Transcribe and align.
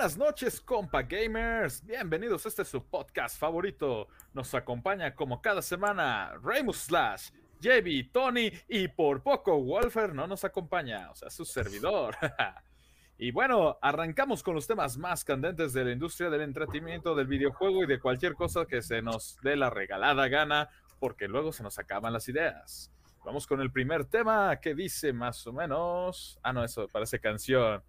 Buenas 0.00 0.16
noches, 0.16 0.62
compa 0.62 1.02
gamers. 1.02 1.84
Bienvenidos 1.84 2.46
a 2.46 2.48
este 2.48 2.64
su 2.64 2.82
podcast 2.82 3.38
favorito. 3.38 4.08
Nos 4.32 4.54
acompaña 4.54 5.14
como 5.14 5.42
cada 5.42 5.60
semana 5.60 6.32
Raymus 6.42 6.84
Slash, 6.84 7.28
JB, 7.60 8.10
Tony 8.10 8.50
y 8.66 8.88
por 8.88 9.22
poco 9.22 9.62
Wolfer 9.62 10.14
no 10.14 10.26
nos 10.26 10.42
acompaña, 10.42 11.10
o 11.10 11.14
sea, 11.14 11.28
su 11.28 11.44
servidor. 11.44 12.16
y 13.18 13.30
bueno, 13.30 13.76
arrancamos 13.82 14.42
con 14.42 14.54
los 14.54 14.66
temas 14.66 14.96
más 14.96 15.22
candentes 15.22 15.74
de 15.74 15.84
la 15.84 15.92
industria 15.92 16.30
del 16.30 16.40
entretenimiento, 16.40 17.14
del 17.14 17.26
videojuego 17.26 17.84
y 17.84 17.86
de 17.86 18.00
cualquier 18.00 18.36
cosa 18.36 18.64
que 18.64 18.80
se 18.80 19.02
nos 19.02 19.36
dé 19.42 19.54
la 19.54 19.68
regalada 19.68 20.28
gana, 20.28 20.70
porque 20.98 21.28
luego 21.28 21.52
se 21.52 21.62
nos 21.62 21.78
acaban 21.78 22.14
las 22.14 22.26
ideas. 22.26 22.90
Vamos 23.22 23.46
con 23.46 23.60
el 23.60 23.70
primer 23.70 24.06
tema 24.06 24.60
que 24.62 24.74
dice 24.74 25.12
más 25.12 25.46
o 25.46 25.52
menos. 25.52 26.40
Ah, 26.42 26.54
no, 26.54 26.64
eso 26.64 26.88
parece 26.88 27.20
canción. 27.20 27.82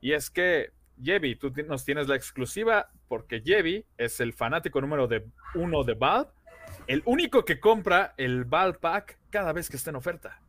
Y 0.00 0.12
es 0.12 0.30
que, 0.30 0.70
Jevi, 1.02 1.36
tú 1.36 1.52
nos 1.66 1.84
tienes 1.84 2.08
la 2.08 2.16
exclusiva 2.16 2.88
porque 3.08 3.40
Jevi 3.40 3.84
es 3.96 4.20
el 4.20 4.32
fanático 4.32 4.80
número 4.80 5.06
de 5.06 5.24
uno 5.54 5.84
de 5.84 5.94
Valve, 5.94 6.30
el 6.86 7.02
único 7.04 7.44
que 7.44 7.60
compra 7.60 8.14
el 8.16 8.44
Valve 8.44 8.78
Pack 8.78 9.18
cada 9.30 9.52
vez 9.52 9.68
que 9.68 9.76
está 9.76 9.90
en 9.90 9.96
oferta. 9.96 10.40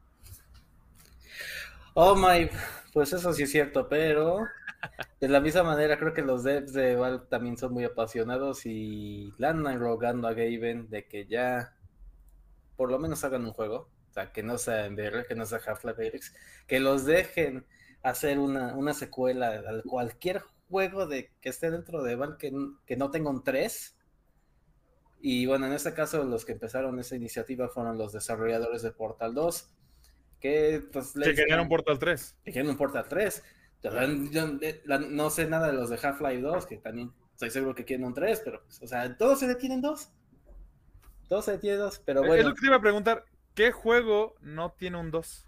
Oh 1.93 2.15
my, 2.15 2.49
pues 2.93 3.11
eso 3.13 3.33
sí 3.33 3.43
es 3.43 3.51
cierto, 3.51 3.87
pero 3.89 4.45
de 5.19 5.27
la 5.27 5.39
misma 5.39 5.63
manera 5.63 5.97
creo 5.97 6.13
que 6.13 6.21
los 6.21 6.43
devs 6.43 6.73
de 6.73 6.95
Valve 6.95 7.25
también 7.29 7.57
son 7.57 7.73
muy 7.73 7.83
apasionados 7.83 8.65
y 8.65 9.33
le 9.37 9.47
andan 9.47 9.79
rogando 9.79 10.27
a 10.27 10.33
Gaben 10.33 10.89
de 10.89 11.07
que 11.07 11.25
ya 11.25 11.73
por 12.75 12.91
lo 12.91 12.99
menos 12.99 13.23
hagan 13.23 13.45
un 13.45 13.53
juego 13.53 13.89
que 14.33 14.43
no 14.43 14.57
sea 14.57 14.85
en 14.85 14.95
VR, 14.95 15.25
que 15.25 15.35
no 15.35 15.45
sea 15.45 15.59
Half-Life 15.65 16.19
que 16.65 16.79
los 16.79 17.05
dejen 17.05 17.65
hacer 18.03 18.39
una, 18.39 18.93
secuela 18.93 19.49
a 19.49 19.81
cualquier 19.83 20.41
juego 20.69 21.07
de 21.07 21.31
que 21.41 21.49
esté 21.49 21.71
dentro 21.71 22.03
de 22.03 22.15
Valve 22.15 22.37
que, 22.37 22.53
que 22.85 22.97
no 22.97 23.11
tenga 23.11 23.29
un 23.29 23.43
3. 23.43 23.95
Y 25.21 25.45
bueno, 25.45 25.65
en 25.67 25.73
este 25.73 25.93
caso 25.93 26.23
los 26.23 26.45
que 26.45 26.53
empezaron 26.53 26.99
esa 26.99 27.15
iniciativa 27.15 27.69
fueron 27.69 27.97
los 27.97 28.13
desarrolladores 28.13 28.81
de 28.81 28.91
Portal 28.91 29.33
2, 29.33 29.69
que 30.39 30.83
pues... 30.91 31.13
Que 31.13 31.33
querían 31.33 31.61
un 31.61 31.69
Portal 31.69 31.97
3. 31.97 32.35
Que 32.43 32.51
querían 32.51 32.71
un 32.71 32.77
Portal 32.77 33.05
3. 33.07 33.43
Eh, 33.83 34.81
no 34.87 35.29
sé 35.29 35.47
nada 35.47 35.67
de 35.67 35.73
los 35.73 35.89
de 35.89 35.99
Half-Life 36.01 36.41
2, 36.41 36.65
que 36.65 36.77
también 36.77 37.11
estoy 37.33 37.51
seguro 37.51 37.75
que 37.75 37.85
quieren 37.85 38.05
un 38.05 38.13
3, 38.13 38.41
pero, 38.43 38.63
pues, 38.63 38.81
o 38.81 38.87
sea, 38.87 39.15
todos 39.17 39.39
se 39.39 39.47
detienen 39.47 39.81
dos. 39.81 40.09
Todos 41.27 41.45
se 41.45 41.51
detienen 41.51 41.79
dos, 41.79 42.01
pero 42.03 42.21
bueno. 42.21 42.35
Es 42.35 42.45
lo 42.45 42.55
que 42.55 42.61
te 42.61 42.67
iba 42.67 42.75
a 42.77 42.81
preguntar. 42.81 43.25
¿Qué 43.53 43.71
juego 43.71 44.35
no 44.41 44.71
tiene 44.71 44.97
un 44.97 45.11
2? 45.11 45.47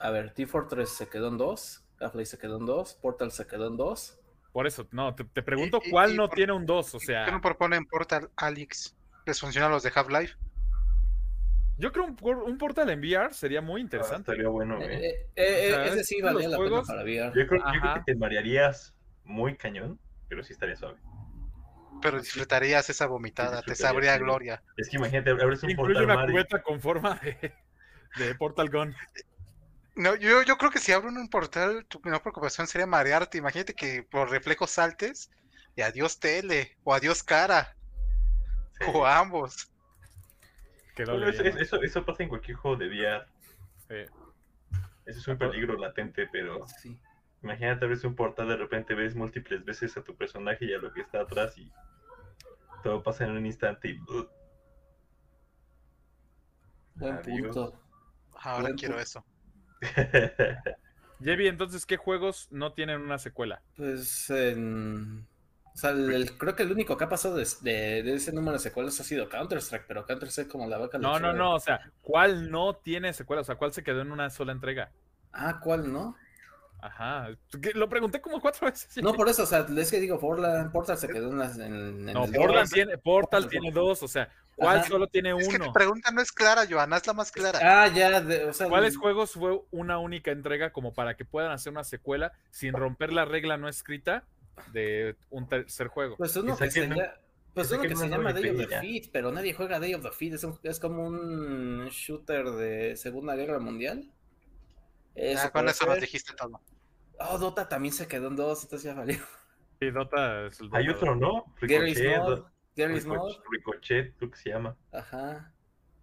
A 0.00 0.10
ver, 0.10 0.32
T-Fortress 0.32 0.90
se 0.90 1.08
quedó 1.08 1.28
en 1.28 1.36
2, 1.36 1.84
half 2.00 2.14
se 2.24 2.38
quedó 2.38 2.56
en 2.58 2.66
2, 2.66 2.94
Portal 2.94 3.30
se 3.30 3.46
quedó 3.46 3.68
en 3.68 3.76
2. 3.76 4.18
Por 4.52 4.66
eso, 4.66 4.88
no, 4.90 5.14
te, 5.14 5.24
pregunto 5.42 5.80
cuál 5.90 6.16
no 6.16 6.28
tiene 6.28 6.52
un 6.52 6.66
2, 6.66 6.94
o 6.94 6.98
sea... 6.98 7.26
¿Qué 7.26 7.30
no 7.30 7.40
proponen 7.40 7.84
Portal 7.86 8.30
Alex? 8.36 8.96
¿Les 9.26 9.38
funcionan 9.38 9.70
los 9.70 9.82
de 9.82 9.92
Half-Life? 9.94 10.34
Yo 11.76 11.92
creo 11.92 12.06
un, 12.06 12.16
un 12.46 12.58
Portal 12.58 12.90
en 12.90 13.00
VR 13.00 13.32
sería 13.32 13.60
muy 13.60 13.80
interesante. 13.80 14.32
Ah, 14.32 14.34
sería 14.34 14.48
bueno, 14.48 14.82
eh, 14.82 15.28
eh, 15.34 15.70
eh, 15.70 15.84
ese 15.86 16.04
sí 16.04 16.20
valía 16.20 16.48
la 16.48 16.58
pena 16.58 16.82
para 16.82 17.02
VR. 17.02 17.32
Yo 17.34 17.46
creo, 17.46 17.62
yo 17.72 17.80
creo 17.80 17.94
que 17.94 18.00
te 18.04 18.14
marearías 18.16 18.94
muy 19.24 19.56
cañón, 19.56 19.98
pero 20.28 20.42
sí 20.42 20.52
estaría 20.52 20.76
suave. 20.76 20.98
Pero 22.02 22.18
disfrutarías 22.20 22.88
esa 22.90 23.06
vomitada, 23.06 23.62
te 23.62 23.74
sabría 23.74 24.18
gloria. 24.18 24.62
Es 24.76 24.88
que 24.88 24.96
imagínate, 24.96 25.30
abres 25.30 25.62
un 25.62 25.70
Incluye 25.70 26.02
una 26.02 26.26
cubeta 26.26 26.62
con 26.62 26.80
forma 26.80 27.20
de, 28.18 28.34
Portal 28.34 28.70
Gun. 28.70 28.94
No, 29.96 30.14
yo, 30.14 30.42
yo 30.42 30.56
creo 30.56 30.70
que 30.70 30.78
si 30.78 30.92
abro 30.92 31.08
un 31.08 31.28
portal, 31.28 31.84
tu 31.86 32.00
menor 32.00 32.22
preocupación 32.22 32.66
sería 32.66 32.86
marearte. 32.86 33.38
Imagínate 33.38 33.74
que 33.74 34.02
por 34.02 34.30
reflejos 34.30 34.70
saltes 34.70 35.30
y 35.76 35.82
adiós 35.82 36.18
tele 36.18 36.76
o 36.84 36.94
adiós 36.94 37.22
cara. 37.22 37.74
O 38.94 39.04
ambos. 39.04 39.70
eso, 40.96 41.82
eso, 41.82 42.04
pasa 42.04 42.22
en 42.22 42.28
cualquier 42.28 42.56
juego 42.56 42.76
de 42.76 42.88
VR. 42.88 43.26
Eso 45.06 45.18
es 45.18 45.28
un 45.28 45.38
peligro 45.38 45.76
latente, 45.76 46.28
pero 46.30 46.66
imagínate 47.42 47.84
abres 47.84 48.04
un 48.04 48.14
portal, 48.14 48.48
de 48.48 48.56
repente 48.56 48.94
ves 48.94 49.14
múltiples 49.14 49.64
veces 49.64 49.96
a 49.96 50.04
tu 50.04 50.14
personaje 50.14 50.66
y 50.66 50.72
a 50.72 50.78
lo 50.78 50.92
que 50.92 51.00
está 51.00 51.22
atrás 51.22 51.58
y 51.58 51.70
todo 52.82 53.02
pasa 53.02 53.24
en 53.24 53.32
un 53.32 53.44
instante 53.44 53.88
y... 53.88 53.98
Buen 56.94 57.22
punto. 57.22 57.80
Ahora 58.34 58.70
quiero 58.74 59.00
eso. 59.00 59.24
Jevi, 61.22 61.48
entonces, 61.48 61.84
¿qué 61.84 61.96
juegos 61.96 62.48
no 62.50 62.72
tienen 62.72 63.00
una 63.00 63.18
secuela? 63.18 63.62
Pues, 63.76 64.30
o 64.30 65.76
sea, 65.76 65.92
creo 66.38 66.56
que 66.56 66.62
el 66.62 66.72
único 66.72 66.96
que 66.96 67.04
ha 67.04 67.08
pasado 67.08 67.36
de, 67.36 67.42
ese 68.14 68.32
número 68.32 68.54
de 68.54 68.58
secuelas 68.58 68.98
ha 69.00 69.04
sido 69.04 69.28
Counter-Strike, 69.28 69.84
pero 69.86 70.06
Counter-Strike 70.06 70.50
como 70.50 70.66
la 70.66 70.78
vaca. 70.78 70.98
No, 70.98 71.18
no, 71.20 71.32
no, 71.32 71.54
o 71.54 71.60
sea, 71.60 71.90
¿cuál 72.00 72.50
no 72.50 72.74
tiene 72.74 73.12
secuela? 73.12 73.42
O 73.42 73.44
sea, 73.44 73.56
¿cuál 73.56 73.72
se 73.72 73.84
quedó 73.84 74.00
en 74.00 74.12
una 74.12 74.30
sola 74.30 74.52
entrega? 74.52 74.90
Ah, 75.32 75.60
¿cuál 75.62 75.92
no? 75.92 76.16
Ajá, 76.82 77.28
lo 77.74 77.88
pregunté 77.88 78.20
como 78.20 78.40
cuatro 78.40 78.66
veces. 78.70 79.02
No, 79.02 79.14
por 79.14 79.28
eso, 79.28 79.42
o 79.42 79.46
sea, 79.46 79.66
es 79.76 79.90
que 79.90 80.00
digo, 80.00 80.18
Portal, 80.18 80.70
Portal 80.70 80.98
se 80.98 81.08
quedó 81.08 81.30
en, 81.30 81.38
las, 81.38 81.58
en, 81.58 82.06
No, 82.06 82.26
Portal, 82.26 82.68
tiene, 82.70 82.98
Portal 82.98 83.48
tiene 83.48 83.70
dos, 83.70 84.02
o 84.02 84.08
sea, 84.08 84.28
¿cuál 84.56 84.84
solo 84.84 85.06
tiene 85.06 85.34
uno? 85.34 85.42
Es 85.42 85.48
que 85.48 85.58
tu 85.58 85.72
pregunta 85.72 86.10
no 86.10 86.20
es 86.20 86.32
clara, 86.32 86.64
Joana, 86.68 86.96
es 86.96 87.06
la 87.06 87.12
más 87.12 87.30
clara. 87.30 87.58
Ah, 87.62 87.88
ya, 87.88 88.24
o 88.48 88.52
sea. 88.52 88.68
¿Cuáles 88.68 88.96
juegos 88.96 89.32
fue 89.32 89.60
una 89.70 89.98
única 89.98 90.30
entrega 90.30 90.72
como 90.72 90.94
para 90.94 91.16
que 91.16 91.24
puedan 91.24 91.52
hacer 91.52 91.72
una 91.72 91.84
secuela 91.84 92.32
sin 92.50 92.72
romper 92.72 93.12
la 93.12 93.24
regla 93.24 93.56
no 93.56 93.68
escrita 93.68 94.24
de 94.72 95.16
un 95.30 95.48
tercer 95.48 95.88
juego? 95.88 96.16
Pues 96.16 96.34
uno 96.36 96.56
que, 96.56 96.70
se, 96.70 96.88
pues 97.52 97.70
uno 97.70 97.82
que 97.82 97.96
se 97.96 98.08
llama 98.08 98.32
Day 98.32 98.50
of 98.50 98.68
the 98.68 98.80
Feet, 98.80 99.10
pero 99.12 99.30
nadie 99.32 99.52
juega 99.52 99.80
Day 99.80 99.94
of 99.94 100.02
the 100.02 100.12
Feet, 100.12 100.34
es, 100.34 100.46
es 100.62 100.80
como 100.80 101.06
un 101.06 101.88
shooter 101.90 102.46
de 102.52 102.96
Segunda 102.96 103.34
Guerra 103.34 103.58
Mundial. 103.58 104.10
Eso 105.14 105.46
ah, 105.46 105.50
con 105.50 105.68
eso 105.68 105.86
nos 105.86 106.00
dijiste 106.00 106.34
todo. 106.34 106.60
Oh, 107.18 107.38
Dota 107.38 107.68
también 107.68 107.92
se 107.92 108.08
quedó 108.08 108.28
en 108.28 108.36
dos, 108.36 108.62
entonces 108.64 108.90
ya 108.90 108.94
valió. 108.94 109.18
Sí, 109.78 109.90
Dota 109.90 110.46
es 110.46 110.60
el 110.60 110.68
Hay 110.72 110.88
otro, 110.88 111.16
¿no? 111.16 111.54
Gary's 111.60 112.02
Mod. 112.02 112.44
Gary's 112.76 113.06
Mod. 113.06 113.36
Ricochet, 113.50 114.14
creo 114.16 114.30
que 114.30 114.36
se 114.36 114.50
llama. 114.50 114.76
Ajá. 114.92 115.52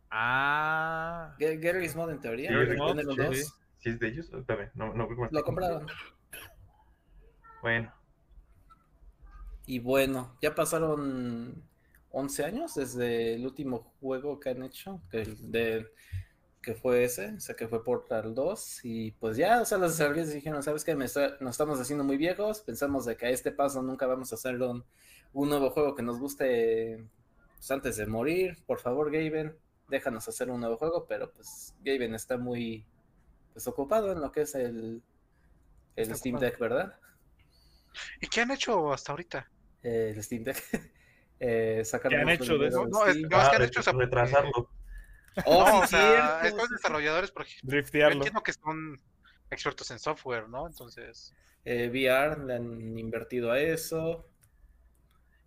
Ah. 0.09 1.35
Gary's 1.40 1.95
Mod 1.95 2.12
en 2.12 2.19
teoría. 2.19 2.51
Gary's 2.51 2.78
Mod, 2.78 3.00
sí, 3.34 3.44
sí, 3.78 3.90
es 3.90 4.00
de 4.00 4.07
ellos. 4.07 4.31
También, 4.45 4.72
no, 4.75 4.94
no, 4.94 5.07
Lo 5.31 5.44
compraron. 5.44 5.88
Bueno. 7.62 7.94
Y 9.66 9.79
bueno, 9.79 10.38
ya 10.41 10.56
pasaron 10.56 11.63
11 12.12 12.45
años 12.45 12.75
desde 12.75 13.35
el 13.35 13.45
último 13.45 13.94
juego 14.00 14.39
que 14.39 14.50
han 14.50 14.63
hecho, 14.63 15.01
que 15.12 15.25
de 15.39 15.91
que 16.68 16.76
fue 16.76 17.06
ese, 17.06 17.28
o 17.34 17.40
sea, 17.40 17.56
que 17.56 17.66
fue 17.70 17.82
Portal 17.82 18.36
2, 18.36 18.82
y 18.84 19.12
pues 19.12 19.38
ya, 19.38 19.62
o 19.62 19.66
sea, 19.66 19.78
los 19.78 19.92
desarrolladores 19.92 20.34
dijeron, 20.34 20.62
¿sabes 20.62 20.84
qué? 20.84 20.96
nos 20.96 21.16
estamos 21.16 21.80
haciendo 21.80 22.04
muy 22.04 22.18
viejos, 22.18 22.60
pensamos 22.60 23.06
de 23.06 23.16
que 23.16 23.28
a 23.28 23.30
este 23.30 23.54
paso 23.54 23.82
nunca 23.82 24.06
vamos 24.06 24.34
a 24.34 24.36
hacer 24.36 24.62
un, 24.62 24.84
nuevo 25.34 25.70
juego 25.70 25.96
que 25.96 26.04
nos 26.04 26.20
guste 26.20 27.06
pues, 27.56 27.72
antes 27.72 27.96
de 27.96 28.06
morir, 28.06 28.58
por 28.66 28.82
favor, 28.82 29.10
Gaben, 29.10 29.58
déjanos 29.88 30.28
hacer 30.28 30.50
un 30.50 30.60
nuevo 30.60 30.76
juego, 30.76 31.06
pero 31.08 31.32
pues 31.32 31.74
Gaben 31.86 32.14
está 32.14 32.38
muy 32.38 32.86
pues, 33.54 33.66
ocupado 33.66 34.12
en 34.12 34.20
lo 34.20 34.30
que 34.34 34.42
es 34.42 34.54
el, 34.54 35.02
el 35.96 36.16
Steam 36.18 36.38
Deck, 36.38 36.60
¿verdad? 36.60 37.00
¿Y 38.20 38.28
qué 38.28 38.42
han 38.42 38.52
hecho 38.52 38.92
hasta 38.92 39.13
ahorita? 39.13 39.50
el 39.84 40.22
Steam 40.22 40.44
Deck. 40.44 40.62
eh, 41.40 41.81
¿Qué 42.10 42.16
han 42.18 42.28
hecho 42.28 42.58
de 42.58 42.68
eso? 42.68 42.86
No, 42.88 43.06
es, 43.06 43.16
que 43.25 43.36
han 43.36 43.62
hecho 43.62 43.80
es 43.80 43.86
retrasarlo. 43.86 44.70
Oh, 45.45 45.81
o 45.84 45.88
sea, 45.88 46.42
estos 46.44 46.69
desarrolladores, 46.69 47.31
por 47.31 47.44
ejemplo, 47.44 47.78
entiendo 47.78 48.42
que 48.42 48.54
son 48.54 49.00
expertos 49.50 49.92
en 49.92 50.00
software, 50.00 50.50
¿no? 50.50 50.68
Entonces. 50.68 51.34
Eh, 51.69 51.89
VR 51.89 52.45
le 52.45 52.56
han 52.56 52.98
invertido 52.98 53.51
a 53.51 53.60
eso. 53.60 54.30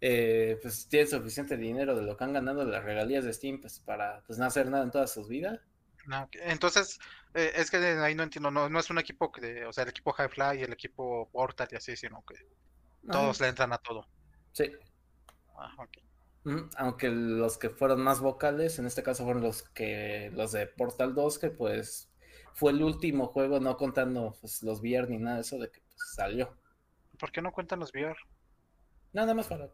Eh, 0.03 0.59
pues 0.61 0.89
tienen 0.89 1.09
suficiente 1.09 1.57
dinero 1.57 1.95
de 1.95 2.03
lo 2.03 2.17
que 2.17 2.25
han 2.25 2.33
ganado 2.33 2.65
de 2.65 2.73
las 2.73 2.85
regalías 2.85 3.25
de 3.25 3.33
Steam 3.33 3.61
pues, 3.61 3.81
para 3.81 4.23
pues, 4.27 4.39
no 4.39 4.47
hacer 4.47 4.69
nada 4.69 4.85
en 4.85 4.91
toda 4.91 5.07
su 5.07 5.27
vida. 5.27 5.63
No, 6.07 6.29
entonces, 6.33 6.99
eh, 7.35 7.53
es 7.55 7.71
que 7.71 7.77
ahí 7.77 8.15
no 8.15 8.23
entiendo, 8.23 8.51
no, 8.51 8.69
no 8.69 8.81
es 8.81 8.91
un 8.91 8.99
equipo 8.99 9.31
que, 9.31 9.65
o 9.65 9.73
sea, 9.73 9.85
el 9.85 9.91
equipo 9.91 10.15
Highfly 10.19 10.61
y 10.61 10.63
el 10.63 10.73
equipo 10.73 11.29
Portal 11.31 11.69
y 11.71 11.77
así, 11.77 11.97
sino 11.97 12.23
que 12.27 12.35
todos 13.11 13.41
le 13.41 13.49
entran 13.49 13.73
a 13.73 13.79
todo. 13.79 14.07
Sí. 14.53 14.71
Ah, 15.57 15.75
okay. 15.79 16.03
Aunque 16.77 17.11
los 17.11 17.59
que 17.59 17.69
fueron 17.69 18.03
más 18.03 18.21
vocales, 18.21 18.79
en 18.79 18.87
este 18.87 19.03
caso 19.03 19.25
fueron 19.25 19.43
los 19.43 19.63
que 19.63 20.31
los 20.35 20.53
de 20.53 20.67
Portal 20.67 21.15
2, 21.15 21.39
que 21.39 21.51
pues 21.51 22.11
fue 22.55 22.73
el 22.73 22.83
último 22.83 23.27
juego, 23.27 23.61
no 23.61 23.77
contando 23.77 24.35
pues, 24.41 24.63
los 24.63 24.81
VR 24.81 25.09
ni 25.09 25.19
nada 25.19 25.37
de 25.37 25.43
eso, 25.43 25.59
de 25.59 25.71
que 25.71 25.81
pues, 25.81 26.15
salió. 26.15 26.57
¿Por 27.19 27.31
qué 27.31 27.43
no 27.43 27.53
cuentan 27.53 27.81
los 27.81 27.93
VR? 27.93 28.17
Nada 29.13 29.35
más 29.35 29.49
para, 29.49 29.69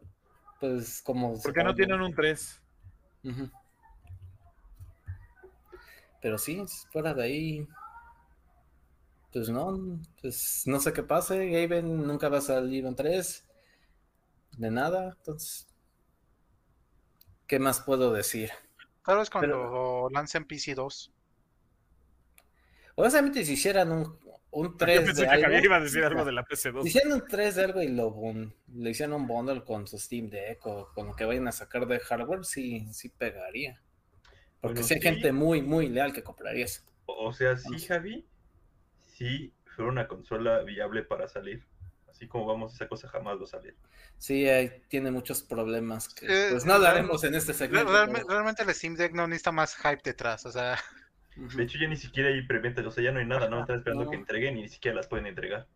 pues 0.59 1.01
como... 1.01 1.41
Porque 1.41 1.63
no 1.63 1.73
tienen 1.73 2.01
un 2.01 2.13
3. 2.13 2.61
Pero 6.21 6.37
sí, 6.37 6.63
fuera 6.91 7.13
de 7.13 7.23
ahí, 7.23 7.67
Pues 9.31 9.49
no, 9.49 9.99
pues 10.21 10.63
no 10.65 10.79
sé 10.79 10.93
qué 10.93 11.03
pase. 11.03 11.49
Gaben 11.49 12.07
nunca 12.07 12.29
va 12.29 12.39
a 12.39 12.41
salir 12.41 12.85
en 12.85 12.95
3. 12.95 13.45
De 14.57 14.71
nada, 14.71 15.15
entonces. 15.17 15.67
¿Qué 17.47 17.59
más 17.59 17.81
puedo 17.81 18.11
decir? 18.13 18.51
Tal 19.05 19.17
vez 19.19 19.29
cuando 19.29 20.09
lancen 20.11 20.45
PC 20.45 20.75
2. 20.75 21.13
Honestamente, 22.95 23.45
si 23.45 23.53
hicieran 23.53 23.91
un, 23.91 24.19
un 24.51 24.75
3 24.75 25.01
pensé 25.01 25.21
de 25.21 25.27
que 25.27 25.45
algo, 25.45 25.57
iba 25.59 25.75
a 25.77 25.79
decir 25.79 26.03
algo 26.03 26.25
de 26.25 26.31
la 26.31 26.43
PC2. 26.43 26.81
Si 26.81 26.87
hicieran 26.89 27.13
un 27.13 27.27
3 27.27 27.55
de 27.55 27.63
algo 27.63 27.81
y 27.81 27.87
lo 27.89 28.13
le 28.73 28.89
hicieran 28.89 29.13
un 29.13 29.27
bundle 29.27 29.63
con 29.63 29.87
su 29.87 29.97
Steam 29.97 30.29
Deck 30.29 30.65
o 30.65 30.91
con 30.93 31.07
lo 31.07 31.15
que 31.15 31.23
vayan 31.25 31.47
a 31.47 31.51
sacar 31.51 31.87
de 31.87 31.99
hardware, 31.99 32.43
sí, 32.43 32.87
sí 32.91 33.09
pegaría. 33.09 33.81
Porque 34.59 34.81
Bueno, 34.81 34.87
sí 34.87 34.95
hay 34.95 35.01
sí. 35.01 35.07
gente 35.07 35.31
muy, 35.31 35.61
muy 35.61 35.87
leal 35.87 36.11
que 36.11 36.23
compraría 36.23 36.65
eso. 36.65 36.81
O 37.05 37.31
sea, 37.31 37.55
sí, 37.55 37.79
Javi, 37.79 38.25
sí 39.13 39.53
fue 39.75 39.85
una 39.85 40.07
consola 40.07 40.63
viable 40.63 41.03
para 41.03 41.27
salir. 41.27 41.63
Así 42.17 42.27
como 42.27 42.47
vamos, 42.47 42.73
esa 42.73 42.87
cosa 42.87 43.07
jamás 43.09 43.37
va 43.39 43.43
a 43.43 43.47
salir. 43.47 43.75
Sí, 44.17 44.49
hay- 44.49 44.81
tiene 44.87 45.11
muchos 45.11 45.43
problemas 45.43 46.09
que 46.09 46.25
Eh, 46.25 46.47
pues 46.49 46.65
no 46.65 46.73
hablaremos 46.73 47.23
en 47.23 47.35
este 47.35 47.53
segmento. 47.53 47.91
pero- 47.93 48.27
realmente 48.27 48.63
el 48.63 48.73
Steam 48.73 48.95
Deck 48.95 49.13
no 49.13 49.27
necesita 49.27 49.51
más 49.51 49.75
hype 49.75 50.01
detrás, 50.03 50.43
o 50.47 50.51
sea. 50.51 50.79
De 51.35 51.61
hecho, 51.63 51.77
ya 51.79 51.87
ni 51.87 51.95
siquiera 51.95 52.29
hay 52.29 52.41
preventas, 52.47 52.83
o 52.87 52.89
sea, 52.89 53.03
ya 53.03 53.11
no 53.11 53.19
hay 53.19 53.27
nada, 53.27 53.47
¿no? 53.49 53.61
Están 53.61 53.77
esperando 53.77 54.05
No. 54.05 54.09
que 54.09 54.15
entreguen 54.17 54.57
y 54.57 54.63
ni 54.63 54.69
siquiera 54.69 54.95
las 54.97 55.05
pueden 55.07 55.27
entregar. 55.27 55.67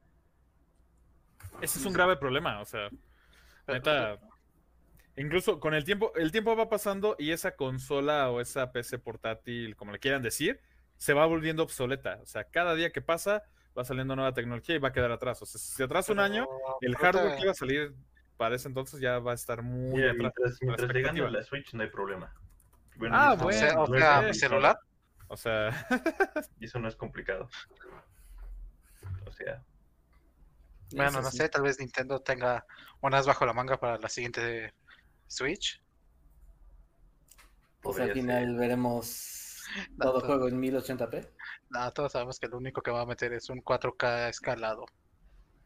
Ese 1.61 1.77
es 1.77 1.85
un 1.85 1.93
grave 1.93 2.17
problema, 2.17 2.59
o 2.59 2.65
sea, 2.65 2.89
neta. 3.67 4.17
Incluso 5.15 5.59
con 5.59 5.75
el 5.75 5.83
tiempo, 5.83 6.11
el 6.15 6.31
tiempo 6.31 6.55
va 6.55 6.69
pasando 6.69 7.15
y 7.19 7.29
esa 7.33 7.55
consola 7.55 8.31
o 8.31 8.41
esa 8.41 8.71
PC 8.71 8.97
portátil, 8.97 9.75
como 9.75 9.91
le 9.91 9.99
quieran 9.99 10.23
decir, 10.23 10.59
se 10.97 11.13
va 11.13 11.27
volviendo 11.27 11.61
obsoleta. 11.61 12.17
O 12.23 12.25
sea, 12.25 12.45
cada 12.45 12.73
día 12.73 12.91
que 12.91 13.01
pasa 13.03 13.43
va 13.77 13.83
saliendo 13.83 14.15
nueva 14.15 14.33
tecnología 14.33 14.75
y 14.75 14.79
va 14.79 14.89
a 14.89 14.93
quedar 14.93 15.11
atrás. 15.11 15.41
O 15.41 15.45
sea, 15.45 15.59
si 15.59 15.71
se 15.73 15.83
atrasa 15.83 16.11
un 16.11 16.19
año, 16.19 16.45
el 16.81 16.95
Pero 16.95 17.03
hardware 17.03 17.35
que 17.35 17.41
iba 17.43 17.51
a 17.51 17.55
salir 17.55 17.93
para 18.37 18.55
ese 18.55 18.67
entonces 18.67 18.99
ya 18.99 19.19
va 19.19 19.31
a 19.31 19.35
estar 19.35 19.61
muy 19.61 19.93
Mira, 19.99 20.11
atrás. 20.11 20.33
mientras, 20.61 20.61
mientras 20.61 21.19
a 21.27 21.29
la 21.29 21.43
Switch 21.43 21.73
no 21.73 21.83
hay 21.83 21.89
problema. 21.89 22.33
Ah, 23.11 23.33
y 23.33 23.35
eso 23.35 23.43
O 23.43 23.43
bueno, 23.43 23.59
sea, 23.59 23.79
o 23.81 23.87
sea, 23.87 24.21
mi 24.21 24.33
celular. 24.33 24.79
O 25.27 25.37
sea, 25.37 25.87
Y 26.59 26.65
eso 26.65 26.79
no 26.79 26.87
es 26.87 26.95
complicado. 26.95 27.49
O 29.25 29.31
sea, 29.31 29.63
Bueno, 30.93 31.21
no 31.21 31.31
sé, 31.31 31.47
tal 31.49 31.61
vez 31.61 31.79
Nintendo 31.79 32.19
tenga 32.19 32.65
unas 33.01 33.25
bajo 33.25 33.45
la 33.45 33.53
manga 33.53 33.79
para 33.79 33.97
la 33.97 34.09
siguiente 34.09 34.73
Switch. 35.27 35.81
Pues 37.81 37.97
podría 37.97 38.05
al 38.05 38.13
final 38.13 38.45
ser. 38.45 38.55
veremos 38.55 39.61
todo 39.99 40.19
juego 40.21 40.47
en 40.47 40.61
1080p. 40.61 41.29
No, 41.71 41.91
todos 41.91 42.11
sabemos 42.11 42.37
que 42.39 42.47
lo 42.47 42.57
único 42.57 42.81
que 42.81 42.91
va 42.91 43.01
a 43.01 43.05
meter 43.05 43.31
es 43.33 43.49
un 43.49 43.61
4K 43.63 44.29
escalado. 44.29 44.85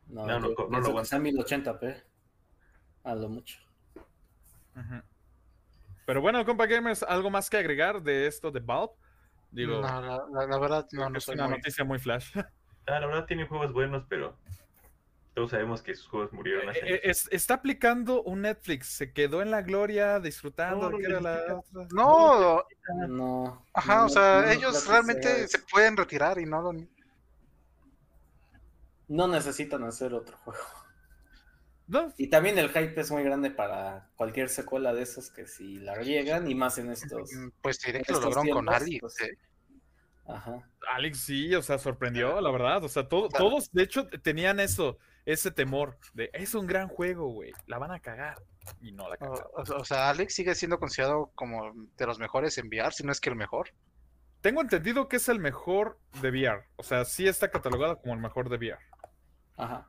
No, 0.07 0.25
No, 0.27 0.39
no, 0.39 0.49
yo 0.49 0.67
no 0.69 0.79
lo 0.79 0.87
aguanta. 0.87 1.05
sea 1.09 1.19
1080p. 1.19 2.03
A 3.03 3.15
lo 3.15 3.27
mucho. 3.29 3.57
pero 6.05 6.21
bueno, 6.21 6.45
compa 6.45 6.67
gamers, 6.67 7.01
¿algo 7.03 7.29
más 7.31 7.49
que 7.49 7.57
agregar 7.57 8.01
de 8.03 8.27
esto 8.27 8.51
de 8.51 8.59
Valve? 8.59 8.93
Digo, 9.51 9.81
no, 9.81 10.01
la, 10.01 10.23
la- 10.31 10.47
la 10.47 10.59
verdad, 10.59 10.87
no, 10.91 11.09
no 11.09 11.17
es 11.17 11.27
una 11.27 11.47
muy... 11.47 11.57
noticia 11.57 11.83
muy 11.83 11.97
flash. 11.97 12.31
ah, 12.87 12.99
la 12.99 13.07
verdad 13.07 13.25
tiene 13.25 13.47
juegos 13.47 13.73
buenos, 13.73 14.05
pero 14.07 14.37
todos 15.35 15.51
sabemos 15.51 15.81
que 15.83 15.93
sus 15.95 16.07
juegos 16.07 16.31
murieron 16.33 16.69
hace 16.69 16.79
Eh, 16.79 16.83
años. 16.93 16.99
es- 17.03 17.27
está 17.31 17.55
aplicando 17.55 18.23
un 18.23 18.41
Netflix, 18.41 18.87
se 18.87 19.11
quedó 19.13 19.41
en 19.41 19.51
la 19.51 19.61
gloria 19.61 20.19
disfrutando 20.19 20.89
No, 20.89 20.97
que 20.97 21.03
era 21.05 21.19
la. 21.21 21.61
No, 21.91 22.63
No. 23.07 23.65
ajá, 23.73 23.95
no, 23.97 24.05
o 24.05 24.09
sea, 24.09 24.51
ellos 24.53 24.87
realmente 24.87 25.27
sea 25.27 25.47
se 25.47 25.59
pueden 25.59 25.97
retirar 25.97 26.39
y 26.39 26.45
no 26.45 26.61
lo... 26.61 26.73
No 29.07 29.27
necesitan 29.27 29.83
hacer 29.83 30.13
otro 30.13 30.35
juego. 30.37 30.63
No, 31.87 32.11
Y 32.17 32.27
también 32.31 32.57
el 32.57 32.69
hype 32.69 32.99
es 32.99 33.11
muy 33.11 33.21
grande 33.23 33.51
para 33.51 34.09
cualquier 34.15 34.49
secuela 34.49 34.91
de 34.95 35.03
esos 35.03 35.29
que 35.29 35.45
si 35.45 35.77
la 35.77 36.01
llegan 36.01 36.49
y 36.49 36.55
más 36.55 36.79
en 36.79 36.91
estos. 36.91 37.31
Mm, 37.31 37.49
Pues 37.61 37.79
diré 37.79 38.01
que 38.01 38.11
lo 38.11 38.21
lograron 38.21 38.49
con 38.49 38.69
Ali. 38.69 38.99
pues, 38.99 39.19
eh. 39.21 39.37
Ajá. 40.27 40.67
Alex 40.95 41.19
sí, 41.19 41.53
o 41.53 41.61
sea, 41.61 41.77
sorprendió, 41.77 42.41
la 42.41 42.49
verdad. 42.49 42.83
O 42.83 42.89
sea, 42.89 43.07
todo- 43.07 43.29
Claro. 43.29 43.49
todos, 43.49 43.71
de 43.71 43.83
hecho, 43.83 44.07
tenían 44.23 44.59
eso, 44.59 44.97
ese 45.25 45.51
temor 45.51 45.97
de 46.13 46.29
es 46.33 46.53
un 46.55 46.67
gran 46.67 46.87
juego, 46.87 47.27
güey. 47.29 47.51
La 47.67 47.77
van 47.79 47.91
a 47.91 47.99
cagar. 47.99 48.37
Y 48.81 48.91
no 48.91 49.07
la 49.09 49.15
O, 49.15 49.17
cagaron. 49.17 49.47
o- 49.53 49.81
o 49.81 49.85
sea, 49.85 50.09
Alex 50.09 50.33
sigue 50.35 50.55
siendo 50.55 50.79
considerado 50.79 51.31
como 51.35 51.73
de 51.97 52.05
los 52.05 52.19
mejores 52.19 52.57
en 52.57 52.67
VR, 52.67 52.91
si 52.91 53.03
no 53.03 53.11
es 53.11 53.19
que 53.19 53.29
el 53.29 53.35
mejor. 53.35 53.69
Tengo 54.41 54.61
entendido 54.61 55.07
que 55.07 55.15
es 55.17 55.27
el 55.29 55.39
mejor 55.39 55.97
de 56.21 56.29
VR. 56.29 56.65
O 56.75 56.83
sea, 56.83 57.03
sí 57.05 57.27
está 57.27 57.49
catalogado 57.49 57.99
como 57.99 58.13
el 58.13 58.19
mejor 58.19 58.49
de 58.49 58.57
VR. 58.57 58.79
Ajá. 59.57 59.87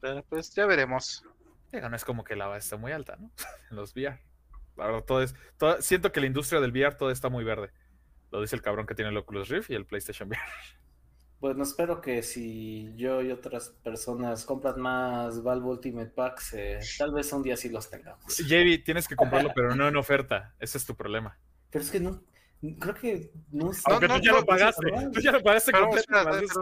Pero 0.00 0.22
pues 0.24 0.54
ya 0.54 0.66
veremos. 0.66 1.24
Digo, 1.72 1.88
no 1.88 1.96
es 1.96 2.04
como 2.04 2.24
que 2.24 2.36
la 2.36 2.46
base 2.46 2.64
está 2.64 2.76
muy 2.76 2.92
alta, 2.92 3.16
¿no? 3.16 3.30
en 3.70 3.76
los 3.76 3.92
VR. 3.94 4.20
La 4.76 4.86
verdad, 4.86 5.02
todo 5.04 5.22
es. 5.22 5.34
todo- 5.58 5.80
siento 5.82 6.10
que 6.12 6.20
la 6.20 6.26
industria 6.26 6.60
del 6.60 6.72
VR 6.72 6.96
todo 6.96 7.10
está 7.10 7.28
muy 7.28 7.44
verde. 7.44 7.70
Lo 8.30 8.40
dice 8.40 8.56
el 8.56 8.62
cabrón 8.62 8.86
que 8.86 8.94
tiene 8.94 9.10
el 9.10 9.16
Oculus 9.16 9.48
Rift 9.48 9.70
y 9.70 9.74
el 9.74 9.84
PlayStation 9.86 10.28
VR. 10.28 10.40
Bueno, 11.40 11.62
espero 11.62 12.02
que 12.02 12.22
si 12.22 12.92
yo 12.96 13.22
y 13.22 13.30
otras 13.30 13.70
personas 13.82 14.44
compran 14.44 14.78
más 14.78 15.42
Valve 15.42 15.68
Ultimate 15.68 16.10
Packs, 16.10 16.52
eh, 16.52 16.80
tal 16.98 17.14
vez 17.14 17.32
un 17.32 17.42
día 17.42 17.56
sí 17.56 17.70
los 17.70 17.88
tengamos. 17.88 18.36
JB, 18.36 18.84
tienes 18.84 19.08
que 19.08 19.16
comprarlo, 19.16 19.50
pero 19.54 19.74
no 19.74 19.88
en 19.88 19.96
oferta. 19.96 20.54
Ese 20.60 20.76
es 20.76 20.84
tu 20.84 20.94
problema. 20.94 21.38
Pero 21.70 21.82
es 21.82 21.90
que 21.90 21.98
no, 21.98 22.22
creo 22.78 22.94
que 22.94 23.32
no 23.52 23.72
sé. 23.72 23.80
Aunque 23.86 24.06
no, 24.06 24.18
tú 24.18 24.26
ya 24.26 24.32
no, 24.32 24.40
lo 24.40 24.44
pagaste. 24.44 24.90
no, 24.90 25.10
Tú 25.10 25.20
ya 25.20 25.32
lo 25.32 25.42
pagaste 25.42 25.72
Pero, 25.72 25.88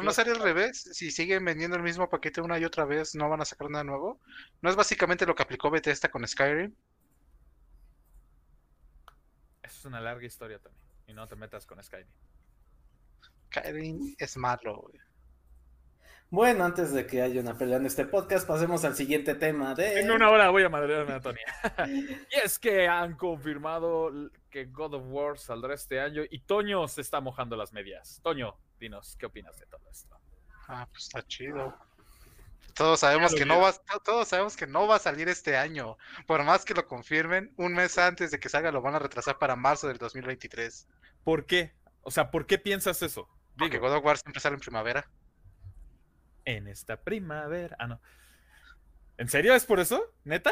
no 0.00 0.12
sería 0.12 0.34
al 0.34 0.42
revés. 0.42 0.80
Si 0.92 1.10
siguen 1.10 1.44
vendiendo 1.44 1.76
el 1.76 1.82
mismo 1.82 2.08
paquete 2.08 2.40
una 2.40 2.56
y 2.60 2.64
otra 2.64 2.84
vez, 2.84 3.16
no 3.16 3.28
van 3.28 3.40
a 3.40 3.44
sacar 3.44 3.69
nada 3.70 3.82
nuevo. 3.82 4.20
¿No 4.62 4.70
es 4.70 4.76
básicamente 4.76 5.26
lo 5.26 5.34
que 5.34 5.42
aplicó 5.42 5.70
Bethesda 5.70 6.08
con 6.08 6.26
Skyrim? 6.26 6.72
Eso 9.64 9.78
es 9.80 9.84
una 9.86 10.00
larga 10.00 10.25
historia 10.25 10.60
también. 10.60 10.84
Y 11.08 11.14
no 11.14 11.26
te 11.26 11.34
metas 11.34 11.66
con 11.66 11.82
Skyrim. 11.82 12.06
Skyrim 13.50 14.15
es 14.19 14.37
malo, 14.37 14.83
güey. 14.83 14.99
Bueno, 16.31 16.65
antes 16.65 16.93
de 16.93 17.06
que 17.06 17.23
haya 17.23 17.41
una 17.41 17.56
pelea 17.56 17.79
en 17.79 17.87
este 17.87 18.05
podcast, 18.05 18.47
pasemos 18.47 18.85
al 18.85 18.95
siguiente 18.95 19.35
tema 19.35 19.75
de... 19.75 20.00
En 20.00 20.11
una 20.11 20.28
hora 20.28 20.50
voy 20.50 20.62
a 20.62 20.69
madrear 20.69 21.11
a 21.11 21.14
Antonia. 21.14 21.43
y 21.88 22.37
es 22.45 22.59
que 22.59 22.87
han 22.87 23.17
confirmado 23.17 24.11
que 24.50 24.67
God 24.67 24.95
of 24.95 25.05
War 25.07 25.38
saldrá 25.38 25.73
este 25.75 26.00
año 26.00 26.23
y 26.28 26.40
Toño 26.40 26.87
se 26.87 27.00
está 27.00 27.21
mojando 27.23 27.57
las 27.57 27.73
medias. 27.73 28.21
Toño, 28.23 28.59
dinos, 28.78 29.17
¿qué 29.19 29.25
opinas 29.25 29.59
de 29.59 29.64
todo 29.67 29.81
esto? 29.90 30.19
Ah, 30.69 30.87
pues 30.90 31.05
está 31.05 31.26
chido. 31.26 31.75
Todos 32.75 33.00
sabemos 33.00 33.35
que 33.35 33.47
no 33.47 33.61
va, 33.61 33.73
to- 33.73 34.00
todos 34.05 34.28
sabemos 34.28 34.55
que 34.55 34.67
no 34.67 34.87
va 34.87 34.97
a 34.97 35.00
salir 35.00 35.31
este 35.31 35.57
año. 35.57 35.97
Por 36.26 36.45
más 36.45 36.67
que 36.67 36.75
lo 36.75 36.87
confirmen, 36.87 37.55
un 37.57 37.73
mes 37.73 37.97
antes 37.97 38.31
de 38.31 38.38
que 38.38 38.50
salga 38.50 38.71
lo 38.71 38.83
van 38.83 38.95
a 38.95 38.99
retrasar 38.99 39.38
para 39.38 39.57
marzo 39.57 39.88
del 39.88 39.97
2023. 39.97 40.87
¿Por 41.25 41.47
qué? 41.47 41.73
O 42.02 42.11
sea, 42.11 42.31
¿por 42.31 42.47
qué 42.47 42.59
piensas 42.59 43.00
eso? 43.02 43.31
Porque 43.59 43.79
God 43.79 43.95
of 43.97 44.05
War 44.05 44.17
siempre 44.19 44.41
sale 44.41 44.55
en 44.55 44.61
primavera. 44.61 45.09
en 46.45 46.67
esta 46.69 46.97
primavera. 46.97 47.77
Ah, 47.79 47.87
no. 47.87 48.00
¿En 49.19 49.29
serio 49.29 49.55
es 49.55 49.65
por 49.67 49.81
eso? 49.81 50.03
¿Neta? 50.25 50.50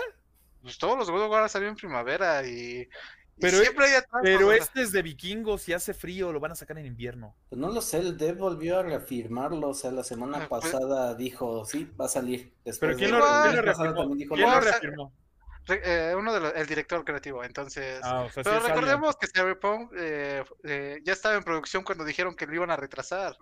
Pues 0.61 0.77
todos 0.79 0.99
los 0.99 1.11
God 1.11 1.23
of 1.23 1.31
War 1.31 1.49
salieron 1.49 1.73
en 1.73 1.77
primavera 1.79 2.47
y, 2.47 2.81
y 2.83 2.89
Pero- 3.41 3.59
siempre 3.61 3.87
hay 3.87 4.03
Pero 4.23 4.53
este 4.53 4.83
es 4.83 4.93
de 4.93 5.01
vikingos 5.03 5.69
y 5.69 5.73
hace 5.73 5.95
frío, 5.95 6.33
lo 6.33 6.41
van 6.41 6.53
a 6.53 6.55
sacar 6.57 6.77
en 6.79 6.87
invierno. 6.87 7.35
Pues 7.49 7.59
no 7.61 7.71
lo 7.71 7.81
sé, 7.81 7.99
el 7.99 8.17
Dev 8.19 8.37
volvió 8.37 8.79
a 8.79 8.83
reafirmarlo, 8.83 9.69
o 9.69 9.75
sea, 9.75 9.91
la 9.93 10.03
semana 10.05 10.39
Ah, 10.43 10.47
pues- 10.49 10.65
pasada 10.65 11.15
dijo, 11.15 11.65
sí, 11.65 11.91
va 11.99 12.07
a 12.07 12.09
salir. 12.09 12.53
Pero 12.65 12.97
¿quién 12.97 13.13
de- 13.13 13.19
lo, 13.19 13.25
quién 13.45 13.57
lo 13.57 13.63
reafirmó? 13.63 13.95
también 13.95 14.19
dijo 14.19 14.35
¿Quién 14.35 14.51
lo 14.51 14.61
reafirmó? 14.61 15.13
Eh, 15.69 16.15
uno 16.17 16.33
de 16.33 16.41
los, 16.41 16.55
el 16.55 16.67
director 16.67 17.05
creativo, 17.05 17.43
entonces. 17.45 18.01
Ah, 18.05 18.21
o 18.23 18.31
sea, 18.31 18.45
sí 18.45 18.51
pero 18.51 18.67
recordemos 18.67 19.17
que 19.17 19.27
Cyberpunk 19.27 19.93
eh, 19.97 20.45
eh, 20.65 21.01
ya 21.05 21.13
estaba 21.13 21.35
en 21.35 21.43
producción 21.43 21.83
cuando 21.83 22.05
dijeron 22.05 22.37
que 22.37 22.47
lo 22.47 22.55
iban 22.55 22.71
a 22.71 22.77
retrasar. 22.77 23.37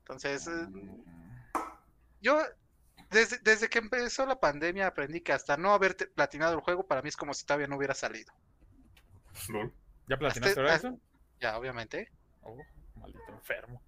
Entonces, 0.00 0.46
eh, 0.46 0.66
yo 2.20 2.40
desde, 3.10 3.38
desde 3.38 3.68
que 3.68 3.78
empezó 3.78 4.26
la 4.26 4.40
pandemia 4.40 4.86
aprendí 4.86 5.20
que 5.20 5.32
hasta 5.32 5.56
no 5.56 5.72
haber 5.72 5.96
platinado 6.14 6.54
el 6.54 6.60
juego 6.60 6.86
para 6.86 7.02
mí 7.02 7.08
es 7.08 7.16
como 7.16 7.34
si 7.34 7.44
todavía 7.46 7.66
no 7.66 7.76
hubiera 7.76 7.94
salido. 7.94 8.32
¿Ya 10.08 10.16
platinaste 10.16 10.48
Hasta- 10.50 10.60
ahora 10.60 10.74
hasta- 10.74 10.88
eso? 10.88 10.98
Ya, 11.40 11.56
obviamente. 11.58 12.10
Oh, 12.42 12.56
maldito 12.96 13.32
enfermo. 13.32 13.82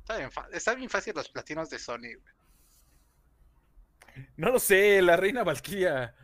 Está 0.00 0.16
bien, 0.18 0.30
está 0.52 0.74
bien 0.74 0.90
fácil 0.90 1.14
los 1.14 1.28
platinos 1.28 1.70
de 1.70 1.78
Sony. 1.78 1.98
güey. 2.20 2.39
No 4.36 4.50
lo 4.50 4.58
sé, 4.58 5.00
la 5.02 5.16
reina 5.16 5.42
Valkyria. 5.44 6.14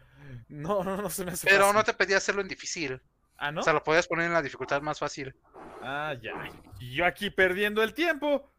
No, 0.48 0.84
no, 0.84 0.96
no 0.96 1.10
se 1.10 1.24
me 1.24 1.32
hace 1.32 1.46
Pero 1.46 1.62
fácil. 1.64 1.76
no 1.76 1.84
te 1.84 1.94
pedía 1.94 2.16
hacerlo 2.18 2.40
en 2.40 2.48
difícil. 2.48 3.00
Ah, 3.36 3.52
¿no? 3.52 3.60
O 3.60 3.64
sea, 3.64 3.72
lo 3.72 3.82
podías 3.82 4.06
poner 4.06 4.26
en 4.26 4.32
la 4.32 4.42
dificultad 4.42 4.80
más 4.82 4.98
fácil. 4.98 5.34
Ah, 5.82 6.14
ya. 6.20 6.32
Y 6.78 6.94
yo 6.94 7.04
aquí 7.04 7.30
perdiendo 7.30 7.82
el 7.82 7.94
tiempo. 7.94 8.52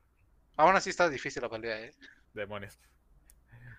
Aún 0.55 0.75
así 0.75 0.89
está 0.89 1.09
difícil 1.09 1.41
la 1.41 1.49
pelea, 1.49 1.79
¿eh? 1.81 1.93
Demonios. 2.33 2.79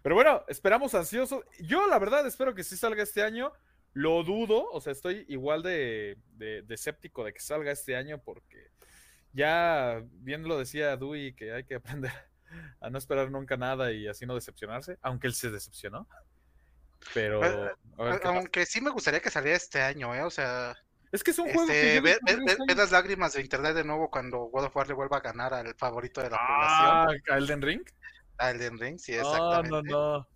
Pero 0.03 0.15
bueno, 0.15 0.45
esperamos 0.49 0.95
ansiosos. 0.95 1.45
Yo, 1.61 1.87
la 1.87 1.99
verdad, 1.99 2.27
espero 2.27 2.55
que 2.55 2.65
sí 2.65 2.77
salga 2.77 3.03
este 3.03 3.23
año. 3.23 3.53
Lo 3.95 4.23
dudo, 4.23 4.65
o 4.71 4.81
sea, 4.81 4.93
estoy 4.93 5.25
igual 5.29 5.63
de, 5.63 6.19
de, 6.33 6.63
de 6.63 6.75
escéptico 6.75 7.25
de 7.25 7.33
que 7.33 7.41
salga 7.41 7.73
este 7.73 7.97
año 7.97 8.19
porque 8.23 8.71
ya 9.33 10.03
bien 10.13 10.45
lo 10.45 10.59
decía 10.59 10.97
Dewey 10.97 11.35
que 11.35 11.53
hay 11.53 11.65
que 11.65 11.75
aprender 11.77 12.13
a 12.81 12.91
no 12.91 12.99
esperar 12.99 13.31
nunca 13.31 13.57
nada 13.57 13.93
y 13.93 14.07
así 14.07 14.27
no 14.27 14.35
decepcionarse, 14.35 14.99
aunque 15.03 15.27
él 15.27 15.35
se 15.35 15.51
decepcionó. 15.51 16.07
Pero. 17.15 17.41
aunque 18.25 18.67
sí 18.67 18.81
me 18.81 18.91
gustaría 18.91 19.21
que 19.21 19.31
saliera 19.31 19.57
este 19.57 19.83
año, 19.83 20.15
¿eh? 20.15 20.23
O 20.23 20.31
sea. 20.31 20.77
Es 21.11 21.25
que 21.25 21.31
es 21.31 21.39
un 21.39 21.51
juego. 21.51 21.67
que 21.67 22.01
ve, 22.01 22.19
este 22.27 22.75
las 22.75 22.91
lágrimas 22.91 23.33
de 23.33 23.41
internet 23.41 23.75
de 23.75 23.85
nuevo 23.85 24.11
cuando 24.11 24.41
God 24.47 24.65
of 24.65 24.77
War 24.77 24.89
le 24.89 24.95
vuelva 24.95 25.19
a 25.19 25.21
ganar 25.21 25.55
al 25.55 25.75
favorito 25.75 26.21
de 26.21 26.31
la 26.31 26.37
ah, 26.39 27.07
población. 27.07 27.23
¿A 27.31 27.39
Elden 27.39 27.63
Ring? 27.63 27.83
A 28.37 28.51
Elden 28.51 28.79
Ring, 28.79 28.99
sí, 28.99 29.15
exactamente. 29.15 29.71
No, 29.71 29.83
no, 29.83 30.19
no. 30.19 30.29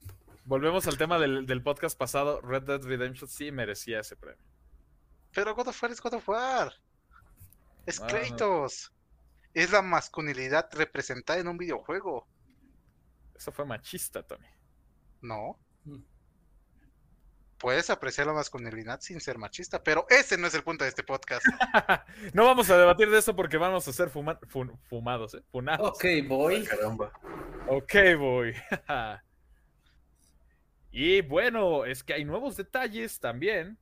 Volvemos 0.45 0.87
al 0.87 0.97
tema 0.97 1.19
del, 1.19 1.47
del, 1.47 1.63
podcast 1.63 1.97
pasado. 1.99 2.41
Red 2.41 2.63
Dead 2.63 2.83
Redemption 2.83 3.29
sí 3.29 3.53
merecía 3.53 4.01
ese 4.01 4.17
premio. 4.17 4.43
Pero 5.33 5.55
God 5.55 5.69
of 5.69 5.83
War 5.83 5.93
es 5.93 6.01
God 6.01 6.15
of 6.15 6.29
War. 6.29 6.73
Es 7.87 8.01
Kratos. 8.01 8.93
Es 9.55 9.71
la 9.71 9.83
masculinidad 9.83 10.69
representada 10.73 11.39
en 11.39 11.49
un 11.49 11.59
videojuego. 11.59 12.27
Eso 13.35 13.53
fue 13.53 13.65
machista, 13.65 14.23
Tony. 14.23 14.47
No. 15.21 15.59
Mm. 15.85 16.03
Puedes 17.59 17.91
apreciar 17.91 18.27
la 18.27 18.33
masculinidad 18.33 19.01
sin 19.01 19.21
ser 19.21 19.39
machista, 19.39 19.85
pero 19.85 20.05
ese 20.11 20.37
no 20.37 20.49
es 20.49 20.55
el 20.55 20.65
punto 20.65 20.83
de 20.83 20.91
este 20.91 21.05
podcast. 21.05 21.47
no 22.35 22.45
vamos 22.45 22.69
a 22.71 22.77
debatir 22.77 23.09
de 23.09 23.19
eso 23.19 23.37
porque 23.37 23.57
vamos 23.57 23.87
a 23.87 23.93
ser 23.93 24.11
fumados, 24.11 25.35
¿eh? 25.35 25.43
Funados. 25.53 25.91
Ok, 25.91 26.05
voy. 26.27 26.65
Caramba. 26.65 27.13
Ok, 27.69 27.95
voy. 28.19 28.53
y 30.91 31.21
bueno, 31.21 31.85
es 31.85 32.03
que 32.03 32.15
hay 32.15 32.25
nuevos 32.25 32.57
detalles 32.57 33.21
también. 33.21 33.79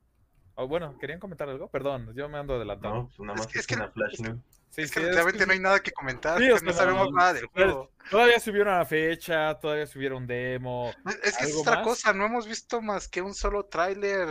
Oh, 0.53 0.67
bueno, 0.67 0.95
¿querían 0.99 1.19
comentar 1.19 1.49
algo? 1.49 1.67
Perdón, 1.69 2.13
yo 2.13 2.29
me 2.29 2.37
ando 2.37 2.55
adelantando. 2.55 2.97
No, 2.97 3.07
pues 3.07 3.19
nada 3.19 3.33
más 3.39 3.55
es 3.55 3.65
que, 3.65 3.73
una 3.73 3.89
flash 3.89 4.19
news. 4.19 4.60
Sí, 4.71 4.83
es 4.83 4.91
que 4.91 5.01
realmente 5.01 5.45
no 5.45 5.51
hay 5.51 5.59
nada 5.59 5.81
que 5.81 5.91
comentar, 5.91 6.39
no 6.39 6.73
sabemos 6.73 7.11
nada 7.11 7.33
del 7.33 7.45
juego. 7.47 7.91
Todavía 8.09 8.39
subieron 8.39 8.77
la 8.77 8.85
fecha, 8.85 9.59
todavía 9.59 9.85
subieron 9.85 10.25
demo. 10.25 10.93
Es 11.23 11.37
que 11.37 11.45
es 11.45 11.55
otra 11.55 11.81
cosa, 11.83 12.13
no 12.13 12.25
hemos 12.25 12.47
visto 12.47 12.81
más 12.81 13.07
que 13.07 13.21
un 13.21 13.33
solo 13.33 13.65
tráiler 13.65 14.27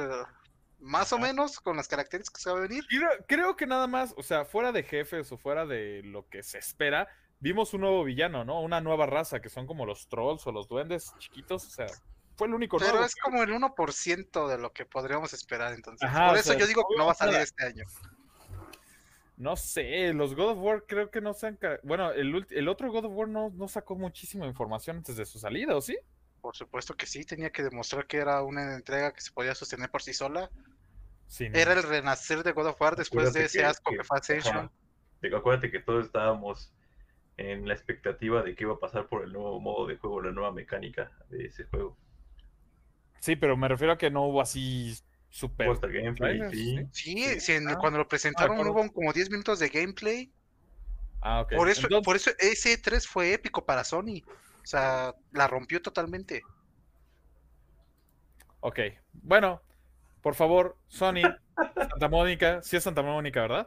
más 0.79 1.13
o 1.13 1.19
menos 1.19 1.61
con 1.61 1.77
las 1.77 1.89
características 1.89 2.39
que 2.39 2.43
se 2.43 2.51
va 2.51 2.59
a 2.59 2.63
venir. 2.63 2.85
Creo, 3.29 3.55
que 3.55 3.67
nada 3.67 3.87
más, 3.87 4.15
o 4.17 4.23
sea, 4.23 4.47
fuera 4.47 4.73
de 4.73 4.83
jefes 4.83 5.31
o 5.31 5.37
fuera 5.37 5.67
de 5.67 6.01
lo 6.05 6.27
que 6.29 6.43
se 6.43 6.57
espera, 6.59 7.07
vimos 7.39 7.75
un 7.75 7.83
nuevo 7.83 8.03
villano, 8.03 8.45
¿no? 8.45 8.63
Una 8.63 8.81
nueva 8.81 9.05
raza 9.05 9.41
que 9.41 9.51
son 9.51 9.67
como 9.67 9.85
los 9.85 10.09
trolls 10.09 10.47
o 10.47 10.53
los 10.53 10.69
duendes 10.69 11.13
chiquitos, 11.19 11.67
o 11.67 11.71
sea, 11.71 11.87
fue 12.41 12.49
el 12.49 12.55
único 12.55 12.79
Pero 12.79 13.05
es 13.05 13.15
como 13.17 13.43
el 13.43 13.51
1% 13.51 14.49
de 14.49 14.57
lo 14.57 14.73
que 14.73 14.87
podríamos 14.87 15.35
esperar 15.35 15.75
entonces. 15.75 16.09
Por 16.11 16.39
eso 16.39 16.55
yo 16.55 16.67
digo 16.67 16.87
que 16.89 16.97
no 16.97 17.05
va 17.05 17.13
a 17.13 17.15
salir 17.15 17.37
este 17.37 17.67
año. 17.67 17.85
No 19.41 19.57
sé, 19.57 20.13
los 20.13 20.35
God 20.35 20.51
of 20.51 20.59
War 20.59 20.85
creo 20.87 21.11
que 21.11 21.23
no 21.23 21.33
se 21.33 21.47
han... 21.47 21.59
Bueno, 21.83 22.13
el, 22.13 22.47
el 22.51 22.69
otro 22.69 22.93
God 22.93 23.07
of 23.07 23.13
War 23.15 23.27
no, 23.27 23.49
no, 23.49 23.69
sacó 23.69 23.97
muchísima 23.97 24.47
información 24.47 24.99
antes 24.99 25.17
de 25.17 25.25
su 25.25 25.39
salida, 25.39 25.75
¿o 25.75 25.81
sí? 25.81 25.97
Por 26.43 26.55
supuesto 26.55 26.95
que 26.95 27.07
sí, 27.07 27.25
tenía 27.25 27.49
que 27.49 27.63
demostrar 27.63 28.07
que 28.07 28.19
era 28.19 28.43
una 28.43 28.75
entrega 28.75 29.15
que 29.15 29.23
se 29.23 29.33
podía 29.33 29.55
sostener 29.55 29.89
por 29.91 30.03
sí 30.03 30.13
sola. 30.13 30.51
Era 31.39 31.73
el 31.73 31.83
renacer 31.83 32.43
de 32.43 32.53
God 32.53 32.67
of 32.67 32.81
War 32.83 32.97
después 32.97 33.33
de 33.33 33.47
ese 33.47 33.65
asco 33.65 33.93
que, 33.93 34.05
fue 34.05 34.19
Ascension. 34.19 34.71
Acuérdate 35.35 35.71
que 35.71 35.81
todos 35.81 36.05
estábamos 36.05 36.75
en 37.39 37.67
la 37.67 37.73
expectativa 37.73 38.43
de 38.43 38.55
qué 38.55 38.65
iba 38.65 38.75
a 38.75 38.79
pasar 38.79 39.09
por 39.09 39.25
el 39.25 39.33
nuevo 39.33 39.59
modo 39.59 39.87
de 39.87 39.97
juego, 39.97 40.21
la 40.21 40.33
nueva 40.33 40.53
mecánica 40.53 41.13
de 41.31 41.47
ese 41.47 41.65
juego. 41.65 41.97
Sí, 43.21 43.37
pero 43.37 43.57
me 43.57 43.69
refiero 43.69 43.95
a 43.95 43.97
que 43.97 44.11
no 44.11 44.27
hubo 44.27 44.43
así 44.43 44.99
super 45.31 45.93
gameplay, 45.93 46.41
sí. 46.51 46.87
Sí, 46.93 47.57
ah. 47.67 47.77
cuando 47.79 47.99
lo 47.99 48.09
presentaron 48.09 48.59
ah, 48.59 48.71
hubo 48.71 48.93
como 48.93 49.13
10 49.13 49.31
minutos 49.31 49.59
de 49.59 49.69
gameplay. 49.69 50.31
Ah, 51.23 51.47
Por 51.49 51.69
eso, 51.69 51.87
por 52.03 52.17
eso 52.17 52.31
ese 52.39 52.77
3 52.77 53.07
fue 53.07 53.33
épico 53.33 53.65
para 53.65 53.85
Sony. 53.85 54.23
O 54.63 54.67
sea, 54.67 55.15
la 55.33 55.47
rompió 55.47 55.81
totalmente. 55.81 56.43
Ok. 58.61 58.81
Bueno, 59.13 59.63
por 60.23 60.35
favor, 60.35 60.77
Sony, 60.89 61.23
Santa 61.57 62.09
Mónica, 62.09 62.63
sí 62.63 62.77
es 62.77 62.85
Santa 62.85 63.03
Mónica, 63.03 63.43
¿verdad? 63.43 63.67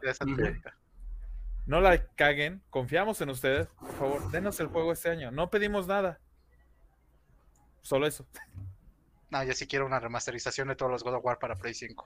No 1.66 1.80
la 1.80 2.06
caguen, 2.16 2.62
confiamos 2.70 3.22
en 3.22 3.30
ustedes. 3.30 3.68
Por 3.80 3.94
favor, 3.94 4.32
denos 4.32 4.60
el 4.60 4.68
juego 4.68 4.92
este 4.92 5.10
año. 5.10 5.32
No 5.32 5.50
pedimos 5.50 5.88
nada. 5.88 6.20
Solo 7.82 8.06
eso. 8.06 8.26
No, 9.34 9.44
yo 9.44 9.54
sí 9.54 9.66
quiero 9.66 9.88
una 9.88 10.00
remasterización 10.00 10.68
de 10.68 10.76
todos 10.76 10.92
los 10.92 11.04
God 11.04 11.16
of 11.16 11.26
War 11.26 11.40
para 11.40 11.56
Play 11.56 11.74
5. 11.74 12.06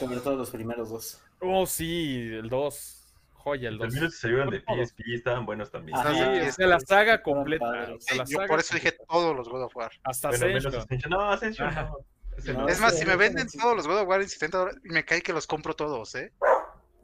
Sobre 0.00 0.18
todo 0.18 0.34
los 0.34 0.50
primeros 0.50 0.90
dos. 0.90 1.22
Oh, 1.38 1.64
sí, 1.64 2.28
el 2.32 2.48
2. 2.48 3.00
Joya, 3.34 3.68
el 3.68 3.78
2. 3.78 3.84
Los 3.84 3.92
primeros 3.94 4.16
salieron 4.18 4.50
de 4.50 4.60
PSP 4.60 5.00
estaban 5.14 5.46
buenos 5.46 5.70
también. 5.70 5.96
sí, 5.96 6.18
es 6.48 6.56
de 6.56 6.66
la 6.66 6.80
saga 6.80 7.22
completa. 7.22 7.86
yo 8.26 8.46
por 8.48 8.58
eso 8.58 8.74
dije 8.74 8.96
todos 9.08 9.36
los 9.36 9.48
God 9.48 9.62
of 9.62 9.76
War. 9.76 9.92
Hasta 10.02 10.30
bueno, 10.30 10.70
No, 11.08 11.30
Ascension 11.30 11.72
no. 11.72 12.68
es 12.68 12.80
más, 12.80 12.98
si 12.98 13.06
me 13.06 13.14
venden 13.14 13.46
todos 13.48 13.76
los 13.76 13.86
God 13.86 14.00
of 14.00 14.08
War 14.08 14.20
en 14.20 14.28
70 14.28 14.58
dólares, 14.58 14.80
me 14.82 15.04
cae 15.04 15.22
que 15.22 15.32
los 15.32 15.46
compro 15.46 15.76
todos, 15.76 16.16
¿eh? 16.16 16.32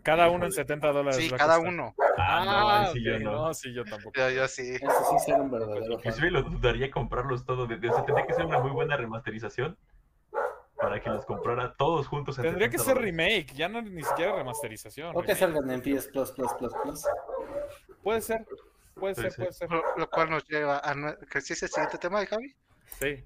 Cada 0.03 0.31
uno 0.31 0.47
en 0.47 0.53
70 0.53 0.93
dólares. 0.93 1.17
Sí, 1.17 1.31
cada 1.31 1.59
uno. 1.59 1.95
Ah, 2.17 2.85
no, 2.87 2.93
sí, 2.93 3.03
yo 3.03 3.19
no. 3.19 3.55
sí, 3.55 3.73
yo 3.73 3.85
tampoco. 3.85 4.19
Yo, 4.19 4.31
yo 4.31 4.49
sí. 4.49 4.75
Eso 4.75 5.07
sí 5.11 5.19
será 5.25 5.43
un 5.43 5.51
verdadero. 5.51 5.95
Inclusive 5.95 6.31
lo 6.31 6.43
dudaría 6.43 6.91
comprarlos 6.91 7.45
todos. 7.45 7.69
O 7.69 7.69
sea, 7.69 8.05
tendría 8.05 8.27
que 8.27 8.35
ser 8.35 8.47
una 8.47 8.61
muy 8.61 8.71
buena 8.71 8.97
remasterización 8.97 9.77
para 10.81 11.01
que 11.01 11.11
los 11.11 11.25
comprara 11.27 11.75
todos 11.75 12.09
juntos. 12.09 12.37
Tendría 12.37 12.71
que 12.71 12.79
ser 12.79 12.97
remake, 12.97 13.53
ya 13.55 13.69
no 13.69 13.83
ni 13.83 14.03
siquiera 14.03 14.35
remasterización. 14.37 15.15
O 15.15 15.23
que 15.23 15.35
salgan 15.35 15.71
en 15.71 15.81
PS 15.81 16.09
Plus, 16.09 16.33
Plus, 16.33 16.53
Plus, 16.55 16.73
Plus. 16.83 17.05
Puede 18.03 18.23
ser, 18.23 18.47
puede 18.95 19.15
ser, 19.15 19.35
puede 19.35 19.53
ser. 19.53 19.69
Lo, 19.71 20.09
cual 20.09 20.31
nos 20.31 20.49
lleva 20.49 20.81
a. 20.83 21.17
¿Que 21.31 21.41
sí 21.41 21.53
es 21.53 21.63
el 21.63 21.69
siguiente 21.69 21.99
tema 21.99 22.21
de 22.21 22.27
Javi? 22.27 22.57
Sí. 22.99 23.25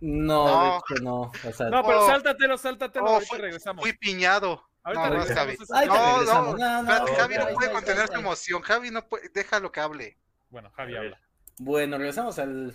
No, 0.00 0.46
no, 0.46 0.72
de 0.72 0.78
hecho 0.78 1.02
no. 1.02 1.20
O 1.20 1.52
sea, 1.52 1.68
no, 1.68 1.82
pero 1.82 2.04
oh, 2.04 2.06
sáltatelo, 2.06 2.56
sáltatelo. 2.56 3.06
Oh, 3.06 3.20
fui, 3.20 3.38
regresamos. 3.38 3.82
Fui 3.82 3.92
piñado. 3.94 4.69
Ahorita 4.82 5.10
no, 5.10 5.16
no, 5.18 5.26
Javi. 5.26 5.56
no, 5.86 6.22
no, 6.24 6.56
no, 6.56 6.82
no, 6.82 7.06
Javi 7.14 7.34
no 7.36 7.48
puede 7.54 7.72
contener 7.72 8.08
su 8.08 8.14
emoción. 8.14 8.62
Javi 8.62 8.90
no 8.90 9.06
puede, 9.08 9.28
déjalo 9.28 9.70
que 9.70 9.80
hable. 9.80 10.18
Bueno, 10.48 10.70
Javi 10.70 10.96
habla. 10.96 11.20
Bueno, 11.58 11.98
regresamos 11.98 12.38
al, 12.38 12.72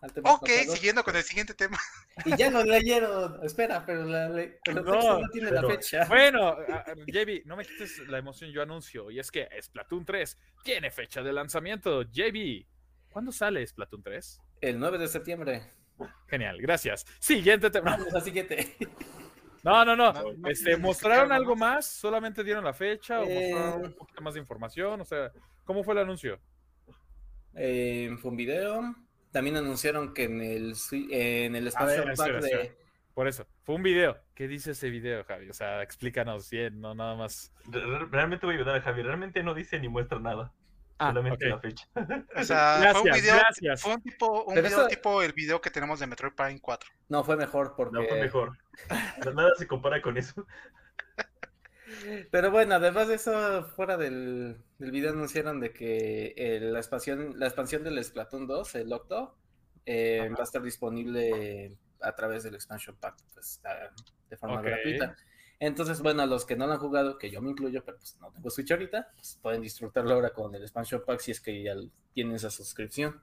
al 0.00 0.12
tema. 0.12 0.32
Ok, 0.34 0.48
siguiendo 0.68 1.02
con 1.02 1.16
el 1.16 1.24
siguiente 1.24 1.54
tema. 1.54 1.78
Y 2.24 2.36
ya 2.36 2.50
lo 2.50 2.62
leyeron, 2.62 3.44
espera, 3.44 3.84
pero 3.84 4.04
la, 4.04 4.28
le, 4.28 4.60
no, 4.72 4.82
no, 4.82 5.28
tiene 5.30 5.50
la 5.50 5.62
fecha. 5.62 6.04
Bueno, 6.06 6.56
JB, 7.06 7.44
no 7.44 7.56
me 7.56 7.64
quites 7.64 7.98
la 8.06 8.18
emoción, 8.18 8.50
yo 8.52 8.62
anuncio. 8.62 9.10
Y 9.10 9.18
es 9.18 9.30
que 9.30 9.48
Splatoon 9.60 10.04
3 10.04 10.38
tiene 10.62 10.90
fecha 10.92 11.22
de 11.22 11.32
lanzamiento. 11.32 12.02
JB, 12.02 12.66
¿cuándo 13.10 13.32
sale 13.32 13.66
Splatoon 13.66 14.02
3? 14.02 14.40
El 14.60 14.78
9 14.78 14.98
de 14.98 15.08
septiembre. 15.08 15.62
Genial, 16.28 16.60
gracias. 16.60 17.04
Siguiente 17.18 17.70
tema. 17.70 17.96
Vamos 17.96 18.14
al 18.14 18.22
siguiente. 18.22 18.76
No, 19.62 19.84
no, 19.84 19.96
no. 19.96 20.12
Este, 20.48 20.76
¿Mostraron 20.76 21.32
algo 21.32 21.56
más? 21.56 21.86
¿Solamente 21.86 22.44
dieron 22.44 22.64
la 22.64 22.72
fecha? 22.72 23.20
¿O 23.20 23.26
mostraron 23.26 23.84
eh, 23.84 23.86
un 23.86 23.92
poquito 23.94 24.22
más 24.22 24.34
de 24.34 24.40
información? 24.40 25.00
O 25.00 25.04
sea, 25.04 25.32
¿cómo 25.64 25.82
fue 25.82 25.94
el 25.94 26.00
anuncio? 26.00 26.38
Eh, 27.54 28.14
fue 28.20 28.30
un 28.30 28.36
video. 28.36 28.94
También 29.30 29.56
anunciaron 29.56 30.14
que 30.14 30.24
en 30.24 30.40
el, 30.40 30.74
en 31.10 31.56
el 31.56 31.66
espacio 31.66 32.04
de... 32.04 32.76
Por 33.18 33.26
eso, 33.26 33.48
fue 33.64 33.74
un 33.74 33.82
video. 33.82 34.16
¿Qué 34.32 34.46
dice 34.46 34.70
ese 34.70 34.90
video, 34.90 35.24
Javi? 35.24 35.50
O 35.50 35.52
sea, 35.52 35.82
explícanos 35.82 36.48
bien, 36.50 36.80
no 36.80 36.94
nada 36.94 37.16
más. 37.16 37.52
Realmente 37.66 38.46
voy 38.46 38.54
a 38.54 38.58
ayudar 38.58 38.76
a 38.76 38.80
Javi. 38.80 39.02
Realmente 39.02 39.42
no 39.42 39.54
dice 39.54 39.80
ni 39.80 39.88
muestra 39.88 40.20
nada. 40.20 40.52
Ah, 40.98 41.08
solamente 41.08 41.46
la 41.46 41.58
fecha. 41.58 41.88
O 42.36 42.42
sea, 42.42 42.92
fue 42.92 43.10
un 43.10 43.16
video, 43.16 43.36
fue 43.76 43.94
un 43.94 44.02
tipo, 44.02 44.44
un 44.44 44.54
video 44.54 44.86
tipo 44.88 45.22
el 45.22 45.32
video 45.32 45.60
que 45.60 45.70
tenemos 45.70 46.00
de 46.00 46.06
Metroid 46.06 46.32
Prime 46.34 46.60
4. 46.60 46.90
No, 47.08 47.24
fue 47.24 47.36
mejor 47.36 47.74
porque... 47.76 47.98
No, 47.98 48.04
fue 48.04 48.20
mejor. 48.20 48.58
nada 49.34 49.50
se 49.56 49.66
compara 49.66 50.02
con 50.02 50.18
eso. 50.18 50.46
Pero 52.30 52.50
bueno, 52.50 52.74
además 52.74 53.08
de 53.08 53.14
eso, 53.14 53.64
fuera 53.76 53.96
del, 53.96 54.62
del 54.78 54.90
video 54.90 55.10
anunciaron 55.10 55.60
de 55.60 55.72
que 55.72 56.58
la, 56.60 56.78
expansión, 56.78 57.38
la 57.38 57.46
expansión 57.46 57.84
del 57.84 58.02
Splatoon 58.02 58.46
2, 58.46 58.74
el 58.74 58.92
Octo, 58.92 59.36
eh, 59.86 60.28
va 60.36 60.40
a 60.40 60.44
estar 60.44 60.62
disponible 60.62 61.76
a 62.00 62.14
través 62.14 62.42
del 62.42 62.54
expansion 62.54 62.96
pack, 62.96 63.16
pues, 63.32 63.62
de 64.28 64.36
forma 64.36 64.60
gratuita. 64.60 65.16
Entonces, 65.60 66.00
bueno, 66.02 66.22
a 66.22 66.26
los 66.26 66.44
que 66.44 66.56
no 66.56 66.66
lo 66.66 66.74
han 66.74 66.78
jugado, 66.78 67.18
que 67.18 67.30
yo 67.30 67.42
me 67.42 67.50
incluyo, 67.50 67.84
pero 67.84 67.98
pues 67.98 68.16
no 68.20 68.30
tengo 68.30 68.48
Switch 68.48 68.70
ahorita, 68.70 69.10
pues 69.14 69.38
pueden 69.42 69.60
disfrutarlo 69.60 70.14
ahora 70.14 70.30
con 70.30 70.54
el 70.54 70.62
expansion 70.62 71.02
pack 71.04 71.20
si 71.20 71.32
es 71.32 71.40
que 71.40 71.62
ya 71.62 71.74
tienen 72.12 72.36
esa 72.36 72.50
suscripción. 72.50 73.20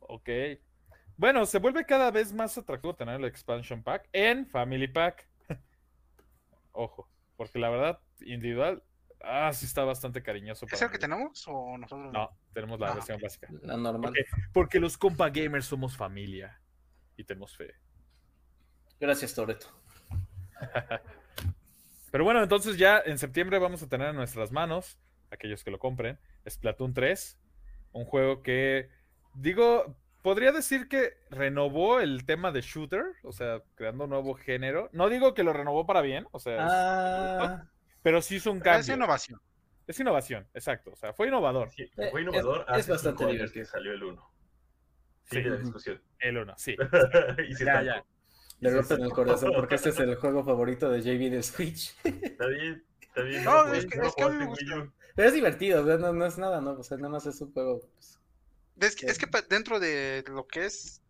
Ok. 0.00 0.30
Bueno, 1.18 1.44
se 1.44 1.58
vuelve 1.58 1.84
cada 1.84 2.10
vez 2.10 2.32
más 2.32 2.56
atractivo 2.56 2.94
tener 2.94 3.20
el 3.20 3.26
expansion 3.26 3.82
pack 3.82 4.08
en 4.12 4.46
Family 4.46 4.88
Pack. 4.88 5.28
Ojo, 6.72 7.08
porque 7.36 7.58
la 7.58 7.68
verdad, 7.68 8.00
individual, 8.20 8.82
ah, 9.22 9.52
sí 9.52 9.66
está 9.66 9.84
bastante 9.84 10.22
cariñoso. 10.22 10.66
¿Es 10.70 10.80
el 10.80 10.90
que 10.90 10.98
tenemos 10.98 11.46
o 11.48 11.76
nosotros? 11.76 12.12
No, 12.14 12.30
tenemos 12.54 12.80
la 12.80 12.92
ah, 12.92 12.94
versión 12.94 13.20
básica. 13.20 13.48
La 13.62 13.76
normal. 13.76 14.14
porque 14.54 14.80
los 14.80 14.96
compa 14.96 15.28
gamers 15.28 15.66
somos 15.66 15.96
familia 15.96 16.60
y 17.14 17.24
tenemos 17.24 17.54
fe. 17.54 17.74
Gracias, 18.98 19.34
Toreto. 19.34 19.66
Pero 22.10 22.24
bueno, 22.24 22.42
entonces 22.42 22.76
ya 22.76 23.02
en 23.04 23.18
septiembre 23.18 23.58
vamos 23.58 23.82
a 23.82 23.88
tener 23.88 24.08
en 24.08 24.16
nuestras 24.16 24.52
manos, 24.52 24.98
aquellos 25.30 25.64
que 25.64 25.70
lo 25.70 25.78
compren, 25.78 26.18
Splatoon 26.48 26.94
3, 26.94 27.38
un 27.92 28.04
juego 28.04 28.42
que, 28.42 28.90
digo, 29.34 29.96
podría 30.22 30.52
decir 30.52 30.88
que 30.88 31.14
renovó 31.30 32.00
el 32.00 32.26
tema 32.26 32.52
de 32.52 32.60
shooter, 32.60 33.04
o 33.22 33.32
sea, 33.32 33.62
creando 33.74 34.04
un 34.04 34.10
nuevo 34.10 34.34
género. 34.34 34.90
No 34.92 35.08
digo 35.08 35.34
que 35.34 35.42
lo 35.42 35.52
renovó 35.52 35.86
para 35.86 36.00
bien, 36.00 36.26
o 36.32 36.38
sea, 36.38 36.58
ah. 36.60 37.70
pero 38.02 38.20
sí 38.22 38.36
hizo 38.36 38.50
un 38.50 38.60
cambio. 38.60 38.80
Es 38.80 38.88
innovación. 38.88 39.40
Es 39.86 40.00
innovación, 40.00 40.48
exacto. 40.52 40.90
O 40.92 40.96
sea, 40.96 41.12
fue 41.12 41.28
innovador. 41.28 41.70
fue 42.10 42.22
innovador. 42.22 42.66
Es, 42.76 42.88
bastante 42.88 43.24
divertido. 43.24 43.64
que 43.64 43.70
salió 43.70 43.92
el 43.92 44.02
1. 44.02 44.30
Sí, 45.30 45.42
la 45.42 45.56
discusión. 45.56 46.02
El 46.18 46.38
1, 46.38 46.54
sí. 46.56 46.76
y 47.48 47.64
ya, 47.64 47.82
ya. 47.82 48.04
Le 48.60 48.70
rompen 48.70 49.02
el 49.02 49.10
corazón 49.10 49.52
porque 49.54 49.74
este 49.74 49.90
es 49.90 49.98
el 50.00 50.14
juego 50.16 50.44
favorito 50.44 50.90
de 50.90 51.02
JV 51.02 51.30
de 51.30 51.42
Switch. 51.42 51.94
Está 52.04 52.46
bien, 52.46 52.84
está 53.00 53.22
bien. 53.22 53.44
No, 53.44 53.72
es, 53.74 53.86
que, 53.86 53.98
es 53.98 54.14
que 54.14 54.22
a 54.22 54.28
mí 54.28 54.36
me 54.36 54.46
gusta. 54.46 54.92
Pero 55.14 55.28
es 55.28 55.34
divertido, 55.34 55.82
no, 55.98 56.12
no, 56.12 56.26
es 56.26 56.38
nada, 56.38 56.60
¿no? 56.60 56.72
O 56.72 56.82
sea, 56.82 56.96
nada 56.98 57.10
más 57.10 57.26
es 57.26 57.40
un 57.40 57.52
juego. 57.52 57.80
Pues, 57.80 58.18
es, 58.80 58.96
que, 58.96 59.06
es 59.06 59.18
que 59.18 59.26
dentro 59.48 59.80
de 59.80 60.24
lo 60.28 60.46
que 60.46 60.66
es, 60.66 61.00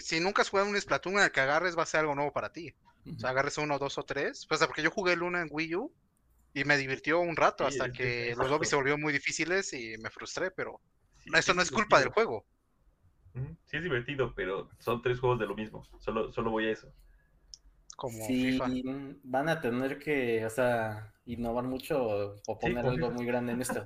si 0.00 0.20
nunca 0.20 0.42
has 0.42 0.50
jugado 0.50 0.68
un 0.68 0.80
Splatoon, 0.80 1.20
el 1.20 1.32
que 1.32 1.40
agarres 1.40 1.76
va 1.76 1.82
a 1.84 1.86
ser 1.86 2.00
algo 2.00 2.14
nuevo 2.14 2.32
para 2.32 2.52
ti. 2.52 2.74
O 3.06 3.18
sea, 3.18 3.30
agarres 3.30 3.56
uno, 3.58 3.78
dos 3.78 3.96
o 3.98 4.02
tres. 4.02 4.46
Pues 4.46 4.60
porque 4.60 4.82
yo 4.82 4.90
jugué 4.90 5.14
el 5.14 5.22
uno 5.22 5.40
en 5.40 5.48
Wii 5.50 5.74
U 5.76 5.92
y 6.52 6.64
me 6.64 6.76
divirtió 6.76 7.20
un 7.20 7.36
rato 7.36 7.66
hasta 7.66 7.92
que 7.92 8.34
los 8.36 8.50
lobbies 8.50 8.70
se 8.70 8.76
volvieron 8.76 9.00
muy 9.00 9.12
difíciles 9.12 9.72
y 9.72 9.96
me 9.98 10.10
frustré, 10.10 10.50
pero 10.50 10.80
eso 11.34 11.54
no 11.54 11.62
es 11.62 11.70
culpa 11.70 12.00
del 12.00 12.08
juego. 12.10 12.44
Sí 13.64 13.76
es 13.76 13.82
divertido, 13.82 14.34
pero 14.34 14.68
son 14.78 15.02
tres 15.02 15.20
juegos 15.20 15.38
de 15.38 15.46
lo 15.46 15.54
mismo. 15.54 15.84
Solo, 15.98 16.32
solo 16.32 16.50
voy 16.50 16.66
a 16.66 16.72
eso. 16.72 16.92
Como 17.96 18.24
sí, 18.26 18.58
van 19.22 19.48
a 19.48 19.60
tener 19.60 19.98
que, 19.98 20.44
o 20.44 20.50
sea, 20.50 21.12
innovar 21.26 21.64
mucho 21.64 22.34
o 22.46 22.58
poner 22.58 22.86
algo 22.86 23.10
muy 23.10 23.26
grande 23.26 23.52
en 23.52 23.60
esto. 23.60 23.84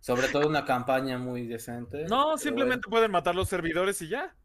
Sobre 0.00 0.28
todo 0.28 0.46
una 0.46 0.64
campaña 0.64 1.18
muy 1.18 1.46
decente. 1.46 2.04
No, 2.04 2.38
simplemente 2.38 2.88
pueden 2.88 3.10
matar 3.10 3.34
los 3.34 3.48
servidores 3.48 4.00
y 4.02 4.08
ya. 4.08 4.36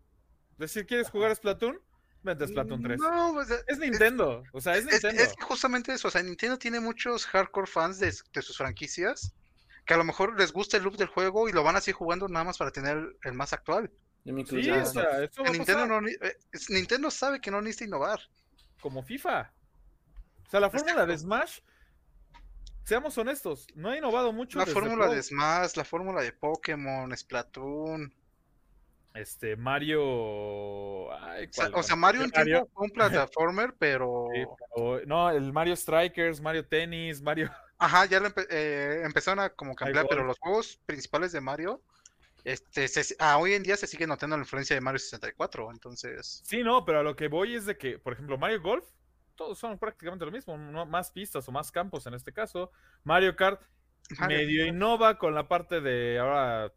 Decir, 0.58 0.86
¿quieres 0.86 1.10
jugar 1.10 1.36
Splatoon? 1.36 1.80
Vente 2.24 2.46
a 2.46 2.48
Splatoon 2.48 2.82
3. 2.82 3.00
No, 3.00 3.32
pues, 3.34 3.50
es 3.68 3.78
Nintendo. 3.78 4.44
o 4.54 4.62
sea, 4.62 4.76
es 4.78 4.86
Nintendo. 4.86 5.22
Es, 5.22 5.36
justamente 5.42 5.94
eso. 5.94 6.08
O 6.08 6.12
sea, 6.12 6.24
Nintendo 6.24 6.58
tiene 6.58 6.80
muchos 6.80 7.26
hardcore 7.26 7.68
fans 7.68 8.00
de, 8.00 8.14
de, 8.34 8.42
sus 8.42 8.58
franquicias 8.58 9.34
que 9.86 9.94
a 9.94 9.98
lo 9.98 10.06
mejor 10.06 10.40
les 10.40 10.54
gusta 10.54 10.78
el 10.78 10.84
loop 10.84 10.96
del 10.96 11.08
juego 11.08 11.50
y 11.50 11.52
lo 11.52 11.64
van 11.64 11.76
a 11.76 11.82
seguir 11.82 11.96
jugando 11.96 12.28
nada 12.30 12.46
más 12.46 12.58
para 12.58 12.72
tener 12.72 13.18
el 13.24 13.34
más 13.34 13.52
actual. 13.52 13.92
Sí, 14.26 14.70
o 14.72 14.86
sea, 14.86 15.30
Nintendo, 15.52 16.00
eh, 16.08 16.38
Nintendo 16.70 17.12
sabe 17.12 17.42
que 17.42 17.52
no 17.52 17.62
necesita 17.62 17.86
innovar. 17.86 18.22
Como 18.82 19.04
FIFA. 19.04 19.52
O 20.48 20.50
sea, 20.50 20.60
la 20.62 20.70
fórmula 20.70 21.06
de 21.06 21.18
Smash, 21.18 21.60
seamos 22.86 23.18
honestos, 23.18 23.68
no 23.76 23.90
ha 23.90 23.98
innovado 23.98 24.32
mucho. 24.32 24.60
La 24.60 24.66
fórmula 24.66 25.08
de 25.08 25.22
Smash, 25.22 25.76
la 25.76 25.84
fórmula 25.84 26.22
de 26.22 26.32
Pokémon, 26.32 27.16
Splatoon. 27.16 28.14
Este, 29.14 29.56
Mario. 29.58 30.02
o, 30.04 31.84
sea, 31.84 31.96
Mario, 31.96 32.26
Mario... 32.34 32.70
un 32.76 32.90
plataformer, 32.90 33.76
pero... 33.80 34.30
No, 35.06 35.30
el 35.30 35.52
Mario 35.52 35.76
Strikers, 35.76 36.40
Mario 36.42 36.66
Tennis, 36.66 37.22
Mario. 37.22 37.52
Ajá, 37.78 38.06
ya 38.06 38.22
eh, 38.50 39.02
empezaron 39.04 39.44
a 39.44 39.50
como 39.50 39.76
cambiar, 39.76 40.08
pero 40.10 40.24
los 40.24 40.40
juegos 40.40 40.80
principales 40.86 41.34
de 41.34 41.42
Mario 41.42 41.82
este, 42.44 42.88
ah, 43.20 43.38
hoy 43.38 43.54
en 43.54 43.64
día 43.64 43.78
se 43.78 43.88
sigue 43.88 44.06
notando 44.06 44.36
la 44.36 44.44
influencia 44.44 44.76
de 44.76 44.82
Mario 44.82 45.00
64, 45.00 45.72
entonces... 45.72 46.42
Sí, 46.44 46.64
no, 46.64 46.84
pero 46.84 47.00
a 47.00 47.04
lo 47.04 47.16
que 47.16 47.30
voy 47.30 47.56
es 47.56 47.66
de 47.66 47.78
que, 47.78 47.98
por 48.00 48.14
ejemplo, 48.14 48.38
Mario 48.38 48.62
Golf, 48.62 48.86
todos 49.36 49.58
son 49.58 49.80
prácticamente 49.80 50.26
lo 50.26 50.32
mismo, 50.32 50.58
más 50.86 51.12
pistas 51.12 51.48
o 51.48 51.52
más 51.52 51.72
campos 51.72 52.06
en 52.06 52.14
este 52.14 52.34
caso. 52.34 52.72
Mario 53.04 53.36
Kart 53.36 53.62
medio 54.28 54.66
innova 54.66 55.18
con 55.18 55.34
la 55.34 55.48
parte 55.48 55.80
de 55.80 56.20
ahora, 56.20 56.74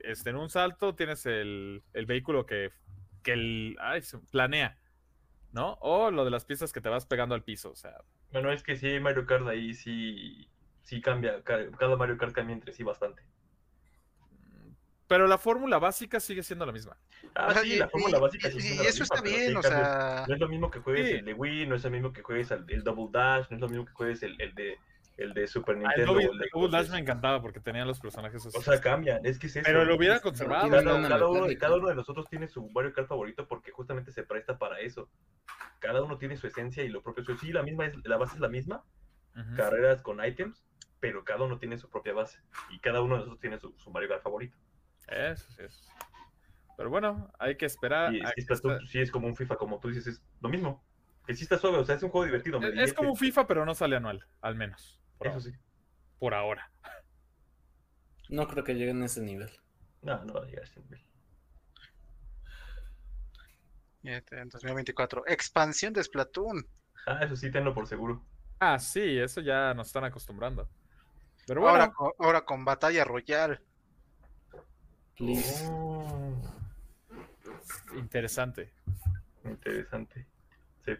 este, 0.00 0.30
en 0.30 0.36
un 0.36 0.50
salto 0.50 0.94
tienes 0.94 1.24
el, 1.24 1.82
vehículo 2.06 2.44
que, 2.44 2.70
que 3.22 3.32
el, 3.32 3.78
planea, 4.30 4.78
¿no? 5.52 5.78
O 5.80 6.10
lo 6.10 6.24
de 6.24 6.30
las 6.30 6.44
pistas 6.44 6.72
que 6.72 6.82
te 6.82 6.90
vas 6.90 7.06
pegando 7.06 7.34
al 7.34 7.42
piso, 7.42 7.70
o 7.70 7.76
sea... 7.76 7.96
Bueno, 8.32 8.52
es 8.52 8.62
que 8.62 8.76
si 8.76 8.86
hay 8.86 9.00
Mario 9.00 9.26
Kart 9.26 9.48
ahí, 9.48 9.72
sí, 9.72 10.48
sí 10.82 11.00
cambia, 11.00 11.42
cada 11.42 11.96
Mario 11.96 12.18
Kart 12.18 12.32
cambia 12.32 12.54
entre 12.54 12.72
sí 12.72 12.82
bastante. 12.82 13.22
Pero 15.10 15.26
la 15.26 15.38
fórmula 15.38 15.80
básica 15.80 16.20
sigue 16.20 16.44
siendo 16.44 16.64
la 16.64 16.70
misma. 16.70 16.96
Ah, 17.34 17.52
sí, 17.60 17.74
la 17.74 17.88
fórmula 17.88 18.20
básica 18.20 18.48
sigue 18.48 18.62
siendo 18.62 18.84
y, 18.84 18.86
eso 18.86 19.02
está 19.02 19.20
bien, 19.20 19.56
o 19.56 19.60
sea... 19.60 20.24
No 20.28 20.34
es 20.34 20.40
lo 20.40 20.48
mismo 20.48 20.70
que 20.70 20.78
juegues 20.78 21.10
el 21.10 21.24
de 21.24 21.34
Wii, 21.34 21.66
no 21.66 21.74
es 21.74 21.82
lo 21.82 21.90
mismo 21.90 22.12
que 22.12 22.22
juegues 22.22 22.52
el, 22.52 22.84
Double 22.84 23.08
Dash, 23.10 23.46
no 23.50 23.56
es 23.56 23.60
lo 23.60 23.68
mismo 23.68 23.86
que 23.86 23.92
juegues 23.92 24.22
el, 24.22 24.36
de 24.36 24.78
el 25.16 25.34
de 25.34 25.48
Super 25.48 25.74
ah, 25.74 25.78
Nintendo. 25.80 26.20
el, 26.20 26.48
Double, 26.52 26.70
Dash 26.70 26.90
me 26.90 27.00
encantaba 27.00 27.42
porque 27.42 27.58
tenían 27.58 27.88
los 27.88 27.98
personajes 27.98 28.46
O 28.46 28.62
sea, 28.62 28.80
cambian, 28.80 29.26
es 29.26 29.40
que 29.40 29.48
es 29.48 29.56
eso. 29.56 29.64
Pero 29.66 29.84
lo 29.84 29.96
hubiera 29.96 30.20
conservado. 30.20 30.70
Cada, 30.70 30.94
uno, 30.94 31.08
cada, 31.58 31.76
uno, 31.76 31.88
de 31.88 31.96
nosotros 31.96 32.28
tiene 32.30 32.46
su 32.46 32.70
Mario 32.70 32.92
Kart 32.92 33.08
favorito 33.08 33.48
porque 33.48 33.72
justamente 33.72 34.12
se 34.12 34.22
presta 34.22 34.58
para 34.58 34.78
eso. 34.78 35.10
Cada 35.80 36.04
uno 36.04 36.18
tiene 36.18 36.36
su 36.36 36.46
esencia 36.46 36.84
y 36.84 36.88
lo 36.88 37.02
propio. 37.02 37.24
Sí, 37.36 37.50
la 37.52 37.64
misma 37.64 37.86
es, 37.86 37.94
la 38.04 38.16
base 38.16 38.36
es 38.36 38.40
la 38.40 38.48
misma, 38.48 38.84
carreras 39.56 40.02
con 40.02 40.24
items, 40.24 40.64
pero 41.00 41.24
cada 41.24 41.46
uno 41.46 41.58
tiene 41.58 41.78
su 41.78 41.90
propia 41.90 42.12
base. 42.12 42.38
Y 42.70 42.78
cada 42.78 43.02
uno 43.02 43.14
de 43.14 43.18
nosotros 43.22 43.40
tiene 43.40 43.58
su, 43.58 43.74
su 43.76 43.90
Mario 43.90 44.08
Kart 44.10 44.22
favorito. 44.22 44.56
Eso 45.10 45.50
sí 45.52 45.62
es. 45.62 45.88
Pero 46.76 46.88
bueno, 46.88 47.30
hay 47.38 47.56
que 47.56 47.66
esperar. 47.66 48.14
Y, 48.14 48.22
sí 48.88 49.00
es 49.00 49.10
como 49.10 49.26
un 49.26 49.36
FIFA, 49.36 49.56
como 49.56 49.78
tú 49.80 49.88
dices, 49.88 50.06
es 50.06 50.22
lo 50.40 50.48
mismo. 50.48 50.82
Que 51.26 51.34
sí 51.34 51.42
está 51.42 51.58
suave, 51.58 51.76
o 51.78 51.84
sea, 51.84 51.96
es 51.96 52.02
un 52.02 52.08
juego 52.08 52.24
divertido. 52.24 52.58
es, 52.62 52.94
como 52.94 53.10
un 53.10 53.16
FIFA, 53.16 53.46
pero 53.46 53.66
no 53.66 53.74
sale 53.74 53.96
anual, 53.96 54.24
al 54.40 54.54
menos. 54.54 54.98
Eso 55.20 55.40
sí. 55.40 55.52
Por 56.18 56.32
ahora. 56.32 56.70
No 58.30 58.48
creo 58.48 58.64
que 58.64 58.74
lleguen 58.74 59.02
a 59.02 59.06
ese 59.06 59.20
nivel. 59.20 59.50
No, 60.02 60.24
no 60.24 60.32
va 60.32 60.40
a 60.40 60.46
llegar 60.46 60.62
a 60.62 60.66
ese 60.66 60.80
nivel. 60.80 61.04
En 64.02 64.48
2024. 64.48 65.24
Expansión 65.26 65.92
de 65.92 66.02
Splatoon. 66.02 66.66
Ah, 67.06 67.20
eso 67.22 67.36
sí, 67.36 67.50
tenlo 67.50 67.74
por 67.74 67.86
seguro. 67.86 68.24
Ah, 68.58 68.78
sí, 68.78 69.18
eso 69.18 69.40
ya 69.40 69.74
nos 69.74 69.88
están 69.88 70.04
acostumbrando. 70.04 70.68
Pero 71.46 71.60
bueno. 71.60 71.92
Ahora, 71.98 72.14
ahora 72.18 72.44
con 72.44 72.64
Batalla 72.64 73.04
Royal. 73.04 73.62
Oh. 75.20 76.34
Interesante. 77.94 78.72
Interesante. 79.44 80.26
Sí. 80.84 80.92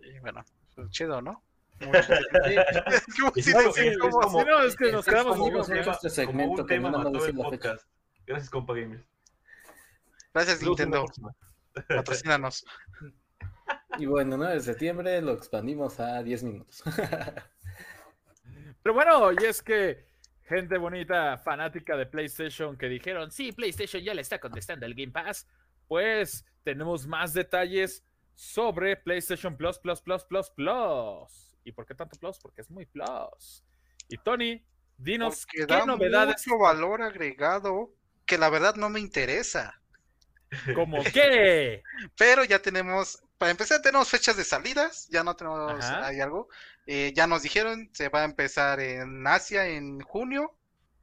Y 0.00 0.18
bueno, 0.18 0.44
chido, 0.90 1.22
¿no? 1.22 1.44
no, 1.80 1.92
es 4.64 4.76
que 4.76 4.90
nos 4.90 5.06
quedamos 5.06 5.36
como, 5.36 5.60
este 5.60 6.10
segmento 6.10 6.66
que. 6.66 6.80
Gracias, 8.26 8.50
compa 8.50 8.74
gamers. 8.74 9.06
Gracias, 10.34 10.60
Nintendo. 10.62 11.06
Patrocínanos. 11.88 12.66
Y 13.98 14.06
bueno, 14.06 14.36
9 14.36 14.54
de 14.54 14.60
septiembre 14.60 15.22
lo 15.22 15.32
expandimos 15.32 16.00
a 16.00 16.20
10 16.22 16.42
minutos. 16.42 16.82
Pero 18.82 18.94
bueno, 18.94 19.30
y 19.32 19.44
es 19.44 19.62
que 19.62 20.07
gente 20.48 20.78
bonita, 20.78 21.38
fanática 21.38 21.96
de 21.96 22.06
PlayStation 22.06 22.76
que 22.76 22.88
dijeron, 22.88 23.30
sí, 23.30 23.52
PlayStation 23.52 24.02
ya 24.02 24.14
le 24.14 24.22
está 24.22 24.38
contestando 24.38 24.86
el 24.86 24.94
Game 24.94 25.12
Pass, 25.12 25.46
pues 25.86 26.44
tenemos 26.64 27.06
más 27.06 27.32
detalles 27.32 28.04
sobre 28.34 28.96
PlayStation 28.96 29.56
Plus, 29.56 29.78
Plus, 29.78 30.00
Plus, 30.00 30.24
Plus, 30.24 30.50
Plus. 30.50 31.58
¿Y 31.64 31.72
por 31.72 31.86
qué 31.86 31.94
tanto 31.94 32.18
Plus? 32.18 32.38
Porque 32.38 32.62
es 32.62 32.70
muy 32.70 32.86
Plus. 32.86 33.64
Y 34.08 34.16
Tony, 34.18 34.64
dinos 34.96 35.44
qué 35.46 35.66
novedades. 35.66 36.46
Mucho 36.46 36.58
valor 36.58 37.02
agregado 37.02 37.92
que 38.24 38.38
la 38.38 38.48
verdad 38.48 38.76
no 38.76 38.90
me 38.90 39.00
interesa. 39.00 39.80
¿Cómo 40.74 41.02
qué? 41.12 41.82
Pero 42.16 42.44
ya 42.44 42.60
tenemos, 42.60 43.22
para 43.38 43.52
empezar, 43.52 43.80
tenemos 43.80 44.10
fechas 44.10 44.36
de 44.36 44.44
salidas, 44.44 45.08
ya 45.10 45.22
no 45.22 45.36
tenemos, 45.36 45.84
hay 45.84 46.20
algo. 46.20 46.48
Eh, 46.86 47.12
ya 47.14 47.26
nos 47.26 47.42
dijeron, 47.42 47.88
se 47.92 48.08
va 48.08 48.22
a 48.22 48.24
empezar 48.24 48.80
en 48.80 49.26
Asia 49.26 49.66
en 49.66 50.00
junio 50.00 50.54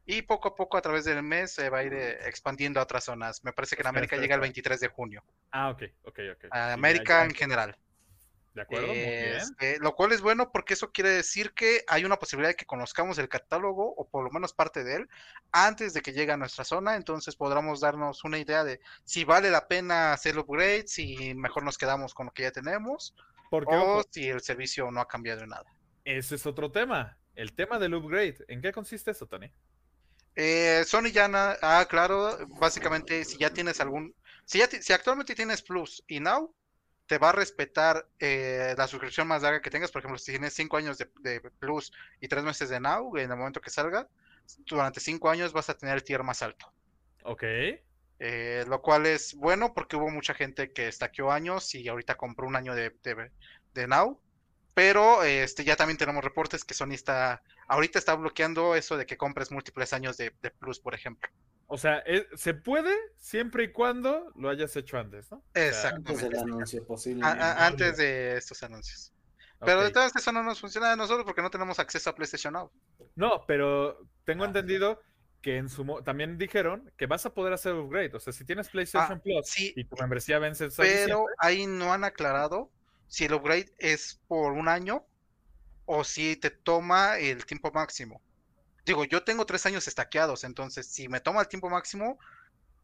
y 0.05 0.21
poco 0.21 0.49
a 0.49 0.55
poco 0.55 0.77
a 0.77 0.81
través 0.81 1.05
del 1.05 1.23
mes 1.23 1.53
se 1.53 1.69
va 1.69 1.79
a 1.79 1.83
ir 1.83 1.93
eh, 1.93 2.27
expandiendo 2.27 2.79
a 2.79 2.83
otras 2.83 3.05
zonas. 3.05 3.43
Me 3.43 3.53
parece 3.53 3.75
que 3.75 3.81
en 3.81 3.87
América 3.87 4.17
llega 4.17 4.35
el 4.35 4.41
23 4.41 4.79
de 4.79 4.87
junio. 4.87 5.23
Ah, 5.51 5.69
ok, 5.69 5.83
ok, 6.03 6.19
ok. 6.33 6.45
América 6.51 7.23
en 7.23 7.33
general. 7.33 7.77
De 8.55 8.61
acuerdo, 8.61 8.87
muy 8.87 8.95
bien. 8.95 9.35
Este, 9.35 9.77
lo 9.79 9.95
cual 9.95 10.13
es 10.13 10.21
bueno 10.21 10.49
porque 10.49 10.75
eso 10.75 10.91
quiere 10.93 11.09
decir 11.09 11.51
que 11.51 11.83
hay 11.87 12.05
una 12.05 12.15
posibilidad 12.15 12.51
de 12.51 12.55
que 12.55 12.65
conozcamos 12.65 13.17
el 13.17 13.27
catálogo 13.27 13.93
o 13.97 14.07
por 14.07 14.23
lo 14.23 14.31
menos 14.31 14.53
parte 14.53 14.85
de 14.85 14.95
él 14.95 15.09
antes 15.51 15.93
de 15.93 16.01
que 16.01 16.13
llegue 16.13 16.31
a 16.31 16.37
nuestra 16.37 16.63
zona. 16.63 16.95
Entonces 16.95 17.35
podremos 17.35 17.81
darnos 17.81 18.23
una 18.23 18.37
idea 18.37 18.63
de 18.63 18.79
si 19.03 19.25
vale 19.25 19.51
la 19.51 19.67
pena 19.67 20.13
hacer 20.13 20.39
upgrades, 20.39 20.89
si 20.89 21.35
mejor 21.35 21.63
nos 21.63 21.77
quedamos 21.77 22.13
con 22.13 22.27
lo 22.27 22.31
que 22.31 22.43
ya 22.43 22.51
tenemos 22.51 23.13
o 23.51 24.03
si 24.09 24.29
el 24.29 24.39
servicio 24.39 24.89
no 24.89 25.01
ha 25.01 25.07
cambiado 25.07 25.41
en 25.41 25.49
nada. 25.49 25.65
Ese 26.05 26.35
es 26.35 26.45
otro 26.45 26.71
tema. 26.71 27.17
El 27.35 27.53
tema 27.53 27.77
del 27.77 27.95
upgrade. 27.95 28.37
¿En 28.47 28.61
qué 28.61 28.71
consiste 28.71 29.11
eso, 29.11 29.27
Tony? 29.27 29.51
Eh, 30.37 30.85
Sony 30.85 31.11
ya, 31.11 31.29
ah, 31.61 31.85
claro, 31.89 32.37
básicamente 32.57 33.25
si 33.25 33.37
ya 33.37 33.49
tienes 33.49 33.81
algún, 33.81 34.15
si, 34.45 34.59
ya 34.59 34.67
si 34.67 34.93
actualmente 34.93 35.35
tienes 35.35 35.61
Plus 35.61 36.01
y 36.07 36.21
Now, 36.21 36.54
te 37.07 37.17
va 37.17 37.29
a 37.29 37.33
respetar 37.33 38.07
eh, 38.19 38.73
la 38.77 38.87
suscripción 38.87 39.27
más 39.27 39.43
larga 39.43 39.61
que 39.61 39.69
tengas. 39.69 39.91
Por 39.91 39.99
ejemplo, 39.99 40.17
si 40.17 40.31
tienes 40.31 40.53
5 40.53 40.77
años 40.77 40.97
de, 40.97 41.41
Plus 41.59 41.91
y 42.19 42.27
3 42.27 42.43
meses 42.43 42.69
de 42.69 42.79
Now, 42.79 43.15
en 43.17 43.31
el 43.31 43.37
momento 43.37 43.61
que 43.61 43.69
salga, 43.69 44.07
durante 44.65 44.99
5 44.99 45.29
años 45.29 45.53
vas 45.53 45.69
a 45.69 45.77
tener 45.77 45.95
el 45.95 46.03
tier 46.03 46.23
más 46.23 46.41
alto. 46.41 46.71
Ok. 47.23 47.43
Eh, 48.19 48.63
lo 48.67 48.81
cual 48.81 49.05
es 49.05 49.35
bueno 49.35 49.73
porque 49.73 49.97
hubo 49.97 50.09
mucha 50.09 50.33
gente 50.33 50.71
que 50.71 50.87
estaqueó 50.87 51.31
años 51.31 51.75
y 51.75 51.87
ahorita 51.87 52.15
compró 52.15 52.47
un 52.47 52.55
año 52.55 52.73
de, 52.73 52.91
de, 53.73 53.87
Now. 53.87 54.19
Pero 54.73 55.23
este, 55.23 55.63
ya 55.63 55.75
también 55.75 55.97
tenemos 55.97 56.23
reportes 56.23 56.65
que 56.65 56.73
Sony 56.73 56.93
está, 56.93 57.43
ahorita 57.67 57.99
está 57.99 58.15
bloqueando 58.15 58.75
eso 58.75 58.97
de 58.97 59.05
que 59.05 59.17
compres 59.17 59.51
múltiples 59.51 59.93
años 59.93 60.17
de, 60.17 60.31
Plus, 60.59 60.79
por 60.79 60.93
ejemplo. 60.95 61.29
O 61.67 61.77
sea, 61.77 62.03
eh, 62.05 62.27
se 62.35 62.53
puede 62.53 62.93
siempre 63.17 63.63
y 63.65 63.71
cuando 63.71 64.31
lo 64.35 64.49
hayas 64.49 64.75
hecho 64.75 64.97
antes, 64.97 65.31
¿no? 65.31 65.43
Exactamente. 65.53 66.11
Antes 66.11 66.29
del 66.29 66.39
anuncio 66.39 66.85
posible. 66.85 67.25
antes 67.25 67.97
de 67.97 68.37
estos 68.37 68.61
anuncios. 68.63 69.11
Pero 69.59 69.83
de 69.83 69.91
todas 69.91 70.15
eso 70.15 70.31
no 70.31 70.43
nos 70.43 70.59
funciona 70.59 70.91
a 70.91 70.95
nosotros 70.95 71.25
porque 71.25 71.41
no 71.41 71.49
tenemos 71.49 71.79
acceso 71.79 72.09
a 72.09 72.15
PlayStation 72.15 72.53
Now. 72.53 72.71
No, 73.15 73.45
pero 73.47 74.07
tengo 74.25 74.43
ah. 74.43 74.47
entendido 74.47 75.01
que 75.41 75.57
en 75.57 75.69
su 75.69 75.85
también 76.03 76.37
dijeron 76.37 76.91
que 76.97 77.05
vas 77.07 77.25
a 77.25 77.33
poder 77.33 77.53
hacer 77.53 77.73
upgrade. 77.73 78.15
O 78.15 78.19
sea, 78.19 78.33
si 78.33 78.45
tienes 78.45 78.69
PlayStation 78.69 79.19
ah, 79.19 79.21
Plus 79.23 79.59
y 79.59 79.83
tu 79.85 79.95
membresía 79.95 80.39
vence 80.39 80.69
Pero 80.77 81.25
ahí 81.37 81.65
no 81.65 81.93
han 81.93 82.03
aclarado 82.03 82.69
si 83.07 83.25
el 83.25 83.33
upgrade 83.33 83.71
es 83.77 84.19
por 84.27 84.53
un 84.53 84.67
año 84.67 85.05
o 85.85 86.03
si 86.03 86.35
te 86.35 86.49
toma 86.49 87.17
el 87.17 87.45
tiempo 87.45 87.71
máximo. 87.71 88.21
Digo, 88.85 89.03
yo 89.05 89.23
tengo 89.23 89.45
tres 89.45 89.65
años 89.65 89.87
estaqueados, 89.87 90.43
entonces 90.43 90.87
si 90.87 91.09
me 91.09 91.19
toma 91.19 91.41
el 91.41 91.47
tiempo 91.47 91.69
máximo, 91.69 92.19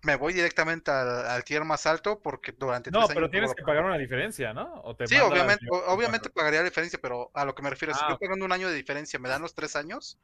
me 0.04 0.16
voy 0.16 0.34
directamente 0.34 0.90
al, 0.90 1.44
tier 1.44 1.64
más 1.64 1.86
alto 1.86 2.20
porque 2.20 2.52
durante 2.52 2.90
no, 2.90 3.08
pero 3.08 3.30
tienes 3.30 3.54
que 3.54 3.64
pagar 3.64 3.86
una 3.86 3.98
diferencia, 3.98 4.54
¿no? 4.54 4.84
sí, 5.06 5.18
obviamente, 5.18 5.66
obviamente 5.88 6.30
pagaría 6.30 6.60
la 6.60 6.66
diferencia, 6.66 7.00
pero 7.02 7.30
a 7.34 7.46
lo 7.46 7.54
que 7.54 7.62
me 7.62 7.70
refiero, 7.70 7.94
si 7.94 8.00
ah, 8.04 8.10
yo 8.10 8.20
pagando 8.20 8.46
un 8.46 8.52
año 8.52 8.68
de 8.68 8.76
diferencia, 8.76 9.20
¿me 9.20 9.30
dan 9.30 9.42
los 9.42 9.54
tres 9.54 9.76
años? 9.76 10.18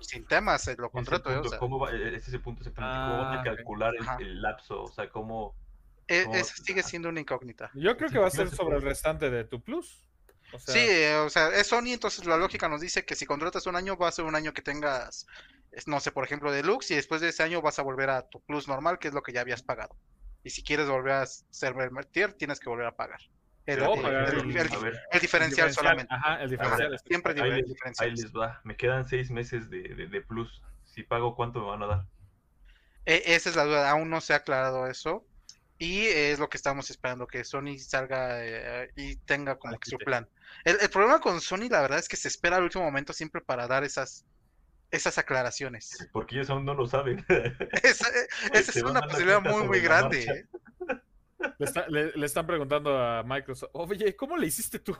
Sin 0.00 0.26
temas, 0.26 0.68
lo 0.78 0.90
contrato. 0.90 1.30
¿eh? 1.30 1.40
¿cómo 1.58 1.78
va, 1.78 1.90
ese 1.90 2.16
es 2.16 2.32
el 2.34 2.40
punto 2.40 2.60
exactamente, 2.60 3.10
¿cómo 3.10 3.22
van 3.22 3.38
a 3.38 3.40
ah, 3.40 3.44
calcular 3.44 3.94
el, 4.18 4.42
lapso? 4.42 4.82
O 4.82 4.88
sea, 4.88 5.08
¿cómo...? 5.08 5.54
E, 6.08 6.26
ese 6.32 6.62
sigue 6.62 6.82
siendo 6.82 7.08
una 7.08 7.20
incógnita. 7.20 7.70
Yo 7.74 7.96
creo 7.96 8.10
que 8.10 8.18
va 8.18 8.26
a 8.26 8.30
ser 8.30 8.50
sobre 8.50 8.76
el 8.76 8.82
restante 8.82 9.30
de 9.30 9.44
tu 9.44 9.62
plus. 9.62 10.04
Sí, 10.58 10.78
eh, 10.78 11.16
o 11.16 11.30
sea, 11.30 11.48
es 11.48 11.68
Sony, 11.68 11.92
entonces 11.92 12.24
la 12.26 12.36
lógica 12.36 12.68
nos 12.68 12.80
dice 12.80 13.04
que 13.04 13.14
si 13.14 13.26
contratas 13.26 13.66
un 13.66 13.76
año, 13.76 13.96
va 13.96 14.08
a 14.08 14.12
ser 14.12 14.24
un 14.24 14.34
año 14.34 14.52
que 14.52 14.62
tengas, 14.62 15.26
no 15.86 16.00
sé, 16.00 16.12
por 16.12 16.24
ejemplo, 16.24 16.52
deluxe, 16.52 16.92
y 16.92 16.96
después 16.96 17.20
de 17.20 17.28
ese 17.28 17.42
año 17.42 17.62
vas 17.62 17.78
a 17.78 17.82
volver 17.82 18.10
a 18.10 18.28
tu 18.28 18.40
plus 18.40 18.68
normal, 18.68 18.98
que 18.98 19.08
es 19.08 19.14
lo 19.14 19.22
que 19.22 19.32
ya 19.32 19.40
habías 19.40 19.62
pagado. 19.62 19.96
Y 20.42 20.50
si 20.50 20.62
quieres 20.62 20.88
volver 20.88 21.12
a 21.12 21.26
ser 21.26 21.74
tier, 22.10 22.32
tienes 22.32 22.60
que 22.60 22.68
volver 22.68 22.86
a 22.86 22.96
pagar. 22.96 23.20
El, 23.66 25.20
diferencial, 25.20 25.72
solamente. 25.72 26.12
Ajá, 26.12 26.42
el 26.42 26.50
diferencial. 26.50 26.98
siempre 27.06 27.40
ahí, 27.40 27.62
ahí 27.98 28.10
les 28.10 28.32
va. 28.32 28.60
Me 28.64 28.76
quedan 28.76 29.04
seis 29.08 29.30
meses 29.30 29.70
de, 29.70 29.82
de, 29.82 30.20
plus. 30.22 30.62
Si 30.84 31.02
pago, 31.02 31.36
¿cuánto 31.36 31.60
me 31.60 31.66
van 31.66 31.82
a 31.82 31.86
dar? 31.86 32.06
E, 33.06 33.22
esa 33.26 33.50
es 33.50 33.56
la 33.56 33.64
duda. 33.64 33.90
Aún 33.90 34.10
no 34.10 34.20
se 34.20 34.32
ha 34.32 34.36
aclarado 34.36 34.86
eso. 34.86 35.24
Y 35.78 36.06
es 36.06 36.38
lo 36.38 36.48
que 36.48 36.56
estamos 36.56 36.90
esperando, 36.90 37.26
que 37.26 37.44
Sony 37.44 37.78
salga 37.78 38.44
eh, 38.44 38.90
y 38.96 39.16
tenga 39.16 39.56
como 39.56 39.78
que 39.78 39.88
su 39.88 39.98
plan. 39.98 40.28
El, 40.64 40.90
problema 40.90 41.20
con 41.20 41.40
Sony, 41.40 41.68
la 41.70 41.80
verdad, 41.80 41.98
es 41.98 42.08
que 42.08 42.16
se 42.16 42.28
espera 42.28 42.56
al 42.56 42.64
último 42.64 42.84
momento 42.84 43.12
siempre 43.12 43.40
para 43.40 43.66
dar 43.66 43.84
esas, 43.84 44.24
esas 44.90 45.18
aclaraciones. 45.18 46.08
Porque 46.12 46.36
ellos 46.36 46.50
aún 46.50 46.64
no 46.64 46.74
lo 46.74 46.86
saben. 46.86 47.24
esa, 47.82 48.08
eh, 48.08 48.28
es 48.52 48.76
una 48.76 49.02
posibilidad 49.02 49.40
muy, 49.40 49.64
muy 49.64 49.80
grande. 49.80 50.22
¿eh? 50.24 50.46
Le, 51.88 52.24
están 52.26 52.46
preguntando 52.46 52.96
a 52.98 53.22
Microsoft, 53.22 53.70
oye, 53.72 54.14
¿cómo 54.14 54.36
le 54.36 54.46
hiciste 54.46 54.78
tú? 54.78 54.96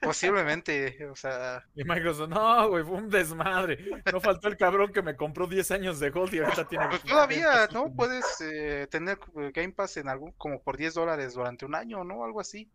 Posiblemente, 0.00 1.06
o 1.06 1.16
sea. 1.16 1.64
Y 1.74 1.84
Microsoft, 1.84 2.28
no, 2.28 2.68
güey, 2.68 2.84
fue 2.84 2.96
un 2.96 3.08
desmadre. 3.08 4.02
No 4.12 4.20
faltó 4.20 4.48
el 4.48 4.56
cabrón 4.56 4.92
que 4.92 5.02
me 5.02 5.16
compró 5.16 5.46
10 5.46 5.70
años 5.72 5.98
de 5.98 6.10
Gold 6.10 6.34
y 6.34 6.38
ahorita 6.40 6.68
tiene. 6.68 6.88
Pues 6.88 7.02
todavía, 7.02 7.68
¿no? 7.72 7.92
Puedes 7.94 8.24
eh, 8.40 8.86
tener 8.90 9.18
Game 9.52 9.72
Pass 9.72 9.96
en 9.96 10.08
algún, 10.08 10.32
como 10.32 10.62
por 10.62 10.76
10 10.76 10.94
dólares 10.94 11.34
durante 11.34 11.64
un 11.64 11.74
año, 11.74 12.04
¿no? 12.04 12.24
Algo 12.24 12.40
así. 12.40 12.70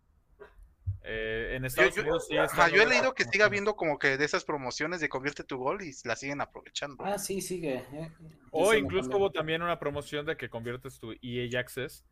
Eh, 1.03 1.53
en 1.55 1.63
Estados 1.63 1.97
Unidos 1.97 2.27
sí 2.27 2.35
yo 2.35 2.81
he 2.81 2.85
leído 2.85 3.13
que 3.13 3.23
sigue 3.23 3.43
habiendo 3.43 3.75
como 3.75 3.97
que 3.97 4.17
de 4.17 4.25
esas 4.25 4.43
promociones 4.43 4.99
de 4.99 5.07
convierte 5.07 5.43
tu 5.43 5.57
gol 5.57 5.81
y 5.81 5.93
la 6.03 6.15
siguen 6.15 6.41
aprovechando. 6.41 7.03
Ah, 7.05 7.17
sí, 7.17 7.39
sigue. 7.39 7.75
Eh. 7.93 8.11
O 8.51 8.73
incluso 8.73 9.17
hubo 9.17 9.31
también 9.31 9.61
una 9.61 9.79
promoción 9.79 10.25
de 10.25 10.35
que 10.35 10.49
conviertes 10.49 10.99
tu 10.99 11.13
EA 11.21 11.59
Access 11.59 12.03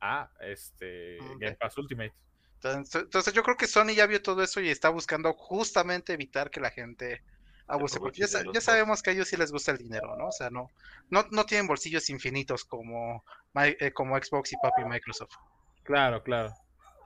a 0.00 0.30
este 0.40 1.18
Game 1.38 1.56
Pass 1.56 1.76
Ultimate. 1.78 2.14
Entonces, 2.62 3.34
yo 3.34 3.42
creo 3.42 3.56
que 3.56 3.66
Sony 3.66 3.94
ya 3.94 4.06
vio 4.06 4.22
todo 4.22 4.42
eso 4.42 4.60
y 4.60 4.70
está 4.70 4.88
buscando 4.88 5.32
justamente 5.34 6.14
evitar 6.14 6.50
que 6.50 6.60
la 6.60 6.70
gente 6.70 7.22
abuse, 7.66 7.98
porque 7.98 8.20
ya, 8.20 8.60
sabemos 8.60 9.02
que 9.02 9.10
a 9.10 9.12
ellos 9.12 9.28
sí 9.28 9.36
les 9.36 9.52
gusta 9.52 9.72
el 9.72 9.78
dinero, 9.78 10.16
¿no? 10.16 10.28
O 10.28 10.32
sea, 10.32 10.50
no, 10.50 10.70
no, 11.10 11.26
no 11.30 11.44
tienen 11.44 11.66
bolsillos 11.66 12.08
infinitos 12.10 12.64
como, 12.64 13.24
eh, 13.54 13.92
como 13.92 14.16
Xbox 14.16 14.52
y 14.52 14.56
Papi 14.62 14.84
Microsoft. 14.84 15.34
Claro, 15.82 16.22
claro. 16.22 16.54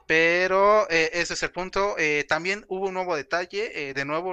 Pero 0.09 0.89
eh, 0.89 1.11
ese 1.13 1.35
es 1.35 1.43
el 1.43 1.53
punto. 1.53 1.95
Eh, 1.99 2.25
también 2.27 2.65
hubo 2.69 2.87
un 2.89 2.95
nuevo 2.95 3.15
detalle. 3.15 3.93
de 3.93 4.05
nuevo, 4.07 4.33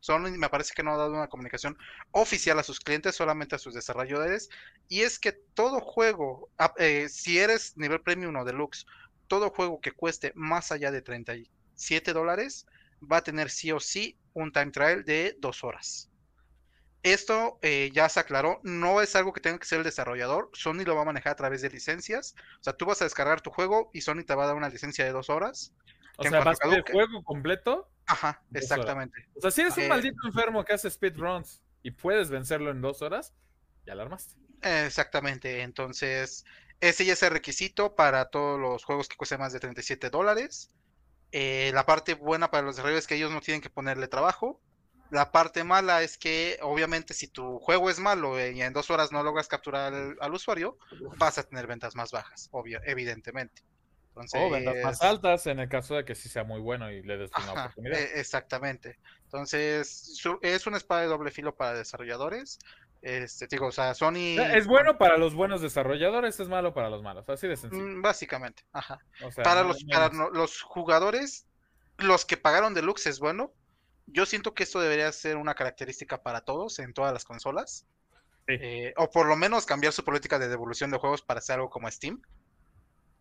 Sony 0.00 0.32
me 0.36 0.48
parece 0.48 0.74
que 0.74 0.82
no 0.82 0.92
ha 0.92 0.96
dado 0.96 1.12
una 1.12 1.28
comunicación 1.28 1.78
oficial 2.10 2.58
a 2.58 2.64
sus 2.64 2.80
clientes, 2.80 3.14
solamente 3.14 3.54
a 3.54 3.58
sus 3.58 3.72
desarrolladores. 3.72 4.50
Y 4.88 5.02
es 5.02 5.20
que 5.20 5.30
todo 5.54 5.80
juego, 5.80 6.50
ah, 6.58 6.74
si 7.08 7.38
eres 7.38 7.76
nivel 7.76 8.00
premium 8.00 8.34
o 8.34 8.44
deluxe, 8.44 8.84
todo 9.28 9.50
juego 9.50 9.80
que 9.80 9.92
cueste 9.92 10.32
más 10.34 10.72
allá 10.72 10.90
de 10.90 11.02
37 11.02 12.12
dólares 12.12 12.66
va 13.00 13.18
a 13.18 13.22
tener 13.22 13.48
sí 13.48 13.70
o 13.70 13.78
sí 13.78 14.18
un 14.34 14.50
time 14.50 14.72
trial 14.72 15.04
de 15.04 15.36
dos 15.38 15.62
horas. 15.62 16.11
Esto 17.02 17.58
eh, 17.62 17.90
ya 17.92 18.08
se 18.08 18.20
aclaró, 18.20 18.60
no 18.62 19.00
es 19.00 19.16
algo 19.16 19.32
que 19.32 19.40
tenga 19.40 19.58
que 19.58 19.66
ser 19.66 19.78
el 19.78 19.84
desarrollador, 19.84 20.50
Sony 20.52 20.84
lo 20.84 20.94
va 20.94 21.02
a 21.02 21.06
manejar 21.06 21.32
a 21.32 21.36
través 21.36 21.60
de 21.60 21.70
licencias. 21.70 22.34
O 22.60 22.62
sea, 22.62 22.74
tú 22.74 22.86
vas 22.86 23.00
a 23.02 23.04
descargar 23.04 23.40
tu 23.40 23.50
juego 23.50 23.90
y 23.92 24.02
Sony 24.02 24.22
te 24.24 24.34
va 24.34 24.44
a 24.44 24.46
dar 24.46 24.56
una 24.56 24.68
licencia 24.68 25.04
de 25.04 25.10
dos 25.10 25.28
horas. 25.28 25.72
O 26.16 26.22
sea, 26.22 26.44
vas 26.44 26.58
a 26.62 26.74
el 26.74 26.82
juego 26.82 27.24
completo. 27.24 27.88
Ajá, 28.06 28.42
exactamente. 28.54 29.28
O 29.34 29.40
sea, 29.40 29.50
si 29.50 29.62
eres 29.62 29.76
un 29.76 29.84
eh, 29.84 29.88
maldito 29.88 30.26
enfermo 30.26 30.64
que 30.64 30.74
hace 30.74 30.90
speedruns 30.90 31.62
y 31.82 31.90
puedes 31.90 32.30
vencerlo 32.30 32.70
en 32.70 32.80
dos 32.80 33.02
horas, 33.02 33.34
ya 33.84 33.94
lo 33.94 34.02
armaste. 34.02 34.36
Exactamente, 34.62 35.62
entonces 35.62 36.44
ese 36.80 37.04
ya 37.04 37.14
es 37.14 37.22
el 37.22 37.30
requisito 37.30 37.96
para 37.96 38.26
todos 38.26 38.60
los 38.60 38.84
juegos 38.84 39.08
que 39.08 39.16
cuesten 39.16 39.40
más 39.40 39.52
de 39.52 39.60
37 39.60 40.10
dólares. 40.10 40.70
Eh, 41.32 41.70
la 41.74 41.86
parte 41.86 42.14
buena 42.14 42.50
para 42.50 42.64
los 42.64 42.76
desarrolladores 42.76 43.04
es 43.04 43.08
que 43.08 43.14
ellos 43.14 43.32
no 43.32 43.40
tienen 43.40 43.60
que 43.60 43.70
ponerle 43.70 44.06
trabajo. 44.06 44.60
La 45.12 45.30
parte 45.30 45.62
mala 45.62 46.02
es 46.02 46.16
que, 46.16 46.58
obviamente, 46.62 47.12
si 47.12 47.28
tu 47.28 47.58
juego 47.58 47.90
es 47.90 47.98
malo 47.98 48.40
y 48.40 48.62
en 48.62 48.72
dos 48.72 48.90
horas 48.90 49.12
no 49.12 49.22
logras 49.22 49.46
capturar 49.46 49.92
al, 50.18 50.32
usuario, 50.32 50.78
vas 51.18 51.36
a 51.36 51.42
tener 51.42 51.66
ventas 51.66 51.94
más 51.94 52.12
bajas, 52.12 52.48
obvio, 52.50 52.80
evidentemente. 52.86 53.62
o 54.14 54.48
ventas 54.48 54.74
más 54.82 55.02
altas 55.02 55.46
en 55.48 55.58
el 55.58 55.68
caso 55.68 55.96
de 55.96 56.06
que 56.06 56.14
sí 56.14 56.30
sea 56.30 56.44
muy 56.44 56.60
bueno 56.60 56.90
y 56.90 57.02
le 57.02 57.18
des 57.18 57.30
una 57.36 57.52
oportunidad. 57.52 57.98
E, 58.00 58.20
exactamente. 58.20 58.98
Entonces, 59.24 60.18
es 60.40 60.66
una 60.66 60.78
espada 60.78 61.02
de 61.02 61.08
doble 61.08 61.30
filo 61.30 61.54
para 61.54 61.74
desarrolladores. 61.74 62.58
Este, 63.02 63.46
digo, 63.48 63.66
o 63.66 63.72
sea, 63.72 63.92
Sony. 63.92 64.38
Es 64.54 64.66
bueno 64.66 64.96
para 64.96 65.18
los 65.18 65.34
buenos 65.34 65.60
desarrolladores, 65.60 66.40
es 66.40 66.48
malo 66.48 66.72
para 66.72 66.88
los 66.88 67.02
malos, 67.02 67.28
así 67.28 67.46
de 67.48 67.58
sencillo. 67.58 67.84
Mm, 67.84 68.00
básicamente, 68.00 68.64
ajá. 68.72 68.98
para 69.44 69.62
los, 69.62 69.84
para 69.84 70.10
los 70.32 70.62
jugadores, 70.62 71.46
los 71.98 72.24
que 72.24 72.38
pagaron 72.38 72.72
deluxe 72.72 73.08
es 73.08 73.18
bueno. 73.18 73.52
Yo 74.06 74.26
siento 74.26 74.54
que 74.54 74.62
esto 74.64 74.80
debería 74.80 75.10
ser 75.12 75.36
una 75.36 75.54
característica 75.54 76.22
para 76.22 76.42
todos 76.42 76.78
en 76.78 76.92
todas 76.92 77.12
las 77.12 77.24
consolas. 77.24 77.86
Eh, 78.48 78.92
o 78.96 79.08
por 79.08 79.26
lo 79.26 79.36
menos 79.36 79.66
cambiar 79.66 79.92
su 79.92 80.04
política 80.04 80.38
de 80.38 80.48
devolución 80.48 80.90
de 80.90 80.98
juegos 80.98 81.22
para 81.22 81.38
hacer 81.38 81.54
algo 81.54 81.70
como 81.70 81.90
Steam. 81.90 82.20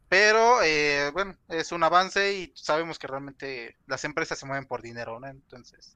Pero 0.10 0.62
eh, 0.62 1.10
bueno, 1.14 1.38
es 1.48 1.72
un 1.72 1.84
avance 1.84 2.34
y 2.34 2.52
sabemos 2.56 3.00
que 3.00 3.08
realmente 3.08 3.78
las 3.88 4.04
empresas 4.04 4.38
se 4.38 4.46
mueven 4.46 4.66
por 4.66 4.82
dinero, 4.82 5.20
¿no? 5.20 5.28
Entonces, 5.28 5.96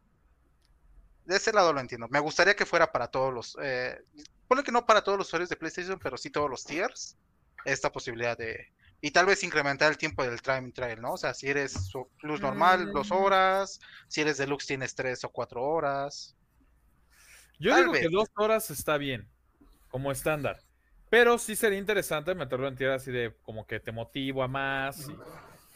de 1.26 1.36
ese 1.36 1.52
lado 1.52 1.74
lo 1.74 1.82
entiendo. 1.82 2.08
Me 2.10 2.20
gustaría 2.20 2.56
que 2.56 2.66
fuera 2.66 2.92
para 2.92 3.08
todos 3.08 3.34
los. 3.34 3.58
Eh, 3.62 4.00
pone 4.48 4.64
que 4.64 4.72
no 4.72 4.86
para 4.86 5.04
todos 5.04 5.18
los 5.18 5.28
usuarios 5.28 5.50
de 5.50 5.58
PlayStation, 5.58 6.00
pero 6.00 6.18
sí 6.18 6.30
todos 6.30 6.50
los 6.50 6.64
tiers. 6.64 7.18
Esta 7.66 7.92
posibilidad 7.92 8.38
de. 8.38 8.72
Y 9.06 9.12
tal 9.12 9.28
vez 9.28 9.44
incrementar 9.44 9.92
el 9.92 10.00
tiempo 10.00 10.24
del 10.24 10.42
time 10.42 10.72
trial, 10.72 11.00
¿no? 11.00 11.14
O 11.14 11.18
sea, 11.18 11.36
si 11.36 11.48
eres 11.48 11.92
plus 12.20 12.42
normal, 12.42 12.92
dos 12.92 13.12
mm. 13.12 13.14
horas. 13.14 13.80
Si 14.08 14.22
eres 14.22 14.40
deluxe, 14.40 14.66
tienes 14.66 14.96
tres 14.96 15.24
o 15.24 15.30
cuatro 15.30 15.62
horas. 15.62 16.36
Yo 17.60 17.76
digo 17.78 17.92
que 17.92 18.10
dos 18.10 18.30
horas 18.36 18.72
está 18.72 18.98
bien, 18.98 19.30
como 19.90 20.12
estándar. 20.12 20.60
Pero 21.12 21.38
sí 21.38 21.56
sería 21.56 21.78
interesante 21.78 22.34
meterlo 22.34 22.68
en 22.68 22.78
tierra 22.78 22.96
así 22.96 23.12
de 23.12 23.38
como 23.44 23.68
que 23.68 23.80
te 23.80 23.92
motiva 23.92 24.48
más. 24.48 25.08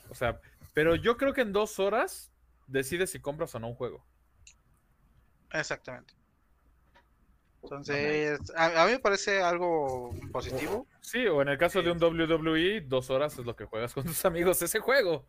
o 0.10 0.16
sea, 0.16 0.42
pero 0.74 0.96
yo 0.96 1.16
creo 1.16 1.32
que 1.32 1.42
en 1.42 1.54
dos 1.54 1.78
horas 1.78 2.32
decides 2.66 3.12
si 3.12 3.20
compras 3.20 3.54
o 3.54 3.60
no 3.60 3.68
un 3.68 3.76
juego. 3.76 4.04
Exactamente. 5.52 6.16
Entonces, 7.64 8.40
a, 8.56 8.86
mí 8.86 8.92
me 8.94 9.00
parece 9.00 9.42
algo 9.42 10.12
positivo. 10.32 10.88
Sí, 11.02 11.28
o 11.28 11.42
en 11.42 11.50
el 11.50 11.58
caso 11.58 11.82
de 11.82 11.92
un 11.92 12.02
WWE, 12.02 12.82
dos 12.82 13.10
horas 13.10 13.38
es 13.38 13.46
lo 13.46 13.56
que 13.56 13.66
juegas 13.66 13.94
con 13.94 14.06
tus 14.06 14.24
amigos 14.26 14.62
ese 14.62 14.80
juego. 14.80 15.26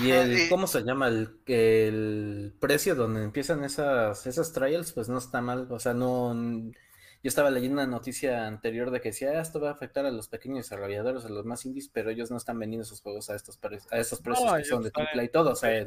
Y 0.00 0.10
el, 0.10 0.48
¿cómo 0.48 0.66
se 0.66 0.82
llama? 0.82 1.08
El, 1.08 1.38
el 1.46 2.54
precio 2.58 2.94
donde 2.94 3.22
empiezan 3.22 3.62
esas, 3.64 4.26
esas 4.26 4.52
trials, 4.52 4.92
pues 4.92 5.08
no 5.08 5.18
está 5.18 5.40
mal. 5.40 5.68
O 5.70 5.78
sea, 5.78 5.94
no. 5.94 6.34
Yo 6.34 7.28
estaba 7.28 7.50
leyendo 7.50 7.80
una 7.80 7.86
noticia 7.86 8.46
anterior 8.46 8.90
de 8.90 9.00
que 9.00 9.08
decía, 9.08 9.30
ah, 9.30 9.40
esto 9.40 9.58
va 9.58 9.70
a 9.70 9.72
afectar 9.72 10.04
a 10.04 10.10
los 10.10 10.28
pequeños 10.28 10.58
desarrolladores, 10.58 11.24
a 11.24 11.30
los 11.30 11.46
más 11.46 11.64
indies, 11.64 11.88
pero 11.88 12.10
ellos 12.10 12.30
no 12.30 12.36
están 12.36 12.58
vendiendo 12.58 12.84
sus 12.84 13.00
juegos 13.00 13.30
a 13.30 13.34
estos, 13.34 13.58
a 13.90 13.98
estos 13.98 14.20
precios 14.20 14.52
que 14.52 14.64
son 14.64 14.82
de 14.82 14.90
triple 14.90 15.24
y 15.24 15.28
todo. 15.30 15.52
O 15.52 15.56
sea, 15.56 15.86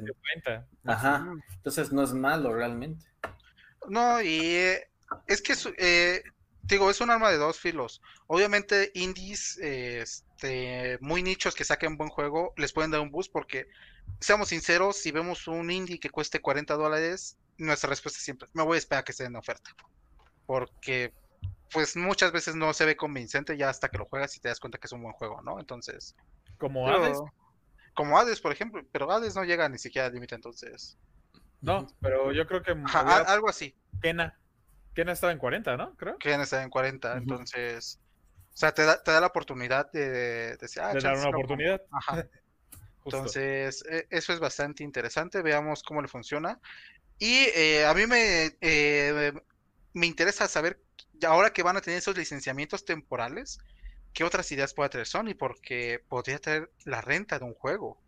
ajá. 0.86 1.32
Entonces 1.58 1.92
no 1.92 2.02
es 2.02 2.14
malo 2.14 2.54
realmente. 2.54 3.06
No, 3.88 4.22
y 4.22 4.40
eh, 4.40 4.90
es 5.28 5.42
que 5.42 5.54
eh, 5.78 6.24
digo, 6.64 6.90
es 6.90 7.02
un 7.02 7.10
arma 7.10 7.32
de 7.32 7.38
dos 7.38 7.60
filos. 7.60 8.02
Obviamente, 8.28 8.92
indies 8.94 9.58
este, 9.58 10.98
muy 11.02 11.24
nichos 11.24 11.56
que 11.56 11.64
saquen 11.64 11.98
buen 11.98 12.10
juego 12.10 12.54
les 12.58 12.74
pueden 12.74 12.92
dar 12.92 13.02
un 13.02 13.12
boost 13.12 13.32
porque, 13.32 13.68
seamos 14.20 14.50
sinceros, 14.50 14.98
si 14.98 15.12
vemos 15.12 15.48
un 15.48 15.72
indie 15.72 16.00
que 16.00 16.10
cueste 16.10 16.42
40 16.42 16.76
dólares, 16.76 17.38
nuestra 17.58 17.90
respuesta 17.90 18.20
siempre 18.20 18.48
me 18.54 18.64
voy 18.64 18.76
a 18.76 18.80
esperar 18.80 19.02
a 19.02 19.06
que 19.06 19.14
esté 19.14 19.26
en 19.26 19.36
oferta. 19.36 19.72
Porque, 20.46 21.14
pues 21.72 21.96
muchas 21.96 22.32
veces 22.32 22.56
no 22.56 22.74
se 22.74 22.86
ve 22.86 22.96
convincente 22.96 23.58
ya 23.58 23.70
hasta 23.70 23.90
que 23.90 23.98
lo 23.98 24.06
juegas 24.06 24.36
y 24.36 24.40
te 24.40 24.50
das 24.50 24.60
cuenta 24.60 24.78
que 24.78 24.88
es 24.88 24.94
un 24.94 25.04
buen 25.04 25.14
juego, 25.14 25.42
¿no? 25.42 25.60
Entonces. 25.60 26.16
Como 26.58 26.88
Hades. 26.88 27.20
Como 27.94 28.20
Hades, 28.20 28.42
por 28.42 28.52
ejemplo, 28.52 28.82
pero 28.92 29.12
Hades 29.12 29.36
no 29.36 29.44
llega 29.44 29.68
ni 29.70 29.80
siquiera 29.80 30.08
al 30.08 30.14
límite, 30.14 30.36
entonces. 30.36 30.98
No, 31.62 31.88
pero 32.02 32.32
yo 32.32 32.46
creo 32.48 32.62
que. 32.62 32.76
algo 32.94 33.50
así. 33.50 33.76
Kena. 34.02 34.38
Kena 34.94 35.12
estaba 35.12 35.32
en 35.32 35.40
40, 35.40 35.78
¿no? 35.78 35.96
Creo. 35.96 36.18
Kena 36.18 36.44
estaba 36.44 36.64
en 36.64 36.70
40, 36.70 37.18
entonces. 37.18 38.00
O 38.54 38.58
sea, 38.58 38.74
te 38.74 38.84
da, 38.84 39.02
te 39.04 39.12
da 39.12 39.22
la 39.22 39.28
oportunidad 39.28 39.92
de, 39.92 40.58
de, 40.58 40.70
ah, 40.82 40.94
dar 40.94 41.18
una 41.18 41.30
oportunidad. 41.30 41.82
Ajá. 41.92 42.28
Entonces, 43.06 43.86
e, 43.90 44.08
eso 44.10 44.34
es 44.34 44.40
bastante 44.40 44.84
interesante. 44.84 45.42
Veamos 45.42 45.84
cómo 45.84 46.02
le 46.02 46.08
funciona. 46.08 46.60
Y 47.20 47.46
eh, 47.56 47.86
a 47.86 47.94
mí 47.94 48.06
me, 48.06 48.58
eh, 48.60 49.32
me 49.94 50.08
interesa 50.08 50.48
saber, 50.48 50.82
ahora 51.26 51.52
que 51.52 51.64
van 51.64 51.78
a 51.78 51.82
tener 51.82 52.00
esos 52.00 52.18
licenciamientos 52.18 52.84
temporales, 52.84 53.60
qué 54.14 54.24
otras 54.24 54.52
ideas 54.52 54.74
puede 54.74 54.90
traer 54.90 55.08
Sony, 55.08 55.36
porque 55.38 56.04
podría 56.10 56.40
traer 56.40 56.72
la 56.84 57.02
renta 57.02 57.40
de 57.40 57.46
un 57.46 57.54
juego 57.54 58.02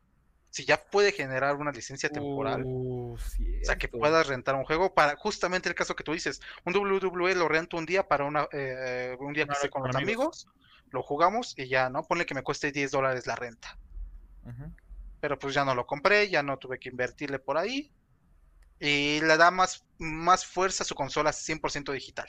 si 0.49 0.65
ya 0.65 0.83
puede 0.83 1.11
generar 1.11 1.55
una 1.55 1.71
licencia 1.71 2.09
temporal, 2.09 2.63
uh, 2.65 3.13
o 3.13 3.17
sea, 3.63 3.77
que 3.77 3.87
puedas 3.87 4.27
rentar 4.27 4.55
un 4.55 4.63
juego 4.63 4.93
para 4.93 5.15
justamente 5.15 5.69
el 5.69 5.75
caso 5.75 5.95
que 5.95 6.03
tú 6.03 6.13
dices, 6.13 6.41
un 6.65 6.75
WWE 6.75 7.35
lo 7.35 7.47
rento 7.47 7.77
un 7.77 7.85
día 7.85 8.07
para 8.07 8.25
una, 8.25 8.47
eh, 8.51 9.15
un 9.19 9.33
día 9.33 9.45
que 9.45 9.53
esté 9.53 9.69
con 9.69 9.85
los 9.85 9.95
amigos. 9.95 10.47
lo 10.91 11.03
jugamos 11.03 11.53
y 11.55 11.67
ya, 11.67 11.89
¿no? 11.89 12.03
Ponle 12.03 12.25
que 12.25 12.33
me 12.33 12.41
cueste 12.41 12.71
10 12.71 12.91
dólares 12.91 13.27
la 13.27 13.35
renta. 13.35 13.77
Pero 15.21 15.37
pues 15.37 15.53
ya 15.53 15.63
no 15.63 15.75
lo 15.75 15.85
compré, 15.85 16.29
ya 16.29 16.41
no 16.41 16.57
tuve 16.57 16.79
que 16.79 16.89
invertirle 16.89 17.37
por 17.37 17.57
ahí. 17.57 17.91
Y 18.79 19.19
le 19.21 19.37
da 19.37 19.51
más, 19.51 19.85
más 19.99 20.45
fuerza 20.45 20.83
a 20.83 20.87
su 20.87 20.95
consola 20.95 21.31
100% 21.31 21.91
digital. 21.91 22.27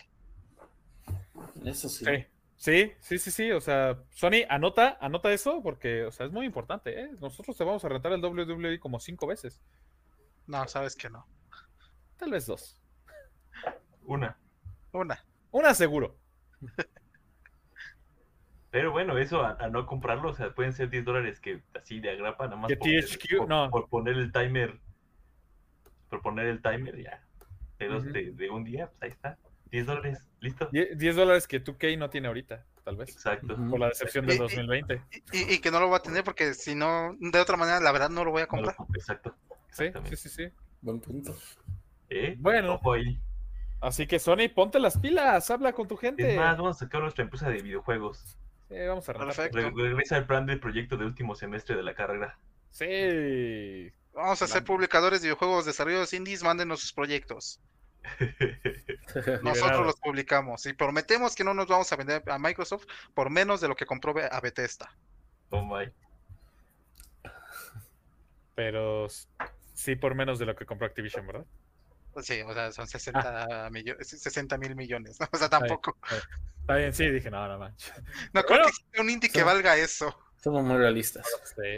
Eso 1.64 1.88
sí. 1.88 2.04
Sí, 2.04 2.26
sí, 3.01 3.18
sí, 3.18 3.31
sí. 3.31 3.51
O 3.53 3.61
sea, 3.61 3.99
Sony, 4.11 4.44
anota, 4.49 4.99
anota 5.01 5.33
eso 5.33 5.62
porque, 5.62 6.05
o 6.05 6.12
sea, 6.12 6.27
es 6.27 6.33
muy 6.33 6.46
importante. 6.46 7.01
¿eh? 7.01 7.11
Nosotros 7.20 7.57
te 7.57 7.64
vamos 7.64 7.85
a 7.85 7.88
rentar 7.88 8.12
el 8.12 8.25
WWE 8.25 8.79
como 8.79 9.01
cinco 9.01 9.27
veces. 9.27 9.61
No, 10.46 10.66
sabes 10.68 10.94
que 10.94 11.09
no. 11.09 11.27
Tal 12.16 12.31
vez 12.31 12.46
dos. 12.46 12.81
Una. 14.05 14.37
Una. 14.92 15.25
Una 15.51 15.75
seguro. 15.75 16.16
Pero 18.70 18.92
bueno, 18.92 19.18
eso 19.18 19.44
a, 19.44 19.68
no 19.68 19.85
comprarlo, 19.87 20.31
o 20.31 20.35
sea, 20.35 20.55
pueden 20.55 20.73
ser 20.73 20.90
10 20.90 21.05
dólares 21.05 21.40
que 21.40 21.62
así 21.75 21.99
de 21.99 22.11
agrapa, 22.11 22.44
nada 22.44 22.57
más 22.57 22.73
por, 22.73 22.88
THQ, 22.88 23.49
no. 23.49 23.68
por, 23.70 23.88
poner 23.88 24.16
el 24.16 24.31
timer. 24.31 24.79
Por 26.09 26.23
poner 26.23 26.46
el 26.46 26.62
timer 26.62 27.03
ya. 27.03 27.25
De, 27.79 28.33
de 28.33 28.51
un 28.51 28.62
día, 28.62 28.88
pues 28.90 29.03
ahí 29.03 29.11
está. 29.11 29.38
10 29.70 29.87
dólares, 29.87 30.18
listo. 30.40 30.68
10 30.72 31.16
dólares 31.16 31.46
que 31.46 31.62
2K 31.62 31.98
no 31.98 32.11
tiene 32.11 32.28
ahorita, 32.28 32.64
tal 32.85 32.96
vez. 32.96 33.11
Exacto. 33.11 33.56
Por 33.68 33.78
la 33.78 33.88
decepción 33.88 34.26
del 34.26 34.38
2020. 34.38 35.02
Y, 35.33 35.59
que 35.59 35.70
no 35.70 35.80
lo 35.80 35.88
va 35.88 35.98
a 35.98 36.02
tener 36.02 36.24
porque 36.24 36.54
si 36.54 36.74
no, 36.74 37.16
de 37.18 37.40
otra 37.40 37.56
manera, 37.56 37.80
la 37.80 37.92
verdad 37.92 38.11
no 38.11 38.24
lo 38.24 38.33
voy 38.33 38.42
a 38.42 38.46
comprar. 38.46 38.74
exacto. 38.94 39.35
Sí, 39.70 39.92
sí, 40.09 40.16
sí, 40.16 40.28
sí. 40.28 40.48
Buen 40.80 41.00
punto. 41.00 41.37
¿Eh? 42.09 42.35
Bueno. 42.38 42.80
Así 43.80 44.06
que 44.06 44.18
Sony, 44.18 44.48
ponte 44.54 44.78
las 44.78 44.98
pilas, 44.98 45.50
habla 45.50 45.72
con 45.72 45.88
tu 45.88 45.96
gente. 45.96 46.33
Es 46.33 46.37
más, 46.37 46.56
vamos 46.59 46.76
a 46.76 46.80
sacar 46.80 47.00
nuestra 47.00 47.24
empresa 47.24 47.48
de 47.48 47.62
videojuegos. 47.62 48.37
Sí, 48.68 48.74
vamos 48.87 49.09
a 49.09 49.14
Perfecto. 49.14 49.59
regresa 49.59 50.18
el 50.18 50.26
plan 50.26 50.46
del 50.46 50.61
proyecto 50.61 50.96
de 50.96 51.06
último 51.06 51.35
semestre 51.35 51.76
de 51.76 51.83
la 51.83 51.94
carrera. 51.94 52.38
Sí. 52.70 53.90
Vamos 54.12 54.42
a 54.42 54.46
ser 54.46 54.64
publicadores 54.64 55.22
de 55.22 55.28
videojuegos, 55.28 55.64
desarrollos 55.64 56.12
indies, 56.12 56.42
mándenos 56.42 56.80
sus 56.80 56.92
proyectos. 56.92 57.61
Nosotros 59.43 59.87
los 59.87 59.97
publicamos 59.97 60.67
y 60.67 60.73
prometemos 60.73 61.35
que 61.35 61.45
no 61.45 61.55
nos 61.55 61.67
vamos 61.67 61.93
a 61.93 61.97
vender 61.97 62.23
a 62.27 62.39
Microsoft 62.39 62.87
por 63.15 63.31
menos 63.31 63.61
de 63.61 63.69
lo 63.69 63.77
que 63.77 63.87
compró 63.87 64.15
a 64.31 64.41
Bethesda. 64.41 64.95
Oh 65.51 65.63
my. 65.63 65.91
Pero 68.55 69.07
sí 69.75 69.97
por 69.97 70.15
menos 70.15 70.39
de 70.39 70.47
lo 70.47 70.55
que 70.55 70.67
compró 70.67 70.87
Activision, 70.87 71.27
¿verdad? 71.27 71.47
Sí, 72.23 72.43
o 72.43 72.53
sea, 72.53 72.73
son 72.73 72.87
60 72.87 73.67
ah. 73.67 73.71
mil 73.71 74.77
millones. 74.77 75.19
O 75.33 75.37
sea, 75.37 75.49
tampoco. 75.49 75.97
Está 76.61 76.77
bien, 76.77 76.93
sí, 76.93 77.09
dije, 77.11 77.31
no, 77.31 77.47
no 77.47 77.59
manches. 77.59 77.93
No 78.33 78.43
creo 78.43 78.67
que 78.67 78.73
sea 78.93 79.03
un 79.03 79.11
indie 79.11 79.31
que 79.31 79.43
valga 79.43 79.77
eso. 79.77 80.15
Somos 80.43 80.65
muy 80.65 80.77
realistas. 80.77 81.27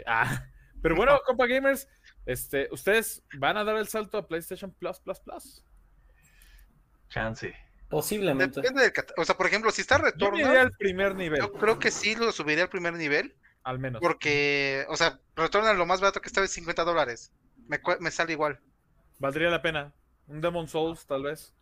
Ah, 0.05 0.45
pero 0.81 0.95
bueno, 0.95 1.19
compa 1.25 1.45
gamers, 1.47 1.87
este, 2.25 2.67
¿ustedes 2.71 3.23
van 3.37 3.57
a 3.57 3.63
dar 3.63 3.77
el 3.77 3.87
salto 3.87 4.17
a 4.17 4.27
PlayStation 4.27 4.71
Plus 4.71 4.99
Plus 4.99 5.19
Plus? 5.19 5.63
Chance. 7.13 7.53
Posiblemente. 7.89 8.59
Depende 8.59 8.81
del 8.81 8.93
O 9.17 9.25
sea, 9.25 9.37
por 9.37 9.45
ejemplo, 9.45 9.69
si 9.69 9.81
está 9.81 9.99
retorno. 9.99 10.39
Yo 10.39 10.59
al 10.59 10.71
primer 10.71 11.15
nivel. 11.15 11.39
Yo 11.39 11.53
creo 11.53 11.77
que 11.77 11.91
sí 11.91 12.15
lo 12.15 12.31
subiría 12.31 12.63
al 12.63 12.69
primer 12.69 12.93
nivel. 12.93 13.35
Al 13.63 13.77
menos. 13.77 14.01
Porque, 14.01 14.85
o 14.89 14.97
sea, 14.97 15.19
retorna 15.35 15.73
lo 15.73 15.85
más 15.85 16.01
barato 16.01 16.19
que 16.19 16.27
estaba 16.27 16.45
en 16.45 16.51
50 16.51 16.83
dólares. 16.83 17.31
Me, 17.67 17.79
me 17.99 18.09
sale 18.09 18.33
igual. 18.33 18.59
Valdría 19.19 19.51
la 19.51 19.61
pena. 19.61 19.93
Un 20.27 20.41
Demon 20.41 20.67
Souls, 20.67 21.05
tal 21.05 21.23
vez. 21.23 21.53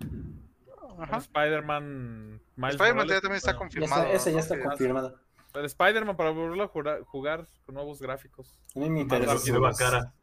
Spider-Man. 1.20 2.42
Spider-Man 2.58 3.08
también 3.08 3.34
está 3.34 3.56
confirmado. 3.56 4.06
ese 4.06 4.32
ya 4.32 4.40
está 4.40 4.58
confirmado. 4.58 5.20
El 5.54 5.66
Spider-Man 5.66 6.16
para 6.16 6.30
volverlo 6.30 6.64
a 6.64 7.04
jugar, 7.04 7.46
con 7.66 7.76
nuevos 7.76 8.02
gráficos. 8.02 8.58
A 8.74 8.80
mí 8.80 8.90
me 8.90 9.02
interesa. 9.02 9.38
cara. 9.78 10.14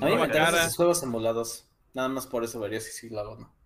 A 0.00 0.06
mí 0.06 0.16
me 0.16 0.24
interesan 0.24 0.54
esos 0.56 0.76
juegos 0.76 1.02
emulados. 1.04 1.68
Nada 1.94 2.08
más 2.08 2.26
por 2.26 2.42
eso 2.42 2.58
vería 2.58 2.80
si 2.80 2.90
sí 2.90 3.10
lo 3.10 3.20
hago 3.20 3.36
no 3.36 3.61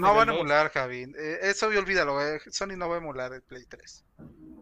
no 0.00 0.14
van 0.14 0.28
a 0.28 0.34
emular, 0.34 0.70
Javi. 0.70 1.02
Eh, 1.16 1.38
eso 1.42 1.66
olvídalo, 1.66 2.20
eh. 2.20 2.40
Sony 2.50 2.76
no 2.76 2.88
va 2.88 2.96
a 2.96 2.98
emular 2.98 3.32
el 3.32 3.42
Play 3.42 3.64
3. 3.66 4.04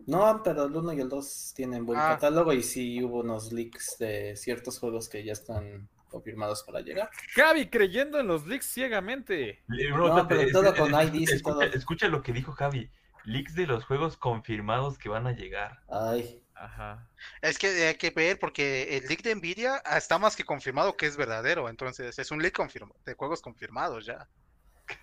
No, 0.07 0.42
pero 0.42 0.64
el 0.64 0.75
1 0.75 0.92
y 0.94 1.01
el 1.01 1.09
2 1.09 1.53
tienen 1.55 1.87
buen 1.87 1.98
ah. 1.98 2.11
catálogo 2.11 2.53
y 2.53 2.62
sí 2.62 3.03
hubo 3.03 3.20
unos 3.20 3.53
leaks 3.53 3.96
de 3.98 4.37
ciertos 4.37 4.79
juegos 4.79 5.09
que 5.09 5.22
ya 5.25 5.33
están 5.33 5.88
confirmados 6.09 6.62
para 6.62 6.81
llegar. 6.81 7.11
Javi 7.35 7.68
creyendo 7.68 8.20
en 8.20 8.27
los 8.27 8.46
leaks 8.46 8.66
ciegamente. 8.66 9.62
No, 9.68 10.27
pero 10.29 10.51
todo 10.51 10.75
con 10.75 10.92
IDs 10.92 11.35
y 11.35 11.42
todo. 11.42 11.62
Escucha 11.62 12.09
lo 12.09 12.22
que 12.22 12.33
dijo 12.33 12.53
Javi. 12.53 12.90
Leaks 13.25 13.55
de 13.55 13.66
los 13.66 13.85
juegos 13.85 14.16
confirmados 14.16 14.98
que 14.98 15.09
van 15.09 15.27
a 15.27 15.33
llegar. 15.33 15.81
Ay. 15.88 16.42
Ajá. 16.55 17.09
Es 17.40 17.59
que 17.59 17.88
hay 17.88 17.94
que 17.96 18.11
ver 18.11 18.38
porque 18.38 18.96
el 18.96 19.07
leak 19.09 19.22
de 19.22 19.35
Nvidia 19.35 19.83
está 19.96 20.18
más 20.18 20.37
que 20.37 20.44
confirmado 20.44 20.96
que 20.96 21.07
es 21.07 21.16
verdadero. 21.16 21.68
Entonces 21.68 22.18
es 22.18 22.31
un 22.31 22.40
leak 22.42 22.59
de 23.05 23.14
juegos 23.14 23.40
confirmados 23.40 24.07
ya. 24.07 24.29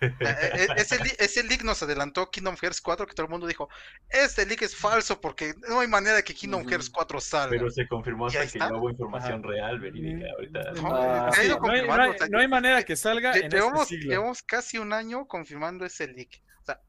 Eh, 0.00 0.14
eh, 0.20 0.66
ese, 0.76 0.98
ese 1.18 1.42
leak 1.44 1.62
nos 1.62 1.82
adelantó 1.82 2.30
Kingdom 2.30 2.56
Hearts 2.56 2.80
4 2.80 3.06
que 3.06 3.14
todo 3.14 3.26
el 3.26 3.30
mundo 3.30 3.46
dijo, 3.46 3.68
este 4.08 4.44
leak 4.46 4.62
es 4.62 4.76
falso 4.76 5.20
porque 5.20 5.54
no 5.68 5.80
hay 5.80 5.88
manera 5.88 6.16
de 6.16 6.24
que 6.24 6.34
Kingdom 6.34 6.66
Hearts 6.68 6.90
4 6.90 7.20
salga. 7.20 7.50
Pero 7.50 7.70
se 7.70 7.86
confirmó 7.88 8.26
hasta 8.26 8.46
que 8.46 8.58
no 8.58 8.78
hubo 8.78 8.90
información 8.90 9.42
real, 9.42 9.80
verídica. 9.80 10.26
Ahorita. 10.32 10.72
No, 10.72 12.38
hay, 12.38 12.48
manera 12.48 12.82
que 12.82 12.96
salga. 12.96 13.32
en 13.34 13.50
llevamos, 13.50 13.90
este 13.90 14.06
llevamos 14.06 14.42
casi 14.42 14.78
un 14.78 14.92
año 14.92 15.26
confirmando 15.26 15.84
ese 15.84 16.08
leak. 16.08 16.42
O 16.62 16.64
sea, 16.66 16.80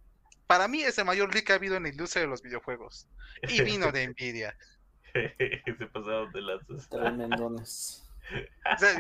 para 0.48 0.68
mí 0.68 0.82
es 0.84 0.98
el 0.98 1.06
mayor 1.06 1.34
leak 1.34 1.46
que 1.46 1.54
ha 1.54 1.56
habido 1.56 1.76
en 1.76 1.84
la 1.84 1.90
industria 1.90 2.22
de 2.22 2.28
los 2.28 2.42
videojuegos. 2.42 3.08
Y 3.48 3.62
vino 3.62 3.92
de 3.92 4.08
Nvidia. 4.08 4.56
se 5.14 5.86
pasaron 5.88 6.32
de 6.32 6.42
lanzas. 6.42 6.90
Tremendones 6.90 8.11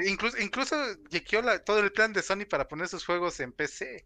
incluso, 0.05 0.37
incluso 0.39 0.75
todo 1.65 1.79
el 1.79 1.91
plan 1.91 2.13
de 2.13 2.21
Sony 2.21 2.45
para 2.49 2.67
poner 2.67 2.87
sus 2.87 3.05
juegos 3.05 3.39
en 3.39 3.51
PC. 3.51 4.05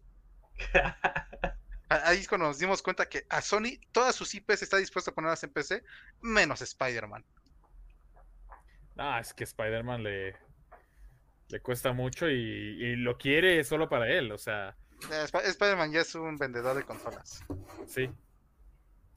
Ahí 1.88 2.18
es 2.18 2.28
cuando 2.28 2.48
nos 2.48 2.58
dimos 2.58 2.82
cuenta 2.82 3.08
que 3.08 3.26
a 3.28 3.40
Sony 3.40 3.78
todas 3.92 4.14
sus 4.14 4.34
IPs 4.34 4.62
está 4.62 4.76
dispuesto 4.76 5.12
a 5.12 5.14
ponerlas 5.14 5.44
en 5.44 5.50
PC, 5.50 5.84
menos 6.20 6.60
Spider-Man. 6.60 7.24
Ah, 8.96 9.20
es 9.20 9.32
que 9.32 9.44
Spider-Man 9.44 10.02
le, 10.02 10.36
le 11.48 11.60
cuesta 11.60 11.92
mucho 11.92 12.28
y, 12.28 12.96
lo 12.96 13.16
quiere 13.16 13.62
solo 13.62 13.88
para 13.88 14.08
él. 14.08 14.32
O 14.32 14.38
sea, 14.38 14.76
Spider-Man 15.10 15.92
ya 15.92 16.00
es 16.00 16.14
un 16.14 16.36
vendedor 16.36 16.76
de 16.76 16.84
consolas. 16.84 17.44
Sí. 17.86 18.10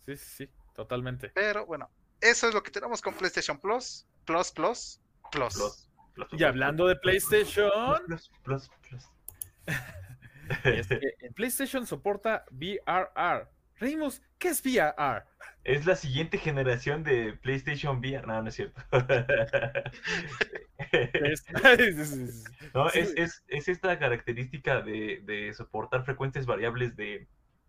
Sí, 0.05 0.17
sí, 0.17 0.25
sí, 0.37 0.49
totalmente. 0.75 1.29
Pero 1.29 1.65
bueno, 1.65 1.89
eso 2.21 2.47
es 2.47 2.53
lo 2.53 2.61
que 2.61 2.71
tenemos 2.71 3.01
con 3.01 3.13
PlayStation 3.13 3.59
Plus. 3.59 4.05
Plus, 4.25 4.51
Plus, 4.51 5.01
Plus. 5.31 5.88
Y 6.31 6.43
hablando 6.43 6.87
de 6.87 6.95
PlayStation. 6.95 7.69
PlayStation 11.35 11.85
soporta 11.85 12.45
VRR. 12.51 13.47
Reímos, 13.79 14.21
¿qué 14.37 14.49
es 14.49 14.61
VRR? 14.61 15.23
Es 15.63 15.85
la 15.85 15.95
siguiente 15.95 16.37
generación 16.37 17.03
de 17.03 17.33
PlayStation 17.33 17.99
VR. 17.99 18.27
No, 18.27 18.41
no 18.41 18.49
es 18.49 18.55
cierto. 18.55 18.81
no, 22.73 22.89
es, 22.89 23.43
esta 23.47 23.99
característica 23.99 24.81
de, 24.81 25.53
soportar 25.55 26.03
frecuencias 26.03 26.45
variables 26.45 26.95
de, 26.95 27.27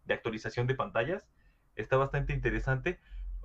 actualización 0.09 0.66
de 0.66 0.74
pantallas. 0.74 1.29
Está 1.76 1.96
bastante 1.96 2.33
interesante. 2.33 2.98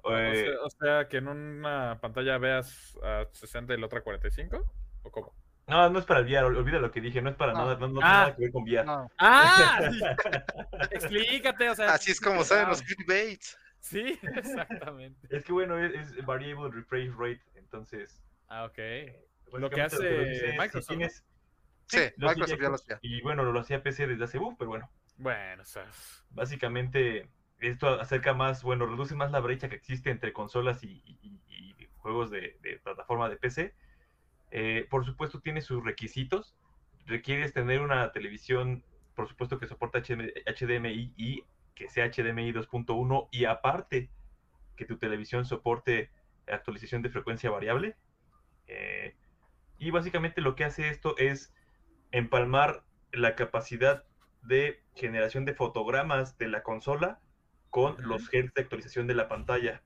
Eh, 0.09 0.51
o, 0.63 0.69
sea, 0.69 1.07
que 1.07 1.17
en 1.17 1.27
una 1.27 1.99
pantalla 2.01 2.37
veas 2.37 2.97
a 3.03 3.25
60 3.31 3.73
y 3.73 3.79
la 3.79 3.87
otra 3.87 4.01
45, 4.01 4.71
¿o 5.05 5.11
cómo? 5.11 5.33
No, 5.67 5.89
no 5.89 5.99
es 5.99 6.05
para 6.05 6.19
el 6.19 6.27
VR, 6.27 6.45
olvida 6.45 6.79
lo 6.79 6.91
que 6.91 7.01
dije, 7.01 7.21
no 7.21 7.29
es 7.29 7.35
para 7.35 7.53
nada, 7.53 7.73
no, 7.73 7.77
tiene 7.77 7.99
nada 7.99 8.25
ah. 8.25 8.35
que 8.35 8.41
ver 8.43 8.51
con 8.51 8.63
VR. 8.63 9.09
¡Ah! 9.17 9.79
Explícate, 10.91 11.69
o 11.69 11.75
sea. 11.75 11.93
Así 11.93 12.11
es 12.11 12.21
como 12.21 12.43
saben 12.43 12.69
los 12.69 12.83
clickbaits. 12.83 13.57
Sí, 13.79 14.19
exactamente. 14.35 15.27
Es 15.29 15.43
que 15.43 15.53
bueno, 15.53 15.77
es, 15.79 16.23
variable 16.25 16.69
refresh 16.71 17.11
rate, 17.17 17.41
entonces. 17.55 18.21
Ah, 18.47 18.65
ok. 18.65 18.77
lo 19.53 19.69
que 19.69 19.81
hace 19.81 20.55
Microsoft. 20.57 20.97
sí, 21.87 21.99
Microsoft 22.17 22.61
ya 22.61 22.69
lo 22.69 22.75
hacía. 22.75 22.99
Y 23.01 23.21
bueno, 23.21 23.43
lo 23.43 23.59
hacía 23.59 23.81
PC 23.81 24.07
desde 24.07 24.23
hace, 24.23 24.37
uh, 24.37 24.55
pero 24.57 24.69
bueno. 24.69 24.89
Bueno, 25.17 25.63
o 25.63 25.65
sea. 25.65 25.85
Básicamente, 26.29 27.27
esto 27.59 27.99
acerca 27.99 28.35
más, 28.35 28.61
bueno, 28.61 28.85
reduce 28.85 29.15
más 29.15 29.31
la 29.31 29.39
brecha 29.39 29.67
que 29.67 29.75
existe 29.75 30.11
entre 30.11 30.31
consolas 30.31 30.83
y, 30.83 31.01
juegos 31.97 32.29
de, 32.29 32.59
de, 32.61 32.77
plataforma 32.83 33.29
de 33.29 33.37
PC. 33.37 33.73
Eh, 34.57 34.87
por 34.89 35.03
supuesto, 35.03 35.41
tiene 35.41 35.59
sus 35.59 35.83
requisitos. 35.83 36.55
Requieres 37.05 37.51
tener 37.51 37.81
una 37.81 38.13
televisión, 38.13 38.85
por 39.13 39.27
supuesto, 39.27 39.59
que 39.59 39.67
soporta 39.67 39.99
HDMI 39.99 41.13
y 41.17 41.43
que 41.75 41.89
sea 41.89 42.09
HDMI 42.09 42.53
2.1 42.53 43.27
y 43.31 43.43
aparte 43.43 44.09
que 44.77 44.85
tu 44.85 44.97
televisión 44.97 45.43
soporte 45.43 46.09
actualización 46.47 47.01
de 47.01 47.09
frecuencia 47.09 47.49
variable. 47.49 47.97
Eh, 48.67 49.17
y 49.77 49.91
básicamente 49.91 50.39
lo 50.39 50.55
que 50.55 50.63
hace 50.63 50.87
esto 50.87 51.17
es 51.17 51.53
empalmar 52.11 52.85
la 53.11 53.35
capacidad 53.35 54.05
de 54.41 54.81
generación 54.95 55.43
de 55.43 55.53
fotogramas 55.53 56.37
de 56.37 56.47
la 56.47 56.63
consola 56.63 57.19
con 57.71 57.97
los 57.99 58.33
hertz 58.33 58.53
de 58.53 58.61
actualización 58.61 59.05
de 59.05 59.15
la 59.15 59.27
pantalla. 59.27 59.83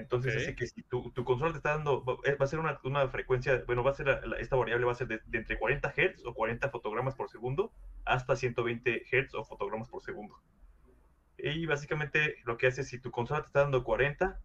Entonces 0.00 0.36
hace 0.36 0.54
que 0.54 0.66
si 0.66 0.82
tu, 0.82 1.12
consola 1.24 1.52
te 1.52 1.58
está 1.58 1.76
dando, 1.76 2.04
va 2.04 2.16
a 2.38 2.46
ser 2.46 2.58
una, 2.58 3.08
frecuencia, 3.08 3.62
bueno, 3.66 3.82
va 3.82 3.92
a 3.92 3.94
ser 3.94 4.20
esta 4.38 4.56
variable 4.56 4.86
va 4.86 4.92
a 4.92 4.96
ser 4.96 5.08
de, 5.08 5.20
entre 5.32 5.58
40 5.58 5.92
Hz 5.96 6.24
o 6.24 6.34
40 6.34 6.70
fotogramas 6.70 7.14
por 7.14 7.30
segundo 7.30 7.72
hasta 8.04 8.34
120 8.36 9.04
Hz 9.04 9.34
o 9.34 9.44
fotogramas 9.44 9.88
por 9.88 10.02
segundo. 10.02 10.40
Y 11.38 11.66
básicamente 11.66 12.36
lo 12.44 12.58
que 12.58 12.66
hace 12.66 12.84
si 12.84 12.98
tu 12.98 13.10
consola 13.10 13.40
te 13.40 13.46
está 13.46 13.60
dando 13.60 13.84
40 13.84 14.40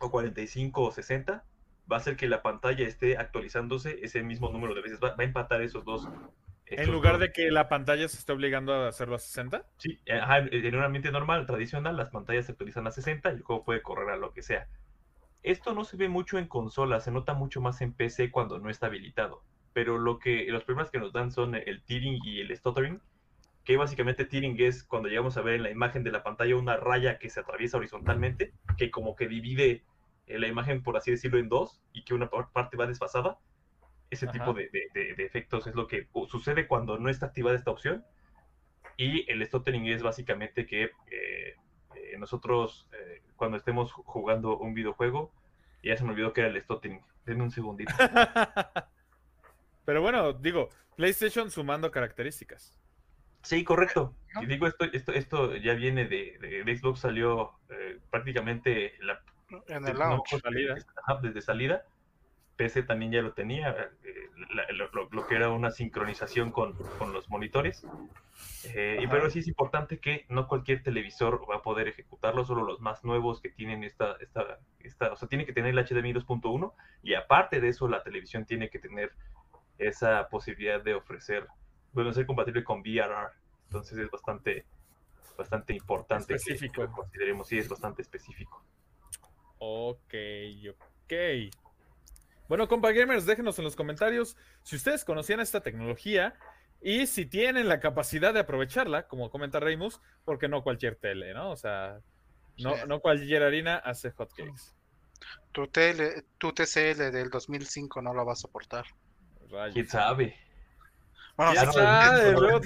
o 0.00 0.10
45 0.10 0.82
o 0.82 0.90
60, 0.90 1.44
va 1.90 1.96
a 1.96 2.00
hacer 2.00 2.16
que 2.16 2.28
la 2.28 2.42
pantalla 2.42 2.86
esté 2.86 3.16
actualizándose 3.16 3.98
ese 4.02 4.22
mismo 4.22 4.50
número 4.50 4.74
de 4.74 4.82
veces. 4.82 4.98
Va, 5.02 5.14
a 5.16 5.22
empatar 5.22 5.62
esos 5.62 5.84
dos. 5.84 6.08
En 6.66 6.90
lugar 6.90 7.18
de 7.18 7.32
que 7.32 7.50
la 7.50 7.68
pantalla 7.68 8.08
se 8.08 8.18
esté 8.18 8.32
obligando 8.32 8.74
a 8.74 8.88
hacerlo 8.88 9.16
a 9.16 9.18
60. 9.18 9.64
Sí, 9.78 9.98
en 10.06 10.74
un 10.74 10.82
ambiente 10.82 11.10
normal, 11.10 11.46
tradicional, 11.46 11.96
las 11.96 12.10
pantallas 12.10 12.46
se 12.46 12.52
actualizan 12.52 12.86
a 12.86 12.90
60 12.90 13.30
y 13.30 13.34
el 13.36 13.42
juego 13.42 13.64
puede 13.64 13.82
correr 13.82 14.10
a 14.10 14.16
lo 14.16 14.32
que 14.32 14.42
sea. 14.42 14.68
Esto 15.42 15.74
no 15.74 15.84
se 15.84 15.96
ve 15.96 16.08
mucho 16.08 16.38
en 16.38 16.48
consola, 16.48 17.00
se 17.00 17.12
nota 17.12 17.34
mucho 17.34 17.60
más 17.60 17.80
en 17.80 17.92
PC 17.92 18.30
cuando 18.30 18.58
no 18.58 18.68
está 18.68 18.86
habilitado. 18.86 19.42
Pero 19.72 19.98
lo 19.98 20.18
que 20.18 20.46
los 20.48 20.64
problemas 20.64 20.90
que 20.90 20.98
nos 20.98 21.12
dan 21.12 21.30
son 21.30 21.54
el 21.54 21.82
tearing 21.82 22.20
y 22.24 22.40
el 22.40 22.56
stuttering 22.56 23.00
que 23.66 23.76
básicamente 23.76 24.24
tearing 24.24 24.56
es 24.60 24.84
cuando 24.84 25.08
llegamos 25.08 25.36
a 25.36 25.42
ver 25.42 25.56
en 25.56 25.64
la 25.64 25.70
imagen 25.70 26.04
de 26.04 26.12
la 26.12 26.22
pantalla 26.22 26.56
una 26.56 26.76
raya 26.76 27.18
que 27.18 27.28
se 27.28 27.40
atraviesa 27.40 27.76
horizontalmente, 27.76 28.52
que 28.78 28.92
como 28.92 29.16
que 29.16 29.26
divide 29.26 29.82
eh, 30.28 30.38
la 30.38 30.46
imagen, 30.46 30.84
por 30.84 30.96
así 30.96 31.10
decirlo, 31.10 31.38
en 31.38 31.48
dos 31.48 31.82
y 31.92 32.04
que 32.04 32.14
una 32.14 32.30
parte 32.30 32.76
va 32.76 32.86
desfasada. 32.86 33.38
Ese 34.10 34.26
tipo 34.28 34.54
de, 34.54 34.70
efectos 35.18 35.66
es 35.66 35.74
lo 35.74 35.86
que 35.86 36.08
sucede 36.28 36.66
cuando 36.66 36.98
no 36.98 37.08
está 37.08 37.26
activada 37.26 37.56
esta 37.56 37.70
opción. 37.70 38.04
Y 38.96 39.30
el 39.30 39.44
stuttering 39.44 39.86
es 39.86 40.02
básicamente 40.02 40.66
que 40.66 40.84
eh, 40.84 41.56
eh, 41.94 42.18
nosotros, 42.18 42.88
cuando 43.36 43.56
estemos 43.56 43.92
jugando 43.92 44.56
un 44.58 44.74
videojuego, 44.74 45.32
ya 45.82 45.96
se 45.96 46.04
me 46.04 46.10
olvidó 46.10 46.32
que 46.32 46.40
era 46.42 46.50
el 46.50 46.60
stuttering. 46.62 47.00
Denme 47.24 47.42
un 47.42 47.50
segundito. 47.50 47.92
Pero 49.84 50.02
bueno, 50.02 50.32
digo, 50.32 50.68
PlayStation 50.96 51.50
sumando 51.50 51.90
características. 51.90 52.76
Sí, 53.42 53.62
correcto. 53.62 54.12
Y 54.42 54.46
digo, 54.46 54.66
esto, 54.66 54.86
esto, 54.92 55.12
esto 55.12 55.54
ya 55.54 55.74
viene 55.74 56.06
de, 56.06 56.36
de, 56.64 56.76
Xbox, 56.76 56.98
salió 56.98 57.52
eh, 57.68 58.00
prácticamente 58.10 58.94
la, 59.00 59.22
en 59.68 59.86
el 59.86 59.96
launch. 59.96 60.40
salida. 60.42 60.74
desde 61.22 61.40
salida. 61.40 61.84
PC 62.56 62.82
también 62.82 63.12
ya 63.12 63.22
lo 63.22 63.32
tenía, 63.32 63.90
eh, 64.02 64.30
lo, 64.72 65.26
que 65.26 65.34
era 65.34 65.50
una 65.50 65.70
sincronización 65.70 66.50
con, 66.50 66.74
con 66.98 67.12
los 67.12 67.28
monitores. 67.28 67.86
Eh, 68.64 68.98
y 69.00 69.06
pero 69.06 69.30
sí 69.30 69.38
es 69.38 69.48
importante 69.48 69.98
que 69.98 70.26
no 70.28 70.48
cualquier 70.48 70.82
televisor 70.82 71.48
va 71.48 71.56
a 71.56 71.62
poder 71.62 71.88
ejecutarlo, 71.88 72.44
solo 72.44 72.64
los 72.64 72.80
más 72.80 73.04
nuevos 73.04 73.40
que 73.40 73.48
tienen 73.48 73.84
esta, 73.84 74.16
esta, 74.20 74.58
esta 74.80 75.12
o 75.12 75.16
sea, 75.16 75.28
tiene 75.28 75.46
que 75.46 75.52
tener 75.52 75.76
el 75.76 75.84
HDMI 75.84 76.12
2.1 76.12 76.72
y 77.02 77.14
aparte 77.14 77.60
de 77.60 77.68
eso 77.68 77.88
la 77.88 78.02
televisión 78.02 78.44
tiene 78.44 78.68
que 78.68 78.78
tener 78.78 79.12
esa 79.78 80.28
posibilidad 80.28 80.82
de 80.82 80.94
ofrecer 80.94 81.46
bueno, 81.96 82.12
ser 82.12 82.26
compatible 82.26 82.62
con 82.62 82.82
VRR. 82.82 83.32
Entonces 83.64 83.96
es 83.98 84.10
bastante, 84.10 84.66
bastante 85.36 85.72
importante 85.72 86.34
específico. 86.34 86.82
que 86.82 86.92
consideremos. 86.92 87.48
Sí, 87.48 87.58
es 87.58 87.68
bastante 87.68 88.02
específico. 88.02 88.62
Ok, 89.58 90.14
ok. 90.70 91.12
Bueno, 92.48 92.68
compa 92.68 92.92
gamers, 92.92 93.26
déjenos 93.26 93.58
en 93.58 93.64
los 93.64 93.76
comentarios 93.76 94.36
si 94.62 94.76
ustedes 94.76 95.04
conocían 95.04 95.40
esta 95.40 95.60
tecnología 95.60 96.34
y 96.80 97.06
si 97.06 97.26
tienen 97.26 97.68
la 97.68 97.80
capacidad 97.80 98.32
de 98.32 98.40
aprovecharla, 98.40 99.08
como 99.08 99.30
comenta 99.30 99.60
Reimus, 99.60 100.00
porque 100.24 100.48
no 100.48 100.62
cualquier 100.62 100.96
tele, 100.96 101.34
¿no? 101.34 101.50
O 101.50 101.56
sea, 101.56 102.00
no, 102.58 102.86
no 102.86 103.00
cualquier 103.00 103.42
harina 103.42 103.76
hace 103.76 104.10
hotcakes. 104.10 104.74
Tu, 105.52 105.66
tele, 105.68 106.24
tu 106.38 106.52
TCL 106.52 107.10
del 107.10 107.30
2005 107.30 108.02
no 108.02 108.14
la 108.14 108.22
va 108.22 108.34
a 108.34 108.36
soportar. 108.36 108.84
¿Quién 109.72 109.88
sabe? 109.88 110.36
Bueno, 111.36 111.54
ya 111.54 111.66
te 111.66 111.72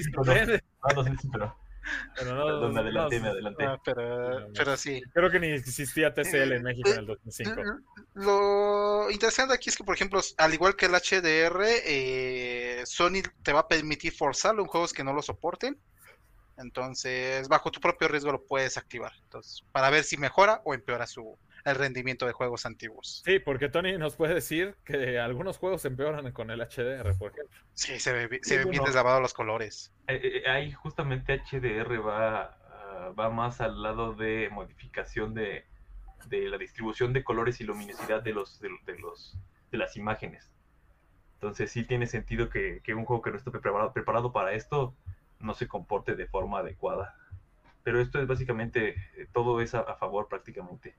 sorprende. 0.02 0.62
No, 0.94 1.02
no, 1.02 1.16
sí, 1.16 1.28
pero... 1.32 1.56
Pero 2.16 2.34
no, 2.34 2.44
Perdón, 2.44 2.74
me 2.74 2.80
adelanté, 2.80 3.20
me 3.20 3.28
adelanté. 3.28 3.64
Pero, 3.84 4.48
pero 4.54 4.76
sí. 4.76 5.02
Creo 5.12 5.30
que 5.30 5.40
ni 5.40 5.48
existía 5.48 6.12
TCL 6.12 6.52
en 6.52 6.62
México 6.62 6.90
en 6.90 6.98
el 6.98 7.06
2005. 7.06 7.62
Lo 8.14 9.10
interesante 9.10 9.54
aquí 9.54 9.70
es 9.70 9.76
que, 9.76 9.84
por 9.84 9.94
ejemplo, 9.94 10.20
al 10.36 10.54
igual 10.54 10.76
que 10.76 10.86
el 10.86 10.92
HDR, 10.92 11.64
eh, 11.84 12.82
Sony 12.84 13.22
te 13.42 13.52
va 13.52 13.60
a 13.60 13.68
permitir 13.68 14.12
forzarlo 14.12 14.62
en 14.62 14.68
juegos 14.68 14.92
que 14.92 15.04
no 15.04 15.12
lo 15.12 15.22
soporten. 15.22 15.78
Entonces, 16.58 17.48
bajo 17.48 17.70
tu 17.70 17.80
propio 17.80 18.08
riesgo 18.08 18.32
lo 18.32 18.44
puedes 18.44 18.76
activar. 18.76 19.12
Entonces, 19.22 19.64
para 19.72 19.88
ver 19.88 20.04
si 20.04 20.18
mejora 20.18 20.60
o 20.64 20.74
empeora 20.74 21.06
su, 21.06 21.38
el 21.64 21.74
rendimiento 21.74 22.26
de 22.26 22.32
juegos 22.32 22.66
antiguos. 22.66 23.22
Sí, 23.24 23.38
porque 23.38 23.68
Tony 23.68 23.98
nos 23.98 24.16
puede 24.16 24.34
decir 24.34 24.76
que 24.84 25.18
algunos 25.18 25.58
juegos 25.58 25.84
empeoran 25.84 26.30
con 26.32 26.50
el 26.50 26.60
HDR, 26.60 27.16
por 27.18 27.32
ejemplo. 27.32 27.58
Sí, 27.74 27.98
se 27.98 28.12
ve, 28.12 28.40
se 28.42 28.64
bien 28.64 28.84
deslavado 28.84 29.20
los 29.20 29.34
colores. 29.34 29.92
Eh, 30.08 30.42
eh, 30.44 30.50
ahí 30.50 30.72
justamente 30.72 31.42
HDR 31.50 32.06
va, 32.06 32.42
ah, 32.42 33.12
va 33.18 33.30
más 33.30 33.60
al 33.60 33.82
lado 33.82 34.14
de 34.14 34.48
modificación 34.50 35.34
de, 35.34 35.66
la 36.30 36.58
distribución 36.58 37.12
de 37.12 37.24
colores 37.24 37.60
y 37.60 37.64
luminosidad 37.64 38.22
de 38.22 38.32
los, 38.32 38.60
de, 38.60 38.70
los 38.98 39.36
de 39.70 39.78
las 39.78 39.96
imágenes. 39.96 40.50
Entonces 41.34 41.70
sí 41.72 41.84
tiene 41.84 42.06
sentido 42.06 42.50
que, 42.50 42.82
un 42.94 43.04
juego 43.04 43.22
que 43.22 43.30
no 43.30 43.36
esté 43.36 43.50
preparado, 43.50 43.92
preparado 43.92 44.32
para 44.32 44.52
esto 44.52 44.94
no 45.38 45.54
se 45.54 45.66
comporte 45.66 46.14
de 46.14 46.26
forma 46.26 46.58
adecuada. 46.58 47.16
Pero 47.82 47.98
esto 47.98 48.20
es 48.20 48.26
básicamente, 48.26 48.90
eh, 49.16 49.26
todo 49.32 49.62
es 49.62 49.74
a 49.74 49.94
favor 49.94 50.28
prácticamente. 50.28 50.94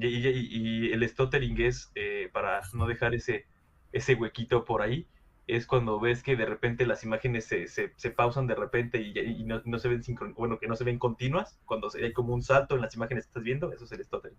Y, 0.00 0.92
el 0.92 1.08
stuttering 1.08 1.60
es, 1.60 1.90
eh, 1.94 2.30
para 2.32 2.60
no 2.72 2.86
dejar 2.86 3.14
ese, 3.14 3.46
ese 3.92 4.14
huequito 4.14 4.64
por 4.64 4.82
ahí, 4.82 5.06
es 5.46 5.66
cuando 5.66 5.98
ves 5.98 6.22
que 6.22 6.36
de 6.36 6.44
repente 6.44 6.86
las 6.86 7.04
imágenes 7.04 7.46
se, 7.46 7.66
se, 7.66 8.10
pausan 8.10 8.46
de 8.46 8.54
repente 8.54 9.00
y, 9.00 9.44
no, 9.44 9.62
no, 9.64 9.78
se 9.78 9.88
ven 9.88 10.02
bueno, 10.36 10.58
que 10.58 10.68
no 10.68 10.76
se 10.76 10.84
ven 10.84 10.98
continuas, 10.98 11.58
cuando 11.64 11.88
hay 11.94 12.12
como 12.12 12.34
un 12.34 12.42
salto 12.42 12.74
en 12.74 12.82
las 12.82 12.94
imágenes 12.94 13.24
que 13.24 13.30
estás 13.30 13.42
viendo, 13.42 13.72
eso 13.72 13.84
es 13.84 13.92
el 13.92 14.04
stuttering. 14.04 14.36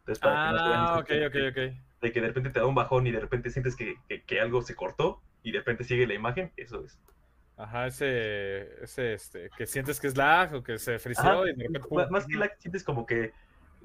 Entonces, 0.00 0.24
ah, 0.24 0.98
ok, 1.00 1.10
ok, 1.28 1.36
ok. 1.50 1.74
De 2.00 2.12
que 2.12 2.20
de 2.20 2.26
repente 2.26 2.50
te 2.50 2.58
da 2.58 2.66
un 2.66 2.74
bajón 2.74 3.06
y 3.06 3.12
de 3.12 3.20
repente 3.20 3.50
sientes 3.50 3.76
que, 3.76 3.94
que, 4.26 4.40
algo 4.40 4.62
se 4.62 4.74
cortó 4.74 5.22
y 5.44 5.52
de 5.52 5.58
repente 5.58 5.84
sigue 5.84 6.08
la 6.08 6.14
imagen, 6.14 6.50
eso 6.56 6.84
es. 6.84 6.98
Ajá, 7.56 7.86
ese, 7.86 8.82
ese, 8.82 9.14
este, 9.14 9.48
que 9.56 9.66
sientes 9.66 10.00
que 10.00 10.08
es 10.08 10.16
lag 10.16 10.52
o 10.54 10.62
que 10.64 10.78
se 10.78 10.98
frició 10.98 11.46
y 11.46 11.54
Más 12.10 12.26
que 12.26 12.36
lag, 12.36 12.56
sientes 12.58 12.82
como 12.82 13.06
que 13.06 13.32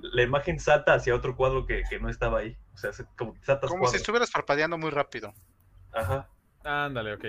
la 0.01 0.23
imagen 0.23 0.59
salta 0.59 0.93
hacia 0.93 1.15
otro 1.15 1.35
cuadro 1.35 1.65
que, 1.65 1.83
que 1.89 1.99
no 1.99 2.09
estaba 2.09 2.39
ahí. 2.39 2.57
O 2.73 2.77
sea, 2.77 2.91
como, 3.15 3.35
como 3.67 3.87
si 3.87 3.97
estuvieras 3.97 4.31
parpadeando 4.31 4.77
muy 4.77 4.89
rápido. 4.89 5.33
Ajá. 5.93 6.29
Ándale, 6.63 7.13
ok. 7.13 7.25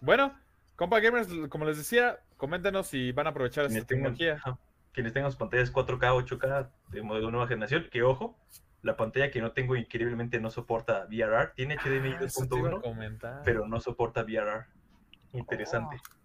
Bueno, 0.00 0.34
compa 0.76 1.00
gamers, 1.00 1.28
como 1.48 1.64
les 1.64 1.76
decía, 1.76 2.20
coméntenos 2.36 2.86
si 2.86 3.12
van 3.12 3.26
a 3.26 3.30
aprovechar 3.30 3.66
esta 3.66 3.84
tecnología. 3.84 4.40
quienes 4.92 5.12
tengan 5.12 5.30
sus 5.30 5.38
pantallas 5.38 5.72
4K, 5.72 6.26
8K 6.26 6.70
de 6.88 7.02
modelo 7.02 7.30
nueva 7.30 7.46
generación, 7.46 7.88
que 7.90 8.02
ojo, 8.02 8.38
la 8.82 8.96
pantalla 8.96 9.30
que 9.30 9.40
no 9.40 9.52
tengo 9.52 9.76
increíblemente 9.76 10.40
no 10.40 10.50
soporta 10.50 11.06
VRR, 11.06 11.52
tiene 11.54 11.76
HDMI 11.76 12.14
2.1, 12.14 13.18
ah, 13.24 13.42
pero 13.44 13.66
no 13.66 13.80
soporta 13.80 14.22
VRR. 14.22 14.66
Interesante. 15.32 15.96
Oh. 15.96 16.19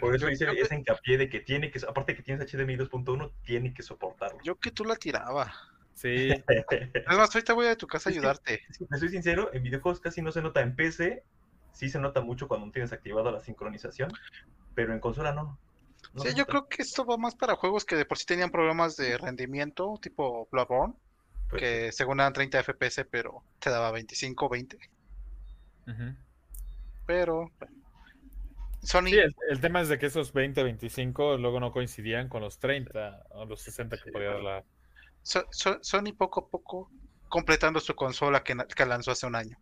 Por 0.00 0.14
eso 0.14 0.30
hice 0.30 0.46
ese 0.50 0.74
hincapié 0.74 1.18
de 1.18 1.28
que 1.28 1.40
tiene 1.40 1.70
que, 1.70 1.80
aparte 1.86 2.14
que 2.14 2.22
tienes 2.22 2.50
HDMI 2.50 2.76
2.1, 2.76 3.32
tiene 3.44 3.74
que 3.74 3.82
soportarlo. 3.82 4.38
Yo 4.42 4.56
que 4.56 4.70
tú 4.70 4.84
la 4.84 4.96
tiraba. 4.96 5.52
Sí. 5.94 6.30
Además, 7.06 7.34
ahorita 7.34 7.52
voy 7.52 7.66
a 7.66 7.76
tu 7.76 7.86
casa 7.86 8.10
a 8.10 8.12
ayudarte. 8.12 8.62
Si 8.70 8.86
me 8.88 8.98
soy 8.98 9.08
sincero, 9.08 9.50
en 9.52 9.62
videojuegos 9.62 10.00
casi 10.00 10.22
no 10.22 10.32
se 10.32 10.42
nota. 10.42 10.60
En 10.60 10.74
PC 10.74 11.24
sí 11.72 11.88
se 11.88 11.98
nota 11.98 12.20
mucho 12.20 12.48
cuando 12.48 12.66
no 12.66 12.72
tienes 12.72 12.92
activada 12.92 13.30
la 13.30 13.40
sincronización, 13.40 14.12
pero 14.74 14.92
en 14.92 15.00
consola 15.00 15.32
no. 15.32 15.58
sí, 16.16 16.34
yo 16.34 16.46
creo 16.46 16.68
que 16.68 16.82
esto 16.82 17.04
va 17.04 17.16
más 17.16 17.34
para 17.34 17.56
juegos 17.56 17.84
que 17.84 17.96
de 17.96 18.04
por 18.04 18.18
sí 18.18 18.26
tenían 18.26 18.50
problemas 18.50 18.96
de 18.96 19.16
rendimiento, 19.18 19.98
tipo 20.00 20.48
Bloodborne, 20.50 20.94
pues 21.48 21.62
que 21.62 21.92
según 21.92 22.20
eran 22.20 22.32
30 22.32 22.62
FPS, 22.62 23.04
pero 23.10 23.42
te 23.58 23.70
daba 23.70 23.90
25, 23.90 24.48
20. 24.48 24.78
Pero, 27.06 27.50
Sony... 28.82 29.06
Sí, 29.06 29.18
el, 29.48 29.60
tema 29.60 29.80
es 29.80 29.88
de 29.88 29.98
que 29.98 30.06
esos 30.06 30.32
20, 30.32 30.62
25 30.62 31.36
luego 31.38 31.60
no 31.60 31.72
coincidían 31.72 32.28
con 32.28 32.42
los 32.42 32.58
30 32.58 33.26
o 33.30 33.44
los 33.44 33.62
60 33.62 33.96
que 33.98 34.10
podía 34.10 34.30
dar 34.30 34.42
la... 34.42 34.64
Sony 35.22 36.12
poco 36.16 36.40
a 36.40 36.48
poco 36.48 36.90
completando 37.28 37.78
su 37.80 37.94
consola 37.94 38.42
que, 38.42 38.56
que 38.76 38.86
lanzó 38.86 39.12
hace 39.12 39.26
un 39.26 39.36
año. 39.36 39.58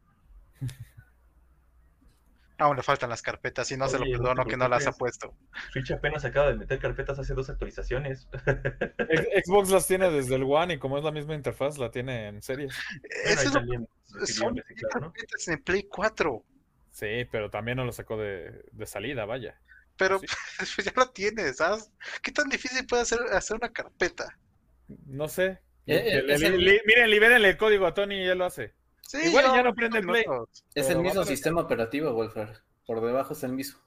Aún 2.58 2.76
le 2.76 2.82
faltan 2.82 3.08
las 3.08 3.22
carpetas 3.22 3.70
y 3.72 3.76
no 3.78 3.88
se 3.88 3.98
lo 3.98 4.04
perdono 4.04 4.44
que 4.44 4.56
no 4.56 4.68
las 4.68 4.86
ha 4.86 4.92
puesto. 4.92 5.34
Switch 5.72 5.90
apenas 5.92 6.26
acaba 6.26 6.48
de 6.48 6.56
meter 6.56 6.78
carpetas 6.78 7.18
hace 7.18 7.32
dos 7.32 7.48
actualizaciones. 7.48 8.28
Xbox 9.46 9.70
las 9.70 9.86
tiene 9.86 10.10
desde 10.10 10.34
el 10.34 10.42
One 10.42 10.74
y 10.74 10.78
como 10.78 10.98
es 10.98 11.04
la 11.04 11.10
misma 11.10 11.34
interfaz, 11.34 11.78
la 11.78 11.90
tiene 11.90 12.28
en 12.28 12.42
series. 12.42 12.74
son 14.26 14.62
carpetas 14.90 15.48
en 15.48 15.62
Play 15.62 15.84
4. 15.84 16.44
Sí, 17.00 17.26
pero 17.32 17.48
también 17.48 17.78
no 17.78 17.86
lo 17.86 17.92
sacó 17.92 18.18
de, 18.18 18.62
salida, 18.84 19.24
vaya. 19.24 19.58
Pero 19.96 20.20
pues 20.58 20.84
ya 20.84 20.92
lo 20.94 21.08
tienes, 21.08 21.56
¿sabes? 21.56 21.90
¿Qué 22.22 22.30
tan 22.30 22.50
difícil 22.50 22.86
puede 22.86 23.06
ser 23.06 23.20
hacer 23.32 23.56
una 23.56 23.72
carpeta? 23.72 24.36
No 25.06 25.26
sé. 25.26 25.60
Eh, 25.86 26.22
eh, 26.28 26.82
miren, 26.84 27.10
libérenle 27.10 27.48
el 27.48 27.56
código 27.56 27.86
a 27.86 27.94
Tony 27.94 28.16
y 28.16 28.28
él 28.28 28.36
lo 28.36 28.44
hace. 28.44 28.74
Igual 29.14 29.46
ya 29.46 29.62
no 29.62 29.74
prende 29.74 30.00
el 30.00 30.06
Play. 30.06 30.24
Es 30.74 30.90
el 30.90 30.98
mismo 30.98 31.24
sistema 31.24 31.62
operativo, 31.62 32.12
Wolfer. 32.12 32.60
Por 32.84 33.00
debajo 33.00 33.32
es 33.32 33.42
el 33.44 33.52
mismo. 33.52 33.80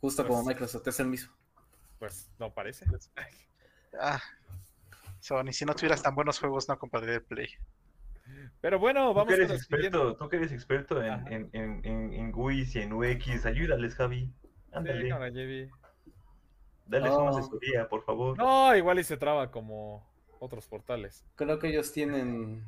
Justo 0.00 0.26
como 0.26 0.42
pues 0.42 0.54
Microsoft, 0.54 0.88
es 0.88 0.98
el 0.98 1.08
mismo. 1.08 1.34
Pues 1.98 2.30
no 2.38 2.54
parece. 2.54 2.86
Ah, 4.00 4.22
Sony, 5.20 5.52
si 5.52 5.66
no 5.66 5.74
tuvieras 5.74 6.02
tan 6.02 6.14
buenos 6.14 6.38
juegos, 6.38 6.70
no 6.70 6.78
compraría 6.78 7.16
el 7.16 7.22
Play. 7.22 7.50
Pero 8.60 8.78
bueno, 8.78 9.14
vamos 9.14 9.24
tú 9.24 9.28
que 9.28 9.34
eres 9.34 9.50
experto, 9.50 10.16
Tú 10.16 10.28
que 10.28 10.36
eres 10.36 10.52
experto 10.52 11.02
en, 11.02 11.26
en, 11.32 11.50
en, 11.52 11.84
en, 11.84 12.12
en 12.12 12.32
GUIs 12.32 12.76
y 12.76 12.80
en 12.80 12.92
UX, 12.92 13.46
ayúdales, 13.46 13.94
Javi. 13.94 14.30
Ándale. 14.72 15.02
Sí, 15.02 15.70
Dale 16.86 17.10
una 17.10 17.30
asesoría, 17.30 17.88
por 17.88 18.04
favor. 18.04 18.36
No, 18.36 18.74
igual 18.76 18.98
y 18.98 19.04
se 19.04 19.16
traba 19.16 19.50
como 19.50 20.04
otros 20.40 20.66
portales. 20.66 21.24
Creo 21.36 21.58
que 21.58 21.68
ellos 21.68 21.92
tienen 21.92 22.64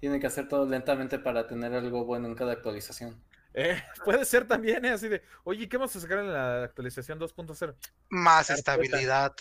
tiene 0.00 0.18
que 0.18 0.26
hacer 0.26 0.48
todo 0.48 0.66
lentamente 0.66 1.18
para 1.20 1.46
tener 1.46 1.72
algo 1.74 2.04
bueno 2.04 2.26
en 2.26 2.34
cada 2.34 2.52
actualización. 2.52 3.22
Eh, 3.54 3.80
puede 4.04 4.24
ser 4.24 4.48
también, 4.48 4.84
¿eh? 4.84 4.90
así 4.90 5.08
de, 5.08 5.22
oye, 5.44 5.68
¿qué 5.68 5.76
vamos 5.76 5.94
a 5.94 6.00
sacar 6.00 6.18
en 6.18 6.32
la 6.32 6.64
actualización 6.64 7.20
2.0? 7.20 7.74
Más 8.08 8.50
estabilidad. 8.50 9.32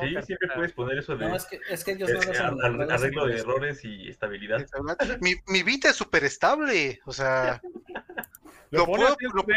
Sí, 0.00 0.14
siempre 0.24 0.48
puedes 0.54 0.72
poner 0.72 0.98
eso 0.98 1.16
de. 1.16 1.28
No, 1.28 1.36
es 1.36 1.46
que, 1.46 1.60
es 1.68 1.84
que 1.84 1.92
ellos 1.92 2.10
no 2.10 2.76
lo 2.76 2.92
Arreglo 2.92 3.26
de 3.26 3.38
errores 3.38 3.84
y 3.84 4.08
estabilidad. 4.08 4.66
Mi, 5.20 5.34
mi 5.46 5.62
Vita 5.62 5.90
es 5.90 5.96
súper 5.96 6.24
estable, 6.24 7.00
o 7.04 7.12
sea. 7.12 7.60
lo, 8.70 8.86
puedo, 8.86 9.16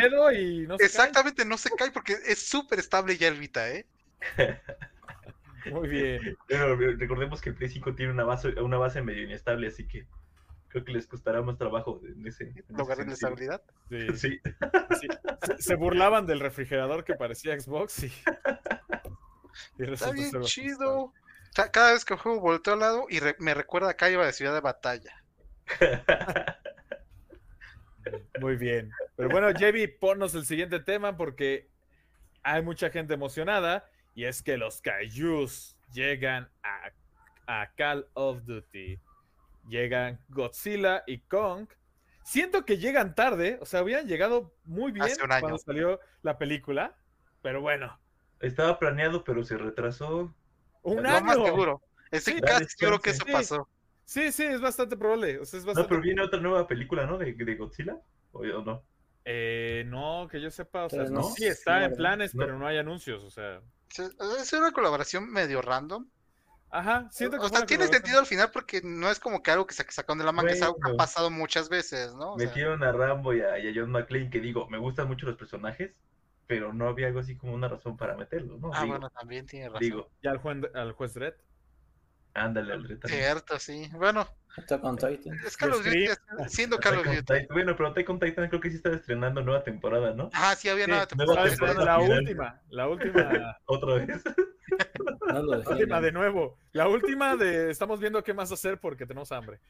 lo, 0.10 0.32
y 0.32 0.68
no 0.68 0.78
se 0.78 0.86
Exactamente, 0.86 1.46
no 1.46 1.58
se 1.58 1.70
cae 1.72 1.92
porque 1.92 2.14
es 2.26 2.48
súper 2.48 2.80
estable 2.80 3.18
ya 3.18 3.28
el 3.28 3.40
Vita, 3.40 3.70
¿eh? 3.70 3.86
Muy 5.72 5.90
bien. 5.90 6.38
Pero 6.48 6.76
recordemos 6.76 7.42
que 7.42 7.50
el 7.50 7.56
Play 7.56 7.70
5 7.70 7.96
tiene 7.96 8.12
una 8.12 8.24
base, 8.24 8.50
una 8.62 8.78
base 8.78 9.02
medio 9.02 9.24
inestable, 9.24 9.68
así 9.68 9.88
que 9.88 10.08
creo 10.70 10.84
que 10.84 10.94
les 10.94 11.08
costará 11.08 11.42
más 11.42 11.58
trabajo 11.58 12.02
en 12.04 12.26
ese. 12.26 12.54
¿Lograr 12.70 13.06
la 13.06 13.14
estabilidad? 13.14 13.62
Sí. 14.16 14.40
Se, 15.60 15.76
burlaban 15.76 16.26
del 16.26 16.40
refrigerador 16.40 17.04
que 17.04 17.16
parecía 17.16 17.60
Xbox 17.60 18.06
y. 18.06 18.12
Está 19.78 20.12
bien 20.12 20.32
chido. 20.44 21.14
cada 21.72 21.94
vez 21.94 22.06
que 22.06 22.16
juego 22.16 22.40
volteo 22.40 22.74
al 22.74 22.80
lado 22.80 23.06
y 23.10 23.20
me 23.40 23.54
recuerda 23.54 23.92
acá 23.92 24.10
iba 24.10 24.26
de 24.26 24.34
ciudad 24.34 24.54
de 24.54 24.62
batalla. 24.62 25.24
Muy 28.40 28.56
bien. 28.56 28.92
Pero 29.16 29.30
bueno, 29.30 29.52
JB, 29.52 30.00
ponnos 30.00 30.34
el 30.36 30.46
siguiente 30.46 30.80
tema 30.80 31.16
porque 31.18 31.70
hay 32.44 32.62
mucha 32.62 32.90
gente 32.90 33.14
emocionada 33.14 33.86
y 34.16 34.26
es 34.26 34.42
que 34.42 34.58
los 34.58 34.82
Kaijus 34.82 35.78
llegan 35.94 36.50
a, 36.64 36.92
Call 37.76 38.08
of 38.14 38.44
Duty. 38.46 39.00
Llegan 39.68 40.20
Godzilla 40.30 41.04
y 41.06 41.20
Kong. 41.20 41.68
Siento 42.24 42.66
que 42.66 42.78
llegan 42.78 43.14
tarde, 43.14 43.58
o 43.62 43.66
sea, 43.66 43.82
habían 43.82 44.08
llegado 44.08 44.56
muy 44.64 44.92
bien 44.92 45.10
cuando 45.28 45.58
salió 45.58 46.00
la 46.22 46.38
película, 46.38 46.96
pero 47.42 47.62
bueno. 47.62 48.00
Estaba 48.42 48.80
planeado, 48.80 49.24
pero 49.24 49.44
se 49.44 49.58
retrasó. 49.58 50.34
Un 50.84 51.06
año. 51.06 51.26
Más 51.26 51.36
seguro. 51.36 51.82
Estoy 52.12 52.42
casi 52.42 52.66
seguro 52.66 53.00
que 53.00 53.12
eso 53.12 53.26
pasó. 53.32 53.68
Sí, 54.06 54.32
sí, 54.32 54.44
es 54.44 54.60
bastante 54.60 54.98
probable. 54.98 55.40
No, 55.74 55.88
pero 55.88 56.02
viene 56.02 56.22
otra 56.22 56.40
nueva 56.40 56.68
película, 56.68 57.06
¿no? 57.06 57.18
De, 57.18 57.34
de 57.34 57.56
Godzilla, 57.56 57.98
¿O, 58.34 58.44
no? 58.44 58.84
Eh, 59.24 59.86
no, 59.88 60.28
que 60.30 60.42
yo 60.42 60.50
sepa, 60.50 60.86
o 60.86 60.90
sea, 60.90 61.04
no, 61.04 61.24
sí 61.24 61.46
está 61.46 61.86
en 61.86 61.96
planes, 61.96 62.34
pero 62.36 62.58
no 62.58 62.68
hay 62.68 62.78
anuncios, 62.78 63.24
o 63.24 63.30
sea. 63.30 63.62
Es 64.40 64.54
una 64.54 64.72
colaboración 64.72 65.32
medio 65.32 65.62
random. 65.62 66.08
Ajá, 66.72 67.08
siento 67.12 67.38
que. 67.38 67.46
O 67.46 67.50
sea, 67.50 67.66
tiene 67.66 67.88
sentido 67.88 68.20
al 68.20 68.26
final 68.26 68.50
porque 68.52 68.82
no 68.84 69.10
es 69.10 69.20
como 69.20 69.44
que 69.44 69.52
algo 69.52 69.68
que 69.68 69.74
se 69.74 69.86
sacaron 69.90 70.18
de 70.18 70.24
la 70.24 70.32
manga, 70.32 70.52
es 70.52 70.62
algo 70.62 70.78
que 70.80 70.92
ha 70.92 70.96
pasado 70.96 71.30
muchas 71.30 71.70
veces, 71.70 72.14
¿no? 72.16 72.36
metieron 72.38 72.82
a 72.84 72.92
Rambo 72.92 73.34
y 73.34 73.42
a, 73.42 73.56
John 73.76 73.92
McClane, 73.92 74.30
que 74.30 74.40
digo, 74.40 74.68
me 74.70 74.78
gustan 74.78 75.08
mucho 75.08 75.26
los 75.26 75.38
personajes, 75.38 75.92
pero 76.52 76.74
no 76.74 76.90
había 76.90 77.08
algo 77.08 77.22
así 77.22 77.38
como 77.38 77.54
una 77.54 77.70
razón 77.70 77.96
para 77.96 78.18
meterlo, 78.18 78.58
¿no? 78.58 78.72
Ah, 78.74 78.84
bueno, 78.84 79.10
también 79.10 79.46
tiene 79.46 79.68
razón. 79.68 79.80
Digo, 79.80 80.12
y 80.22 80.28
al 80.28 80.38
juez, 80.40 80.58
al 80.74 80.92
juez 80.92 81.14
Dredd. 81.14 81.34
Ándale, 82.34 82.74
al 82.74 82.84
Dredd. 82.84 83.06
Cierto, 83.06 83.58
sí. 83.58 83.90
Bueno, 83.94 84.28
es 84.58 85.56
Call 85.56 85.72
of 85.72 85.86
Duty, 85.86 86.08
siendo 86.50 86.78
Call 86.78 86.98
of 86.98 87.06
Duty. 87.06 87.48
Bueno, 87.52 87.74
pero 87.78 87.88
Attack 87.88 88.10
on 88.10 88.20
Titan 88.20 88.50
creo 88.50 88.60
que 88.60 88.70
sí 88.70 88.76
está 88.76 88.92
estrenando 88.92 89.42
nueva 89.42 89.64
temporada, 89.64 90.14
¿no? 90.14 90.30
Ah, 90.34 90.54
sí, 90.58 90.68
había 90.68 90.88
nueva 90.88 91.08
temporada. 91.08 91.86
la 91.86 92.00
última, 92.00 92.62
la 92.70 92.90
última. 92.90 93.58
¿Otra 93.66 93.94
vez? 93.94 94.22
la 95.28 95.70
última 95.70 96.02
de 96.02 96.12
nuevo. 96.12 96.58
La 96.74 96.90
última 96.90 97.38
de 97.38 97.72
estamos 97.72 98.02
viendo 98.02 98.22
qué 98.26 98.34
más 98.34 98.52
hacer 98.52 98.78
porque 98.78 99.06
tenemos 99.06 99.32
hambre. 99.32 99.62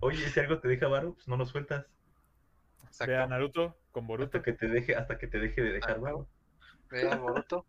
Oye, 0.00 0.28
si 0.28 0.38
algo 0.38 0.58
te 0.58 0.68
deja 0.68 0.86
varo, 0.86 1.14
pues 1.14 1.26
no 1.28 1.38
lo 1.38 1.46
sueltas. 1.46 1.86
Ve 3.06 3.16
a 3.16 3.26
Naruto 3.26 3.76
con 3.90 4.06
Boruto. 4.06 4.38
Hasta 4.38 4.42
que 4.42 4.52
te 4.52 4.68
deje, 4.68 4.94
hasta 4.94 5.18
que 5.18 5.26
te 5.26 5.38
deje 5.38 5.62
de 5.62 5.72
dejar 5.72 6.00
varo. 6.00 6.28
Ve 6.90 7.10
a 7.10 7.16
Boruto. 7.16 7.66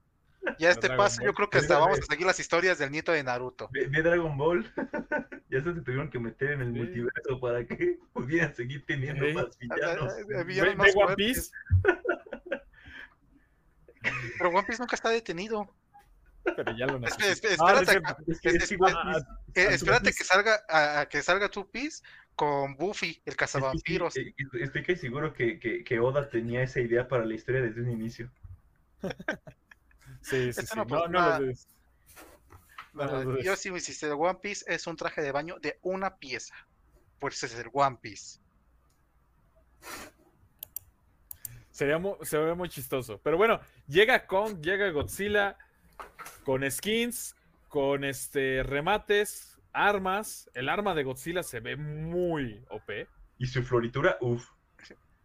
Ya 0.59 0.69
este 0.69 0.89
paso, 0.89 1.23
yo 1.23 1.33
creo 1.33 1.49
que 1.49 1.57
hasta 1.57 1.77
vamos 1.77 1.99
a 1.99 2.03
seguir 2.03 2.27
las 2.27 2.39
historias 2.39 2.77
del 2.77 2.91
nieto 2.91 3.11
de 3.11 3.23
Naruto. 3.23 3.69
Ve, 3.71 3.87
Dragon 3.87 4.37
Ball. 4.37 4.71
ya 5.49 5.63
se 5.63 5.73
tuvieron 5.73 6.09
que 6.09 6.19
meter 6.19 6.51
en 6.51 6.61
el 6.61 6.71
multiverso 6.71 7.39
para 7.39 7.65
que 7.65 7.97
pudieran 8.13 8.53
seguir 8.53 8.85
teniendo 8.85 9.25
más 9.33 9.57
villanos. 9.57 10.13
¿Ve, 10.27 10.75
One 10.95 11.15
Piece? 11.15 11.51
Pero 14.37 14.49
One 14.49 14.63
Piece 14.63 14.81
nunca 14.81 14.95
está 14.95 15.09
detenido. 15.09 15.73
Pero 16.43 16.77
ya 16.77 16.87
lo 16.87 16.99
necesito. 16.99 17.47
Espérate, 17.47 18.01
espérate 19.55 20.11
que 20.11 20.23
salga 20.25 20.61
a, 20.67 21.05
que 21.05 21.21
salga 21.21 21.47
Two 21.47 21.71
Piece 21.71 22.03
con 22.35 22.75
Buffy, 22.75 23.21
el 23.25 23.35
cazavampiros. 23.35 24.15
Estoy 24.53 24.83
casi 24.83 25.01
seguro 25.01 25.33
que, 25.33 25.59
que, 25.59 25.83
que 25.83 25.99
Oda 25.99 26.29
tenía 26.29 26.63
esa 26.63 26.79
idea 26.79 27.07
para 27.07 27.25
la 27.25 27.33
historia 27.33 27.61
desde 27.61 27.81
un 27.81 27.91
inicio. 27.91 28.31
Sí, 30.21 30.53
sí, 30.53 30.65
sí. 30.65 30.75
No, 30.75 31.07
no, 31.07 31.39
no, 32.93 33.41
Yo 33.41 33.55
sí 33.55 33.69
insistí, 33.69 34.05
el 34.05 34.13
One 34.13 34.39
Piece 34.41 34.65
es 34.67 34.87
un 34.87 34.95
traje 34.95 35.21
de 35.21 35.31
baño 35.31 35.57
de 35.59 35.79
una 35.81 36.17
pieza. 36.17 36.55
Por 37.19 37.33
eso 37.33 37.45
es 37.45 37.55
el 37.55 37.69
One 37.73 37.97
Piece. 38.01 38.39
Sería 41.71 41.97
muy, 41.97 42.13
se 42.21 42.37
ve 42.37 42.53
muy 42.53 42.69
chistoso. 42.69 43.19
Pero 43.23 43.37
bueno, 43.37 43.59
llega 43.87 44.27
Kong, 44.27 44.61
llega 44.61 44.89
Godzilla 44.91 45.57
con 46.45 46.69
skins, 46.69 47.35
con 47.67 48.03
este 48.03 48.61
remates, 48.63 49.52
armas. 49.73 50.49
El 50.53 50.69
arma 50.69 50.93
de 50.95 51.03
Godzilla 51.03 51.43
se 51.43 51.59
ve 51.59 51.75
muy 51.75 52.63
OP. 52.69 52.89
Y 53.37 53.47
su 53.47 53.63
floritura, 53.63 54.17
uff. 54.21 54.47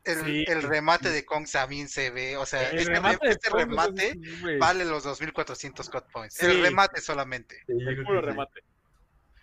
El, 0.04 0.62
remate 0.62 1.10
de 1.10 1.26
Kong 1.26 1.46
también 1.52 1.86
se 1.86 2.10
ve, 2.10 2.38
o 2.38 2.46
sea, 2.46 2.70
el 2.70 2.78
este 2.78 2.92
remate, 2.94 3.28
este 3.28 3.50
remate 3.50 4.18
vale 4.58 4.86
los 4.86 5.04
2400 5.04 5.90
cut 5.90 6.04
points. 6.10 6.42
El 6.42 6.62
remate 6.62 7.02
solamente. 7.02 7.62
el 7.68 8.04
puro 8.04 8.22
remate. 8.22 8.60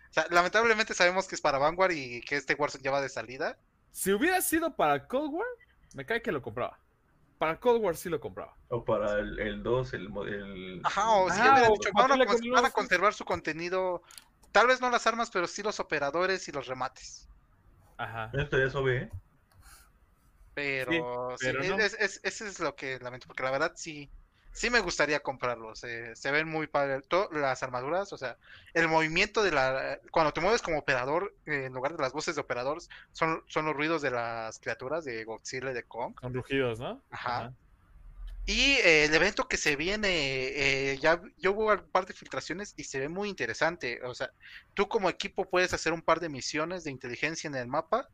O 0.09 0.13
sea, 0.15 0.25
lamentablemente 0.31 0.95
sabemos 0.95 1.27
que 1.27 1.35
es 1.35 1.41
para 1.41 1.59
Vanguard 1.59 1.91
y 1.91 2.21
que 2.21 2.37
este 2.37 2.55
Warzone 2.55 2.83
ya 2.83 2.89
va 2.89 3.01
de 3.01 3.09
salida. 3.09 3.59
Si 3.91 4.11
hubiera 4.11 4.41
sido 4.41 4.75
para 4.75 5.07
Cold 5.07 5.33
War, 5.33 5.47
me 5.93 6.05
cae 6.05 6.21
que 6.21 6.31
lo 6.31 6.41
compraba. 6.41 6.79
Para 7.37 7.59
Cold 7.59 7.83
War 7.83 7.95
sí 7.95 8.09
lo 8.09 8.19
compraba. 8.19 8.55
O 8.69 8.83
para 8.83 9.19
el, 9.19 9.39
el 9.39 9.61
2, 9.61 9.93
el, 9.93 10.09
el... 10.27 10.81
Ajá, 10.83 11.11
o 11.11 11.29
si 11.29 11.39
ah, 11.41 11.69
dicho, 11.69 11.89
van, 11.93 12.65
a, 12.65 12.71
conservar 12.71 13.13
su 13.13 13.25
contenido, 13.25 14.03
tal 14.55 14.67
vez 14.67 14.79
no 14.79 14.89
las 14.89 15.05
armas, 15.05 15.29
pero 15.31 15.47
sí 15.47 15.61
los 15.61 15.81
operadores 15.81 16.47
y 16.47 16.53
los 16.53 16.65
remates. 16.67 17.27
Ajá. 17.97 18.31
Esto 18.31 18.57
ya 18.57 18.79
ve, 18.79 18.97
¿eh? 18.99 19.09
Pero, 20.53 21.35
sí, 21.37 21.49
es, 21.77 22.21
es, 22.23 22.41
es, 22.41 22.59
lo 22.61 22.73
que 22.73 22.97
lamento, 22.99 23.27
porque 23.27 23.43
la 23.43 23.51
verdad 23.51 23.73
sí, 23.75 24.09
sí 24.53 24.69
me 24.69 24.79
gustaría 24.79 25.19
comprarlos. 25.19 25.83
Eh, 25.83 26.15
se 26.15 26.31
ven 26.31 26.47
muy 26.47 26.67
padres. 26.67 27.03
Las 27.33 27.63
armaduras, 27.63 28.13
o 28.13 28.17
sea, 28.17 28.37
el 28.73 28.87
movimiento 28.87 29.43
de 29.43 29.51
la. 29.51 29.99
Cuando 30.09 30.31
te 30.31 30.39
mueves 30.39 30.61
como 30.61 30.79
operador, 30.79 31.35
eh, 31.45 31.65
en 31.65 31.73
lugar 31.73 31.97
de 31.97 32.01
las 32.01 32.13
voces 32.13 32.35
de 32.35 32.41
operadores, 32.41 32.89
son, 33.11 33.43
son 33.47 33.65
los 33.65 33.75
ruidos 33.75 34.01
de 34.01 34.11
las 34.11 34.57
criaturas 34.59 35.03
de 35.03 35.25
Godzilla 35.25 35.71
y 35.71 35.73
de 35.73 35.83
Kong. 35.83 36.15
Son 36.21 36.33
rugidos, 36.33 36.79
¿no? 36.79 37.01
Ajá. 37.11 37.51
Y 38.45 38.73
eh, 38.73 39.05
el 39.05 39.15
evento 39.15 39.47
que 39.47 39.57
se 39.57 39.75
viene, 39.75 40.97
ya 41.01 41.21
yo 41.37 41.53
hubo 41.53 41.71
un 41.73 41.89
par 41.91 42.05
de 42.05 42.13
filtraciones 42.13 42.73
y 42.77 42.83
se 42.83 42.99
ve 42.99 43.09
muy 43.09 43.29
interesante. 43.29 44.01
O 44.03 44.13
sea, 44.13 44.29
tú 44.73 44.87
como 44.87 45.09
equipo 45.09 45.49
puedes 45.49 45.73
hacer 45.73 45.93
un 45.93 46.01
par 46.01 46.19
de 46.19 46.29
misiones 46.29 46.83
de 46.83 46.91
inteligencia 46.91 47.47
en 47.47 47.55
el 47.55 47.67
mapa 47.67 48.07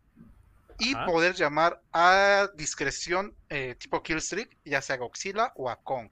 y 0.80 0.96
poder 0.96 1.36
llamar 1.36 1.82
a 1.92 2.50
discreción 2.56 3.36
tipo 3.78 4.02
Killstreak, 4.02 4.58
ya 4.64 4.82
sea 4.82 4.96
a 4.96 5.00
Godzilla 5.00 5.52
o 5.56 5.70
a 5.70 5.76
Kong 5.76 6.10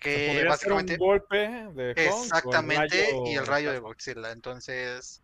que 0.00 0.44
básicamente 0.48 0.94
un 0.94 0.98
golpe 0.98 1.36
de 1.74 1.90
exactamente 1.92 3.10
y 3.26 3.34
el 3.34 3.46
rayo 3.46 3.70
de 3.70 3.78
Godzilla. 3.78 4.32
Entonces 4.32 5.22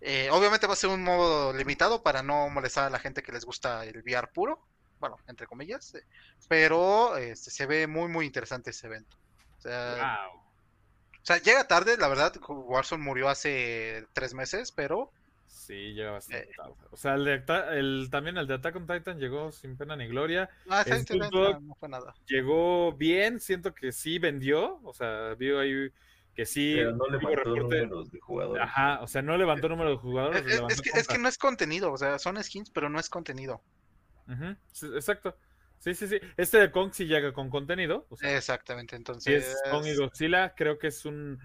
eh, 0.00 0.28
obviamente 0.32 0.66
va 0.66 0.72
a 0.72 0.76
ser 0.76 0.90
un 0.90 1.04
modo 1.04 1.52
limitado 1.52 2.02
para 2.02 2.22
no 2.22 2.48
molestar 2.48 2.86
a 2.86 2.90
la 2.90 2.98
gente 2.98 3.22
que 3.22 3.32
les 3.32 3.44
gusta 3.44 3.84
el 3.84 3.98
VR 3.98 4.28
puro 4.32 4.66
bueno 5.00 5.16
entre 5.26 5.46
comillas 5.46 5.94
eh, 5.94 6.04
pero 6.48 7.16
este, 7.16 7.50
se 7.50 7.66
ve 7.66 7.86
muy 7.86 8.08
muy 8.08 8.26
interesante 8.26 8.70
ese 8.70 8.86
evento 8.86 9.16
o 9.58 9.60
sea, 9.60 10.28
o 10.32 11.24
sea 11.24 11.38
llega 11.38 11.66
tarde 11.66 11.96
la 11.96 12.08
verdad 12.08 12.34
Warzone 12.48 13.02
murió 13.02 13.28
hace 13.28 14.06
tres 14.12 14.34
meses 14.34 14.72
pero 14.72 15.10
Sí, 15.68 15.92
llega 15.92 16.12
bastante 16.12 16.50
eh. 16.50 16.54
tarde. 16.56 16.74
O 16.90 16.96
sea, 16.96 17.14
el, 17.14 18.08
también 18.10 18.38
el 18.38 18.46
de 18.46 18.54
Attack 18.54 18.76
on 18.76 18.86
Titan 18.86 19.18
llegó 19.18 19.52
sin 19.52 19.76
pena 19.76 19.96
ni 19.96 20.06
gloria. 20.06 20.48
Ah, 20.68 20.82
no 21.60 21.74
fue 21.74 21.88
nada. 21.90 22.14
Llegó 22.26 22.92
bien, 22.94 23.38
siento 23.38 23.74
que 23.74 23.92
sí 23.92 24.18
vendió. 24.18 24.80
O 24.82 24.94
sea, 24.94 25.34
vio 25.34 25.60
ahí 25.60 25.90
que 26.34 26.46
sí. 26.46 26.74
Pero 26.76 26.96
no 26.96 27.06
levantó 27.08 27.54
números 27.54 28.10
de 28.10 28.20
jugadores. 28.20 28.62
Ajá, 28.62 29.00
o 29.02 29.08
sea, 29.08 29.20
no 29.20 29.36
levantó 29.36 29.68
números 29.68 29.92
de 29.92 29.98
jugadores. 29.98 30.42
Es, 30.46 30.80
que, 30.80 30.90
es, 30.94 31.06
que, 31.06 31.18
no 31.18 31.28
es 31.28 31.36
contenido, 31.36 31.92
o 31.92 31.98
sea, 31.98 32.18
son 32.18 32.42
skins, 32.42 32.70
pero 32.70 32.88
no 32.88 32.98
es 32.98 33.10
contenido. 33.10 33.60
Exacto. 34.94 35.36
Sí, 35.78 35.94
sí, 35.94 36.08
sí. 36.08 36.20
Este 36.36 36.58
de 36.58 36.70
Kong 36.70 36.90
sí 36.92 37.06
llega 37.06 37.32
con 37.32 37.50
contenido. 37.50 38.06
Exactamente, 38.20 38.96
entonces. 38.96 39.44
Si 39.44 39.50
es 39.50 39.62
Kong 39.70 39.86
y 39.86 39.94
Godzilla, 39.94 40.54
creo 40.54 40.78
que 40.78 40.88
es 40.88 41.04
un. 41.04 41.38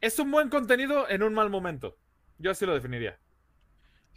Es 0.00 0.18
un 0.18 0.30
buen 0.30 0.50
contenido 0.50 1.08
en 1.08 1.22
un 1.22 1.32
mal 1.32 1.48
momento. 1.48 1.96
Yo 2.38 2.50
así 2.50 2.66
lo 2.66 2.74
definiría. 2.74 3.18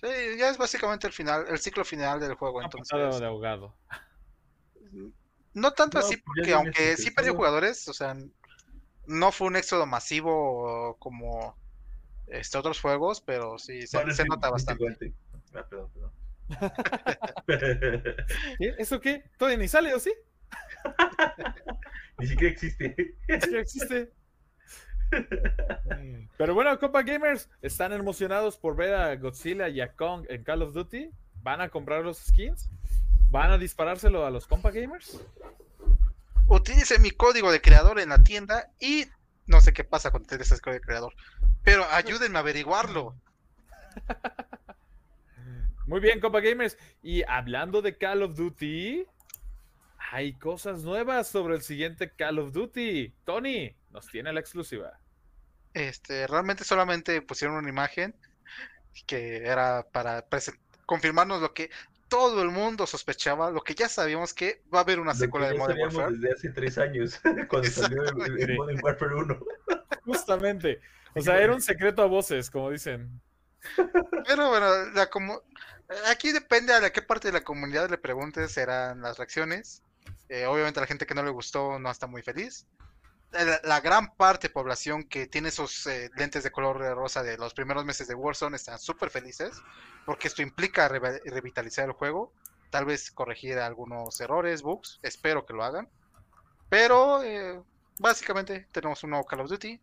Sí, 0.02 0.08
ya 0.38 0.50
es 0.50 0.58
básicamente 0.58 1.08
el 1.08 1.14
final, 1.14 1.46
el 1.50 1.60
ciclo 1.60 1.84
final 1.86 2.20
del 2.20 2.34
juego. 2.36 2.62
entonces. 2.62 3.20
de 3.20 3.26
ahogado. 3.26 3.76
No 5.54 5.72
tanto 5.72 6.00
así, 6.00 6.18
porque 6.18 6.54
aunque 6.54 6.96
sí 6.98 7.12
perdió 7.12 7.36
jugadores, 7.36 7.88
o 7.88 7.94
sea, 7.94 8.16
no 9.08 9.32
fue 9.32 9.48
un 9.48 9.56
éxodo 9.56 9.86
masivo 9.86 10.96
como 11.00 11.58
este, 12.28 12.58
otros 12.58 12.80
juegos, 12.80 13.22
pero 13.22 13.58
sí 13.58 13.88
se, 13.88 14.04
nota 14.26 14.50
bastante. 14.50 15.14
Ah, 15.54 15.66
¿Eso 18.78 19.00
qué? 19.00 19.24
¿Todavía 19.38 19.58
ni 19.58 19.68
sale 19.68 19.93
o 19.93 20.00
sí? 20.00 20.14
ni 22.18 22.28
siquiera 22.28 22.54
existe. 22.54 22.95
Ni 23.28 23.41
siquiera 23.41 23.62
existe. 23.62 24.12
Pero 26.38 26.54
bueno, 26.54 26.78
Copa 26.80 27.04
Gamers, 27.04 27.50
¿están 27.62 27.93
emocionados 27.93 28.58
por 28.58 28.76
ver 28.76 28.93
a 28.93 29.16
Godzilla 29.16 29.68
y 29.70 29.82
a 29.82 29.93
Kong 29.93 30.26
en 30.30 30.43
Call 30.43 30.62
of 30.62 30.74
Duty? 30.74 31.10
¿Van 31.41 31.62
a 31.62 31.70
comprar 31.70 32.04
los 32.04 32.18
skins? 32.18 32.70
¿Van 33.30 33.52
a 33.52 33.58
disparárselo 33.58 34.26
a 34.26 34.32
los 34.32 34.47
Copa 34.47 34.72
Gamers? 34.72 35.20
Utilice 36.47 37.00
mi 37.00 37.12
código 37.12 37.52
de 37.52 37.62
creador 37.62 38.00
en 38.00 38.10
la 38.10 38.24
tienda 38.24 38.72
y 38.80 39.06
no 39.45 39.62
sé 39.62 39.74
qué 39.74 39.84
pasa 39.84 40.12
cuando 40.12 40.28
tienes 40.28 40.52
ese 40.52 40.62
código 40.62 40.80
de 40.80 40.86
creador, 40.86 41.14
pero 41.64 41.86
ayúdenme 41.91 42.38
a 42.38 42.41
averiguarlo. 42.41 43.16
Muy 45.90 46.02
bien, 46.02 46.20
Copa 46.20 46.40
Gamers. 46.40 46.78
Y 47.02 47.24
hablando 47.24 47.82
de 47.82 47.98
Call 47.98 48.22
of 48.22 48.36
Duty, 48.36 49.08
hay 50.12 50.34
cosas 50.34 50.84
nuevas 50.84 51.28
sobre 51.28 51.56
el 51.56 51.64
siguiente 51.64 52.12
Call 52.12 52.38
of 52.38 52.54
Duty. 52.54 53.12
Tony, 53.26 53.76
nos 53.90 54.06
tiene 54.06 54.32
la 54.32 54.40
exclusiva. 54.40 55.00
Este, 55.74 56.28
realmente 56.28 56.64
solamente 56.64 57.24
pusieron 57.24 57.58
una 57.58 57.70
imagen 57.70 58.16
que 59.08 59.38
era 59.38 59.88
para 59.92 60.24
confirmarnos 60.86 61.42
lo 61.42 61.56
que 61.56 61.72
todo 62.08 62.44
el 62.44 62.52
mundo 62.52 62.86
sospechaba, 62.86 63.50
lo 63.50 63.62
que 63.62 63.74
ya 63.74 63.90
sabíamos 63.90 64.36
que 64.36 64.62
va 64.72 64.80
a 64.80 64.82
haber 64.84 65.00
una 65.00 65.16
secuela 65.16 65.50
de 65.50 65.58
Modern 65.58 65.80
Warfare. 65.80 66.12
Desde 66.12 66.34
hace 66.34 66.50
tres 66.50 66.78
años, 66.78 67.20
cuando 67.50 67.68
salió 67.68 68.04
el, 68.04 68.58
Modern 68.58 68.80
Warfare 68.84 69.16
1. 69.16 69.40
Justamente. 70.06 70.82
O 71.16 71.22
sea, 71.22 71.42
era 71.42 71.52
un 71.52 71.62
secreto 71.62 72.04
a 72.04 72.06
voces, 72.06 72.52
como 72.52 72.70
dicen. 72.70 73.20
Pero 74.28 74.50
bueno, 74.50 74.86
la 74.94 75.10
como... 75.10 75.42
aquí 76.08 76.32
depende 76.32 76.74
a 76.74 76.90
qué 76.92 77.02
parte 77.02 77.30
de 77.30 77.34
la 77.34 77.44
comunidad 77.44 77.90
le 77.90 77.98
preguntes, 77.98 78.52
serán 78.52 79.02
las 79.02 79.18
reacciones. 79.18 79.84
Eh, 80.28 80.46
obviamente 80.46 80.80
la 80.80 80.88
gente 80.88 81.06
que 81.06 81.16
no 81.16 81.24
le 81.24 81.32
gustó 81.32 81.80
no 81.80 81.90
está 81.90 82.08
muy 82.08 82.22
feliz. 82.22 82.68
La, 83.32 83.80
gran 83.80 84.16
parte 84.16 84.48
de 84.48 84.54
población 84.54 85.04
que 85.04 85.28
tiene 85.28 85.50
esos 85.50 85.86
eh, 85.86 86.10
lentes 86.16 86.44
de 86.44 86.52
color 86.52 86.80
rosa 86.96 87.22
de 87.22 87.38
los 87.38 87.54
primeros 87.54 87.86
meses 87.86 88.08
de 88.08 88.16
Warzone 88.16 88.56
están 88.56 88.80
súper 88.80 89.12
felices 89.12 89.62
porque 90.04 90.28
esto 90.28 90.42
implica 90.42 90.88
revitalizar 90.88 91.86
el 91.86 91.92
juego, 91.92 92.34
tal 92.72 92.86
vez 92.86 93.12
corregir 93.12 93.60
algunos 93.60 94.20
errores, 94.20 94.64
bugs, 94.64 95.00
espero 95.04 95.46
que 95.46 95.54
lo 95.54 95.64
hagan. 95.64 95.88
Pero 96.70 97.22
eh, 97.22 97.62
básicamente 98.00 98.68
tenemos 98.72 99.04
un 99.04 99.12
nuevo 99.12 99.26
Call 99.26 99.42
of 99.42 99.50
Duty, 99.50 99.80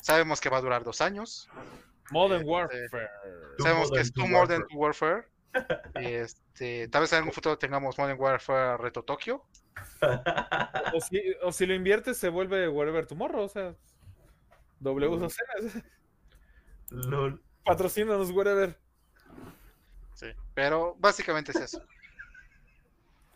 sabemos 0.00 0.40
que 0.40 0.48
va 0.48 0.58
a 0.58 0.60
durar 0.60 0.84
dos 0.84 1.00
años. 1.00 1.48
Modern 2.12 2.46
Warfare. 2.46 2.88
sabemos 3.58 3.90
que 3.90 3.98
es 3.98 4.12
Two 4.12 4.28
Modern 4.28 4.64
Warfare. 4.72 5.26
Este, 5.94 6.88
tal 6.88 7.02
vez 7.02 7.12
en 7.12 7.18
algún 7.18 7.32
futuro 7.32 7.58
tengamos 7.58 7.98
Modern 7.98 8.20
Warfare 8.20 8.76
Reto 8.78 9.02
Tokio. 9.02 9.44
O 11.42 11.52
si, 11.52 11.66
lo 11.66 11.74
inviertes, 11.74 12.16
se 12.16 12.28
vuelve 12.28 12.68
Wherever 12.68 13.06
Tomorrow, 13.06 13.44
o 13.44 13.48
sea, 13.48 13.74
W2C. 14.80 15.84
LOL. 16.90 17.42
Patrocínanos 17.64 18.30
Wherever. 18.30 18.78
Sí, 20.14 20.28
pero 20.54 20.96
básicamente 20.98 21.52
es 21.52 21.60
eso. 21.60 21.82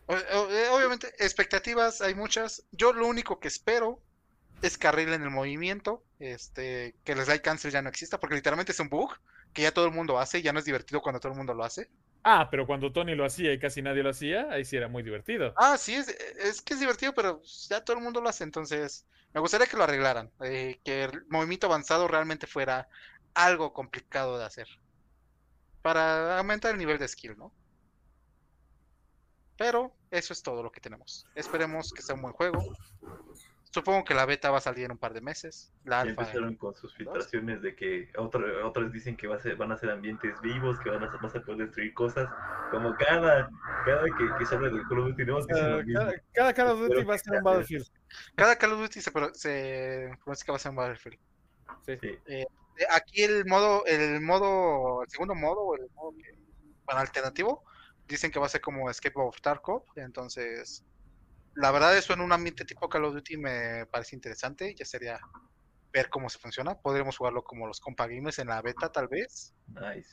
Eh, 0.09 0.69
obviamente, 0.73 1.13
expectativas 1.19 2.01
hay 2.01 2.15
muchas. 2.15 2.65
Yo 2.73 2.93
lo 2.93 3.07
único 3.07 3.39
que 3.39 3.49
espero 3.49 4.01
es 4.63 4.77
que 4.77 4.89
arreglen 4.89 5.23
el 5.23 5.31
movimiento, 5.31 6.03
este, 6.19 6.95
que 7.05 7.15
les 7.15 7.27
slide 7.27 7.43
cancel 7.43 7.71
ya 7.71 7.83
no 7.83 7.89
exista, 7.89 8.19
porque 8.19 8.35
literalmente 8.35 8.73
es 8.73 8.81
un 8.81 8.89
bug 8.89 9.13
que 9.53 9.63
ya 9.63 9.73
todo 9.73 9.87
el 9.87 9.93
mundo 9.93 10.19
hace, 10.19 10.43
ya 10.43 10.53
no 10.53 10.59
es 10.59 10.65
divertido 10.65 11.01
cuando 11.01 11.21
todo 11.21 11.33
el 11.33 11.39
mundo 11.39 11.55
lo 11.55 11.65
hace. 11.65 11.91
Ah, 12.23 12.49
pero 12.51 12.67
cuando 12.67 12.93
Tony 12.93 13.15
lo 13.15 13.25
hacía 13.25 13.53
y 13.53 13.59
casi 13.59 13.81
nadie 13.81 14.03
lo 14.03 14.11
hacía, 14.11 14.49
ahí 14.51 14.65
sí 14.65 14.77
era 14.77 14.89
muy 14.89 15.03
divertido. 15.03 15.55
Ah, 15.57 15.79
sí, 15.79 15.95
es, 15.95 16.63
que 16.63 16.75
es 16.75 16.81
divertido, 16.81 17.15
pero 17.15 17.41
ya 17.69 17.83
todo 17.83 17.97
el 17.97 18.03
mundo 18.03 18.21
lo 18.21 18.29
hace, 18.29 18.45
entonces 18.45 19.07
me 19.33 19.41
gustaría 19.41 19.67
que 19.67 19.77
lo 19.77 19.85
arreglaran, 19.85 20.31
eh, 20.45 20.81
que 20.85 21.05
el 21.05 21.25
movimiento 21.29 21.67
avanzado 21.67 22.09
realmente 22.09 22.47
fuera 22.47 22.89
algo 23.35 23.73
complicado 23.73 24.39
de 24.39 24.45
hacer, 24.45 24.69
para 25.83 26.39
aumentar 26.39 26.73
el 26.73 26.79
nivel 26.79 26.99
de 26.99 27.09
skill, 27.09 27.37
¿no? 27.39 27.53
Pero 29.57 29.95
eso 30.11 30.33
es 30.33 30.43
todo 30.43 30.63
lo 30.63 30.71
que 30.71 30.81
tenemos. 30.81 31.27
Esperemos 31.35 31.93
que 31.93 32.03
sea 32.03 32.15
un 32.15 32.23
buen 32.23 32.35
juego. 32.35 32.65
Supongo 33.73 34.05
que 34.05 34.15
la 34.15 34.27
beta 34.27 34.51
va 34.51 34.59
a 34.59 34.61
salir 34.61 34.85
en 34.85 34.91
un 34.91 34.99
par 34.99 35.15
de 35.15 35.21
meses. 35.21 35.73
La 35.85 36.01
alfa 36.01 36.23
empezaron 36.23 36.57
con 36.57 36.75
sus 36.75 36.93
filtraciones 36.97 37.63
de 37.63 37.77
que 37.77 38.11
otros 38.17 38.93
dicen 38.93 39.17
que 39.17 39.29
va 39.29 39.37
a 39.37 39.41
ser, 39.41 39.55
van 39.55 39.71
a 39.71 39.77
ser 39.77 39.91
ambientes 39.91 40.41
vivos, 40.41 40.77
que 40.81 40.91
van 40.91 41.05
a, 41.05 41.17
vas 41.23 41.37
a 41.37 41.41
poder 41.41 41.67
destruir 41.67 41.95
cosas. 41.95 42.29
Como 42.73 42.93
cada, 42.97 43.49
cada 43.85 44.05
que, 44.05 44.29
que 44.39 44.47
se 44.47 44.57
habla 44.57 44.71
de 44.71 44.83
Call 44.89 44.99
of 44.99 45.09
Duty, 45.11 45.25
¿no? 45.25 45.47
cada, 45.47 45.85
cada, 46.33 46.53
Call 46.53 46.67
of 46.69 46.81
Duty 46.81 47.05
va 47.05 47.15
a 47.15 47.19
ser 47.19 47.37
un 47.37 47.45
Battlefield. 47.45 47.87
Cada 48.35 48.57
Call 48.57 48.73
of 48.73 48.81
Duty 48.81 49.01
se, 49.01 49.11
se 49.35 50.11
pronuncia 50.25 50.45
que 50.45 50.53
va 50.53 50.57
a 50.57 50.59
ser 50.59 50.71
un 50.71 50.77
Battlefield. 50.77 51.19
Sí. 51.87 51.99
Eh, 52.27 52.47
aquí 52.91 53.23
el 53.23 53.47
modo, 53.47 53.85
el 53.87 54.21
modo, 54.21 55.05
el 55.05 55.11
segundo 55.11 55.37
modo, 55.37 55.77
el 55.77 55.89
modo 55.95 56.13
que, 56.17 56.35
para 56.85 57.03
alternativo, 57.03 57.63
dicen 58.09 58.33
que 58.33 58.41
va 58.41 58.47
a 58.47 58.49
ser 58.49 58.61
como 58.61 58.91
Escape 58.91 59.15
of 59.21 59.41
Tarkov, 59.41 59.85
entonces 59.95 60.85
la 61.61 61.71
verdad 61.71 61.97
eso 61.97 62.13
en 62.13 62.21
un 62.21 62.33
ambiente 62.33 62.65
tipo 62.65 62.89
Call 62.89 63.05
of 63.05 63.15
Duty 63.15 63.37
me 63.37 63.87
parece 63.87 64.17
interesante, 64.17 64.75
ya 64.75 64.85
sería 64.85 65.21
ver 65.93 66.09
cómo 66.09 66.29
se 66.29 66.39
funciona, 66.39 66.81
podríamos 66.81 67.17
jugarlo 67.17 67.43
como 67.43 67.67
los 67.67 67.81
compa 67.81 68.07
gamers 68.07 68.39
en 68.39 68.49
la 68.49 68.63
beta 68.63 68.91
tal 68.91 69.09
vez. 69.09 69.55
Nice. 69.69 70.09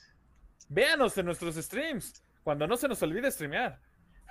Véanos 0.70 1.18
en 1.18 1.26
nuestros 1.26 1.56
streams, 1.56 2.24
cuando 2.44 2.68
no 2.68 2.76
se 2.78 2.88
nos 2.88 3.02
olvide 3.02 3.32
streamear. 3.32 3.80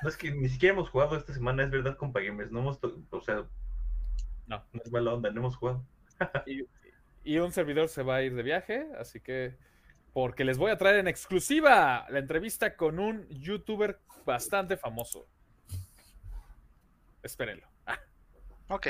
No 0.03 0.09
es 0.09 0.17
que 0.17 0.31
ni 0.31 0.49
siquiera 0.49 0.75
hemos 0.75 0.91
jugado 0.91 1.17
esta 1.17 1.33
semana, 1.33 1.65
es 1.65 1.71
verdad, 1.71 1.97
compa 1.97 2.21
gamers, 2.21 2.51
no 2.51 2.61
hemos, 2.61 2.79
o 2.83 3.21
sea, 3.23 3.47
no, 4.47 4.65
no 4.73 4.83
es 4.85 4.93
mala 4.93 5.15
onda, 5.15 5.31
no 5.31 5.41
hemos 5.41 5.57
jugado. 5.57 5.87
y 7.25 7.39
un 7.39 7.53
servidor 7.53 7.89
se 7.89 8.03
va 8.03 8.17
a 8.17 8.23
ir 8.23 8.35
de 8.35 8.43
viaje, 8.43 8.87
así 8.99 9.21
que 9.21 9.57
porque 10.13 10.45
les 10.45 10.57
voy 10.57 10.71
a 10.71 10.79
traer 10.79 10.97
en 10.97 11.09
exclusiva 11.09 12.07
la 12.09 12.19
entrevista 12.19 12.75
con 12.75 12.99
un 12.99 13.29
youtuber 13.29 14.01
bastante 14.25 14.77
famoso. 14.77 15.29
Espérenlo. 17.27 17.67
Ah. 17.87 17.99
Ok. 18.69 18.87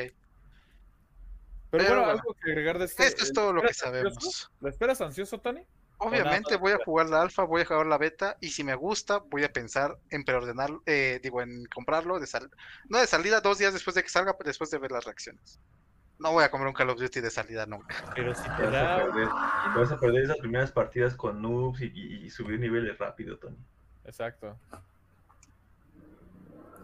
Pero, 1.70 1.84
bueno, 1.84 2.05
algo 2.07 2.34
que 2.34 2.51
agregar 2.51 2.78
de 2.78 2.84
este. 2.84 3.05
Esto 3.05 3.24
es 3.24 3.32
todo 3.32 3.53
lo 3.53 3.62
que 3.62 3.74
sabemos. 3.74 4.51
¿Lo 4.61 4.68
esperas 4.68 5.01
ansioso, 5.01 5.39
Tony? 5.39 5.66
Obviamente 5.99 6.57
voy 6.57 6.72
a 6.72 6.78
jugar 6.84 7.09
la 7.09 7.22
alfa, 7.22 7.45
voy 7.45 7.62
a 7.62 7.64
jugar 7.64 7.87
la 7.87 7.97
beta 7.97 8.37
y 8.41 8.51
si 8.51 8.62
me 8.62 8.74
gusta 8.74 9.18
voy 9.18 9.45
a 9.45 9.53
pensar 9.53 9.97
en 10.11 10.24
preordenarlo, 10.24 10.82
eh, 10.84 11.20
digo 11.22 11.41
en 11.41 11.64
comprarlo 11.74 12.20
de 12.20 12.26
sal 12.26 12.51
no 12.91 12.99
de 12.99 13.07
salida 13.07 13.41
dos 13.41 13.57
días 13.57 13.72
después 13.72 13.95
de 13.95 14.03
que 14.03 14.11
salga, 14.11 14.37
después 14.45 14.70
de 14.70 14.78
ver 14.78 14.93
las 14.93 15.05
reacciones. 15.05 15.59
No 16.18 16.32
voy 16.32 16.45
a 16.45 16.51
comer 16.51 16.66
un 16.66 16.74
Call 16.74 16.91
of 16.91 16.99
Duty 16.99 17.20
de 17.20 17.30
salida 17.30 17.64
nunca. 17.64 17.95
Pero 18.14 18.34
si 18.34 18.43
te, 18.43 18.62
vas, 18.62 18.74
a 18.74 18.97
perder, 18.97 19.28
vas 19.28 19.93
a 19.93 19.99
perder 19.99 20.24
esas 20.24 20.39
primeras 20.39 20.72
partidas 20.72 21.14
con 21.14 21.41
noobs 21.41 21.80
y, 21.80 22.28
subir 22.30 22.59
niveles 22.61 22.99
rápido, 22.99 23.39
Tony. 23.39 23.57
Exacto. 24.05 24.59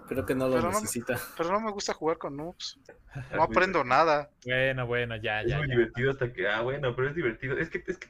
Creo 0.09 0.27
que 0.27 0.35
no 0.35 0.49
lo 0.49 0.61
necesita. 0.63 1.19
pero 1.37 1.53
no 1.53 1.61
me 1.61 1.71
gusta 1.71 1.95
jugar 1.95 2.19
con 2.19 2.37
noobs. 2.37 2.79
No 3.35 3.43
aprendo 3.43 3.85
nada. 3.85 4.31
Bueno, 4.47 4.87
bueno, 4.87 5.17
ya, 5.17 5.43
ya. 5.47 5.57
Es 5.57 5.67
muy 5.67 5.69
divertido 5.69 6.13
hasta 6.13 6.33
que. 6.33 6.49
Ah, 6.49 6.63
bueno, 6.63 6.97
pero 6.97 7.09
es 7.11 7.15
divertido. 7.15 7.59
Es 7.59 7.69
que. 7.69 7.79
Es 7.87 7.99
que, 7.99 8.09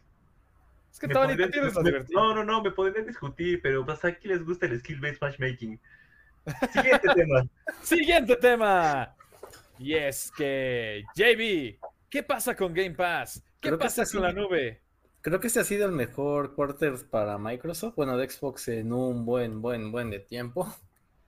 es 0.93 0.99
que 1.01 1.09
Tony, 1.09 1.35
No, 2.11 2.35
no, 2.35 2.45
no, 2.45 2.63
me 2.63 2.71
podrían 2.71 3.07
discutir, 3.07 3.61
pero 3.63 3.85
pues 3.85 4.05
aquí 4.05 4.29
les 4.29 4.45
gusta 4.45 4.67
el 4.67 4.79
skill-based 4.79 5.19
matchmaking. 5.21 5.81
Siguiente 6.73 7.09
tema. 7.15 7.47
Siguiente 7.83 8.37
tema. 8.37 9.15
Y 9.79 9.95
es 9.95 10.31
que, 10.37 11.05
JB, 11.17 11.81
¿qué 12.09 12.23
pasa 12.23 12.55
con 12.55 12.73
Game 12.73 12.93
Pass? 12.93 13.43
¿Qué 13.61 13.73
pasa 13.73 14.05
con 14.07 14.23
la 14.23 14.33
nube? 14.33 14.81
Creo 15.23 15.41
que 15.41 15.47
este 15.47 15.61
ha 15.61 15.65
sido 15.65 15.87
el 15.87 15.93
mejor 15.93 16.55
quarter 16.55 16.95
para 17.11 17.39
Microsoft, 17.39 17.95
bueno, 17.97 18.17
de 18.17 18.29
Xbox 18.29 18.69
en 18.69 18.93
un 18.93 19.25
buen, 19.25 19.63
buen, 19.63 19.91
buen 19.93 20.11
de 20.11 20.21
tiempo. 20.21 20.73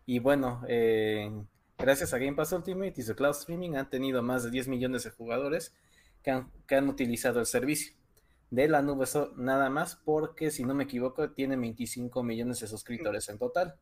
Y 0.07 0.19
bueno, 0.19 0.63
eh, 0.69 1.31
gracias 1.79 2.13
a 2.13 2.19
Game 2.19 2.35
Pass 2.35 2.53
Ultimate 2.53 2.95
y 2.97 3.03
su 3.03 3.15
cloud 3.15 3.37
streaming 3.37 3.75
han 3.77 3.89
tenido 3.89 4.23
más 4.23 4.45
de 4.45 4.51
10 4.51 4.69
millones 4.69 5.05
de 5.05 5.11
jugadores 5.11 5.75
que 6.23 6.31
han, 6.31 6.89
utilizado 6.89 7.41
el 7.41 7.47
servicio 7.47 7.95
de 8.51 8.69
la 8.69 8.83
nube 8.83 9.07
nada 9.37 9.69
más 9.69 9.97
porque 9.97 10.51
si 10.51 10.65
no 10.65 10.75
me 10.75 10.85
equivoco 10.85 11.31
tiene 11.31 11.57
25 11.57 12.23
millones 12.23 12.61
de 12.61 12.67
suscriptores 12.67 13.29
en 13.29 13.39
total. 13.39 13.77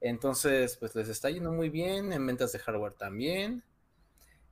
Entonces, 0.00 0.76
pues 0.76 0.94
les 0.94 1.08
está 1.08 1.30
yendo 1.30 1.52
muy 1.52 1.70
bien 1.70 2.12
en 2.12 2.26
ventas 2.26 2.52
de 2.52 2.58
hardware 2.58 2.94
también. 2.94 3.62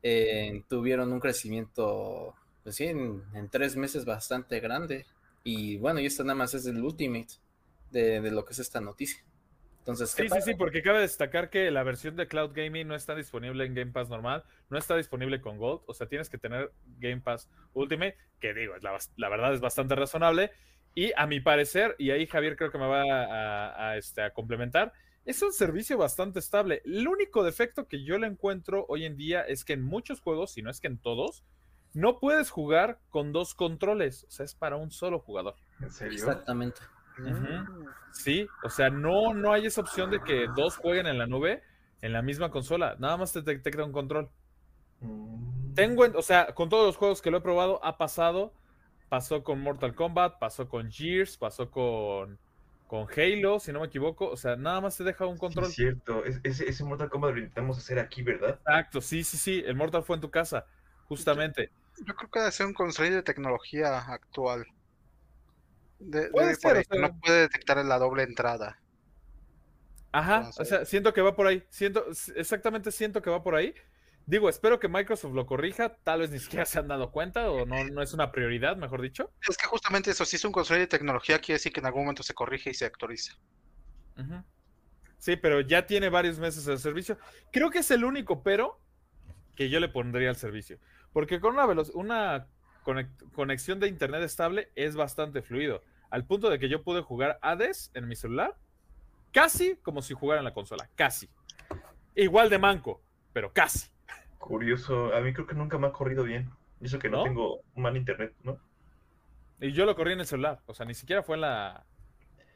Eh, 0.02 0.62
tuvieron 0.68 1.12
un 1.12 1.20
crecimiento, 1.20 2.34
pues 2.62 2.76
sí, 2.76 2.84
en, 2.84 3.22
tres 3.50 3.76
meses 3.76 4.04
bastante 4.04 4.60
grande. 4.60 5.06
Y 5.42 5.76
bueno, 5.78 6.00
y 6.00 6.06
esto 6.06 6.24
nada 6.24 6.34
más 6.34 6.54
es 6.54 6.66
el 6.66 6.82
ultimate 6.82 7.34
de, 7.90 8.30
lo 8.30 8.44
que 8.44 8.52
es 8.52 8.58
esta 8.58 8.80
noticia. 8.80 9.22
Entonces, 9.84 10.12
sí, 10.12 10.30
sí, 10.30 10.40
sí, 10.40 10.54
porque 10.54 10.80
cabe 10.80 11.00
destacar 11.00 11.50
que 11.50 11.70
la 11.70 11.82
versión 11.82 12.16
de 12.16 12.26
Cloud 12.26 12.52
Gaming 12.54 12.88
no 12.88 12.94
está 12.94 13.14
disponible 13.14 13.66
en 13.66 13.74
Game 13.74 13.92
Pass 13.92 14.08
normal, 14.08 14.42
no 14.70 14.78
está 14.78 14.96
disponible 14.96 15.42
con 15.42 15.58
Gold, 15.58 15.82
o 15.84 15.92
sea, 15.92 16.08
tienes 16.08 16.30
que 16.30 16.38
tener 16.38 16.72
Game 16.98 17.20
Pass 17.20 17.50
Ultimate, 17.74 18.16
que 18.40 18.54
digo, 18.54 18.74
la, 18.80 18.96
la 19.16 19.28
verdad 19.28 19.52
es 19.52 19.60
bastante 19.60 19.94
razonable. 19.94 20.52
Y 20.94 21.12
a 21.18 21.26
mi 21.26 21.40
parecer, 21.40 21.96
y 21.98 22.12
ahí 22.12 22.26
Javier 22.26 22.56
creo 22.56 22.70
que 22.70 22.78
me 22.78 22.86
va 22.86 23.02
a, 23.90 23.98
este, 23.98 24.22
a 24.22 24.32
complementar, 24.32 24.94
es 25.26 25.42
un 25.42 25.52
servicio 25.52 25.98
bastante 25.98 26.38
estable. 26.38 26.80
El 26.86 27.06
único 27.06 27.42
defecto 27.44 27.86
que 27.86 28.04
yo 28.04 28.16
le 28.18 28.26
encuentro 28.26 28.86
hoy 28.88 29.04
en 29.04 29.18
día 29.18 29.42
es 29.42 29.66
que 29.66 29.74
en 29.74 29.82
muchos 29.82 30.22
juegos, 30.22 30.52
si 30.52 30.62
no 30.62 30.70
es 30.70 30.80
que 30.80 30.86
en 30.86 30.96
todos, 30.96 31.44
no 31.92 32.20
puedes 32.20 32.48
jugar 32.48 33.00
con 33.10 33.32
dos 33.32 33.54
controles. 33.54 34.24
O 34.24 34.30
sea, 34.30 34.44
es 34.46 34.54
para 34.54 34.76
un 34.76 34.90
solo 34.90 35.18
jugador. 35.18 35.56
¿En 35.80 35.90
serio? 35.90 36.14
Exactamente. 36.14 36.80
Sí, 38.12 38.46
o 38.62 38.68
sea, 38.68 38.90
no, 38.90 39.34
no 39.34 39.52
hay 39.52 39.66
esa 39.66 39.80
opción 39.80 40.10
de 40.10 40.20
que 40.20 40.46
dos 40.56 40.76
jueguen 40.76 41.06
en 41.06 41.18
la 41.18 41.26
nube 41.26 41.62
en 42.00 42.12
la 42.12 42.22
misma 42.22 42.50
consola. 42.50 42.96
Nada 42.98 43.16
más 43.16 43.32
te 43.32 43.42
detecta 43.42 43.84
un 43.84 43.92
control. 43.92 44.28
Mm. 45.00 45.74
Tengo, 45.74 46.04
o 46.14 46.22
sea, 46.22 46.54
con 46.54 46.68
todos 46.68 46.86
los 46.86 46.96
juegos 46.96 47.22
que 47.22 47.30
lo 47.30 47.38
he 47.38 47.40
probado, 47.40 47.84
ha 47.84 47.98
pasado. 47.98 48.52
Pasó 49.08 49.42
con 49.42 49.60
Mortal 49.60 49.94
Kombat, 49.94 50.38
pasó 50.38 50.68
con 50.68 50.90
Gears, 50.90 51.36
pasó 51.36 51.70
con 51.70 52.38
con 52.86 53.08
Halo, 53.16 53.58
si 53.58 53.72
no 53.72 53.80
me 53.80 53.86
equivoco. 53.86 54.28
O 54.28 54.36
sea, 54.36 54.56
nada 54.56 54.80
más 54.80 54.96
te 54.96 55.04
deja 55.04 55.26
un 55.26 55.38
control. 55.38 55.66
es 55.66 55.74
cierto, 55.74 56.22
ese, 56.24 56.84
Mortal 56.84 57.08
Kombat 57.08 57.32
lo 57.32 57.38
intentamos 57.38 57.78
hacer 57.78 57.98
aquí, 57.98 58.22
¿verdad? 58.22 58.60
Exacto, 58.66 59.00
sí, 59.00 59.24
sí, 59.24 59.36
sí. 59.36 59.62
El 59.66 59.76
Mortal 59.76 60.04
fue 60.04 60.16
en 60.16 60.20
tu 60.20 60.30
casa, 60.30 60.66
justamente. 61.06 61.70
Yo, 62.04 62.14
creo 62.14 62.30
que 62.30 62.38
debe 62.40 62.52
ser 62.52 62.66
un 62.66 62.74
control 62.74 63.10
de 63.10 63.22
tecnología 63.22 63.98
actual. 63.98 64.66
De, 66.04 66.30
no 66.98 67.18
puede 67.20 67.40
detectar 67.40 67.84
la 67.84 67.98
doble 67.98 68.22
entrada. 68.22 68.78
Ajá, 70.12 70.50
o 70.56 70.64
sea, 70.64 70.84
siento 70.84 71.12
que 71.12 71.22
va 71.22 71.34
por 71.34 71.46
ahí. 71.46 71.64
Siento, 71.70 72.06
exactamente 72.36 72.92
siento 72.92 73.20
que 73.20 73.30
va 73.30 73.42
por 73.42 73.54
ahí. 73.56 73.74
Digo, 74.26 74.48
espero 74.48 74.78
que 74.78 74.88
Microsoft 74.88 75.34
lo 75.34 75.44
corrija, 75.44 75.96
tal 76.02 76.20
vez 76.20 76.30
ni 76.30 76.38
siquiera 76.38 76.64
se 76.64 76.78
han 76.78 76.88
dado 76.88 77.10
cuenta 77.10 77.50
o 77.50 77.66
no, 77.66 77.84
no 77.84 78.00
es 78.00 78.14
una 78.14 78.32
prioridad, 78.32 78.76
mejor 78.76 79.02
dicho. 79.02 79.32
Es 79.46 79.56
que 79.56 79.66
justamente 79.66 80.10
eso, 80.12 80.24
si 80.24 80.36
es 80.36 80.44
un 80.44 80.52
control 80.52 80.78
de 80.78 80.86
tecnología, 80.86 81.38
quiere 81.40 81.56
decir 81.56 81.72
que 81.72 81.80
en 81.80 81.86
algún 81.86 82.02
momento 82.02 82.22
se 82.22 82.32
corrige 82.32 82.70
y 82.70 82.74
se 82.74 82.86
actualiza. 82.86 83.34
Sí, 85.18 85.36
pero 85.36 85.60
ya 85.60 85.86
tiene 85.86 86.08
varios 86.08 86.38
meses 86.38 86.66
el 86.68 86.78
servicio. 86.78 87.18
Creo 87.52 87.70
que 87.70 87.78
es 87.78 87.90
el 87.90 88.04
único 88.04 88.42
pero 88.42 88.80
que 89.56 89.68
yo 89.68 89.80
le 89.80 89.88
pondría 89.88 90.30
al 90.30 90.36
servicio. 90.36 90.78
Porque 91.12 91.40
con 91.40 91.54
una, 91.54 91.66
una 91.94 92.48
conexión 93.32 93.80
de 93.80 93.88
internet 93.88 94.22
estable 94.22 94.70
es 94.74 94.96
bastante 94.96 95.42
fluido. 95.42 95.82
Al 96.10 96.26
punto 96.26 96.50
de 96.50 96.58
que 96.58 96.68
yo 96.68 96.82
pude 96.82 97.02
jugar 97.02 97.38
Hades 97.42 97.90
en 97.94 98.08
mi 98.08 98.16
celular 98.16 98.56
casi 99.32 99.76
como 99.76 100.00
si 100.00 100.14
jugara 100.14 100.40
en 100.40 100.44
la 100.44 100.54
consola. 100.54 100.88
Casi. 100.94 101.28
Igual 102.14 102.48
de 102.48 102.58
manco, 102.58 103.02
pero 103.32 103.52
casi. 103.52 103.90
Curioso, 104.38 105.14
a 105.14 105.20
mí 105.20 105.32
creo 105.32 105.46
que 105.46 105.54
nunca 105.54 105.78
me 105.78 105.88
ha 105.88 105.92
corrido 105.92 106.24
bien. 106.24 106.50
Eso 106.80 106.98
que 106.98 107.08
no, 107.08 107.24
tengo 107.24 107.60
un 107.74 107.82
mal 107.82 107.96
internet, 107.96 108.34
¿no? 108.42 108.58
Y 109.60 109.72
yo 109.72 109.86
lo 109.86 109.96
corrí 109.96 110.12
en 110.12 110.20
el 110.20 110.26
celular, 110.26 110.60
o 110.66 110.74
sea, 110.74 110.84
ni 110.84 110.94
siquiera 110.94 111.22
fue 111.22 111.36
en 111.36 111.42
la 111.42 111.86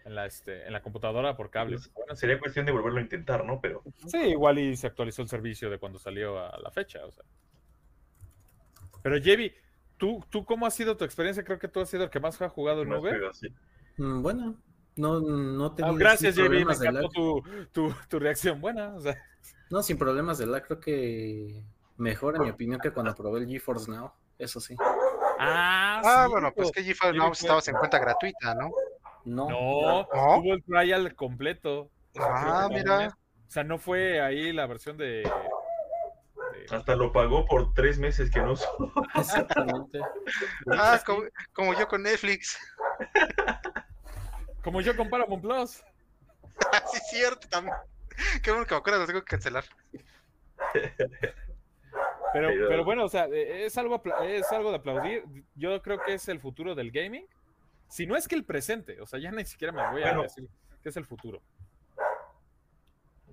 en 0.05 0.15
la, 0.15 0.27
este, 0.27 0.67
en 0.67 0.73
la 0.73 0.81
computadora 0.81 1.37
por 1.37 1.51
cable. 1.51 1.77
Pues, 1.77 2.19
sería 2.19 2.39
cuestión 2.39 2.65
de 2.65 2.73
volverlo 2.73 2.99
a 2.99 3.03
intentar, 3.03 3.45
¿no? 3.45 3.61
Pero... 3.61 3.83
Sí, 4.07 4.19
igual 4.19 4.59
y 4.59 4.75
se 4.75 4.87
actualizó 4.87 5.21
el 5.23 5.29
servicio 5.29 5.69
de 5.69 5.79
cuando 5.79 5.99
salió 5.99 6.39
a 6.39 6.59
la 6.59 6.71
fecha, 6.71 7.05
o 7.05 7.11
sea. 7.11 7.25
Pero 9.03 9.23
Jevi, 9.23 9.53
¿tú, 9.99 10.25
¿tú 10.31 10.45
cómo 10.45 10.67
ha 10.67 10.71
sido 10.71 10.97
tu 10.97 11.05
experiencia? 11.05 11.45
Creo 11.45 11.59
que 11.59 11.69
tú 11.69 11.81
has 11.81 11.91
sido 11.91 12.05
el 12.05 12.11
que 12.11 12.21
más 12.21 12.41
ha 12.41 12.49
jugado 12.49 12.83
en 12.83 12.93
Uber. 12.93 13.31
Mm, 13.99 14.23
bueno, 14.23 14.57
no, 14.97 15.21
no 15.21 15.75
tengo. 15.75 15.91
Ah, 15.91 15.95
gracias, 15.97 16.37
Jevi, 16.37 16.65
me 16.65 16.73
encantó 16.73 17.09
tu, 17.11 17.43
tu, 17.73 17.95
tu, 18.09 18.19
reacción 18.19 18.61
buena. 18.61 18.95
O 18.95 19.01
sea. 19.01 19.17
No, 19.71 19.83
sin 19.83 19.99
problemas 19.99 20.39
de 20.39 20.47
lag, 20.47 20.65
creo 20.65 20.81
que 20.81 21.63
mejor 21.97 22.37
en 22.37 22.43
mi 22.43 22.51
opinión 22.51 22.81
que 22.81 22.93
cuando 22.93 23.15
probé 23.15 23.41
el 23.41 23.49
GeForce 23.49 23.91
Now, 23.91 24.13
eso 24.39 24.61
sí. 24.61 24.77
Ah, 25.39 26.01
ah 26.05 26.27
bueno, 26.31 26.53
pues 26.55 26.71
que 26.71 26.83
GeForce 26.83 27.19
Now 27.19 27.33
estaba 27.33 27.61
en 27.67 27.77
cuenta 27.77 27.99
gratuita, 27.99 28.55
¿no? 28.55 28.71
No. 29.25 29.49
No, 29.49 30.09
tuvo 30.11 30.55
el 30.55 30.63
trial 30.65 31.15
completo. 31.15 31.91
Ah, 32.19 32.69
mira. 32.71 33.09
O 33.47 33.51
sea, 33.51 33.65
no 33.65 33.79
fue 33.79 34.21
ahí 34.21 34.53
la 34.53 34.67
versión 34.67 34.99
de... 34.99 35.23
Hasta 36.71 36.97
lo 36.97 37.13
pagó 37.13 37.45
por 37.47 37.73
tres 37.75 37.99
meses 37.99 38.31
que 38.31 38.41
no 38.41 38.55
Exactamente. 39.15 40.01
ah, 40.73 41.01
como, 41.53 41.75
yo 41.75 41.89
con 41.89 42.03
Netflix. 42.03 42.59
como 44.63 44.81
yo 44.81 44.97
con 44.97 45.09
Paramount 45.09 45.43
Plus. 45.43 45.71
sí, 45.71 46.97
es 46.97 47.11
cierto, 47.11 47.49
también. 47.49 47.77
Qué 48.43 48.51
bueno 48.51 48.67
que 48.67 48.75
me 48.75 48.79
acuerdo, 48.79 49.07
tengo 49.07 49.21
que 49.21 49.31
cancelar. 49.31 49.65
Pero, 52.33 52.49
pero, 52.69 52.85
bueno, 52.85 53.05
o 53.05 53.09
sea, 53.09 53.27
e, 53.27 53.65
es 53.65 53.79
algo, 53.79 54.03
es 54.23 54.53
algo 54.53 54.71
de 54.71 54.77
aplaudir. 54.77 55.25
Yo 55.55 55.81
creo 55.83 56.01
que 56.05 56.15
es 56.15 56.29
el 56.29 56.41
futuro 56.41 56.75
del 56.75 56.91
gaming. 56.91 57.27
Si 57.89 58.07
no 58.07 58.17
es 58.17 58.29
que 58.29 58.35
el 58.35 58.45
presente, 58.45 59.01
o 59.01 59.07
sea, 59.07 59.19
ya 59.19 59.31
ni 59.31 59.45
siquiera 59.45 59.73
me 59.73 59.91
voy 59.91 60.03
a 60.03 60.15
decir 60.15 60.47
que 60.83 60.91
es 60.91 60.97
el 60.97 61.07
futuro. 61.07 61.41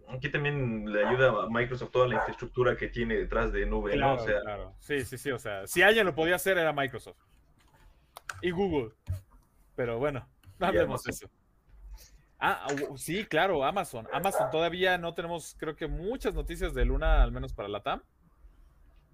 Aquí 0.07 0.29
también 0.29 0.91
le 0.91 1.05
ayuda 1.05 1.43
a 1.43 1.49
Microsoft 1.49 1.91
toda 1.91 2.07
la 2.07 2.15
infraestructura 2.15 2.77
que 2.77 2.87
tiene 2.87 3.15
detrás 3.15 3.51
de 3.51 3.65
nube, 3.65 3.93
claro, 3.93 4.23
claro. 4.23 4.75
Sí, 4.79 5.03
sí, 5.03 5.17
sí, 5.17 5.31
o 5.31 5.39
sea, 5.39 5.65
si 5.67 5.81
alguien 5.81 6.05
lo 6.05 6.13
podía 6.13 6.35
hacer 6.35 6.57
era 6.57 6.71
Microsoft. 6.73 7.17
Y 8.41 8.51
Google. 8.51 8.93
Pero 9.75 9.97
bueno, 9.97 10.27
no 10.59 10.67
hablemos 10.67 11.07
eso. 11.07 11.29
Ah, 12.39 12.67
sí, 12.95 13.25
claro, 13.25 13.63
Amazon. 13.63 14.07
Amazon 14.13 14.51
todavía 14.51 14.97
no 14.97 15.13
tenemos, 15.13 15.55
creo 15.57 15.75
que 15.75 15.87
muchas 15.87 16.35
noticias 16.35 16.73
de 16.73 16.85
Luna, 16.85 17.23
al 17.23 17.31
menos 17.31 17.53
para 17.53 17.67
la 17.67 17.81
TAM. 17.81 18.03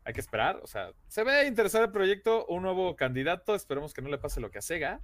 Hay 0.04 0.14
que 0.14 0.20
esperar, 0.20 0.60
o 0.64 0.68
sea, 0.68 0.92
se 1.08 1.24
ve 1.24 1.46
interesante 1.46 1.86
el 1.86 1.92
proyecto, 1.92 2.46
un 2.48 2.64
nuevo 2.64 2.96
candidato, 2.96 3.54
esperemos 3.54 3.94
que 3.94 4.02
no 4.02 4.10
le 4.10 4.18
pase 4.18 4.42
lo 4.42 4.50
que 4.50 4.58
a 4.58 4.62
Sega 4.62 5.00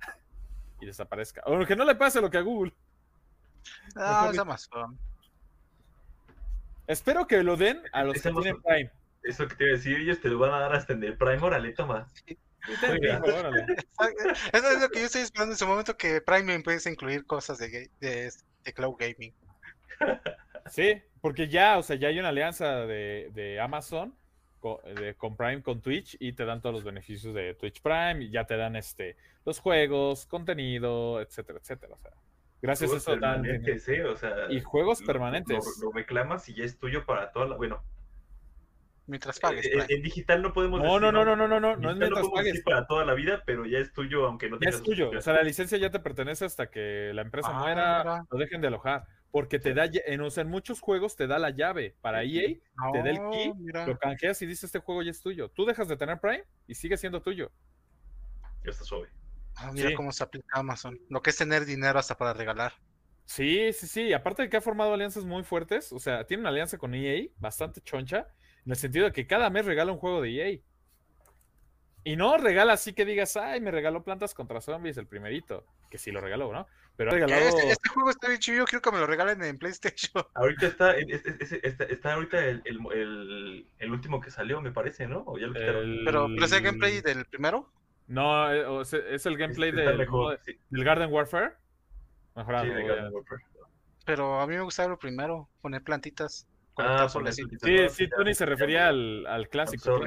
y 0.81 0.87
desaparezca. 0.87 1.43
O 1.45 1.63
que 1.65 1.75
no 1.75 1.85
le 1.85 1.95
pase 1.95 2.19
lo 2.19 2.31
que 2.31 2.39
a 2.39 2.41
Google. 2.41 2.73
Ah, 3.95 4.29
es 4.31 4.39
Amazon. 4.39 4.97
Espero 6.87 7.27
que 7.27 7.43
lo 7.43 7.57
den 7.57 7.81
a 7.91 8.03
los 8.03 8.21
que 8.21 8.31
tienen 8.31 8.61
Prime. 8.61 8.91
Eso 9.23 9.47
que 9.47 9.55
te 9.55 9.65
iba 9.65 9.73
a 9.73 9.77
decir, 9.77 9.97
ellos 9.97 10.21
te 10.21 10.29
lo 10.29 10.39
van 10.39 10.53
a 10.53 10.59
dar 10.59 10.73
hasta 10.73 10.93
en 10.93 11.03
el 11.03 11.17
Prime, 11.17 11.39
órale, 11.39 11.73
toma. 11.73 12.07
Eso 14.51 14.71
es 14.71 14.81
lo 14.81 14.89
que 14.89 14.99
yo 14.99 15.05
estoy 15.05 15.21
esperando 15.21 15.51
en 15.51 15.55
ese 15.55 15.65
momento 15.65 15.97
que 15.97 16.21
Prime 16.21 16.53
empiece 16.53 16.89
a 16.89 16.91
incluir 16.91 17.25
cosas 17.25 17.57
de, 17.57 17.89
de, 17.99 18.73
cloud 18.73 18.95
gaming. 18.97 19.33
Sí, 20.69 21.01
porque 21.21 21.47
ya, 21.47 21.77
o 21.77 21.83
sea, 21.83 21.95
ya 21.95 22.09
hay 22.09 22.19
una 22.19 22.27
alianza 22.27 22.85
de, 22.85 23.31
de 23.33 23.57
Amazon 23.61 24.13
con, 24.59 24.79
con, 25.15 25.37
Prime 25.37 25.61
con 25.61 25.81
Twitch 25.81 26.17
y 26.19 26.33
te 26.33 26.43
dan 26.43 26.59
todos 26.59 26.75
los 26.75 26.83
beneficios 26.83 27.33
de 27.33 27.53
Twitch 27.53 27.81
Prime 27.81 28.25
y 28.25 28.31
ya 28.31 28.43
te 28.43 28.57
dan 28.57 28.75
este 28.75 29.15
los 29.45 29.59
juegos, 29.59 30.25
contenido, 30.25 31.21
etcétera, 31.21 31.59
etcétera. 31.59 31.93
O 31.93 31.97
sea, 31.97 32.11
gracias 32.61 32.91
a 32.91 32.97
eso 32.97 33.15
dan 33.17 33.45
y 34.49 34.61
juegos 34.61 35.01
permanentes. 35.01 35.79
Lo, 35.81 35.91
reclamas 35.91 36.47
y 36.49 36.55
ya 36.55 36.63
es 36.63 36.77
tuyo 36.77 37.05
para 37.05 37.31
toda 37.31 37.47
la, 37.47 37.55
bueno, 37.55 37.83
Mientras 39.07 39.39
pagues. 39.39 39.65
Eh, 39.65 39.85
en, 39.87 40.01
digital 40.01 40.41
no 40.41 40.51
podemos 40.51 40.81
no, 40.81 40.99
No, 40.99 41.11
no, 41.13 41.23
no, 41.23 41.35
no, 41.35 41.47
no, 41.47 41.59
no, 41.59 41.77
no 41.77 41.91
es 41.91 41.97
mientras 41.97 42.27
pagues. 42.27 42.61
para 42.63 42.85
toda 42.85 43.05
la 43.05 43.13
vida, 43.13 43.41
pero 43.45 43.65
ya 43.65 43.79
es 43.79 43.93
tuyo, 43.93 44.25
aunque 44.25 44.49
no 44.49 44.59
tengas. 44.59 44.75
Ya 44.75 44.77
es 44.79 44.83
tuyo. 44.83 45.11
O 45.11 45.21
sea, 45.21 45.33
la 45.33 45.43
licencia 45.43 45.77
ya 45.77 45.89
te 45.89 46.01
pertenece 46.01 46.43
hasta 46.43 46.69
que 46.69 47.11
la 47.13 47.21
empresa 47.21 47.49
ah, 47.53 47.59
muera, 47.59 48.25
lo 48.29 48.37
dejen 48.37 48.59
de 48.59 48.67
alojar. 48.67 49.05
Porque 49.31 49.59
te 49.59 49.73
da, 49.73 49.89
en, 49.91 50.21
o 50.21 50.29
sea, 50.29 50.43
en 50.43 50.49
muchos 50.49 50.81
juegos 50.81 51.15
te 51.15 51.27
da 51.27 51.39
la 51.39 51.51
llave 51.51 51.95
para 52.01 52.23
EA, 52.23 52.57
te 52.91 53.03
da 53.03 53.09
el 53.09 53.19
key, 53.31 53.53
lo 53.85 53.97
canjeas 53.97 54.41
y 54.41 54.45
dice 54.45 54.65
este 54.65 54.79
juego 54.79 55.03
ya 55.03 55.11
es 55.11 55.21
tuyo. 55.21 55.49
Tú 55.49 55.65
dejas 55.65 55.87
de 55.87 55.95
tener 55.95 56.19
Prime 56.19 56.43
y 56.67 56.75
sigue 56.75 56.97
siendo 56.97 57.21
tuyo. 57.21 57.51
Ya 58.65 58.71
está 58.71 58.83
suave. 58.83 59.09
Ah, 59.57 59.71
mira 59.73 59.93
cómo 59.95 60.11
se 60.11 60.23
aplica 60.23 60.59
Amazon. 60.59 60.99
Lo 61.09 61.21
que 61.21 61.31
es 61.31 61.37
tener 61.37 61.65
dinero 61.65 61.97
hasta 61.97 62.15
para 62.15 62.33
regalar. 62.33 62.73
Sí, 63.25 63.73
sí, 63.73 63.87
sí. 63.87 64.13
Aparte 64.13 64.43
de 64.43 64.49
que 64.49 64.57
ha 64.57 64.61
formado 64.61 64.93
alianzas 64.93 65.25
muy 65.25 65.43
fuertes, 65.43 65.91
o 65.91 65.99
sea, 65.99 66.25
tiene 66.25 66.41
una 66.41 66.49
alianza 66.49 66.77
con 66.77 66.93
EA 66.93 67.27
bastante 67.37 67.81
choncha 67.81 68.27
en 68.65 68.71
el 68.71 68.77
sentido 68.77 69.05
de 69.05 69.11
que 69.11 69.27
cada 69.27 69.49
mes 69.49 69.65
regala 69.65 69.91
un 69.91 69.97
juego 69.97 70.21
de 70.21 70.31
EA. 70.31 70.59
Y 72.03 72.15
no 72.15 72.37
regala 72.37 72.73
así 72.73 72.93
que 72.93 73.03
digas, 73.03 73.35
ay, 73.35 73.59
me 73.59 73.69
regaló 73.69 74.03
Plantas 74.03 74.33
contra 74.33 74.61
Zombies, 74.61 74.97
el 74.97 75.07
primerito. 75.07 75.65
Que 75.89 75.97
sí 75.97 76.11
lo 76.11 76.21
regaló, 76.21 76.53
¿no? 76.53 76.67
Pero 76.95 77.11
ha 77.11 77.13
regalado... 77.15 77.49
Este, 77.49 77.69
este, 77.69 77.89
juego 77.89 78.11
está 78.11 78.27
bien 78.29 78.39
chido, 78.39 78.65
quiero 78.65 78.81
que 78.81 78.91
me 78.91 78.99
lo 78.99 79.07
regalen 79.07 79.43
en 79.43 79.57
PlayStation. 79.57 80.23
Ahorita 80.35 80.67
está, 80.67 80.95
está, 80.95 82.13
ahorita 82.13 82.45
el, 82.45 82.61
el, 82.65 83.67
el, 83.77 83.91
último 83.91 84.21
que 84.21 84.31
salió, 84.31 84.61
me 84.61 84.71
parece, 84.71 85.07
¿no? 85.07 85.23
¿O 85.27 85.37
ya 85.37 85.47
lo 85.47 85.53
Pero, 85.53 86.27
¿pero 86.27 86.45
es 86.45 86.51
el 86.53 86.61
gameplay 86.61 87.01
del 87.01 87.25
primero? 87.25 87.71
No, 88.07 88.51
eh, 88.51 88.81
es 88.81 89.25
el 89.25 89.37
gameplay 89.37 89.71
del, 89.71 89.97
del 89.97 90.83
Garden 90.83 91.11
Warfare. 91.11 91.53
Mejorado. 92.35 92.65
Sí, 92.65 92.71
Garden 92.71 93.13
Warfare. 93.13 93.43
Pero 94.05 94.39
a 94.39 94.47
mí 94.47 94.55
me 94.55 94.61
gustaba 94.61 94.93
el 94.93 94.97
primero, 94.97 95.49
poner 95.61 95.83
plantitas. 95.83 96.47
Ah, 96.77 97.09
sí, 97.09 97.43
sí, 97.89 98.07
Tony 98.07 98.35
se 98.35 98.45
refería 98.45 98.87
al, 98.87 99.25
al 99.25 99.49
clásico. 99.49 99.99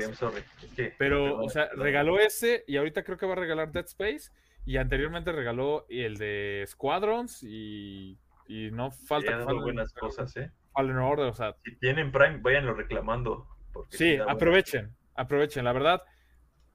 Pero, 0.99 1.39
o 1.39 1.49
sea, 1.49 1.69
regaló 1.75 2.19
ese 2.19 2.65
y 2.67 2.77
ahorita 2.77 3.03
creo 3.03 3.19
que 3.19 3.27
va 3.27 3.33
a 3.33 3.37
regalar 3.37 3.73
Dead 3.73 3.85
Space. 3.87 4.31
Y 4.65 4.77
anteriormente 4.77 5.33
regaló 5.33 5.87
el 5.89 6.17
de 6.17 6.65
Squadrons 6.69 7.43
y, 7.43 8.19
y 8.47 8.71
no 8.71 8.91
falta 8.91 9.39
que 9.39 9.53
buenas 9.55 9.93
cosas, 9.93 10.37
¿eh? 10.37 10.53
Fallen 10.73 10.99
Order, 10.99 11.27
o 11.27 11.35
sea. 11.35 11.57
Si 11.65 11.75
tienen 11.77 12.13
Prime, 12.13 12.39
váyanlo 12.39 12.75
reclamando. 12.75 13.49
Sí, 13.89 14.17
aprovechen, 14.17 14.95
aprovechen. 15.15 15.65
La 15.65 15.73
verdad, 15.73 16.03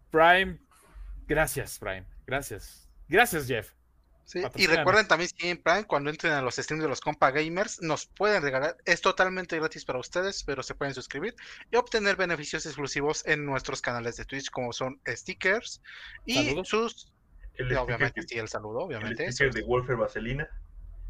Prime, 0.09 0.59
gracias, 1.27 1.79
Prime. 1.79 2.05
Gracias. 2.25 2.89
Gracias, 3.07 3.47
Jeff 3.47 3.71
y 4.55 4.67
recuerden 4.67 5.07
también 5.07 5.29
siempre, 5.29 5.83
cuando 5.85 6.09
entren 6.09 6.33
a 6.33 6.41
los 6.41 6.55
streams 6.55 6.81
de 6.81 6.89
los 6.89 6.99
compa 6.99 7.29
gamers, 7.29 7.81
nos 7.81 8.07
pueden 8.07 8.41
regalar, 8.41 8.75
es 8.85 9.01
totalmente 9.01 9.57
gratis 9.57 9.85
para 9.85 9.99
ustedes, 9.99 10.43
pero 10.43 10.63
se 10.63 10.73
pueden 10.73 10.95
suscribir 10.95 11.35
y 11.71 11.75
obtener 11.75 12.15
beneficios 12.15 12.65
exclusivos 12.65 13.25
en 13.27 13.45
nuestros 13.45 13.81
canales 13.81 14.17
de 14.17 14.25
Twitch, 14.25 14.49
como 14.49 14.73
son 14.73 14.99
stickers 15.07 15.81
y 16.25 16.55
sus. 16.63 17.13
obviamente, 17.77 18.23
sí, 18.23 18.39
el 18.39 18.47
saludo, 18.47 18.79
obviamente. 18.79 19.25
El 19.25 19.33
sticker 19.33 19.53
de 19.53 19.61
Wolfer 19.61 19.95
Vaselina. 19.95 20.49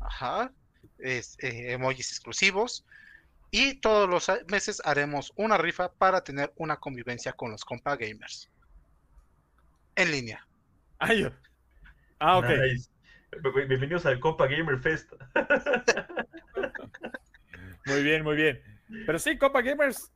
Ajá. 0.01 0.51
Es, 0.99 1.37
eh, 1.39 1.71
emojis 1.71 2.11
exclusivos. 2.11 2.85
Y 3.49 3.75
todos 3.75 4.09
los 4.09 4.29
meses 4.49 4.81
haremos 4.83 5.31
una 5.37 5.57
rifa 5.57 5.93
para 5.93 6.21
tener 6.21 6.51
una 6.57 6.77
convivencia 6.77 7.31
con 7.31 7.51
los 7.51 7.63
compa 7.63 7.95
gamers. 7.95 8.49
En 9.95 10.11
línea. 10.11 10.45
Ah, 12.19 12.37
ok. 12.37 12.47
Bienvenidos 13.67 14.05
al 14.05 14.19
Copa 14.19 14.47
Gamer 14.47 14.77
Fest. 14.79 15.13
Muy 17.85 18.03
bien, 18.03 18.23
muy 18.23 18.35
bien. 18.35 18.61
Pero 19.05 19.19
sí, 19.19 19.37
Copa 19.37 19.61
Gamers, 19.61 20.11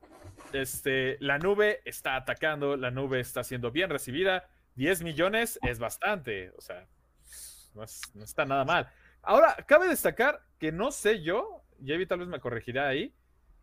este, 0.54 1.18
la 1.20 1.38
nube 1.38 1.82
está 1.86 2.16
atacando, 2.16 2.76
la 2.76 2.90
nube 2.90 3.20
está 3.20 3.44
siendo 3.44 3.72
bien 3.72 3.92
recibida. 3.92 4.50
10 4.76 5.04
millones 5.04 5.60
es 5.62 5.78
bastante, 5.78 6.52
o 6.58 6.62
sea, 6.62 6.88
no, 7.76 7.84
está 8.24 8.46
nada 8.46 8.66
mal. 8.66 8.92
Ahora, 9.22 9.56
cabe 9.68 9.88
destacar 9.88 10.42
que 10.58 10.72
no 10.72 10.92
sé 10.92 11.22
yo, 11.22 11.64
Javi 11.86 12.06
tal 12.06 12.20
vez 12.20 12.28
me 12.28 12.40
corregirá 12.40 12.88
ahí, 12.88 13.14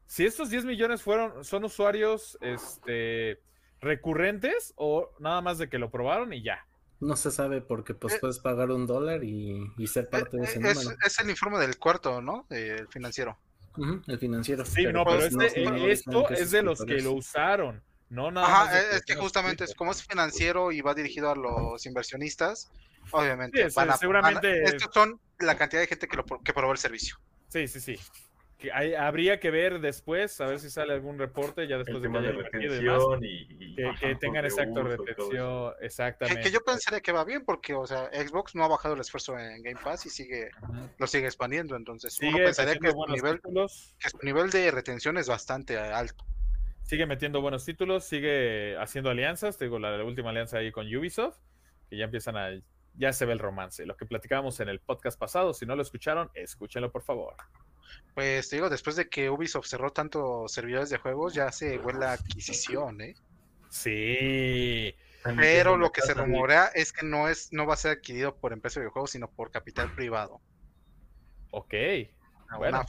si 0.06 0.24
estos 0.24 0.50
10 0.50 0.66
millones 0.66 1.02
fueron, 1.02 1.42
son 1.44 1.64
usuarios 1.64 2.38
este, 2.40 3.40
recurrentes 3.80 4.72
o 4.76 5.10
nada 5.18 5.40
más 5.40 5.58
de 5.58 5.68
que 5.68 5.78
lo 5.78 5.90
probaron 5.90 6.32
y 6.32 6.42
ya. 6.42 6.66
No 7.00 7.16
se 7.16 7.30
sabe 7.30 7.60
porque 7.60 7.94
pues 7.94 8.14
eh, 8.14 8.18
puedes 8.20 8.38
pagar 8.38 8.70
un 8.70 8.86
dólar 8.86 9.22
y, 9.22 9.70
ser 9.86 10.04
eh, 10.04 10.08
parte 10.10 10.38
de 10.38 10.44
ese 10.44 10.58
es, 10.60 10.76
número. 10.78 10.96
Es 11.04 11.18
el 11.20 11.30
informe 11.30 11.58
del 11.58 11.78
cuarto, 11.78 12.22
¿no? 12.22 12.46
El 12.48 12.88
financiero. 12.88 13.36
el 14.06 14.18
financiero. 14.18 14.64
Sí, 14.64 14.84
no, 14.84 15.04
pero 15.04 15.28
pues, 15.30 15.54
este, 15.54 15.90
esto 15.92 16.30
es 16.30 16.50
de 16.50 16.62
los 16.62 16.82
que 16.84 17.02
lo 17.02 17.12
usaron. 17.12 17.82
No, 18.08 18.30
nada 18.30 18.46
Ajá, 18.46 18.80
es 18.96 19.02
que 19.02 19.16
justamente 19.16 19.64
es, 19.64 19.74
como 19.74 19.90
es 19.90 20.02
financiero 20.02 20.70
y 20.70 20.80
va 20.80 20.94
dirigido 20.94 21.30
a 21.30 21.34
los 21.34 21.84
inversionistas, 21.86 22.70
obviamente. 23.10 23.66
van 23.74 23.90
a, 23.90 23.96
seguramente. 23.96 24.62
estos 24.62 24.94
son 24.94 25.20
la 25.40 25.56
cantidad 25.56 25.82
de 25.82 25.88
gente 25.88 26.06
que, 26.06 26.16
lo, 26.16 26.24
que 26.24 26.54
probó 26.54 26.72
el 26.72 26.78
servicio. 26.78 27.18
Sí, 27.48 27.66
sí, 27.68 27.80
sí 27.80 27.98
que 28.58 28.72
habría 28.72 29.38
que 29.38 29.50
ver 29.50 29.80
después, 29.80 30.40
a 30.40 30.46
ver 30.46 30.58
si 30.58 30.70
sale 30.70 30.94
algún 30.94 31.18
reporte 31.18 31.68
ya 31.68 31.76
después 31.76 32.02
de 32.02 32.10
que 32.10 32.18
haya 32.18 32.32
retención 32.32 33.20
y, 33.22 33.74
que, 33.74 34.16
tengan 34.18 34.46
exacto 34.46 34.82
retención, 34.82 35.74
exactamente. 35.80 36.42
Que, 36.42 36.50
yo 36.50 36.60
pensaría 36.64 37.00
que 37.00 37.12
va 37.12 37.24
bien 37.24 37.44
porque, 37.44 37.74
o 37.74 37.86
sea, 37.86 38.10
Xbox 38.12 38.54
no 38.54 38.64
ha 38.64 38.68
bajado 38.68 38.94
el 38.94 39.00
esfuerzo 39.00 39.38
en 39.38 39.62
Game 39.62 39.80
Pass 39.82 40.06
y 40.06 40.10
sigue, 40.10 40.50
lo 40.98 41.06
sigue 41.06 41.26
expandiendo, 41.26 41.76
entonces 41.76 42.18
uno 42.22 42.38
pensaría 42.38 42.78
que 42.78 42.90
su, 42.90 43.06
nivel, 43.08 43.40
nivel 44.22 44.50
de 44.50 44.70
retención 44.70 45.18
es 45.18 45.28
bastante 45.28 45.76
alto. 45.78 46.24
Sigue 46.82 47.04
metiendo 47.04 47.42
buenos 47.42 47.64
títulos, 47.64 48.04
sigue 48.04 48.78
haciendo 48.78 49.10
alianzas, 49.10 49.58
tengo 49.58 49.78
la, 49.78 49.96
la 49.98 50.04
última 50.04 50.30
alianza 50.30 50.58
ahí 50.58 50.72
con 50.72 50.86
Ubisoft, 50.86 51.36
que 51.90 51.98
ya 51.98 52.04
empiezan 52.04 52.36
a, 52.38 52.50
ya 52.94 53.12
se 53.12 53.26
ve 53.26 53.34
el 53.34 53.38
romance, 53.38 53.84
lo 53.84 53.96
que 53.96 54.06
platicábamos 54.06 54.60
en 54.60 54.68
el 54.70 54.80
podcast 54.80 55.18
pasado, 55.18 55.52
si 55.52 55.66
no 55.66 55.76
lo 55.76 55.82
escucharon, 55.82 56.30
escúchenlo 56.34 56.90
por 56.90 57.02
favor. 57.02 57.34
Pues 58.14 58.48
digo, 58.50 58.70
después 58.70 58.96
de 58.96 59.08
que 59.08 59.28
Ubisoft 59.28 59.66
cerró 59.66 59.90
tantos 59.90 60.52
servidores 60.52 60.90
de 60.90 60.98
juegos, 60.98 61.34
ya 61.34 61.52
se 61.52 61.78
fue 61.78 61.92
la 61.92 62.12
adquisición, 62.12 63.00
¿eh? 63.02 63.14
Sí. 63.68 64.94
Pero 65.36 65.76
lo 65.76 65.90
que 65.90 66.02
se 66.02 66.14
rumorea 66.14 66.66
es 66.66 66.92
que 66.92 67.04
no 67.04 67.28
es, 67.28 67.52
no 67.52 67.66
va 67.66 67.74
a 67.74 67.76
ser 67.76 67.98
adquirido 67.98 68.36
por 68.36 68.52
empresa 68.52 68.80
de 68.80 68.84
videojuegos, 68.84 69.10
sino 69.10 69.30
por 69.30 69.50
capital 69.50 69.92
privado. 69.94 70.40
Ok. 71.50 71.74
Bueno, 72.56 72.84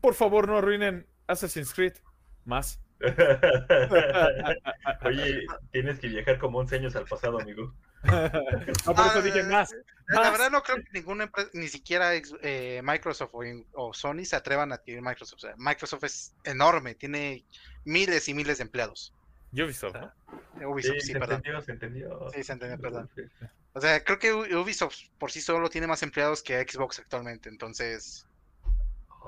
por 0.00 0.14
favor, 0.14 0.48
no 0.48 0.58
arruinen 0.58 1.06
Assassin's 1.26 1.72
Creed 1.72 1.94
más. 2.44 2.80
Oye, 5.04 5.46
tienes 5.70 6.00
que 6.00 6.08
viajar 6.08 6.38
como 6.38 6.58
11 6.58 6.76
años 6.76 6.96
al 6.96 7.04
pasado, 7.04 7.40
amigo. 7.40 7.74
no, 8.04 8.94
por 8.94 9.06
eso 9.06 9.22
dije 9.22 9.42
más. 9.44 9.74
La 10.08 10.30
verdad 10.30 10.50
no 10.50 10.62
creo 10.62 10.76
que 10.76 10.84
ninguna 10.92 11.24
empresa, 11.24 11.50
ni 11.52 11.68
siquiera 11.68 12.12
eh, 12.14 12.80
Microsoft 12.84 13.32
o, 13.72 13.92
Sony 13.92 14.24
se 14.24 14.36
atrevan 14.36 14.72
a 14.72 14.76
adquirir 14.76 15.02
Microsoft. 15.02 15.38
O 15.38 15.46
sea, 15.46 15.54
Microsoft 15.56 16.04
es 16.04 16.34
enorme, 16.44 16.94
tiene 16.94 17.44
miles 17.84 18.28
y 18.28 18.34
miles 18.34 18.58
de 18.58 18.64
empleados. 18.64 19.12
Ubisoft, 19.52 19.96
¿no? 19.96 20.70
Ubisoft, 20.70 21.00
sí, 21.00 21.12
perdón. 21.12 21.42
Se 21.64 21.72
entendió, 21.72 22.30
Sí, 22.34 22.42
se 22.44 22.52
entendió, 22.52 22.78
perdón. 22.78 23.10
O 23.72 23.80
sea, 23.80 24.02
creo 24.02 24.18
que 24.18 24.32
Ubisoft 24.32 24.96
por 25.18 25.30
sí 25.30 25.40
solo 25.40 25.68
tiene 25.68 25.86
más 25.86 26.02
empleados 26.02 26.42
que 26.42 26.60
Xbox 26.62 26.98
actualmente, 26.98 27.48
entonces 27.48 28.26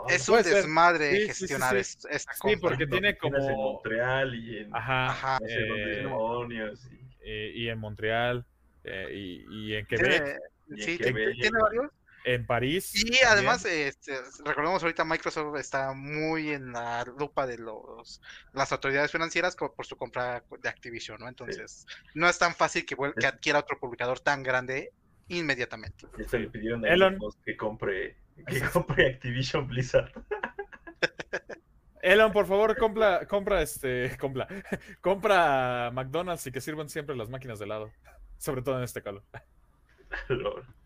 es 0.09 0.29
un 0.29 0.43
desmadre 0.43 1.27
gestionar 1.27 1.77
esa 1.77 2.09
Sí, 2.09 2.57
porque 2.61 2.87
tiene 2.87 3.17
como... 3.17 3.37
En 3.37 3.57
Montreal 3.57 4.35
y 4.35 4.59
en... 4.59 4.75
Ajá, 4.75 5.39
eh, 5.47 6.05
y... 7.25 7.65
y 7.65 7.69
en 7.69 7.79
Montreal 7.79 8.47
eh, 8.85 9.45
y, 9.51 9.75
en 9.75 9.87
Quebec. 9.87 10.39
Sí, 10.77 10.99
tiene 10.99 11.59
varios. 11.61 11.91
En 12.25 12.45
París. 12.45 12.93
Y 12.95 13.25
además, 13.25 13.65
este, 13.65 14.13
recordemos 14.45 14.83
ahorita 14.83 15.05
Microsoft 15.05 15.57
está 15.57 15.95
muy 15.95 16.51
en 16.51 16.73
la 16.73 17.05
lupa 17.05 17.47
de 17.47 17.57
los 17.57 18.21
las 18.53 18.71
autoridades 18.73 19.11
financieras 19.11 19.57
por 19.57 19.87
su 19.87 19.97
compra 19.97 20.45
de 20.61 20.69
Activision, 20.69 21.21
¿no? 21.21 21.29
Entonces, 21.29 21.87
no 22.15 22.29
es 22.29 22.39
tan 22.39 22.55
fácil 22.55 22.85
que, 22.85 22.97
que 23.19 23.27
adquiera 23.27 23.61
otro 23.61 23.79
publicador 23.79 24.21
tan 24.21 24.43
grande 24.43 24.93
inmediatamente. 25.29 26.07
Esto 26.19 26.39
le 26.39 26.49
pidieron 26.49 26.85
a 26.85 26.89
Elon 26.89 27.19
que 27.45 27.57
compre, 27.57 28.19
que 28.47 28.61
compre 28.73 29.07
Activision 29.07 29.67
Blizzard. 29.67 30.13
Elon, 32.03 32.33
por 32.33 32.47
favor, 32.47 32.77
compra, 32.77 33.27
compra 33.27 33.63
este, 33.63 34.17
compra, 34.19 34.49
compra 35.01 35.91
McDonald's 35.93 36.47
y 36.47 36.53
que 36.53 36.61
sirvan 36.61 36.89
siempre 36.89 37.17
las 37.17 37.29
máquinas 37.29 37.59
de 37.59 37.65
helado, 37.65 37.93
sobre 38.39 38.63
todo 38.63 38.79
en 38.79 38.85
este 38.85 39.03
calor. 39.03 39.25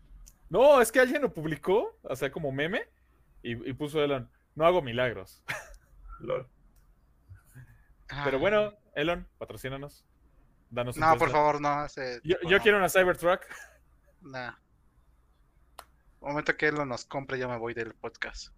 No, 0.49 0.81
es 0.81 0.91
que 0.91 0.99
alguien 0.99 1.23
lo 1.23 1.33
publicó, 1.33 1.97
o 2.03 2.15
sea, 2.15 2.31
como 2.31 2.51
meme, 2.51 2.87
y, 3.41 3.73
puso 3.73 4.03
Elon, 4.03 4.29
no 4.53 4.67
hago 4.67 4.83
milagros. 4.83 5.43
Pero 8.23 8.37
bueno, 8.37 8.71
ah. 8.71 8.79
Elon, 8.95 9.27
patrocínanos. 9.39 10.05
Danos 10.69 10.95
no, 10.95 11.17
por 11.17 11.31
favor, 11.31 11.59
no. 11.59 11.87
yo, 12.23 12.59
quiero 12.61 12.77
una 12.77 12.89
Cybertruck. 12.89 13.41
Nah. 14.21 14.53
Momento 16.21 16.55
que 16.55 16.67
Elon 16.67 16.87
nos 16.87 17.03
compre, 17.03 17.37
yo 17.37 17.49
me 17.49 17.57
voy 17.57 17.73
del 17.73 17.93
podcast. 17.95 18.53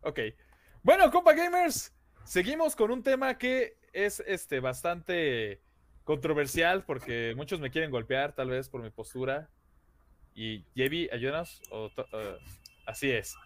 Ok. 0.00 0.18
Bueno, 0.82 1.10
compa 1.12 1.34
gamers, 1.34 1.94
seguimos 2.24 2.74
con 2.74 2.90
un 2.90 3.02
tema 3.02 3.38
que 3.38 3.78
es 3.92 4.20
este 4.26 4.58
bastante 4.58 5.62
controversial 6.08 6.84
porque 6.84 7.34
muchos 7.36 7.60
me 7.60 7.70
quieren 7.70 7.90
golpear, 7.90 8.34
tal 8.34 8.48
vez 8.48 8.70
por 8.70 8.82
mi 8.82 8.88
postura. 8.88 9.50
Y 10.34 10.64
Jevi, 10.74 11.10
ayúdanos. 11.12 11.60
así 12.86 13.10
es. 13.10 13.36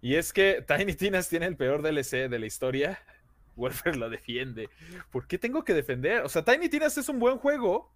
Y 0.00 0.14
es 0.14 0.32
que 0.32 0.64
Tiny 0.66 0.94
Tinas 0.94 1.28
tiene 1.28 1.44
el 1.44 1.58
peor 1.58 1.82
DLC 1.82 2.30
de 2.30 2.38
la 2.38 2.46
historia. 2.46 2.98
Wolfer 3.56 3.96
lo 3.96 4.08
defiende. 4.08 4.70
¿Por 5.12 5.26
qué 5.26 5.36
tengo 5.36 5.64
que 5.64 5.74
defender? 5.74 6.22
O 6.22 6.30
sea, 6.30 6.42
Tiny 6.42 6.70
Tinas 6.70 6.96
es 6.96 7.10
un 7.10 7.18
buen 7.18 7.36
juego, 7.36 7.92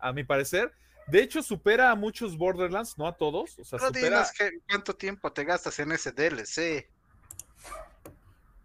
a 0.00 0.12
mi 0.12 0.24
parecer. 0.24 0.72
De 1.06 1.22
hecho, 1.22 1.40
supera 1.40 1.92
a 1.92 1.94
muchos 1.94 2.36
Borderlands, 2.36 2.98
no 2.98 3.06
a 3.06 3.16
todos. 3.16 3.60
O 3.60 3.64
sea, 3.64 3.78
no 3.78 3.92
digas 3.92 4.34
cuánto 4.68 4.96
tiempo 4.96 5.32
te 5.32 5.44
gastas 5.44 5.78
en 5.78 5.92
ese 5.92 6.10
DLC. 6.10 6.90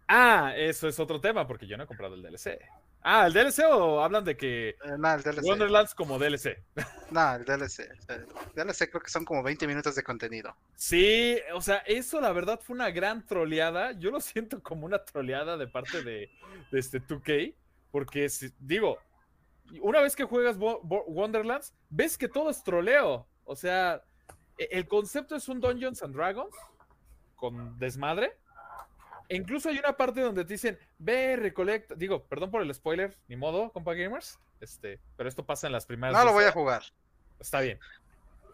Ah, 0.08 0.54
eso 0.56 0.88
es 0.88 0.98
otro 0.98 1.20
tema, 1.20 1.46
porque 1.46 1.68
yo 1.68 1.76
no 1.76 1.84
he 1.84 1.86
comprado 1.86 2.16
el 2.16 2.22
DLC. 2.22 2.58
Ah, 3.06 3.26
¿el 3.26 3.34
DLC 3.34 3.64
o 3.70 4.02
hablan 4.02 4.24
de 4.24 4.34
que 4.34 4.70
eh, 4.70 4.76
el 4.82 5.22
DLC. 5.22 5.44
Wonderlands 5.44 5.94
como 5.94 6.18
DLC? 6.18 6.58
No, 7.10 7.34
el 7.34 7.44
DLC. 7.44 7.80
El 8.08 8.26
DLC 8.54 8.88
creo 8.90 9.02
que 9.02 9.10
son 9.10 9.26
como 9.26 9.42
20 9.42 9.66
minutos 9.66 9.94
de 9.94 10.02
contenido. 10.02 10.56
Sí, 10.74 11.38
o 11.52 11.60
sea, 11.60 11.76
eso 11.86 12.18
la 12.18 12.32
verdad 12.32 12.58
fue 12.62 12.74
una 12.74 12.90
gran 12.90 13.26
troleada. 13.26 13.92
Yo 13.92 14.10
lo 14.10 14.20
siento 14.20 14.62
como 14.62 14.86
una 14.86 15.04
troleada 15.04 15.58
de 15.58 15.66
parte 15.66 16.02
de, 16.02 16.30
este 16.72 16.98
2K, 17.02 17.54
porque 17.92 18.26
digo, 18.58 18.98
una 19.82 20.00
vez 20.00 20.16
que 20.16 20.24
juegas 20.24 20.56
Wonderlands, 20.56 21.74
ves 21.90 22.16
que 22.16 22.28
todo 22.28 22.48
es 22.48 22.64
troleo. 22.64 23.26
O 23.44 23.54
sea, 23.54 24.02
e-, 24.56 24.68
el 24.72 24.88
concepto 24.88 25.36
es 25.36 25.46
un 25.50 25.60
Dungeons 25.60 26.02
and 26.02 26.16
Dragons 26.16 26.56
con 27.36 27.78
desmadre 27.78 28.34
e 29.28 29.36
incluso 29.36 29.68
hay 29.68 29.78
una 29.78 29.96
parte 29.96 30.20
donde 30.20 30.44
te 30.44 30.54
dicen, 30.54 30.78
ve, 30.98 31.36
recolecta. 31.36 31.94
Digo, 31.94 32.24
perdón 32.24 32.50
por 32.50 32.62
el 32.62 32.74
spoiler, 32.74 33.16
ni 33.28 33.36
modo, 33.36 33.70
compa 33.72 33.94
gamers. 33.94 34.38
Este, 34.60 35.00
pero 35.16 35.28
esto 35.28 35.44
pasa 35.44 35.66
en 35.66 35.72
las 35.72 35.86
primeras. 35.86 36.16
No 36.16 36.24
lo 36.24 36.32
voy 36.32 36.44
a 36.44 36.52
jugar. 36.52 36.82
Está 37.40 37.60
bien. 37.60 37.78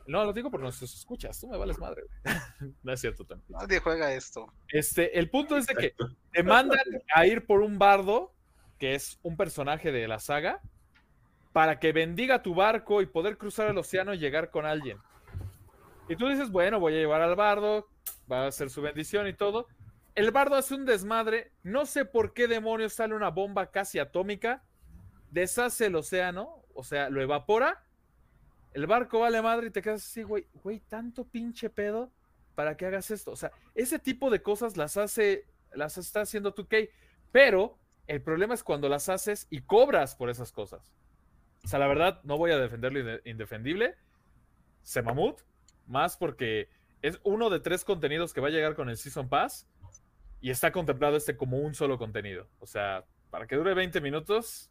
No, 0.07 0.25
lo 0.25 0.33
digo 0.33 0.51
porque 0.51 0.65
nos 0.65 0.83
escuchas. 0.83 1.41
Tú 1.41 1.49
me 1.49 1.57
vales 1.57 1.79
madre, 1.79 2.03
no 2.83 2.93
es 2.93 3.01
cierto 3.01 3.25
también. 3.25 3.47
Nadie 3.51 3.81
juega 3.81 4.13
esto. 4.13 4.53
Este, 4.69 5.19
el 5.19 5.31
punto 5.31 5.57
es 5.57 5.67
de 5.67 5.75
que 5.75 5.95
te 6.33 6.43
mandan 6.43 6.81
a 7.15 7.27
ir 7.27 7.47
por 7.47 7.61
un 7.61 7.79
bardo, 7.79 8.33
que 8.79 8.95
es 8.95 9.19
un 9.23 9.37
personaje 9.37 9.93
de 9.93 10.09
la 10.09 10.19
saga, 10.19 10.61
para 11.53 11.79
que 11.79 11.93
bendiga 11.93 12.43
tu 12.43 12.55
barco 12.55 13.03
y 13.03 13.07
poder 13.07 13.37
cruzar 13.39 13.69
el 13.69 13.79
océano 13.79 14.15
y 14.15 14.19
llegar 14.19 14.51
con 14.51 14.67
alguien. 14.67 14.99
Y 16.09 16.17
tú 16.17 16.29
dices, 16.29 16.51
bueno, 16.51 16.81
voy 16.81 16.95
a 16.95 16.99
llevar 16.99 17.23
al 17.23 17.37
bardo, 17.37 17.89
va 18.31 18.45
a 18.45 18.47
hacer 18.49 18.71
su 18.71 18.83
bendición 18.83 19.29
y 19.29 19.33
todo 19.33 19.69
el 20.15 20.31
bardo 20.31 20.57
hace 20.57 20.75
un 20.75 20.85
desmadre. 20.85 21.53
No 21.63 21.87
sé 21.87 22.05
por 22.05 22.35
qué 22.35 22.49
demonios 22.49 22.95
sale 22.95 23.15
una 23.15 23.31
bomba 23.31 23.71
casi 23.71 23.99
atómica. 23.99 24.63
Deshace 25.31 25.87
el 25.87 25.97
océano. 25.97 26.65
O 26.75 26.83
sea, 26.83 27.11
lo 27.11 27.21
evapora. 27.21 27.85
El 28.73 28.87
barco 28.87 29.21
vale 29.21 29.43
madre 29.43 29.69
y 29.69 29.71
te 29.71 29.83
quedas 29.83 30.05
así, 30.05 30.23
güey. 30.23 30.47
Güey, 30.63 30.81
tanto 30.81 31.25
pinche 31.25 31.71
pedo 31.71 32.11
para 32.55 32.77
que 32.77 32.87
hagas 32.87 33.11
esto. 33.11 33.33
O 33.33 33.37
sea, 33.37 33.53
ese 33.75 33.99
tipo 33.99 34.31
de 34.31 34.43
cosas 34.43 34.77
las 34.77 34.97
hace, 34.97 35.47
las 35.73 35.99
está 35.99 36.23
haciendo 36.23 36.55
2K. 36.55 36.91
Pero 37.33 37.79
el 38.07 38.21
problema 38.23 38.55
es 38.55 38.65
cuando 38.65 38.89
las 38.89 39.09
haces 39.09 39.47
y 39.51 39.61
cobras 39.61 40.17
por 40.17 40.31
esas 40.31 40.53
cosas. 40.53 40.93
O 41.65 41.69
sea, 41.69 41.79
la 41.79 41.87
verdad, 41.87 42.21
no 42.25 42.39
voy 42.39 42.51
a 42.51 42.59
defender 42.59 42.93
lo 42.93 43.21
indefendible. 43.25 43.97
Se 44.83 45.03
mamut. 45.03 45.41
Más 45.87 46.17
porque 46.17 46.69
es 47.03 47.19
uno 47.25 47.51
de 47.51 47.59
tres 47.61 47.85
contenidos 47.85 48.33
que 48.33 48.41
va 48.41 48.49
a 48.49 48.53
llegar 48.53 48.75
con 48.75 48.89
el 48.89 48.97
Season 48.97 49.29
Pass 49.29 49.67
y 50.41 50.51
está 50.51 50.73
contemplado 50.73 51.17
este 51.17 51.37
como 51.37 51.59
un 51.59 51.75
solo 51.75 51.99
contenido. 51.99 52.49
O 52.59 52.67
sea, 52.67 53.05
para 53.31 53.47
que 53.47 53.57
dure 53.57 53.75
20 53.75 54.01
minutos. 54.01 54.71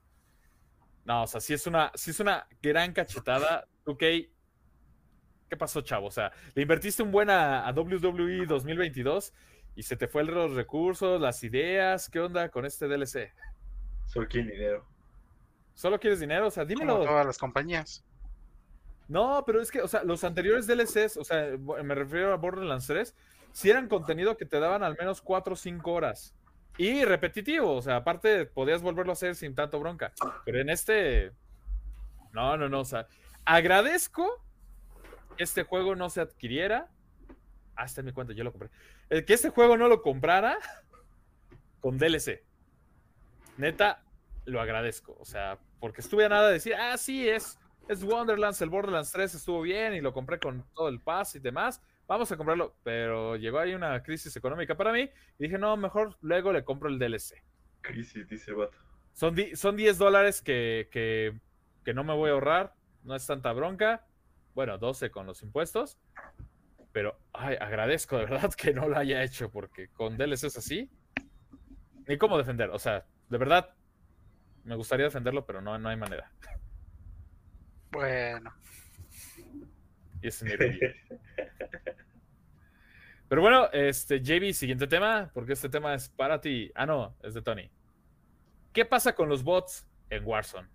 No, 1.05 1.23
o 1.23 1.27
sea, 1.27 1.39
si 1.41 1.53
es 1.53 1.65
una, 1.67 1.91
si 1.95 2.11
es 2.11 2.19
una 2.19 2.47
gran 2.61 2.93
cachetada. 2.93 3.67
Ok, 3.85 3.99
¿qué 3.99 5.57
pasó, 5.57 5.81
chavo? 5.81 6.07
O 6.07 6.11
sea, 6.11 6.31
le 6.53 6.61
invertiste 6.61 7.03
un 7.03 7.11
buen 7.11 7.29
a, 7.29 7.71
WWE 7.71 8.45
2022 8.45 9.33
y 9.75 9.83
se 9.83 9.95
te 9.95 10.07
fue 10.07 10.23
los 10.23 10.53
recursos, 10.53 11.21
las 11.21 11.43
ideas. 11.43 12.09
¿Qué 12.09 12.19
onda 12.19 12.49
con 12.49 12.65
este 12.65 12.87
DLC? 12.87 13.31
Solo 14.05 14.27
quiero 14.27 14.49
dinero. 14.49 14.87
¿Solo 15.75 15.99
quieres 15.99 16.19
dinero? 16.19 16.47
O 16.47 16.51
sea, 16.51 16.65
dímelo. 16.65 16.93
Como 16.93 17.05
todas 17.05 17.25
las 17.25 17.37
compañías. 17.37 18.03
No, 19.07 19.43
pero 19.45 19.61
es 19.61 19.71
que, 19.71 19.81
o 19.81 19.87
sea, 19.87 20.03
los 20.03 20.23
anteriores 20.23 20.67
DLCs, 20.67 21.17
o 21.17 21.23
sea, 21.23 21.57
me 21.57 21.95
refiero 21.95 22.31
a 22.31 22.35
Borderlands 22.35 22.85
3, 22.85 23.15
si 23.59 23.69
eran 23.69 23.89
contenido 23.89 24.37
que 24.37 24.45
te 24.45 24.57
daban 24.57 24.83
al 24.83 24.95
menos 24.97 25.21
4 25.21 25.51
o 25.51 25.57
5 25.57 25.91
horas. 25.91 26.33
Y 26.77 27.03
repetitivo, 27.03 27.73
o 27.73 27.81
sea, 27.81 27.97
aparte 27.97 28.45
podías 28.45 28.81
volverlo 28.81 29.11
a 29.11 29.13
hacer 29.13 29.35
sin 29.35 29.53
tanto 29.53 29.81
bronca. 29.81 30.13
Pero 30.45 30.61
en 30.61 30.69
este, 30.69 31.33
no, 32.31 32.55
no, 32.55 32.69
no, 32.69 32.79
o 32.79 32.85
sea, 32.85 33.07
agradezco 33.43 34.41
que 35.35 35.43
este 35.43 35.63
juego 35.63 35.93
no 35.97 36.09
se 36.09 36.21
adquiriera. 36.21 36.87
Hasta 37.75 38.01
mi 38.01 38.13
cuenta, 38.13 38.31
yo 38.31 38.45
lo 38.45 38.53
compré. 38.53 38.69
El 39.09 39.25
que 39.25 39.33
este 39.33 39.49
juego 39.49 39.75
no 39.75 39.89
lo 39.89 40.01
comprara 40.01 40.57
con 41.81 41.97
DLC. 41.97 42.41
Neta, 43.57 44.05
lo 44.45 44.61
agradezco. 44.61 45.17
O 45.19 45.25
sea, 45.25 45.59
porque 45.81 45.99
estuve 45.99 46.23
a 46.23 46.29
nada 46.29 46.47
de 46.47 46.53
decir, 46.53 46.75
ah, 46.75 46.97
sí, 46.97 47.27
es, 47.27 47.59
es 47.89 48.05
Wonderlands, 48.05 48.61
el 48.61 48.69
Borderlands 48.69 49.11
3 49.11 49.35
estuvo 49.35 49.61
bien 49.61 49.95
y 49.95 49.99
lo 49.99 50.13
compré 50.13 50.39
con 50.39 50.63
todo 50.73 50.87
el 50.87 51.01
pass 51.01 51.35
y 51.35 51.39
demás 51.39 51.81
vamos 52.09 52.31
a 52.31 52.37
comprarlo, 52.37 52.75
pero 52.83 53.35
llegó 53.35 53.59
ahí 53.59 53.75
una 53.75 54.01
crisis 54.01 54.35
económica 54.35 54.75
para 54.75 54.91
mí 54.91 55.01
y 55.37 55.43
dije, 55.43 55.59
no, 55.59 55.77
mejor 55.77 56.17
luego 56.21 56.51
le 56.51 56.65
compro 56.65 56.89
el 56.89 56.97
DLC. 56.97 57.35
Crisis, 57.81 58.27
dice 58.27 58.51
Bato. 58.51 58.77
Son, 59.13 59.35
son 59.53 59.77
10 59.77 59.97
dólares 59.97 60.41
que, 60.41 60.89
que, 60.91 61.93
no 61.93 62.03
me 62.03 62.13
voy 62.13 62.29
a 62.29 62.33
ahorrar, 62.33 62.73
no 63.03 63.15
es 63.15 63.25
tanta 63.25 63.51
bronca. 63.53 64.05
Bueno, 64.53 64.77
12 64.77 65.11
con 65.11 65.25
los 65.25 65.41
impuestos, 65.43 65.99
pero 66.91 67.19
ay, 67.33 67.55
agradezco 67.59 68.17
de 68.17 68.25
verdad 68.25 68.51
que 68.53 68.73
no 68.73 68.87
lo 68.87 68.97
haya 68.97 69.23
hecho 69.23 69.51
porque 69.51 69.89
con 69.89 70.17
DLC 70.17 70.45
es 70.45 70.57
así, 70.57 70.89
ni 72.07 72.17
cómo 72.17 72.37
defender. 72.37 72.71
O 72.71 72.79
sea, 72.79 73.05
de 73.29 73.37
verdad, 73.37 73.75
me 74.63 74.75
gustaría 74.75 75.05
defenderlo, 75.05 75.45
pero 75.45 75.61
no, 75.61 75.77
no 75.77 75.89
hay 75.89 75.97
manera. 75.97 76.31
Bueno. 77.91 78.51
Y 80.21 80.27
ese 80.27 80.47
es 80.47 80.59
mi 80.59 80.79
Pero 83.29 83.41
bueno, 83.41 83.69
este, 83.71 84.19
JB, 84.21 84.53
siguiente 84.53 84.87
tema, 84.87 85.29
porque 85.33 85.53
este 85.53 85.69
tema 85.69 85.93
es 85.93 86.09
para 86.09 86.41
ti. 86.41 86.71
Ah, 86.73 86.85
no, 86.85 87.15
es 87.21 87.33
de 87.35 87.41
Tony. 87.41 87.69
¿Qué 88.73 88.85
pasa 88.85 89.13
con 89.13 89.29
los 89.29 89.43
bots 89.43 89.87
en 90.09 90.25
Warzone? 90.25 90.67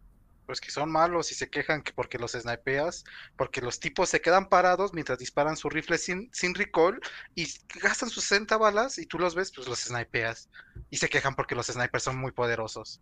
pues 0.46 0.60
que 0.60 0.70
son 0.70 0.90
malos 0.90 1.30
y 1.32 1.34
se 1.34 1.48
quejan 1.48 1.82
que 1.82 1.92
porque 1.92 2.18
los 2.18 2.32
snipeas, 2.32 3.04
porque 3.36 3.60
los 3.60 3.80
tipos 3.80 4.08
se 4.08 4.20
quedan 4.20 4.48
parados 4.48 4.92
mientras 4.92 5.18
disparan 5.18 5.56
su 5.56 5.68
rifle 5.70 5.98
sin, 5.98 6.30
sin 6.32 6.54
recall 6.54 7.00
y 7.34 7.46
gastan 7.80 8.10
sus 8.10 8.24
60 8.24 8.56
balas 8.56 8.98
y 8.98 9.06
tú 9.06 9.18
los 9.18 9.34
ves, 9.34 9.52
pues 9.54 9.68
los 9.68 9.80
snipeas. 9.80 10.50
Y 10.90 10.98
se 10.98 11.08
quejan 11.08 11.34
porque 11.34 11.54
los 11.54 11.66
snipers 11.66 12.04
son 12.04 12.18
muy 12.18 12.32
poderosos. 12.32 13.00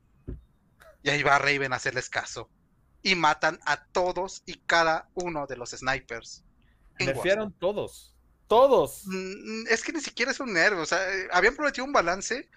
Y 1.02 1.10
ahí 1.10 1.22
va 1.22 1.38
Raven 1.38 1.72
a 1.72 1.76
hacerles 1.76 2.08
caso. 2.08 2.48
Y 3.02 3.14
matan 3.14 3.58
a 3.64 3.84
todos 3.86 4.42
y 4.46 4.54
cada 4.60 5.08
uno 5.14 5.46
de 5.46 5.56
los 5.56 5.70
snipers. 5.70 6.44
Nerfearon 6.98 7.52
todos. 7.52 8.14
Todos. 8.46 9.02
Mm, 9.06 9.66
es 9.68 9.82
que 9.82 9.92
ni 9.92 10.00
siquiera 10.00 10.30
es 10.30 10.40
un 10.40 10.52
nerf. 10.52 10.78
O 10.78 10.86
sea, 10.86 11.12
eh, 11.12 11.28
habían 11.32 11.56
prometido 11.56 11.84
un 11.84 11.92
balance. 11.92 12.48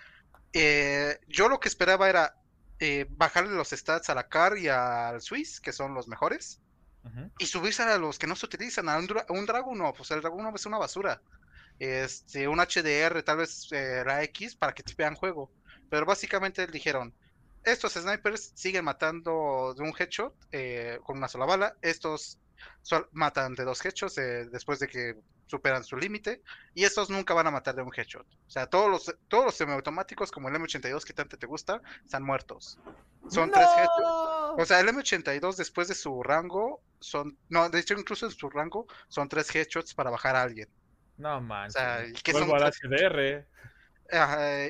Eh, 0.53 1.19
yo 1.27 1.49
lo 1.49 1.59
que 1.59 1.67
esperaba 1.67 2.09
era 2.09 2.37
eh, 2.79 3.07
bajarle 3.09 3.55
los 3.55 3.69
stats 3.69 4.09
a 4.09 4.15
la 4.15 4.27
CAR 4.27 4.57
y 4.57 4.67
al 4.67 5.21
Swiss, 5.21 5.59
que 5.59 5.71
son 5.71 5.93
los 5.93 6.07
mejores, 6.07 6.61
y 7.37 7.45
subirse 7.45 7.83
a 7.83 7.99
los 7.99 8.17
que 8.17 8.25
no 8.25 8.35
se 8.35 8.47
utilizan, 8.47 8.89
a 8.89 8.97
un, 8.97 9.07
un 9.29 9.45
Dragunov. 9.45 9.95
O 9.99 10.03
sea, 10.03 10.15
el 10.15 10.23
Dragunov 10.23 10.55
es 10.55 10.65
una 10.65 10.79
basura. 10.79 11.21
Este, 11.77 12.47
un 12.47 12.59
HDR, 12.59 13.21
tal 13.23 13.37
vez 13.37 13.71
era 13.71 14.23
X, 14.23 14.55
para 14.55 14.73
que 14.73 14.81
te 14.81 14.95
vean 14.97 15.15
juego. 15.15 15.51
Pero 15.89 16.05
básicamente 16.05 16.65
dijeron: 16.67 17.13
estos 17.65 17.93
snipers 17.93 18.51
siguen 18.55 18.85
matando 18.85 19.73
de 19.75 19.83
un 19.83 19.93
headshot 19.97 20.33
eh, 20.51 20.99
con 21.03 21.17
una 21.17 21.27
sola 21.27 21.45
bala. 21.45 21.75
Estos 21.81 22.39
matan 23.11 23.55
de 23.55 23.63
dos 23.63 23.83
headshots 23.83 24.17
eh, 24.17 24.47
después 24.51 24.79
de 24.79 24.87
que 24.87 25.15
superan 25.47 25.83
su 25.83 25.95
límite 25.97 26.41
y 26.73 26.85
estos 26.85 27.09
nunca 27.09 27.33
van 27.33 27.47
a 27.47 27.51
matar 27.51 27.75
de 27.75 27.81
un 27.81 27.91
headshot. 27.95 28.25
O 28.25 28.49
sea, 28.49 28.67
todos 28.67 28.89
los 28.89 29.15
todos 29.27 29.45
los 29.45 29.55
semiautomáticos 29.55 30.31
como 30.31 30.49
el 30.49 30.55
M82 30.55 31.03
que 31.03 31.13
tanto 31.13 31.37
te 31.37 31.45
gusta 31.45 31.81
están 32.03 32.23
muertos. 32.23 32.79
Son 33.29 33.51
tres 33.51 33.67
headshots. 33.77 34.57
O 34.57 34.65
sea, 34.65 34.79
el 34.79 34.87
M82 34.87 35.55
después 35.55 35.87
de 35.87 35.95
su 35.95 36.23
rango 36.23 36.81
son 36.99 37.37
no, 37.49 37.69
de 37.69 37.79
hecho 37.79 37.93
incluso 37.95 38.25
en 38.25 38.31
su 38.31 38.49
rango 38.49 38.87
son 39.07 39.27
tres 39.29 39.53
headshots 39.53 39.93
para 39.93 40.09
bajar 40.09 40.35
a 40.35 40.41
alguien. 40.41 40.69
No 41.17 41.41
manches. 41.41 41.75
O 41.75 41.79
sea, 41.79 42.05
¿qué 42.23 42.31
son 42.33 42.49
HDR. 42.49 43.47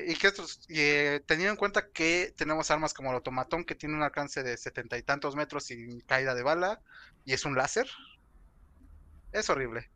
Y 0.06 0.14
que 0.16 0.28
estos, 0.28 0.60
eh, 0.68 1.20
teniendo 1.26 1.52
en 1.52 1.58
cuenta 1.58 1.90
que 1.90 2.32
tenemos 2.36 2.70
armas 2.70 2.94
como 2.94 3.10
el 3.10 3.16
automatón 3.16 3.64
que 3.64 3.74
tiene 3.74 3.94
un 3.94 4.02
alcance 4.02 4.42
de 4.42 4.56
setenta 4.56 4.96
y 4.96 5.02
tantos 5.02 5.36
metros 5.36 5.64
sin 5.64 6.00
caída 6.00 6.34
de 6.34 6.42
bala 6.42 6.80
y 7.24 7.34
es 7.34 7.44
un 7.44 7.54
láser, 7.54 7.86
es 9.32 9.50
horrible. 9.50 9.90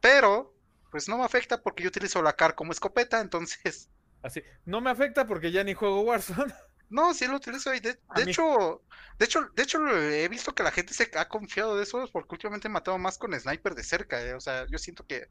Pero, 0.00 0.54
pues 0.90 1.08
no 1.08 1.18
me 1.18 1.24
afecta 1.24 1.62
porque 1.62 1.82
yo 1.82 1.88
utilizo 1.88 2.22
la 2.22 2.34
CAR 2.34 2.54
como 2.54 2.72
escopeta, 2.72 3.20
entonces. 3.20 3.88
Así, 4.22 4.42
no 4.64 4.80
me 4.80 4.90
afecta 4.90 5.26
porque 5.26 5.50
ya 5.50 5.64
ni 5.64 5.74
juego 5.74 6.02
Warzone. 6.02 6.52
No, 6.90 7.12
sí 7.14 7.26
lo 7.26 7.36
utilizo 7.36 7.74
y 7.74 7.80
de, 7.80 7.98
hecho, 8.16 8.82
de 9.18 9.24
hecho, 9.24 9.48
de 9.54 9.62
hecho 9.62 9.86
he 9.88 10.28
visto 10.28 10.54
que 10.54 10.62
la 10.62 10.70
gente 10.70 10.94
se 10.94 11.10
ha 11.14 11.28
confiado 11.28 11.76
de 11.76 11.82
eso 11.82 12.08
porque 12.12 12.34
últimamente 12.34 12.68
he 12.68 12.70
matado 12.70 12.96
más 12.98 13.18
con 13.18 13.38
sniper 13.38 13.74
de 13.74 13.84
cerca, 13.84 14.22
eh, 14.22 14.34
o 14.34 14.40
sea, 14.40 14.66
yo 14.66 14.78
siento 14.78 15.04
que 15.06 15.28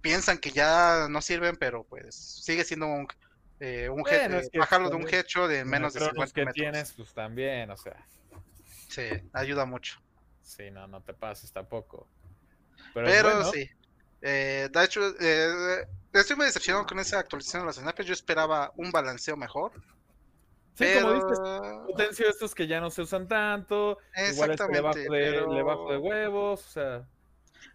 piensan 0.00 0.38
que 0.38 0.50
ya 0.50 1.06
no 1.08 1.20
sirven, 1.20 1.56
pero 1.56 1.84
pues 1.84 2.14
sigue 2.14 2.64
siendo 2.64 2.86
un 2.86 3.06
eh, 3.58 3.88
un 3.88 4.02
bajarlo 4.58 4.90
de 4.90 4.96
un 4.96 5.14
hecho 5.14 5.48
de 5.48 5.64
menos 5.64 5.94
de 5.94 6.00
50 6.00 6.44
que 6.44 6.52
tienes, 6.52 6.92
pues 6.92 7.14
también, 7.14 7.70
o 7.70 7.76
sea. 7.76 7.96
Sí, 8.88 9.08
ayuda 9.32 9.64
mucho. 9.64 9.98
Sí, 10.42 10.70
no, 10.70 10.86
no 10.86 11.00
te 11.00 11.14
pases 11.14 11.52
tampoco. 11.52 12.06
Pero, 12.92 13.50
sí. 13.52 13.68
Eh, 14.22 14.68
de 14.70 14.84
hecho, 14.84 15.00
eh, 15.20 15.86
estoy 16.12 16.36
muy 16.36 16.46
decepcionado 16.46 16.86
con 16.86 16.98
esa 16.98 17.18
actualización 17.18 17.62
de 17.62 17.66
los 17.66 17.76
snipers. 17.76 18.06
Yo 18.06 18.12
esperaba 18.12 18.72
un 18.76 18.90
balanceo 18.90 19.36
mejor. 19.36 19.72
Sí, 20.76 20.84
como 21.00 21.14
dices, 21.14 21.38
potencio 21.86 22.28
estos 22.28 22.54
que 22.54 22.66
ya 22.66 22.80
no 22.80 22.90
se 22.90 23.02
usan 23.02 23.26
tanto. 23.26 23.98
Igual 24.32 24.50
este 24.50 24.68
de, 24.68 25.62
bajo 25.62 25.90
de 25.90 25.98
huevos, 25.98 26.66
o 26.66 26.70
sea. 26.70 27.08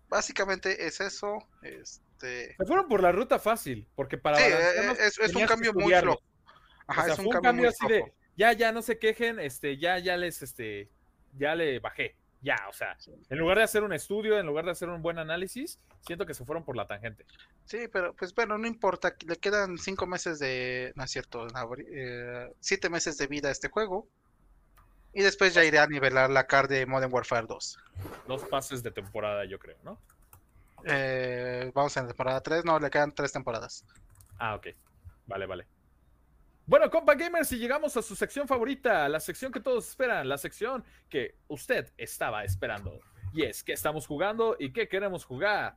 Básicamente 0.08 0.86
es 0.86 1.00
eso. 1.02 1.38
Este... 1.64 2.56
Se 2.56 2.66
fueron 2.66 2.88
por 2.88 3.02
la 3.02 3.12
ruta 3.12 3.40
fácil, 3.40 3.88
porque 3.96 4.18
para. 4.18 4.38
Sí, 4.38 4.44
eh, 4.46 4.92
es, 5.00 5.20
es 5.20 5.36
un 5.36 5.46
cambio 5.48 5.74
muy 5.74 5.94
flojo. 5.94 6.22
Ajá, 6.86 7.14
es 7.14 7.20
un, 7.20 7.30
cambio, 7.30 7.70
así 7.70 7.88
de. 7.88 8.14
Ya, 8.38 8.54
ya 8.54 8.72
no 8.72 8.82
se 8.82 9.00
quejen, 9.00 9.40
este, 9.40 9.78
ya, 9.78 9.98
ya 9.98 10.16
les, 10.18 10.42
este, 10.42 10.90
ya 11.38 11.56
le 11.56 11.80
bajé 11.80 12.16
ya, 12.42 12.58
o 12.70 12.74
sea, 12.74 12.98
en 13.30 13.38
lugar 13.38 13.58
de 13.58 13.64
hacer 13.64 13.84
un 13.84 13.94
estudio, 13.94 14.40
en 14.40 14.46
lugar 14.46 14.66
de 14.66 14.72
hacer 14.72 14.90
un 14.90 15.02
buen 15.02 15.20
análisis, 15.20 15.80
siento 16.02 16.26
que 16.26 16.34
se 16.34 16.44
fueron 16.44 16.64
por 16.64 16.76
la 16.76 16.88
tangente. 16.88 17.26
Sí, 17.66 17.88
pero 17.92 18.16
pues 18.16 18.34
bueno, 18.34 18.58
no 18.58 18.68
importa, 18.68 19.16
le 19.28 19.38
quedan 19.38 19.78
cinco 19.78 20.08
meses 20.08 20.40
de, 20.40 20.92
no 20.96 21.04
es 21.04 21.12
cierto, 21.12 21.48
eh, 21.94 22.52
siete 22.60 22.90
meses 22.90 23.18
de 23.18 23.28
vida 23.28 23.50
a 23.50 23.52
este 23.52 23.70
juego. 23.70 24.08
Y 25.14 25.22
después 25.22 25.54
ya 25.54 25.64
iré 25.64 25.78
a 25.78 25.88
nivelar 25.88 26.30
la 26.30 26.48
card 26.48 26.70
de 26.70 26.86
Modern 26.86 27.14
Warfare 27.14 27.46
2. 27.46 27.78
Dos 28.28 28.44
pases 28.46 28.82
de 28.82 28.92
temporada, 28.92 29.44
yo 29.46 29.60
creo, 29.60 29.78
¿no? 29.84 30.00
Eh, 30.86 31.70
vamos 31.76 31.96
en 31.98 32.08
temporada 32.08 32.42
3, 32.42 32.66
no, 32.66 32.80
le 32.80 32.90
quedan 32.90 33.12
tres 33.12 33.32
temporadas. 33.32 33.86
Ah, 34.40 34.56
ok. 34.56 34.68
Vale, 35.28 35.46
vale. 35.46 35.68
Bueno, 36.72 36.90
compa 36.90 37.16
gamers, 37.16 37.52
y 37.52 37.58
llegamos 37.58 37.98
a 37.98 38.02
su 38.02 38.16
sección 38.16 38.48
favorita, 38.48 39.10
la 39.10 39.20
sección 39.20 39.52
que 39.52 39.60
todos 39.60 39.90
esperan, 39.90 40.30
la 40.30 40.38
sección 40.38 40.86
que 41.10 41.36
usted 41.50 41.92
estaba 41.98 42.46
esperando. 42.46 42.98
Y 43.34 43.44
es 43.44 43.62
que 43.62 43.74
estamos 43.74 44.08
jugando 44.08 44.56
y 44.58 44.72
qué 44.72 44.88
queremos 44.88 45.26
jugar. 45.26 45.76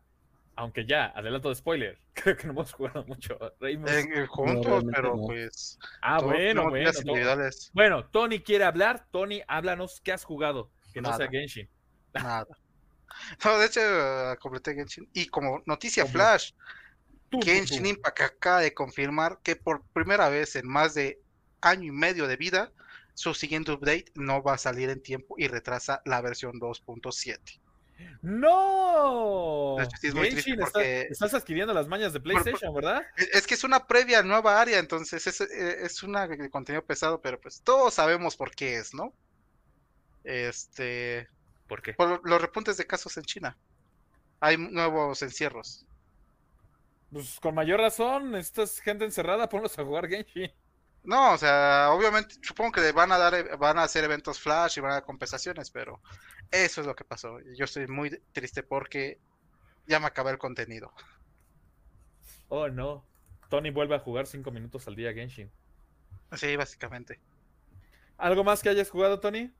Aunque 0.54 0.86
ya, 0.86 1.06
adelanto 1.06 1.48
de 1.48 1.56
spoiler, 1.56 1.98
creo 2.14 2.36
que 2.36 2.46
no 2.46 2.52
hemos 2.52 2.72
jugado 2.72 3.04
mucho. 3.06 3.36
En, 3.62 4.26
juntos, 4.28 4.84
pero 4.94 5.16
pues. 5.16 5.80
Ah, 6.00 6.20
bueno, 6.22 6.70
bueno. 6.70 6.92
Bueno, 7.72 8.04
Tony 8.04 8.38
quiere 8.38 8.62
hablar. 8.62 9.04
Tony, 9.10 9.42
háblanos, 9.48 10.00
¿qué 10.00 10.12
has 10.12 10.22
jugado? 10.22 10.70
Que 10.92 11.00
no 11.00 11.12
sea 11.16 11.26
Genshin. 11.28 11.68
Nada. 12.12 12.46
No, 13.44 13.58
de 13.58 13.66
hecho, 13.66 13.80
completé 14.40 14.74
Genshin. 14.74 15.08
Y 15.12 15.26
como 15.26 15.62
noticia 15.66 16.04
flash, 16.04 16.50
Genshin 17.42 17.86
Impact 17.86 18.20
acaba 18.20 18.60
de 18.60 18.74
confirmar 18.74 19.38
que 19.42 19.56
por 19.56 19.82
primera 19.92 20.28
vez 20.28 20.56
en 20.56 20.66
más 20.66 20.94
de 20.94 21.20
año 21.60 21.88
y 21.88 21.92
medio 21.92 22.26
de 22.26 22.36
vida, 22.36 22.72
su 23.14 23.34
siguiente 23.34 23.72
update 23.72 24.06
no 24.14 24.42
va 24.42 24.54
a 24.54 24.58
salir 24.58 24.90
en 24.90 25.02
tiempo 25.02 25.36
y 25.38 25.48
retrasa 25.48 26.02
la 26.04 26.20
versión 26.20 26.60
2.7. 26.60 27.60
¡No! 28.22 29.76
estás, 29.80 31.34
adquiriendo 31.34 31.72
las 31.72 31.86
mañas 31.86 32.12
de 32.12 32.20
PlayStation, 32.20 32.74
¿verdad? 32.74 33.02
Es 33.32 33.46
que 33.46 33.54
es 33.54 33.64
una 33.64 33.86
previa 33.86 34.22
nueva 34.22 34.60
área, 34.60 34.78
entonces 34.78 35.26
es, 35.26 35.40
eh, 35.40 35.84
es 35.84 36.02
una 36.02 36.28
contenido 36.50 36.84
pesado, 36.84 37.20
pero 37.20 37.40
pues 37.40 37.62
todos 37.62 37.94
sabemos 37.94 38.36
por 38.36 38.50
qué 38.50 38.76
es, 38.78 38.94
¿no? 38.94 39.12
Este. 40.24 41.28
¿Por 41.68 41.82
qué? 41.82 41.94
Por 41.94 42.26
los 42.28 42.40
repuntes 42.40 42.76
de 42.76 42.86
casos 42.86 43.16
en 43.16 43.24
China. 43.24 43.56
Hay 44.40 44.56
nuevos 44.56 45.22
encierros. 45.22 45.86
Pues 47.14 47.38
con 47.38 47.54
mayor 47.54 47.78
razón, 47.78 48.34
es 48.34 48.80
gente 48.80 49.04
encerrada, 49.04 49.48
ponlos 49.48 49.78
a 49.78 49.84
jugar 49.84 50.08
Genshin. 50.08 50.50
No, 51.04 51.34
o 51.34 51.38
sea, 51.38 51.90
obviamente, 51.92 52.34
supongo 52.42 52.72
que 52.72 52.90
van 52.90 53.12
a 53.12 53.18
dar, 53.18 53.56
van 53.56 53.78
a 53.78 53.84
hacer 53.84 54.02
eventos 54.02 54.40
flash 54.40 54.78
y 54.78 54.80
van 54.80 54.90
a 54.90 54.94
dar 54.94 55.04
compensaciones, 55.04 55.70
pero 55.70 56.00
eso 56.50 56.80
es 56.80 56.86
lo 56.88 56.96
que 56.96 57.04
pasó. 57.04 57.38
Yo 57.56 57.66
estoy 57.66 57.86
muy 57.86 58.20
triste 58.32 58.64
porque 58.64 59.20
ya 59.86 60.00
me 60.00 60.06
acabé 60.06 60.32
el 60.32 60.38
contenido. 60.38 60.92
Oh, 62.48 62.68
no. 62.68 63.06
Tony 63.48 63.70
vuelve 63.70 63.94
a 63.94 64.00
jugar 64.00 64.26
cinco 64.26 64.50
minutos 64.50 64.88
al 64.88 64.96
día 64.96 65.12
Genshin. 65.12 65.52
Sí, 66.32 66.56
básicamente. 66.56 67.20
¿Algo 68.16 68.42
más 68.42 68.60
que 68.60 68.70
hayas 68.70 68.90
jugado, 68.90 69.20
Tony? 69.20 69.52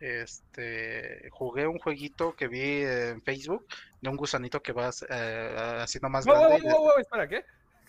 Este 0.00 1.28
jugué 1.30 1.66
un 1.66 1.78
jueguito 1.78 2.34
que 2.34 2.48
vi 2.48 2.82
en 2.82 3.22
Facebook 3.22 3.66
de 4.00 4.08
un 4.08 4.16
gusanito 4.16 4.62
que 4.62 4.72
va 4.72 4.90
eh, 5.08 5.78
haciendo 5.82 6.08
más 6.08 6.24
grande. 6.24 6.66
¿Espera 6.98 7.28
qué? 7.28 7.44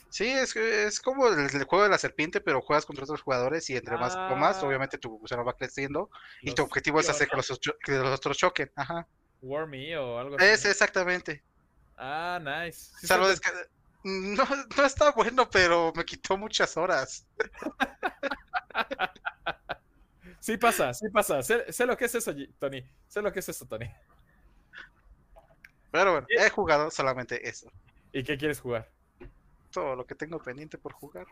Sí, 0.10 0.28
es, 0.28 0.54
es 0.58 1.00
como 1.00 1.30
el, 1.30 1.64
juego 1.64 1.84
de 1.84 1.90
la 1.90 1.98
serpiente, 1.98 2.42
pero 2.42 2.62
juegas 2.62 2.86
contra 2.86 3.06
otros 3.06 3.22
jugadores 3.22 3.70
y 3.70 3.78
entre 3.78 3.98
más 3.98 4.14
comas, 4.14 4.58
ah. 4.58 4.68
obviamente 4.68 4.98
tu 4.98 5.18
gusano 5.18 5.46
va 5.46 5.56
creciendo 5.56 6.10
y 6.42 6.54
tu 6.54 6.64
objetivo 6.64 7.00
es 7.00 7.10
hacer 7.10 7.30
que 7.30 7.38
los, 7.38 7.50
otros 7.50 8.38
choquen. 8.38 8.70
Ajá. 8.76 9.08
War 9.42 9.68
Me 9.68 9.98
o 9.98 10.20
algo 10.20 10.36
así. 10.36 10.46
Es 10.46 10.66
exactamente. 10.66 11.42
Ah, 11.98 12.40
nice. 12.42 12.92
no, 14.04 14.44
no 14.76 14.86
está 14.86 15.12
bueno, 15.12 15.50
pero 15.50 15.94
me 15.96 16.04
quitó 16.04 16.38
muchas 16.38 16.76
horas. 16.76 17.26
Sí 20.42 20.58
pasa, 20.58 20.92
sí 20.96 21.08
pasa. 21.10 21.44
Sé, 21.44 21.86
lo 21.86 21.96
que 21.96 22.06
es 22.06 22.16
eso, 22.16 22.34
Tony. 22.58 22.84
Sé 23.08 23.22
lo 23.22 23.32
que 23.32 23.40
es 23.40 23.50
eso, 23.50 23.68
Tony. 23.68 23.86
Pero 25.92 26.14
bueno, 26.14 26.28
he 26.30 26.50
jugado 26.50 26.90
solamente 26.90 27.48
eso. 27.48 27.72
¿Y 28.12 28.24
qué 28.24 28.38
quieres 28.40 28.60
jugar? 28.60 28.90
Todo 29.70 29.96
lo 29.96 30.06
que 30.08 30.16
tengo 30.16 30.40
pendiente 30.40 30.80
por 30.80 30.94
jugar. 30.94 31.28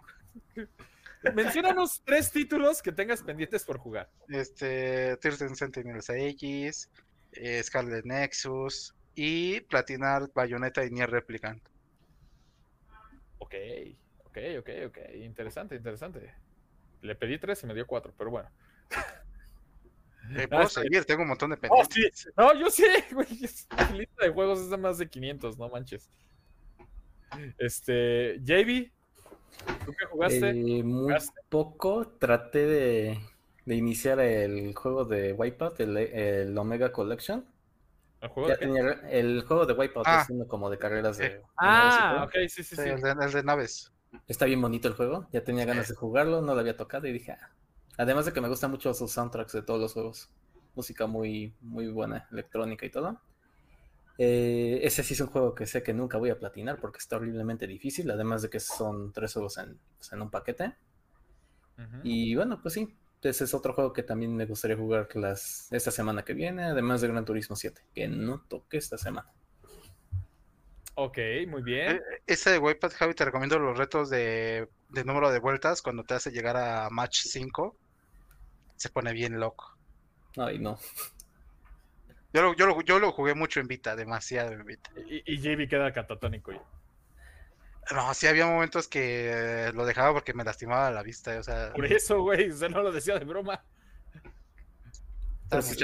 Menciónanos 1.33 2.03
tres 2.05 2.31
títulos 2.31 2.83
que 2.83 2.91
tengas 2.91 3.23
pendientes 3.23 3.65
por 3.65 3.79
jugar. 3.79 4.11
Este, 4.27 5.17
Tirten 5.17 5.55
Sentinels 5.55 6.11
Aegis, 6.11 6.87
eh, 7.31 7.63
Scarlet 7.63 8.05
Nexus 8.05 8.93
y 9.15 9.59
platinar 9.61 10.29
Bayonetta 10.35 10.85
y 10.85 10.91
Nier 10.91 11.09
Replicant. 11.09 11.67
Ok, 13.39 13.55
ok, 14.25 14.37
ok, 14.59 14.69
ok. 14.87 14.97
Interesante, 15.15 15.75
interesante. 15.75 16.31
Le 17.01 17.15
pedí 17.15 17.39
tres 17.39 17.63
y 17.63 17.65
me 17.65 17.73
dio 17.73 17.87
cuatro, 17.87 18.13
pero 18.15 18.29
bueno. 18.29 18.49
Eh, 20.35 20.47
puedo 20.47 20.63
ah, 20.63 20.69
seguir, 20.69 21.05
tengo 21.05 21.23
un 21.23 21.29
montón 21.29 21.49
de 21.49 21.55
oh, 21.55 21.59
pendientes. 21.59 22.29
No, 22.37 22.53
yo 22.53 22.69
sí, 22.69 22.85
güey. 23.13 23.27
La 23.75 23.91
lista 23.91 24.25
de 24.25 24.29
juegos 24.29 24.59
es 24.59 24.69
de 24.69 24.77
más 24.77 24.97
de 24.97 25.09
500, 25.09 25.57
no 25.57 25.69
manches. 25.69 26.09
Este, 27.57 28.39
JB, 28.43 28.91
¿tú 29.85 29.93
qué 29.97 30.05
jugaste? 30.05 30.49
Eh, 30.49 30.83
muy 30.83 31.15
poco. 31.49 32.07
Traté 32.19 32.65
de, 32.65 33.19
de, 33.65 33.75
iniciar 33.75 34.19
el 34.19 34.73
juego 34.75 35.05
de 35.05 35.33
Wipeout, 35.33 35.79
el, 35.79 35.97
el 35.97 36.57
Omega 36.57 36.91
Collection. 36.91 37.45
¿El 38.21 38.29
juego, 38.29 38.49
de 38.49 38.99
el 39.11 39.43
juego 39.43 39.65
de 39.65 39.73
Wipeout 39.73 40.05
ah. 40.07 40.27
es 40.27 40.47
como 40.47 40.69
de 40.69 40.77
carreras 40.77 41.17
de. 41.17 41.41
Ah, 41.57 42.25
ok, 42.27 42.33
sí, 42.49 42.63
sí, 42.63 42.75
sí. 42.75 42.81
El, 42.81 43.01
de, 43.01 43.43
naves. 43.43 43.93
Está 44.27 44.45
bien 44.45 44.61
bonito 44.61 44.87
el 44.87 44.95
juego. 44.95 45.27
Ya 45.31 45.43
tenía 45.43 45.65
ganas 45.65 45.87
de 45.87 45.95
jugarlo, 45.95 46.41
no 46.41 46.53
lo 46.53 46.59
había 46.59 46.75
tocado 46.75 47.07
y 47.07 47.13
dije, 47.13 47.31
ah, 47.31 47.49
Además 47.99 48.25
de 48.25 48.31
que 48.31 48.39
me 48.39 48.47
gustan 48.47 48.71
mucho 48.71 48.93
sus 48.93 49.11
soundtracks 49.11 49.51
de 49.51 49.61
todos 49.61 49.81
los 49.81 49.91
juegos. 49.91 50.29
Música 50.73 51.05
muy, 51.05 51.53
muy 51.59 51.89
buena, 51.89 52.29
electrónica 52.31 52.85
y 52.85 52.89
todo. 52.89 53.19
Eh, 54.17 54.79
ese 54.83 55.03
sí 55.03 55.15
es 55.15 55.19
un 55.19 55.27
juego 55.27 55.53
que 55.53 55.65
sé 55.65 55.83
que 55.83 55.93
nunca 55.93 56.17
voy 56.17 56.29
a 56.29 56.39
platinar 56.39 56.79
porque 56.79 56.99
está 56.99 57.17
horriblemente 57.17 57.67
difícil. 57.67 58.09
Además 58.09 58.41
de 58.41 58.49
que 58.49 58.61
son 58.61 59.11
tres 59.11 59.33
juegos 59.33 59.57
en, 59.57 59.77
pues, 59.97 60.13
un 60.13 60.31
paquete. 60.31 60.75
Y 62.03 62.35
bueno, 62.35 62.61
pues 62.61 62.75
sí. 62.75 62.97
Ese 63.21 63.43
es 63.43 63.53
otro 63.53 63.73
juego 63.73 63.91
que 63.91 64.03
también 64.03 64.33
me 64.33 64.45
gustaría 64.45 64.77
jugar 64.77 65.09
las, 65.15 65.69
esta 65.69 65.91
semana 65.91 66.23
que 66.23 66.33
viene. 66.33 66.63
Además 66.63 67.01
de 67.01 67.09
Gran 67.09 67.25
Turismo 67.25 67.57
7, 67.57 67.81
que 67.93 68.07
no 68.07 68.45
toque 68.47 68.77
esta 68.77 68.97
semana. 68.97 69.29
Ok, 70.95 71.17
muy 71.49 71.63
bien. 71.63 71.97
Eh, 71.97 72.01
ese 72.27 72.51
de 72.51 72.59
Wipeout, 72.59 72.93
Javi, 72.93 73.13
te 73.13 73.25
recomiendo 73.25 73.59
los 73.59 73.77
retos 73.77 74.09
de, 74.09 74.69
de 74.87 75.03
número 75.03 75.31
de 75.31 75.39
vueltas 75.39 75.81
cuando 75.81 76.05
te 76.05 76.13
hace 76.13 76.31
llegar 76.31 76.55
a 76.55 76.89
match 76.89 77.23
5 77.23 77.75
se 78.79 78.89
pone 78.89 79.11
bien 79.11 79.39
loco. 79.39 79.77
Ay, 80.37 80.57
no. 80.57 80.79
Yo 82.31 82.41
lo, 82.43 82.55
yo 82.55 82.65
lo, 82.65 82.81
yo 82.81 82.99
lo 82.99 83.11
jugué 83.11 83.33
mucho 83.33 83.59
en 83.59 83.67
Vita, 83.67 83.95
demasiado 83.95 84.53
en 84.53 84.65
Vita. 84.65 84.89
Y, 85.05 85.33
y 85.33 85.37
JB 85.37 85.67
queda 85.67 85.91
catatónico. 85.91 86.53
No, 87.91 88.13
sí 88.13 88.27
había 88.27 88.45
momentos 88.45 88.87
que 88.87 89.71
lo 89.73 89.85
dejaba 89.85 90.13
porque 90.13 90.33
me 90.33 90.45
lastimaba 90.45 90.91
la 90.91 91.03
vista, 91.03 91.37
o 91.37 91.43
sea... 91.43 91.73
Por 91.73 91.85
eso, 91.91 92.21
güey, 92.21 92.49
usted 92.49 92.69
no 92.69 92.83
lo 92.83 92.91
decía 92.91 93.19
de 93.19 93.25
broma. 93.25 93.61
es 95.51 95.79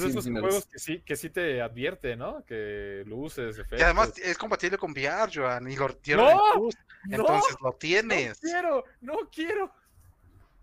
de 0.00 0.08
esos 0.08 0.28
juegos 0.28 0.66
que 0.66 0.78
sí, 0.78 1.00
que 1.00 1.16
sí 1.16 1.30
te 1.30 1.62
advierte, 1.62 2.14
¿no? 2.14 2.44
Que 2.44 3.04
luces, 3.06 3.56
efectos. 3.56 3.80
Y 3.80 3.82
además 3.82 4.12
es 4.18 4.36
compatible 4.36 4.76
con 4.76 4.90
VR, 4.90 5.30
Joan, 5.32 5.70
y 5.70 5.76
lo 5.76 5.88
¡No! 6.16 6.68
Entonces 7.08 7.56
lo 7.62 7.72
tienes. 7.72 8.42
No 8.42 8.50
quiero, 8.50 8.84
no 9.00 9.16
quiero. 9.30 9.81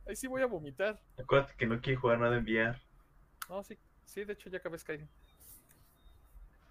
Ahí 0.09 0.15
sí 0.15 0.25
voy 0.25 0.41
a 0.41 0.47
vomitar. 0.47 0.99
Acuérdate 1.19 1.53
que 1.55 1.67
no 1.67 1.79
quiere 1.79 1.95
jugar 1.95 2.17
nada 2.17 2.37
en 2.37 2.43
VR. 2.43 2.75
No, 3.47 3.63
sí, 3.63 3.77
sí, 4.05 4.23
de 4.23 4.33
hecho 4.33 4.49
ya 4.49 4.57
acabé 4.57 4.79
Skyrim. 4.79 5.07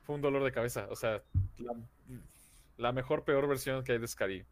Fue 0.03 0.17
un 0.17 0.21
dolor 0.21 0.43
de 0.43 0.51
cabeza. 0.51 0.89
O 0.91 0.97
sea, 0.97 1.23
la, 2.79 2.91
mejor, 2.91 3.25
peor 3.25 3.47
versión 3.47 3.85
que 3.85 3.93
hay 3.93 3.99
de 3.99 4.09
Skyrim. 4.09 4.45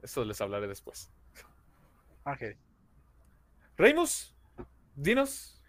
Eso 0.00 0.24
les 0.24 0.40
hablaré 0.40 0.68
después. 0.68 1.10
Ok. 2.24 2.56
Reimus, 3.76 4.32
dinos. 4.94 5.60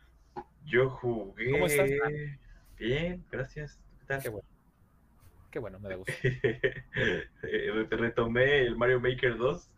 Yo 0.65 0.87
jugué. 0.87 1.49
¿Cómo 1.49 1.65
estás? 1.65 1.89
Bien, 2.77 3.25
gracias. 3.31 3.79
¿Qué 4.01 4.05
tal? 4.05 4.21
Qué 4.21 4.29
bueno. 4.29 4.47
Qué 5.49 5.57
bueno, 5.57 5.79
me 5.79 5.89
da 5.89 5.95
gusto. 5.95 6.13
Eh, 7.43 7.87
retomé 7.89 8.59
el 8.59 8.77
Mario 8.77 8.99
Maker 8.99 9.35
2. 9.35 9.71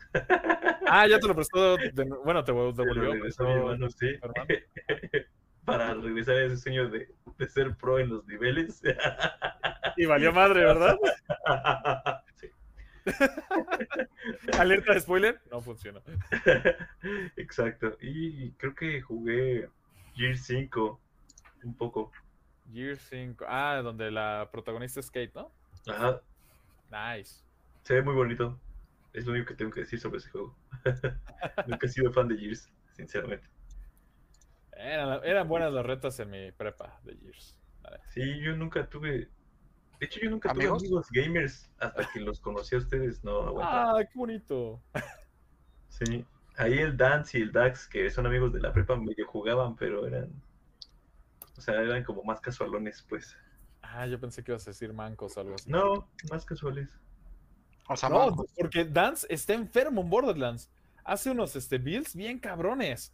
Ah, 0.88 1.08
ya 1.08 1.20
te 1.20 1.28
lo 1.28 1.36
prestó. 1.36 1.76
bueno, 2.24 2.44
te 2.44 2.52
devolvió. 2.52 3.16
Lo 3.16 3.90
sí. 3.90 4.08
Para 5.66 5.94
regresar 5.94 6.36
a 6.36 6.44
ese 6.44 6.58
sueño 6.58 6.90
de, 6.90 7.10
de, 7.38 7.48
ser 7.48 7.76
pro 7.76 7.98
en 8.00 8.10
los 8.10 8.26
niveles. 8.28 8.82
Y 9.96 10.06
valió 10.06 10.34
madre, 10.34 10.62
¿verdad? 10.62 10.98
Sí. 12.36 12.50
Alerta 14.58 14.94
de 14.94 15.02
spoiler, 15.02 15.42
no 15.52 15.62
funcionó. 15.62 16.02
Exacto. 17.36 17.98
Y 18.02 18.52
creo 18.54 18.74
que 18.74 19.02
jugué 19.02 19.70
Gear 20.16 20.38
5 20.38 21.00
un 21.64 21.76
poco. 21.76 22.12
Gear 22.72 22.98
5. 22.98 23.46
Ah, 23.48 23.82
donde 23.84 24.10
la 24.10 24.50
protagonista 24.52 25.00
es 25.00 25.12
Kate, 25.12 25.32
¿no? 25.36 25.52
Ajá. 25.88 26.22
Nice. 26.90 27.44
Se 27.84 27.96
ve 27.96 28.02
muy 28.02 28.16
bonito. 28.16 28.58
Es 29.14 29.26
lo 29.26 29.34
único 29.34 29.50
que 29.50 29.56
tengo 29.56 29.72
que 29.72 29.82
decir 29.82 30.00
sobre 30.00 30.18
ese 30.18 30.30
juego. 30.30 30.58
Nunca 31.68 31.86
he 31.86 31.90
sido 31.90 32.12
fan 32.12 32.28
de 32.28 32.38
Gears, 32.38 32.70
sinceramente. 32.94 33.48
Eran, 34.76 35.48
buenas 35.48 35.72
las 35.72 35.86
retas 35.86 36.20
en 36.20 36.32
mi 36.32 36.52
prepa 36.52 37.00
de 37.04 37.16
Gears. 37.18 37.60
Sí, 38.10 38.40
yo 38.42 38.56
nunca 38.56 38.90
tuve. 38.90 39.30
De 40.00 40.06
hecho, 40.08 40.20
yo 40.20 40.32
nunca 40.32 40.52
tuve 40.52 40.68
amigos 40.68 41.08
gamers 41.12 41.72
hasta 41.80 42.10
que 42.12 42.20
los 42.22 42.40
conocí 42.40 42.76
a 42.76 42.80
ustedes. 42.80 43.24
No, 43.24 43.62
Ah, 43.62 44.00
qué 44.02 44.18
bonito. 44.18 44.82
Sí. 45.90 46.26
Ahí 46.58 46.80
el 46.80 46.98
Dance 46.98 47.38
y 47.38 47.44
el 47.44 47.52
Dax, 47.52 47.88
que 47.88 48.10
son 48.10 48.26
amigos 48.26 48.52
de 48.52 48.62
la 48.62 48.74
prepa, 48.74 48.96
medio 48.96 49.28
jugaban, 49.28 49.76
pero 49.76 50.08
eran. 50.08 50.32
O 51.56 51.62
sea, 51.62 51.76
eran 51.82 52.04
como 52.04 52.24
más 52.24 52.42
casualones, 52.42 53.06
pues. 53.08 53.38
Ah, 53.84 54.08
yo 54.08 54.20
pensé 54.20 54.44
que 54.44 54.52
ibas 54.52 54.68
a 54.68 54.72
decir 54.72 54.92
mancos 54.92 55.38
o 55.38 55.42
algo 55.42 55.56
así. 55.56 55.70
No, 55.70 56.10
más 56.32 56.46
casuales 56.46 57.00
no, 58.10 58.46
porque 58.58 58.86
Dance 58.86 59.28
está 59.30 59.54
enfermo 59.54 60.02
en 60.02 60.10
Borderlands. 60.10 60.70
Hace 61.04 61.32
unos 61.32 61.56
este, 61.56 61.78
builds 61.78 62.16
bien 62.16 62.40
cabrones. 62.40 63.14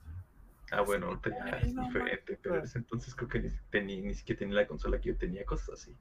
Ah, 0.71 0.81
bueno, 0.81 1.19
ya 1.25 1.57
es 1.57 1.75
diferente, 1.75 2.37
pero 2.41 2.61
entonces 2.75 3.15
creo 3.15 3.27
que 3.27 3.81
ni, 3.81 4.01
ni, 4.01 4.13
siquiera 4.13 4.39
tenía 4.39 4.55
la 4.55 4.67
consola 4.67 4.99
que 4.99 5.09
yo 5.09 5.17
tenía, 5.17 5.43
cosas 5.43 5.69
así. 5.69 5.95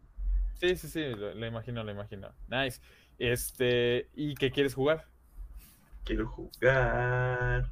Sí, 0.54 0.76
sí, 0.76 0.88
sí, 0.88 1.04
lo, 1.14 1.46
imagino, 1.46 1.82
lo 1.82 1.90
imagino. 1.90 2.30
Nice. 2.48 2.80
Este, 3.18 4.08
¿y 4.14 4.34
qué 4.34 4.50
quieres 4.50 4.74
jugar? 4.74 5.06
Quiero 6.04 6.28
jugar. 6.28 7.70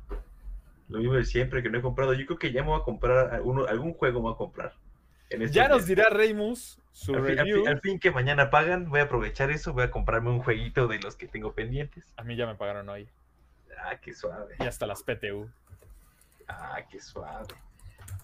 Lo 0.88 0.98
mismo 0.98 1.14
de 1.14 1.24
siempre 1.24 1.62
que 1.62 1.68
no 1.68 1.78
he 1.78 1.82
comprado. 1.82 2.14
Yo 2.14 2.24
creo 2.24 2.38
que 2.38 2.52
ya 2.52 2.62
me 2.62 2.68
voy 2.68 2.80
a 2.80 2.84
comprar 2.84 3.34
algún 3.34 3.92
juego, 3.92 4.20
me 4.20 4.24
voy 4.24 4.34
a 4.34 4.38
comprar. 4.38 4.74
Este 5.28 5.48
ya 5.50 5.68
nos 5.68 5.86
dirá 5.86 6.08
Reimus 6.08 6.78
su 6.92 7.14
al 7.14 7.22
review. 7.22 7.58
Fin, 7.60 7.68
al, 7.68 7.80
fin, 7.80 7.98
que 7.98 8.10
mañana 8.10 8.50
pagan, 8.50 8.88
voy 8.88 9.00
a 9.00 9.04
aprovechar 9.04 9.50
eso, 9.50 9.72
voy 9.72 9.84
a 9.84 9.90
comprarme 9.90 10.30
un 10.30 10.42
jueguito 10.42 10.86
de 10.86 10.98
los 10.98 11.16
que 11.16 11.28
tengo 11.28 11.52
pendientes. 11.52 12.04
A 12.16 12.22
mí 12.22 12.36
ya 12.36 12.46
me 12.46 12.54
pagaron 12.54 12.88
hoy. 12.88 13.08
Ah, 13.78 13.96
qué 14.00 14.14
suave. 14.14 14.56
Y 14.58 14.64
hasta 14.64 14.86
las 14.86 15.02
PTU. 15.02 15.50
Ah, 16.48 16.80
qué 16.90 17.00
suave. 17.00 17.54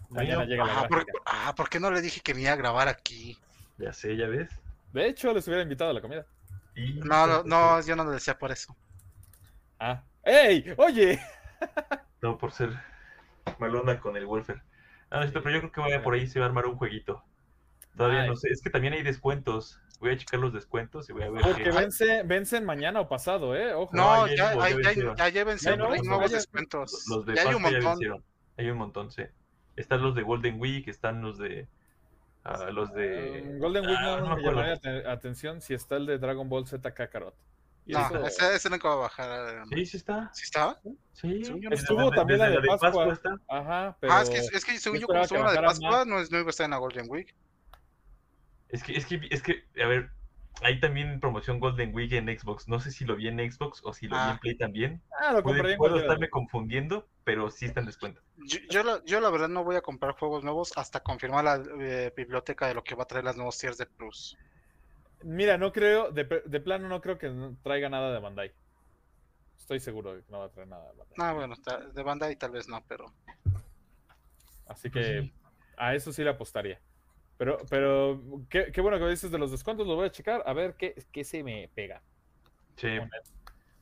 Mañana 0.08 0.44
llega 0.44 0.64
la 0.64 0.80
ah, 0.80 0.88
por, 0.88 1.06
ah, 1.26 1.54
¿por 1.56 1.68
qué 1.68 1.80
no 1.80 1.90
le 1.90 2.00
dije 2.00 2.20
que 2.20 2.34
me 2.34 2.42
iba 2.42 2.52
a 2.52 2.56
grabar 2.56 2.88
aquí? 2.88 3.38
Ya 3.78 3.92
sé, 3.92 4.16
ya 4.16 4.26
ves. 4.26 4.50
De 4.92 5.06
hecho, 5.06 5.32
les 5.32 5.46
hubiera 5.46 5.62
invitado 5.62 5.90
a 5.90 5.94
la 5.94 6.00
comida. 6.00 6.26
No, 6.74 7.26
no, 7.26 7.42
no, 7.44 7.80
yo 7.82 7.96
no 7.96 8.04
lo 8.04 8.10
decía 8.10 8.38
por 8.38 8.52
eso. 8.52 8.76
Ah. 9.78 10.02
¡Ey! 10.22 10.74
¡Oye! 10.76 11.20
no, 12.22 12.38
por 12.38 12.52
ser 12.52 12.70
malona 13.58 14.00
con 14.00 14.16
el 14.16 14.26
welfare. 14.26 14.62
Ah, 15.12 15.26
pero 15.30 15.50
yo 15.50 15.58
creo 15.58 15.72
que 15.72 15.80
vaya 15.82 16.02
por 16.02 16.14
ahí 16.14 16.26
se 16.26 16.38
va 16.38 16.46
a 16.46 16.48
armar 16.48 16.66
un 16.66 16.76
jueguito. 16.76 17.22
Todavía 17.96 18.26
no 18.26 18.34
sé, 18.34 18.48
es 18.48 18.62
que 18.62 18.70
también 18.70 18.94
hay 18.94 19.02
descuentos. 19.02 19.78
Voy 20.00 20.10
a 20.10 20.16
checar 20.16 20.40
los 20.40 20.54
descuentos 20.54 21.08
y 21.10 21.12
voy 21.12 21.24
a 21.24 21.30
ver. 21.30 21.42
Porque 21.42 21.70
vence, 21.70 22.22
vencen 22.22 22.64
mañana 22.64 23.00
o 23.00 23.08
pasado, 23.08 23.54
¿eh? 23.54 23.74
Ojo. 23.74 23.94
No, 23.94 24.26
ya, 24.26 24.54
ya, 24.54 25.14
ya, 25.14 25.28
ya, 25.28 25.44
vencieron, 25.44 25.92
hay 25.92 26.00
nuevos 26.00 26.32
descuentos. 26.32 27.04
Los 27.10 27.26
de 27.26 27.34
ya 27.34 27.42
hay 27.42 27.54
un 27.54 27.62
montón. 27.62 27.84
vencieron. 27.84 28.24
Hay 28.56 28.70
un 28.70 28.78
montón, 28.78 29.10
sí. 29.10 29.22
Están 29.76 30.02
los 30.02 30.14
de 30.14 30.22
Golden 30.22 30.58
Week, 30.58 30.88
están 30.88 31.20
los 31.20 31.36
de. 31.36 31.68
Uh, 32.46 32.72
los 32.72 32.92
de. 32.94 33.42
Um, 33.44 33.58
Golden 33.58 33.86
Week 33.86 33.98
ah, 34.00 34.20
no, 34.20 34.36
me 34.36 34.42
llamaría 34.42 34.80
atención 35.12 35.60
si 35.60 35.74
está 35.74 35.96
el 35.96 36.06
de 36.06 36.18
Dragon 36.18 36.48
Ball 36.48 36.66
Z 36.66 36.94
Kakarot. 36.94 37.34
No, 37.84 38.26
ese, 38.26 38.54
ese 38.54 38.70
nunca 38.70 38.88
va 38.88 38.94
a 38.94 38.98
bajar. 38.98 39.64
Sí, 39.68 39.86
sí 39.86 39.96
está. 39.96 40.30
¿Sí 40.32 40.44
estaba? 40.44 40.80
Sí. 41.12 41.42
Estuvo 41.70 42.10
también 42.10 42.38
la 42.38 42.50
de, 42.50 42.60
Pascua. 42.60 43.18
Ajá, 43.48 43.96
pero... 44.00 44.12
Ah, 44.12 44.22
es 44.22 44.30
que, 44.30 44.38
es 44.38 44.64
que 44.64 44.78
según 44.78 45.00
yo, 45.00 45.06
como 45.06 45.20
estuvo 45.20 45.42
la 45.42 45.52
de 45.52 45.62
Pascua, 45.62 46.04
no, 46.04 46.20
es, 46.20 46.30
no 46.30 46.38
iba 46.38 46.46
a 46.46 46.50
estar 46.50 46.64
en 46.64 46.70
la 46.70 46.76
Golden 46.78 47.06
Week. 47.08 47.34
Es 48.68 48.82
que, 48.82 48.96
es 48.96 49.04
que, 49.04 49.20
es 49.30 49.42
que, 49.42 49.64
a 49.82 49.86
ver, 49.86 50.10
hay 50.62 50.80
también 50.80 51.18
promoción 51.20 51.58
Golden 51.58 51.94
Week 51.94 52.12
en 52.12 52.26
Xbox. 52.26 52.68
No 52.68 52.78
sé 52.78 52.90
si 52.90 53.04
lo 53.04 53.16
vi 53.16 53.28
en 53.28 53.38
Xbox 53.38 53.80
o 53.84 53.92
si 53.92 54.06
lo 54.06 54.16
vi 54.16 54.22
en 54.22 54.28
ah. 54.28 54.38
Play 54.40 54.56
también. 54.56 55.02
Ah, 55.20 55.32
lo 55.32 55.42
compré 55.42 55.76
Puedo, 55.76 55.98
estarme 55.98 56.30
confundiendo, 56.30 57.08
pero 57.24 57.50
sí 57.50 57.66
está 57.66 57.80
en 57.80 57.86
descuento. 57.86 58.20
Yo, 58.36 58.58
yo, 58.70 58.84
la, 58.84 59.02
yo, 59.04 59.20
la, 59.20 59.30
verdad 59.30 59.48
no 59.48 59.64
voy 59.64 59.76
a 59.76 59.80
comprar 59.80 60.14
juegos 60.14 60.44
nuevos 60.44 60.72
hasta 60.76 61.00
confirmar 61.00 61.44
la 61.44 61.62
eh, 61.80 62.12
biblioteca 62.16 62.68
de 62.68 62.74
lo 62.74 62.84
que 62.84 62.94
va 62.94 63.02
a 63.02 63.06
traer 63.06 63.24
las 63.24 63.36
nuevos 63.36 63.58
tiers 63.58 63.76
de 63.76 63.86
Plus. 63.86 64.36
Mira, 65.24 65.58
no 65.58 65.72
creo, 65.72 66.10
de, 66.10 66.24
de, 66.24 66.60
plano 66.60 66.88
no 66.88 67.00
creo 67.00 67.18
que 67.18 67.30
traiga 67.62 67.88
nada 67.88 68.12
de 68.12 68.20
Bandai. 68.20 68.52
Estoy 69.58 69.80
seguro 69.80 70.14
de 70.14 70.22
que 70.22 70.32
no 70.32 70.40
va 70.40 70.46
a 70.46 70.50
traer 70.50 70.68
nada 70.68 70.90
de 70.90 70.98
Bandai. 70.98 71.14
Ah, 71.18 71.32
bueno, 71.32 71.54
de 71.92 72.02
Bandai 72.02 72.36
tal 72.36 72.50
vez 72.50 72.68
no, 72.68 72.82
pero. 72.88 73.12
Así 74.66 74.90
que 74.90 75.32
a 75.76 75.94
eso 75.94 76.12
sí 76.12 76.22
le 76.22 76.30
apostaría. 76.30 76.80
Pero, 77.36 77.58
pero 77.68 78.22
qué, 78.48 78.70
qué, 78.72 78.80
bueno 78.80 78.98
que 78.98 79.08
dices 79.08 79.30
de 79.30 79.38
los 79.38 79.50
descuentos, 79.50 79.86
lo 79.86 79.96
voy 79.96 80.06
a 80.06 80.12
checar 80.12 80.42
a 80.46 80.52
ver 80.52 80.74
qué, 80.74 80.94
qué 81.10 81.24
se 81.24 81.42
me 81.42 81.68
pega. 81.74 82.02
Sí. 82.76 82.98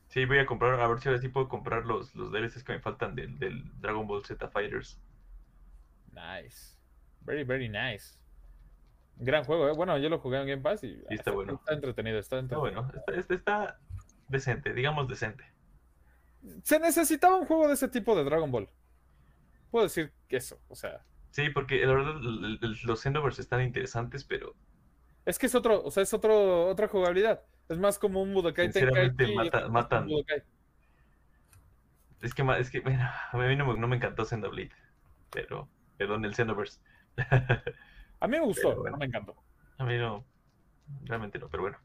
Sí, 0.07 0.25
voy 0.25 0.39
a 0.39 0.45
comprar, 0.45 0.77
a 0.79 0.87
ver 0.87 0.99
si 0.99 1.07
ahora 1.07 1.21
sí 1.21 1.29
puedo 1.29 1.47
comprar 1.47 1.85
los, 1.85 2.13
los 2.15 2.33
DLCs 2.33 2.65
que 2.65 2.73
me 2.73 2.79
faltan 2.81 3.15
del, 3.15 3.39
del 3.39 3.63
Dragon 3.79 4.05
Ball 4.05 4.25
Z 4.25 4.45
Fighters. 4.49 4.99
Nice. 6.11 6.77
Very, 7.21 7.45
very 7.45 7.69
nice. 7.69 8.17
Gran 9.17 9.43
juego, 9.43 9.69
¿eh? 9.69 9.73
Bueno, 9.73 9.97
yo 9.97 10.09
lo 10.09 10.19
jugué 10.19 10.39
en 10.41 10.47
Game 10.47 10.61
Pass 10.61 10.83
y, 10.83 11.01
está, 11.09 11.31
bueno. 11.31 11.53
Está 11.53 11.73
entretenido, 11.73 12.19
está 12.19 12.39
entretenido. 12.39 12.81
bueno, 12.83 12.91
está, 13.17 13.33
está, 13.33 13.79
decente, 14.27 14.73
digamos 14.73 15.07
decente. 15.07 15.43
Se 16.63 16.79
necesitaba 16.79 17.37
un 17.37 17.45
juego 17.45 17.67
de 17.67 17.75
ese 17.75 17.87
tipo 17.87 18.15
de 18.15 18.23
Dragon 18.23 18.51
Ball. 18.51 18.67
Puedo 19.69 19.85
decir 19.85 20.11
que 20.27 20.37
eso, 20.37 20.59
o 20.67 20.75
sea. 20.75 21.05
Sí, 21.29 21.49
porque 21.49 21.85
la 21.85 21.93
verdad 21.93 22.15
los 22.83 23.01
Xenoverse 23.01 23.41
están 23.41 23.61
interesantes, 23.61 24.23
pero. 24.23 24.55
Es 25.25 25.37
que 25.37 25.45
es 25.45 25.55
otro, 25.55 25.83
o 25.83 25.91
sea, 25.91 26.03
es 26.03 26.13
otro, 26.13 26.67
otra 26.67 26.87
jugabilidad. 26.87 27.43
Es 27.69 27.77
más 27.77 27.99
como 27.99 28.21
un 28.21 28.33
Budokai 28.33 28.71
Tenkaichi. 28.71 29.35
matan. 29.69 30.09
Es 32.21 32.33
que, 32.33 32.43
es 32.59 32.69
que 32.69 32.79
bueno, 32.81 33.09
a 33.31 33.37
mí 33.37 33.55
no 33.55 33.65
me, 33.65 33.79
no 33.79 33.87
me 33.87 33.95
encantó 33.95 34.25
Xenoblade, 34.25 34.71
pero, 35.29 35.69
perdón, 35.97 36.25
el 36.25 36.35
Xenoverse. 36.35 36.79
a 38.21 38.27
mí 38.27 38.37
me 38.37 38.45
gustó, 38.45 38.83
no 38.89 38.97
me 38.97 39.05
encantó. 39.05 39.35
A 39.79 39.83
mí 39.83 39.97
no, 39.97 40.23
realmente 41.03 41.39
no, 41.39 41.49
pero 41.49 41.63
bueno. 41.63 41.77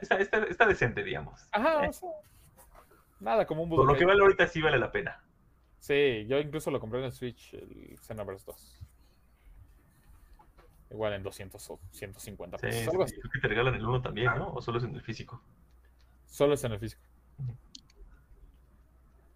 Está, 0.00 0.16
está, 0.16 0.38
está, 0.44 0.66
decente, 0.66 1.04
digamos. 1.04 1.46
Ajá, 1.52 1.84
eh. 1.84 1.90
nada 3.20 3.46
como 3.46 3.62
un. 3.62 3.68
Por 3.68 3.86
lo 3.86 3.96
que 3.96 4.06
vale 4.06 4.22
ahorita 4.22 4.46
sí 4.46 4.62
vale 4.62 4.78
la 4.78 4.90
pena. 4.90 5.22
Sí, 5.78 6.24
yo 6.26 6.38
incluso 6.38 6.70
lo 6.70 6.80
compré 6.80 7.00
en 7.00 7.04
el 7.04 7.12
Switch, 7.12 7.52
el 7.52 7.98
Xenoverse 8.00 8.46
2. 8.46 8.80
Igual 10.92 11.12
en 11.12 11.22
200 11.22 11.70
o 11.70 11.80
150 11.90 12.56
pesos. 12.56 12.80
Sí, 12.80 12.88
Creo 13.20 13.30
que 13.30 13.40
te 13.40 13.48
regalan 13.48 13.74
el 13.74 13.84
1 13.84 14.00
también, 14.00 14.32
¿no? 14.38 14.54
¿O 14.54 14.62
solo 14.62 14.78
es 14.78 14.84
en 14.84 14.94
el 14.94 15.02
físico? 15.02 15.42
Solo 16.24 16.54
es 16.54 16.64
en 16.64 16.72
el 16.72 16.78
físico. 16.78 17.02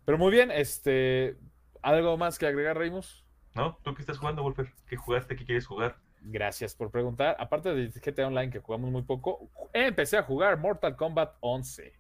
Pero 0.07 0.17
muy 0.17 0.33
bien, 0.33 0.51
este. 0.51 1.37
¿Algo 1.83 2.17
más 2.17 2.39
que 2.39 2.47
agregar, 2.47 2.79
Reimus? 2.79 3.28
No, 3.59 3.77
¿tú 3.83 3.93
qué 3.93 4.03
estás 4.03 4.19
jugando, 4.19 4.45
Wolfer? 4.45 4.73
¿Qué 4.87 4.97
jugaste? 4.97 5.35
¿Qué 5.35 5.45
quieres 5.45 5.67
jugar? 5.67 5.97
Gracias 6.23 6.77
por 6.77 6.93
preguntar. 6.93 7.35
Aparte 7.41 7.75
de 7.75 7.89
GTA 7.89 8.29
Online, 8.29 8.53
que 8.53 8.61
jugamos 8.61 8.89
muy 8.93 9.03
poco, 9.03 9.51
empecé 9.73 10.17
a 10.17 10.23
jugar 10.23 10.59
Mortal 10.59 10.95
Kombat 10.95 11.35
11. 11.41 11.93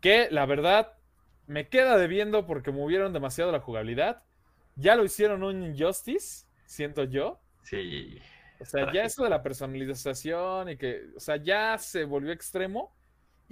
Que 0.00 0.28
la 0.30 0.46
verdad 0.46 0.94
me 1.46 1.68
queda 1.68 1.98
debiendo 1.98 2.46
porque 2.46 2.72
movieron 2.72 3.12
demasiado 3.12 3.52
la 3.52 3.60
jugabilidad. 3.60 4.22
Ya 4.74 4.96
lo 4.96 5.04
hicieron 5.04 5.42
un 5.42 5.64
Injustice, 5.64 6.46
siento 6.64 7.04
yo. 7.04 7.38
Sí. 7.64 8.18
O 8.58 8.64
sea, 8.64 8.90
ya 8.90 9.04
eso 9.04 9.24
de 9.24 9.28
la 9.28 9.42
personalización 9.42 10.70
y 10.70 10.78
que, 10.78 11.08
o 11.14 11.20
sea, 11.20 11.36
ya 11.36 11.76
se 11.76 12.04
volvió 12.04 12.32
extremo. 12.32 12.96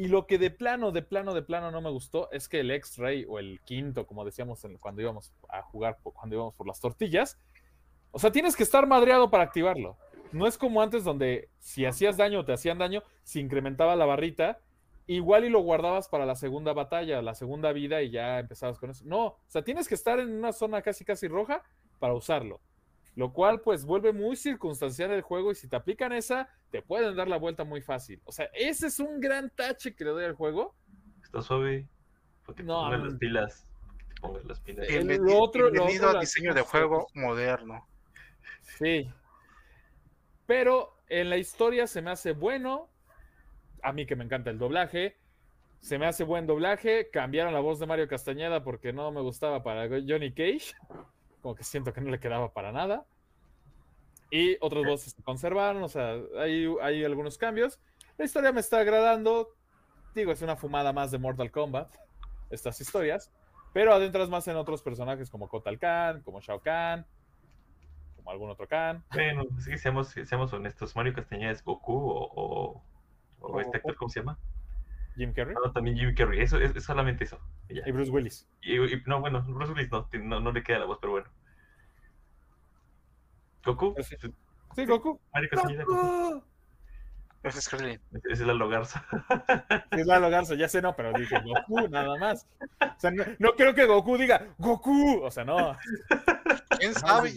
Y 0.00 0.08
lo 0.08 0.26
que 0.26 0.38
de 0.38 0.50
plano, 0.50 0.92
de 0.92 1.02
plano, 1.02 1.34
de 1.34 1.42
plano 1.42 1.70
no 1.70 1.82
me 1.82 1.90
gustó 1.90 2.30
es 2.32 2.48
que 2.48 2.60
el 2.60 2.70
X-Ray 2.70 3.26
o 3.28 3.38
el 3.38 3.60
quinto, 3.66 4.06
como 4.06 4.24
decíamos 4.24 4.66
cuando 4.80 5.02
íbamos 5.02 5.34
a 5.50 5.60
jugar, 5.60 5.98
cuando 6.02 6.36
íbamos 6.36 6.54
por 6.54 6.66
las 6.66 6.80
tortillas, 6.80 7.38
o 8.10 8.18
sea, 8.18 8.32
tienes 8.32 8.56
que 8.56 8.62
estar 8.62 8.86
madreado 8.86 9.30
para 9.30 9.42
activarlo. 9.42 9.98
No 10.32 10.46
es 10.46 10.56
como 10.56 10.80
antes 10.80 11.04
donde 11.04 11.50
si 11.58 11.84
hacías 11.84 12.16
daño 12.16 12.40
o 12.40 12.44
te 12.46 12.54
hacían 12.54 12.78
daño, 12.78 13.02
se 13.24 13.40
incrementaba 13.40 13.94
la 13.94 14.06
barrita, 14.06 14.60
igual 15.06 15.44
y 15.44 15.50
lo 15.50 15.60
guardabas 15.60 16.08
para 16.08 16.24
la 16.24 16.34
segunda 16.34 16.72
batalla, 16.72 17.20
la 17.20 17.34
segunda 17.34 17.70
vida 17.72 18.00
y 18.00 18.08
ya 18.08 18.38
empezabas 18.38 18.78
con 18.78 18.88
eso. 18.88 19.04
No, 19.04 19.26
o 19.26 19.38
sea, 19.48 19.64
tienes 19.64 19.86
que 19.86 19.96
estar 19.96 20.18
en 20.18 20.32
una 20.32 20.54
zona 20.54 20.80
casi 20.80 21.04
casi 21.04 21.28
roja 21.28 21.62
para 21.98 22.14
usarlo. 22.14 22.62
Lo 23.16 23.32
cual 23.32 23.60
pues 23.60 23.84
vuelve 23.84 24.12
muy 24.12 24.36
circunstancial 24.36 25.10
el 25.10 25.22
juego 25.22 25.50
y 25.50 25.54
si 25.54 25.68
te 25.68 25.76
aplican 25.76 26.12
esa, 26.12 26.48
te 26.70 26.80
pueden 26.80 27.16
dar 27.16 27.28
la 27.28 27.38
vuelta 27.38 27.64
muy 27.64 27.80
fácil. 27.80 28.20
O 28.24 28.32
sea, 28.32 28.48
ese 28.54 28.86
es 28.86 29.00
un 29.00 29.20
gran 29.20 29.50
tache 29.50 29.94
que 29.94 30.04
le 30.04 30.10
doy 30.10 30.24
al 30.24 30.34
juego. 30.34 30.74
Está 31.22 31.42
suave. 31.42 31.88
Porque 32.44 32.62
no, 32.62 32.90
las 32.96 33.14
pilas. 33.16 33.66
Pongas 34.20 34.44
las 34.44 34.60
pilas. 34.60 34.86
El, 34.88 35.20
otro, 35.28 35.70
bienvenido 35.70 36.10
al 36.10 36.20
diseño 36.20 36.54
de 36.54 36.62
juego 36.62 37.08
moderno. 37.14 37.86
Sí. 38.78 39.10
Pero 40.46 40.96
en 41.08 41.30
la 41.30 41.36
historia 41.36 41.86
se 41.86 42.02
me 42.02 42.10
hace 42.10 42.32
bueno. 42.32 42.88
A 43.82 43.92
mí 43.92 44.06
que 44.06 44.14
me 44.14 44.24
encanta 44.24 44.50
el 44.50 44.58
doblaje. 44.58 45.16
Se 45.80 45.98
me 45.98 46.06
hace 46.06 46.22
buen 46.22 46.46
doblaje. 46.46 47.10
Cambiaron 47.10 47.52
la 47.52 47.60
voz 47.60 47.80
de 47.80 47.86
Mario 47.86 48.06
Castañeda 48.06 48.62
porque 48.62 48.92
no 48.92 49.10
me 49.10 49.20
gustaba 49.20 49.62
para 49.62 49.88
Johnny 49.88 50.32
Cage 50.32 50.74
como 51.40 51.54
que 51.54 51.64
siento 51.64 51.92
que 51.92 52.00
no 52.00 52.10
le 52.10 52.20
quedaba 52.20 52.52
para 52.52 52.72
nada. 52.72 53.06
Y 54.30 54.56
otras 54.60 54.84
voces 54.84 55.12
se 55.12 55.22
conservaron, 55.22 55.82
o 55.82 55.88
sea, 55.88 56.16
hay, 56.38 56.66
hay 56.82 57.04
algunos 57.04 57.36
cambios. 57.36 57.80
La 58.16 58.24
historia 58.24 58.52
me 58.52 58.60
está 58.60 58.78
agradando. 58.78 59.56
Digo, 60.14 60.30
es 60.32 60.42
una 60.42 60.56
fumada 60.56 60.92
más 60.92 61.10
de 61.10 61.18
Mortal 61.18 61.50
Kombat, 61.50 61.92
estas 62.50 62.80
historias. 62.80 63.32
Pero 63.72 63.92
adentras 63.92 64.28
más 64.28 64.46
en 64.48 64.56
otros 64.56 64.82
personajes 64.82 65.30
como 65.30 65.48
Kotal 65.48 65.78
Khan, 65.78 66.22
como 66.22 66.40
Shao 66.40 66.60
Kahn, 66.60 67.06
como 68.16 68.30
algún 68.30 68.50
otro 68.50 68.66
Khan. 68.66 69.04
Bueno, 69.12 69.44
sí, 69.58 69.76
seamos, 69.78 70.08
seamos 70.08 70.52
honestos. 70.52 70.94
Mario 70.96 71.14
Castañeda 71.14 71.52
es 71.52 71.62
Goku 71.64 71.92
o, 71.94 72.82
o, 73.40 73.60
este 73.60 73.78
actor, 73.78 73.96
¿cómo 73.96 74.08
se 74.08 74.20
llama? 74.20 74.38
Jim 75.16 75.32
Carrey. 75.32 75.54
No, 75.54 75.72
también 75.72 75.96
Jim 75.96 76.14
Carrey, 76.14 76.40
eso 76.40 76.58
es, 76.58 76.82
solamente 76.82 77.24
eso. 77.24 77.38
Y, 77.68 77.90
Bruce 77.92 78.10
Willis. 78.10 78.48
Y, 78.62 78.76
no, 79.06 79.20
bueno, 79.20 79.42
Bruce 79.42 79.72
Willis 79.72 79.90
no, 79.90 80.40
no, 80.40 80.52
le 80.52 80.62
queda 80.62 80.80
la 80.80 80.86
voz, 80.86 80.98
pero 81.00 81.12
bueno. 81.12 81.28
¿Goku? 83.64 83.94
Sí, 84.74 84.86
Goku. 84.86 85.20
Mario 85.32 85.50
Goku. 85.52 86.44
Ese 87.42 87.58
es. 87.58 87.68
Ese 87.72 88.00
es 88.32 88.40
Lalo 88.40 88.68
Garza. 88.68 89.06
es 89.90 90.06
Lalo 90.06 90.28
Garza, 90.28 90.54
ya 90.54 90.68
sé, 90.68 90.82
no, 90.82 90.94
pero 90.94 91.12
dije 91.12 91.40
Goku 91.40 91.88
nada 91.88 92.18
más. 92.18 92.46
O 92.80 93.00
sea, 93.00 93.10
no, 93.10 93.52
creo 93.52 93.74
que 93.74 93.86
Goku 93.86 94.18
diga 94.18 94.46
Goku. 94.58 95.20
O 95.22 95.30
sea, 95.30 95.44
no. 95.44 95.76
¿Quién 96.78 96.94
sabe? 96.94 97.34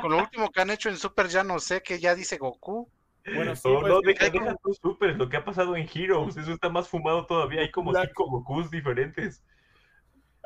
Con 0.00 0.12
lo 0.12 0.18
último 0.18 0.50
que 0.50 0.60
han 0.60 0.70
hecho 0.70 0.88
en 0.88 0.96
Super 0.96 1.26
ya 1.26 1.42
no 1.42 1.58
sé 1.58 1.82
que 1.82 1.98
ya 1.98 2.14
dice 2.14 2.38
Goku. 2.38 2.88
Bueno, 3.34 3.56
sí, 3.56 3.68
no, 3.68 4.00
deja, 4.00 4.30
deja 4.30 4.56
super, 4.80 5.16
lo 5.16 5.28
que 5.28 5.36
ha 5.36 5.44
pasado 5.44 5.76
en 5.76 5.88
Heroes, 5.92 6.36
eso 6.36 6.52
está 6.52 6.68
más 6.68 6.88
fumado 6.88 7.26
todavía, 7.26 7.60
hay 7.60 7.70
como 7.70 7.92
cinco 7.94 8.28
Gokus 8.28 8.70
diferentes. 8.70 9.42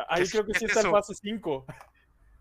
Ahí 0.08 0.26
creo 0.28 0.44
que 0.44 0.54
sí 0.54 0.64
está 0.64 0.80
el 0.80 0.90
fase 0.90 1.14
5. 1.14 1.66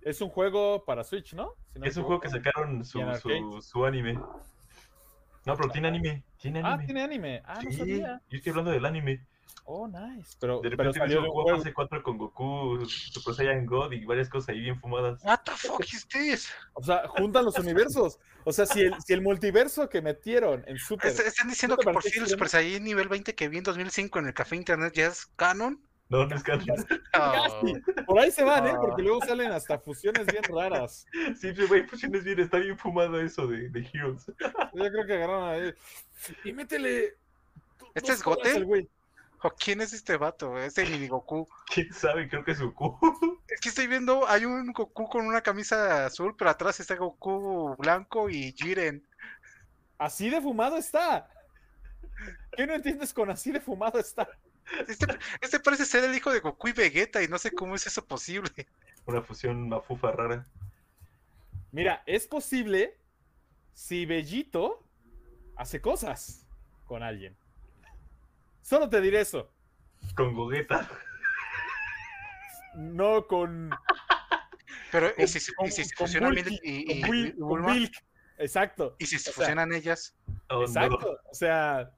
Es 0.02 0.22
un 0.22 0.30
juego 0.30 0.84
para 0.86 1.04
Switch, 1.04 1.34
¿no? 1.34 1.54
es 1.82 1.96
un 1.98 2.04
juego 2.04 2.20
que 2.20 2.30
sacaron 2.30 2.84
su, 2.84 3.00
su, 3.22 3.62
su, 3.62 3.86
anime. 3.86 4.20
No, 5.46 5.56
pero 5.58 5.70
tiene 5.70 5.88
anime. 5.88 6.24
Tiene 6.38 6.62
ah, 6.62 6.74
anime. 6.74 6.84
Ah, 6.84 6.86
tiene 6.86 7.02
anime. 7.02 7.42
Ah, 7.46 7.60
no 7.64 7.72
sabía. 7.72 8.22
Yo 8.30 8.38
estoy 8.38 8.50
hablando 8.52 8.72
del 8.72 8.86
anime. 8.86 9.26
Oh, 9.66 9.88
nice. 9.88 10.36
Pero, 10.40 10.60
de 10.60 10.70
repente 10.70 10.94
pero 11.00 11.06
salió 11.06 11.22
un 11.22 11.30
juego 11.30 11.58
fase 11.58 11.74
4 11.74 12.04
con 12.04 12.18
Goku, 12.18 12.86
Super 12.86 13.34
Saiyan 13.34 13.66
God 13.66 13.94
y 13.94 14.06
varias 14.06 14.30
cosas 14.30 14.50
ahí 14.50 14.60
bien 14.60 14.80
fumadas. 14.80 15.24
What 15.24 15.40
the 15.46 15.52
fuck 15.52 15.82
is 15.94 16.08
this? 16.08 16.52
O 16.74 16.84
sea, 16.84 17.08
juntan 17.08 17.46
los 17.46 17.58
universos. 17.58 18.20
O 18.44 18.52
sea, 18.52 18.66
si 18.66 18.82
el, 18.82 19.02
si 19.02 19.14
el 19.14 19.22
multiverso 19.22 19.90
que 19.90 20.02
metieron 20.02 20.64
en 20.68 20.78
Super. 20.78 21.12
¿Están 21.12 21.48
diciendo 21.48 21.78
que 21.78 21.90
por 21.90 22.04
fin 22.04 22.24
el 22.24 22.30
Super 22.30 22.50
Saiyan 22.50 22.84
nivel 22.84 23.08
20 23.08 23.36
que 23.36 23.48
vi 23.48 23.60
en 23.60 23.64
2005 23.64 24.20
en 24.20 24.28
el 24.28 24.34
Café 24.34 24.58
Internet 24.58 24.94
ya 24.96 25.08
es 25.08 25.28
canon? 25.38 25.82
No, 26.10 26.28
no 26.28 26.36
es 26.36 26.44
canon. 26.44 26.68
Por 28.06 28.20
ahí 28.20 28.32
se 28.32 28.44
van, 28.44 28.68
¿eh? 28.68 28.74
Porque 28.80 29.02
luego 29.02 29.22
salen 29.26 29.52
hasta 29.52 29.80
fusiones 29.80 30.28
bien 30.28 30.44
raras. 30.44 31.06
Sí, 31.40 31.54
pero 31.56 31.74
hay 31.74 31.84
fusiones 31.84 32.26
bien, 32.26 32.40
está 32.42 32.58
bien 32.58 32.78
fumado 32.78 33.20
eso 33.20 33.48
de, 33.48 33.70
de 33.70 33.90
Heroes. 33.94 34.26
Yo 34.28 34.92
creo 34.92 35.06
que 35.06 35.14
agarraron 35.14 35.50
ahí. 35.50 35.74
Y 36.44 36.52
métele. 36.52 37.16
¿Este 37.96 38.12
es 38.12 38.24
Gote? 39.44 39.56
quién 39.64 39.82
es 39.82 39.94
este 39.94 40.18
vato? 40.18 40.58
Es 40.58 40.78
el 40.78 40.90
mini 40.90 41.08
Goku. 41.08 41.48
¿Quién 41.74 41.92
sabe? 41.94 42.28
Creo 42.28 42.44
que 42.44 42.52
es 42.52 42.62
Goku. 42.62 42.98
Es 43.48 43.60
que 43.60 43.70
estoy 43.70 43.86
viendo, 43.86 44.28
hay 44.28 44.46
un 44.46 44.72
Goku 44.74 45.08
con 45.08 45.28
una 45.28 45.42
camisa 45.42 46.08
azul, 46.08 46.36
pero 46.36 46.50
atrás 46.50 46.80
está 46.80 46.96
Goku 46.96 47.76
blanco 47.78 48.30
y 48.30 48.52
Jiren. 48.54 49.06
Así 50.00 50.30
de 50.30 50.42
fumado 50.42 50.78
está. 50.78 51.30
¿Qué 52.56 52.66
no 52.66 52.74
entiendes 52.74 53.14
con 53.14 53.30
así 53.30 53.52
de 53.52 53.62
fumado 53.62 54.00
está? 54.00 54.28
Este, 54.88 55.06
este, 55.42 55.60
parece 55.60 55.86
ser 55.86 56.04
el 56.04 56.16
hijo 56.16 56.32
de 56.32 56.40
Goku 56.40 56.70
y 56.70 56.72
Vegeta 56.72 57.22
y 57.22 57.28
no 57.28 57.38
sé 57.38 57.52
cómo 57.52 57.76
es 57.76 57.86
eso 57.86 58.06
posible. 58.06 58.68
Una 59.06 59.22
fusión 59.22 59.70
mafufa 59.70 60.12
rara. 60.12 60.46
Mira, 61.72 62.02
es 62.06 62.28
posible 62.28 62.98
si 63.74 64.06
Bellito 64.06 64.84
hace 65.56 65.82
cosas 65.82 66.46
con 66.86 67.04
alguien. 67.04 67.36
Solo 68.64 68.90
te 68.90 69.02
diré 69.02 69.22
eso. 69.22 69.52
Con 70.16 70.34
Gogeta. 70.34 70.90
No 72.76 73.28
con. 73.28 73.70
Pero, 74.92 75.12
¿y 75.18 75.28
si, 75.28 75.40
se 75.40 75.54
fusionan 75.96 76.36
y, 76.38 77.34
con 77.40 77.66
Milk. 77.66 77.94
Exacto. 78.38 78.96
¿Y 79.00 79.06
si 79.06 79.20
se 79.20 79.32
fusionan 79.32 79.74
ellas? 79.74 80.16
Oh, 80.50 80.64
Exacto. 80.64 81.20
O 81.30 81.36
sea, 81.36 81.92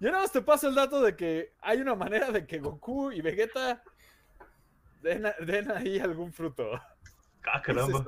yo 0.00 0.10
nada 0.10 0.22
más 0.22 0.32
te 0.32 0.40
paso 0.40 0.68
el 0.68 0.74
dato 0.74 1.00
de 1.02 1.14
que 1.14 1.52
hay 1.60 1.78
una 1.80 1.94
manera 1.94 2.30
de 2.30 2.46
que 2.46 2.58
Goku 2.58 3.12
y 3.12 3.20
Vegeta 3.20 3.82
den, 5.02 5.26
den 5.40 5.70
ahí 5.70 5.98
algún 5.98 6.32
fruto. 6.32 6.72
Ah, 7.46 7.60
caramba. 7.62 8.04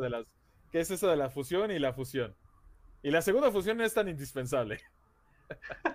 ¿Qué 0.73 0.81
es, 0.81 0.90
eso 0.90 1.09
de 1.09 1.16
la 1.16 1.28
fusión 1.28 1.70
y 1.70 1.78
la 1.78 1.93
fusión? 1.93 2.35
Y 3.02 3.11
la 3.11 3.20
segunda 3.20 3.52
fusión 3.52 3.81
es 3.81 3.94
tan 3.94 4.09
indispensable. 4.09 4.81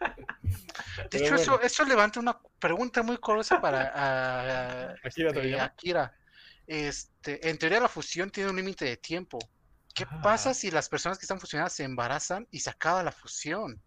De 1.10 1.18
hecho, 1.18 1.34
eso, 1.36 1.60
eso 1.60 1.84
levanta 1.84 2.20
una 2.20 2.38
pregunta 2.58 3.02
muy 3.02 3.16
curiosa 3.18 3.60
para 3.60 4.92
Akira, 5.04 5.30
eh, 5.34 5.60
Akira. 5.60 6.14
este, 6.66 7.48
en 7.48 7.58
teoría 7.58 7.80
la 7.80 7.88
fusión 7.88 8.30
tiene 8.30 8.50
un 8.50 8.56
límite 8.56 8.84
de 8.84 8.96
tiempo. 8.96 9.38
¿Qué 9.94 10.06
pasa 10.22 10.54
si 10.54 10.70
las 10.70 10.88
personas 10.88 11.18
que 11.18 11.24
están 11.24 11.40
fusionadas 11.40 11.72
se 11.72 11.84
embarazan 11.84 12.46
y 12.50 12.60
se 12.60 12.70
acaba 12.70 13.02
la 13.02 13.10
fusión? 13.12 13.80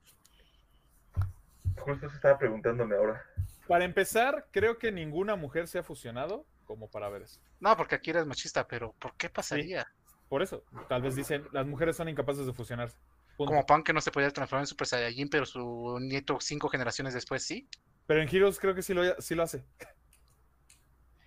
Justo 1.77 2.09
se 2.09 2.15
estaba 2.15 2.37
preguntándome 2.37 2.95
ahora. 2.95 3.23
Para 3.67 3.85
empezar, 3.85 4.47
creo 4.51 4.77
que 4.77 4.91
ninguna 4.91 5.35
mujer 5.35 5.67
se 5.67 5.79
ha 5.79 5.83
fusionado 5.83 6.45
como 6.65 6.89
para 6.89 7.09
ver 7.09 7.23
eso. 7.23 7.39
No, 7.59 7.75
porque 7.77 7.95
aquí 7.95 8.09
eres 8.09 8.25
machista, 8.25 8.67
pero 8.67 8.93
¿por 8.93 9.15
qué 9.15 9.29
pasaría? 9.29 9.87
por 10.27 10.41
eso, 10.41 10.63
tal 10.87 11.01
vez 11.01 11.13
dicen, 11.13 11.45
las 11.51 11.67
mujeres 11.67 11.97
son 11.97 12.07
incapaces 12.07 12.45
de 12.45 12.53
fusionarse. 12.53 12.95
Como 13.37 13.65
Pan 13.65 13.83
que 13.83 13.93
no 13.93 14.01
se 14.01 14.11
podía 14.11 14.29
transformar 14.29 14.63
en 14.63 14.67
Super 14.67 14.87
Saiyajin, 14.87 15.29
pero 15.29 15.45
su 15.45 15.97
nieto 15.99 16.37
cinco 16.39 16.69
generaciones 16.69 17.13
después 17.13 17.43
sí. 17.43 17.67
Pero 18.05 18.21
en 18.21 18.29
Heroes 18.29 18.59
creo 18.59 18.75
que 18.75 18.81
sí 18.81 18.93
lo, 18.93 19.19
sí 19.21 19.35
lo 19.35 19.43
hace. 19.43 19.65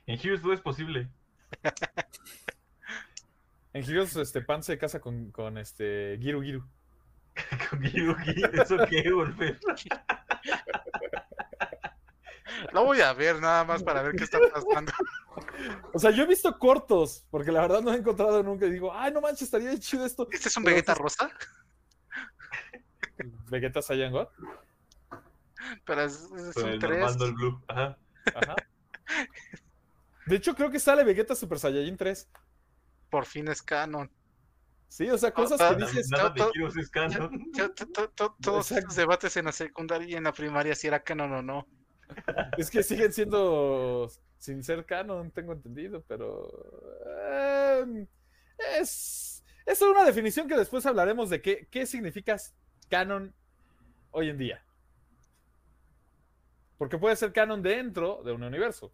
En 0.06 0.18
Heroes 0.18 0.42
todo 0.42 0.52
es 0.52 0.60
posible. 0.60 1.08
en 3.72 3.84
Heroes 3.84 4.14
este, 4.16 4.42
Pan 4.42 4.62
se 4.62 4.78
casa 4.78 5.00
con, 5.00 5.30
con 5.32 5.58
este 5.58 6.18
Giru 6.20 6.42
Giru. 6.42 6.68
con 7.70 7.82
Giru 7.82 8.14
Giru, 8.16 8.62
¿eso 8.62 8.76
qué, 8.88 9.12
Wolfer? 9.12 9.58
Lo 12.72 12.84
voy 12.84 13.00
a 13.00 13.12
ver 13.12 13.40
nada 13.40 13.64
más 13.64 13.82
para 13.82 14.02
ver 14.02 14.14
qué 14.14 14.24
está 14.24 14.38
pasando. 14.52 14.92
O 15.92 15.98
sea, 15.98 16.10
yo 16.10 16.24
he 16.24 16.26
visto 16.26 16.58
cortos, 16.58 17.24
porque 17.30 17.52
la 17.52 17.60
verdad 17.60 17.82
no 17.82 17.92
he 17.92 17.96
encontrado 17.96 18.42
nunca 18.42 18.66
y 18.66 18.70
digo, 18.70 18.92
ay, 18.92 19.12
no 19.12 19.20
manches, 19.20 19.42
estaría 19.42 19.76
chido 19.78 20.04
esto. 20.04 20.28
¿Este 20.30 20.48
es 20.48 20.56
un 20.56 20.64
Vegeta 20.64 20.94
rosa? 20.94 21.30
¿Vegeta 23.54 23.80
Saiyan 23.80 24.12
God? 24.12 24.26
Pero 25.86 26.02
es, 26.02 26.28
un 26.56 26.78
3. 26.80 27.16
el 27.20 27.32
blue. 27.34 27.62
Ajá. 27.68 27.96
Ajá. 28.34 28.56
De 30.26 30.36
hecho, 30.36 30.54
creo 30.54 30.70
que 30.70 30.80
sale 30.80 31.04
Vegeta 31.04 31.36
Super 31.36 31.58
Saiyajin 31.58 31.96
3. 31.96 32.28
Por 33.10 33.26
fin 33.26 33.46
es 33.48 33.62
canon. 33.62 34.10
Sí, 34.88 35.08
o 35.08 35.18
sea, 35.18 35.32
cosas 35.32 35.60
que 35.60 35.84
dices. 35.84 36.08
Nada 36.10 36.30
de 36.30 36.42
Heroes 36.54 36.76
es 36.76 36.90
canon. 36.90 37.52
Todos 38.40 38.70
los 38.70 38.96
debates 38.96 39.36
en 39.36 39.44
la 39.44 39.52
secundaria 39.52 40.08
y 40.08 40.14
en 40.14 40.24
la 40.24 40.32
primaria 40.32 40.74
si 40.74 40.88
era 40.88 41.00
canon 41.00 41.32
o 41.32 41.42
no. 41.42 41.68
Es 42.58 42.70
que 42.70 42.82
siguen 42.82 43.12
siendo 43.12 44.10
sin 44.38 44.62
ser 44.62 44.84
canon, 44.84 45.30
tengo 45.30 45.54
entendido, 45.54 46.04
pero 46.06 46.52
em, 47.80 48.06
es, 48.78 49.42
es 49.64 49.80
una 49.80 50.04
definición 50.04 50.46
que 50.46 50.56
después 50.56 50.84
hablaremos 50.84 51.30
de 51.30 51.40
qué, 51.40 51.66
qué 51.70 51.86
significa 51.86 52.36
canon 52.90 53.34
hoy 54.14 54.30
en 54.30 54.38
día. 54.38 54.64
Porque 56.78 56.98
puede 56.98 57.16
ser 57.16 57.32
canon 57.32 57.62
dentro 57.62 58.22
de 58.24 58.32
un 58.32 58.42
universo. 58.42 58.86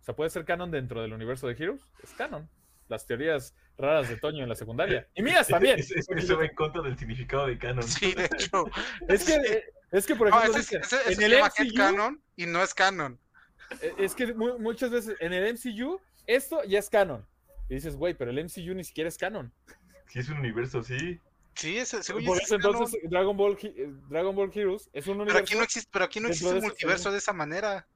O 0.00 0.04
sea, 0.04 0.14
puede 0.14 0.30
ser 0.30 0.44
canon 0.44 0.70
dentro 0.70 1.02
del 1.02 1.12
universo 1.12 1.46
de 1.46 1.54
Heroes. 1.54 1.82
Es 2.02 2.12
canon. 2.12 2.48
Las 2.88 3.06
teorías 3.06 3.54
raras 3.76 4.08
de 4.08 4.16
Toño 4.16 4.42
en 4.42 4.48
la 4.48 4.54
secundaria. 4.54 5.06
Y 5.14 5.22
mías 5.22 5.48
también. 5.48 5.78
Es, 5.78 5.92
que 6.06 6.22
se 6.22 6.34
va 6.34 6.44
en 6.44 6.54
contra 6.54 6.80
del 6.82 6.96
significado 6.96 7.46
de 7.46 7.58
canon. 7.58 7.82
Sí, 7.82 8.14
de 8.14 8.24
hecho. 8.24 8.64
es 9.08 9.24
que 9.24 9.64
es 9.90 10.06
que, 10.06 10.14
por 10.14 10.28
ejemplo, 10.28 10.52
en 11.06 11.22
el 11.22 11.38
MCU, 11.38 11.62
es 11.62 11.72
canon 11.72 12.22
y 12.36 12.46
no 12.46 12.62
es 12.62 12.74
canon. 12.74 13.18
E, 13.80 13.94
es 13.98 14.14
que 14.14 14.34
muchas 14.34 14.90
veces 14.90 15.16
en 15.20 15.32
el 15.32 15.54
MCU 15.54 16.00
esto 16.26 16.62
ya 16.64 16.78
es 16.78 16.90
canon. 16.90 17.26
Y 17.68 17.74
dices, 17.74 17.96
güey, 17.96 18.14
pero 18.14 18.30
el 18.30 18.44
MCU 18.44 18.74
ni 18.74 18.84
siquiera 18.84 19.08
es 19.08 19.16
canon. 19.16 19.52
Sí, 20.08 20.18
es 20.18 20.28
un 20.28 20.38
universo, 20.38 20.82
sí. 20.82 21.20
Sí, 21.58 21.76
es, 21.76 21.90
Por 21.90 22.40
eso 22.40 22.54
entonces 22.54 23.00
Dragon 23.10 23.36
Ball, 23.36 23.58
eh, 23.62 23.92
Dragon 24.08 24.34
Ball 24.34 24.52
Heroes 24.54 24.88
es 24.92 25.08
un 25.08 25.16
universo. 25.16 25.34
Pero 25.34 25.44
aquí 25.44 25.54
no 25.56 25.62
existe, 25.64 25.90
pero 25.92 26.04
aquí 26.04 26.20
no 26.20 26.28
existe 26.28 26.54
un 26.54 26.60
multiverso 26.60 27.10
de 27.10 27.18
esa 27.18 27.32
manera. 27.32 27.88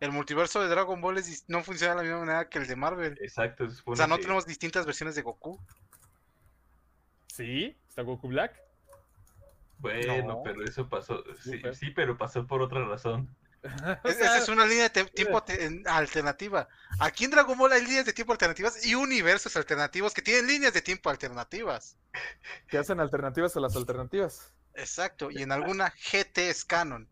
El 0.00 0.12
multiverso 0.12 0.62
de 0.62 0.68
Dragon 0.68 0.98
Ball 0.98 1.22
no 1.48 1.62
funciona 1.62 1.92
de 1.92 1.96
la 1.98 2.02
misma 2.02 2.20
manera 2.20 2.48
que 2.48 2.58
el 2.58 2.66
de 2.66 2.74
Marvel. 2.74 3.18
Exacto. 3.20 3.68
O 3.84 3.94
sea, 3.94 4.06
no 4.06 4.16
tenemos 4.16 4.46
distintas 4.46 4.86
versiones 4.86 5.14
de 5.14 5.20
Goku. 5.20 5.60
Sí, 7.26 7.76
está 7.86 8.00
Goku 8.00 8.28
Black. 8.28 8.58
Bueno, 9.76 10.40
pero 10.42 10.64
eso 10.64 10.88
pasó. 10.88 11.22
Sí, 11.74 11.90
pero 11.90 12.16
pasó 12.16 12.46
por 12.46 12.62
otra 12.62 12.86
razón. 12.86 13.28
Esa 14.04 14.38
es 14.38 14.48
una 14.48 14.66
línea 14.66 14.88
de 14.88 15.04
tiempo 15.04 15.42
alternativa. 15.86 16.68
Aquí 16.98 17.24
en 17.24 17.30
Dragon 17.30 17.56
Ball 17.56 17.72
hay 17.72 17.82
líneas 17.82 18.04
de 18.04 18.12
tiempo 18.12 18.32
alternativas 18.32 18.84
y 18.84 18.94
universos 18.94 19.56
alternativos 19.56 20.12
que 20.12 20.22
tienen 20.22 20.46
líneas 20.46 20.74
de 20.74 20.82
tiempo 20.82 21.08
alternativas. 21.08 21.96
Que 22.68 22.78
hacen 22.78 23.00
alternativas 23.00 23.56
a 23.56 23.60
las 23.60 23.74
alternativas. 23.76 24.52
Exacto, 24.74 25.30
y 25.30 25.42
en 25.42 25.52
alguna 25.52 25.90
GT 25.90 26.50
es 26.50 26.64
canon. 26.64 27.08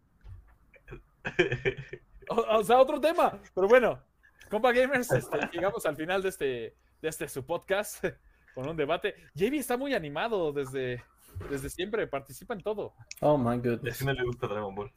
O, 2.29 2.63
sea, 2.65 2.79
otro 2.79 3.01
tema. 3.01 3.39
Pero 3.55 3.69
bueno, 3.69 4.03
compa 4.51 4.73
gamers, 4.73 5.11
este, 5.13 5.39
llegamos 5.53 5.87
al 5.87 5.97
final 5.97 6.23
de 6.23 6.29
este, 6.29 6.77
de 7.01 7.09
este 7.09 7.29
su 7.29 7.47
podcast 7.47 8.05
con 8.55 8.69
un 8.69 8.77
debate. 8.77 9.15
JB 9.35 9.55
está 9.55 9.77
muy 9.77 9.95
animado 9.95 10.53
desde, 10.53 11.03
desde 11.49 11.71
siempre, 11.71 12.07
participa 12.07 12.55
en 12.55 12.63
todo. 12.63 12.95
Oh 13.21 13.39
my 13.39 13.57
goodness. 13.59 14.01
Es 14.01 14.05
no 14.05 14.13
le 14.13 14.25
gusta 14.25 14.49
Dragon 14.49 14.75
Ball. 14.75 14.93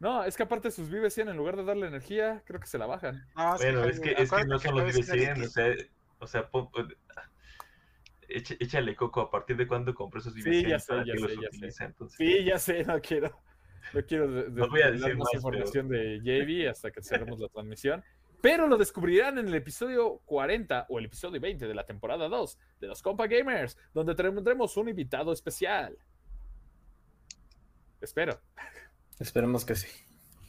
No, 0.00 0.24
es 0.24 0.36
que 0.36 0.42
aparte 0.42 0.70
sus 0.70 0.90
Vive 0.90 1.10
100, 1.10 1.28
en 1.28 1.36
lugar 1.36 1.56
de 1.56 1.64
darle 1.64 1.86
energía, 1.86 2.42
creo 2.44 2.60
que 2.60 2.66
se 2.66 2.78
la 2.78 2.86
bajan. 2.86 3.26
bueno, 3.34 3.84
es 3.84 4.00
que, 4.00 4.12
es 4.12 4.30
que 4.30 4.44
no 4.44 4.58
son 4.58 4.76
los 4.76 4.94
Vive 4.94 5.02
100, 5.02 5.42
o 5.42 5.48
sea, 5.48 5.74
o 6.18 6.26
sea 6.26 6.50
échale 8.28 8.96
coco, 8.96 9.20
¿a 9.20 9.30
partir 9.30 9.56
de 9.56 9.66
cuándo 9.66 9.94
compró 9.94 10.20
esos 10.20 10.34
Vive 10.34 10.50
100? 10.50 10.64
Sí, 10.64 10.70
ya 10.70 10.78
sé, 10.78 10.94
ya 11.06 11.14
sé, 11.16 11.36
ya 11.40 11.70
sé. 11.70 11.94
Sí, 12.08 12.44
ya 12.44 12.58
sé, 12.58 12.84
no 12.84 13.00
quiero. 13.00 13.40
No 13.92 14.04
quiero 14.04 14.26
no 14.26 14.68
voy 14.68 14.82
a 14.82 14.90
decir 14.90 15.16
más, 15.16 15.32
información 15.34 15.88
de 15.88 16.20
JV 16.20 16.68
hasta 16.68 16.90
que 16.90 17.02
cerremos 17.02 17.38
la 17.38 17.48
transmisión. 17.48 18.02
Pero 18.40 18.66
lo 18.66 18.76
descubrirán 18.76 19.38
en 19.38 19.48
el 19.48 19.54
episodio 19.54 20.20
40 20.26 20.86
o 20.90 20.98
el 20.98 21.06
episodio 21.06 21.40
20 21.40 21.66
de 21.66 21.74
la 21.74 21.86
temporada 21.86 22.28
2 22.28 22.58
de 22.80 22.86
los 22.88 23.00
Compa 23.00 23.26
Gamers, 23.26 23.78
donde 23.94 24.14
tendremos 24.14 24.76
un 24.76 24.88
invitado 24.88 25.32
especial. 25.32 25.96
Espero. 28.00 28.38
Esperemos 29.18 29.64
que 29.64 29.76
sí. 29.76 29.88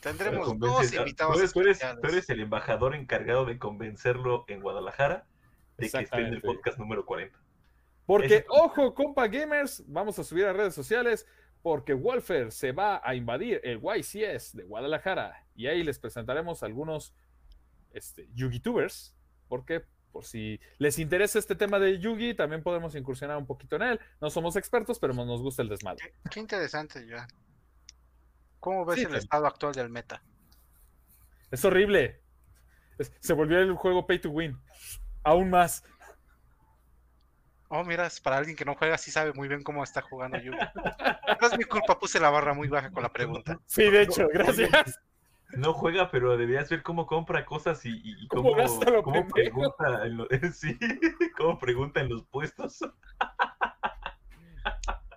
Tendremos 0.02 0.58
dos 0.60 0.94
invitados. 0.94 1.36
Tú 1.54 1.62
eres, 1.62 1.80
tú 1.80 2.08
eres, 2.08 2.30
el 2.30 2.42
embajador 2.42 2.96
encargado 2.96 3.46
de 3.46 3.58
convencerlo 3.58 4.46
en 4.48 4.62
Guadalajara 4.62 5.26
de 5.78 5.90
que 5.90 5.98
esté 5.98 6.18
en 6.18 6.34
el 6.34 6.42
podcast 6.42 6.78
número 6.78 7.06
40. 7.06 7.38
Porque, 8.06 8.46
ojo, 8.50 8.94
compa 8.94 9.28
gamers, 9.28 9.84
vamos 9.88 10.20
a 10.20 10.24
subir 10.24 10.46
a 10.46 10.54
redes 10.54 10.76
sociales 10.76 11.26
porque 11.64 11.96
Wolfer 11.96 12.52
se 12.52 12.72
va 12.72 13.02
a 13.04 13.16
invadir 13.16 13.60
el 13.64 13.82
YCS 13.82 14.56
de 14.56 14.64
Guadalajara 14.64 15.48
y 15.56 15.66
ahí 15.66 15.84
les 15.84 15.98
presentaremos 15.98 16.62
algunos 16.62 17.16
este, 17.92 18.30
YouTubers, 18.36 19.16
porque 19.48 19.84
por 20.12 20.26
si 20.26 20.60
les 20.78 21.00
interesa 21.00 21.40
este 21.40 21.56
tema 21.56 21.80
de 21.80 21.98
Yugi, 21.98 22.36
también 22.36 22.62
podemos 22.62 22.94
incursionar 22.96 23.38
un 23.38 23.48
poquito 23.48 23.78
en 23.78 23.82
él. 23.82 24.00
No 24.22 24.30
somos 24.30 24.56
expertos, 24.56 25.00
pero 25.00 25.14
nos 25.14 25.42
gusta 25.42 25.62
el 25.62 25.70
desmadre. 25.70 26.14
Qué, 26.30 26.40
interesante, 26.40 27.06
ya. 27.08 27.28
¿Cómo 28.66 28.84
ves 28.84 28.98
el 29.06 29.14
estado 29.14 29.46
actual 29.46 29.76
del 29.76 29.92
meta? 29.92 30.24
Es 31.52 31.64
horrible. 31.64 32.20
se 33.20 33.34
volvió 33.34 33.60
el 33.60 33.76
juego 33.76 34.08
pay 34.08 34.18
to 34.18 34.32
win. 34.32 34.60
Aún 35.24 35.52
más. 35.52 35.84
Oh, 37.68 37.84
mira, 37.84 38.10
para 38.24 38.38
alguien 38.38 38.56
que 38.56 38.66
no 38.66 38.74
juega, 38.74 38.98
sí 38.98 39.12
sabe 39.12 39.34
muy 39.34 39.48
bien 39.48 39.62
cómo 39.62 39.84
está 39.84 40.02
jugando 40.02 40.40
Yugi. 40.40 40.58
no 40.58 41.48
es 41.48 41.58
mi 41.60 41.64
culpa, 41.66 42.00
puse 42.00 42.20
la 42.20 42.32
barra 42.32 42.56
muy 42.56 42.68
baja 42.68 42.90
con 42.90 43.04
la 43.04 43.14
pregunta. 43.14 43.60
Sí, 43.68 43.84
de 43.84 44.02
hecho, 44.02 44.28
gracias. 44.34 45.00
No 45.52 45.72
juega, 45.72 46.10
pero 46.10 46.36
deberías 46.36 46.68
ver 46.68 46.82
cómo 46.82 47.06
compra 47.06 47.46
cosas 47.46 47.82
y, 47.86 48.28
cómo, 48.30 48.56
pregunta 49.32 50.08
en 50.08 50.54
sí, 50.54 50.76
cómo 51.38 51.60
pregunta 51.60 52.02
en 52.02 52.10
los 52.10 52.26
puestos. 52.26 52.80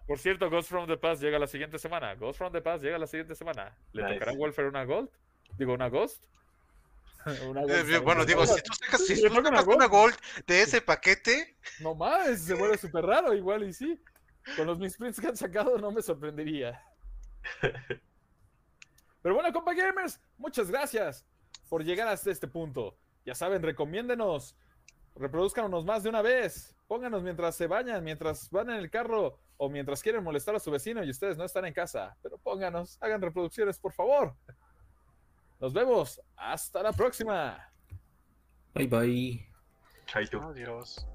Por 0.08 0.18
cierto, 0.18 0.48
Ghost 0.48 0.70
from 0.70 0.86
the 0.86 0.96
Past 0.96 1.20
llega 1.20 1.38
la 1.38 1.46
siguiente 1.46 1.78
semana. 1.78 2.14
Ghost 2.14 2.38
from 2.38 2.50
the 2.50 2.62
Past 2.62 2.82
llega 2.82 2.96
la 2.96 3.06
siguiente 3.06 3.34
semana. 3.34 3.76
¿Le 3.92 4.14
tocará 4.14 4.32
a 4.32 4.34
Wolfer 4.34 4.64
una 4.64 4.82
Gold? 4.84 5.10
Digo, 5.58 5.74
una 5.74 5.90
Ghost. 5.90 6.24
Eh, 7.26 7.98
bueno, 7.98 8.24
digo, 8.24 8.46
si 8.46 8.62
tú 8.62 8.72
sacas, 8.72 9.04
si 9.04 9.20
tú 9.20 9.28
sacas 9.28 9.66
una, 9.66 9.86
gold. 9.86 10.14
de 10.46 10.62
ese 10.62 10.80
paquete. 10.80 11.58
No 11.80 11.94
más, 11.94 12.40
se 12.40 12.54
vuelve 12.54 12.78
súper 12.78 13.04
raro, 13.04 13.34
igual 13.34 13.64
y 13.64 13.72
sí. 13.74 14.00
Con 14.56 14.66
los 14.66 14.78
misprints 14.78 15.20
que 15.20 15.26
han 15.26 15.36
sacado 15.36 15.76
no 15.76 15.90
me 15.90 16.00
sorprendería. 16.00 16.80
Pero 19.22 19.34
bueno, 19.34 19.52
compa 19.52 19.74
gamers, 19.74 20.18
muchas 20.38 20.70
gracias 20.70 21.26
por 21.68 21.84
llegar 21.84 22.08
hasta 22.08 22.30
este 22.30 22.48
punto. 22.48 22.96
Ya 23.26 23.34
saben, 23.34 23.62
recomiéndenos, 23.62 24.56
reproduzcanos 25.16 25.84
más 25.84 26.04
de 26.04 26.08
una 26.08 26.22
vez, 26.22 26.74
pónganos 26.86 27.22
mientras 27.22 27.56
se 27.56 27.66
bañan, 27.66 28.02
mientras 28.02 28.48
van 28.48 28.70
en 28.70 28.76
el 28.76 28.90
carro 28.90 29.38
o 29.58 29.68
mientras 29.68 30.02
quieren 30.02 30.24
molestar 30.24 30.54
a 30.54 30.60
su 30.60 30.70
vecino 30.70 31.04
y 31.04 31.10
ustedes 31.10 31.36
no 31.36 31.44
están 31.44 31.66
en 31.66 31.74
casa. 31.74 32.16
Pero 32.22 32.38
pónganos, 32.38 32.96
hagan 33.02 33.20
reproducciones, 33.20 33.78
por 33.78 33.92
favor. 33.92 34.34
Nos 35.60 35.72
vemos. 35.72 36.20
Hasta 36.36 36.82
la 36.82 36.92
próxima. 36.92 37.70
Bye 38.74 38.86
bye. 38.86 39.48
Chaito. 40.06 40.40
Adiós. 40.40 41.06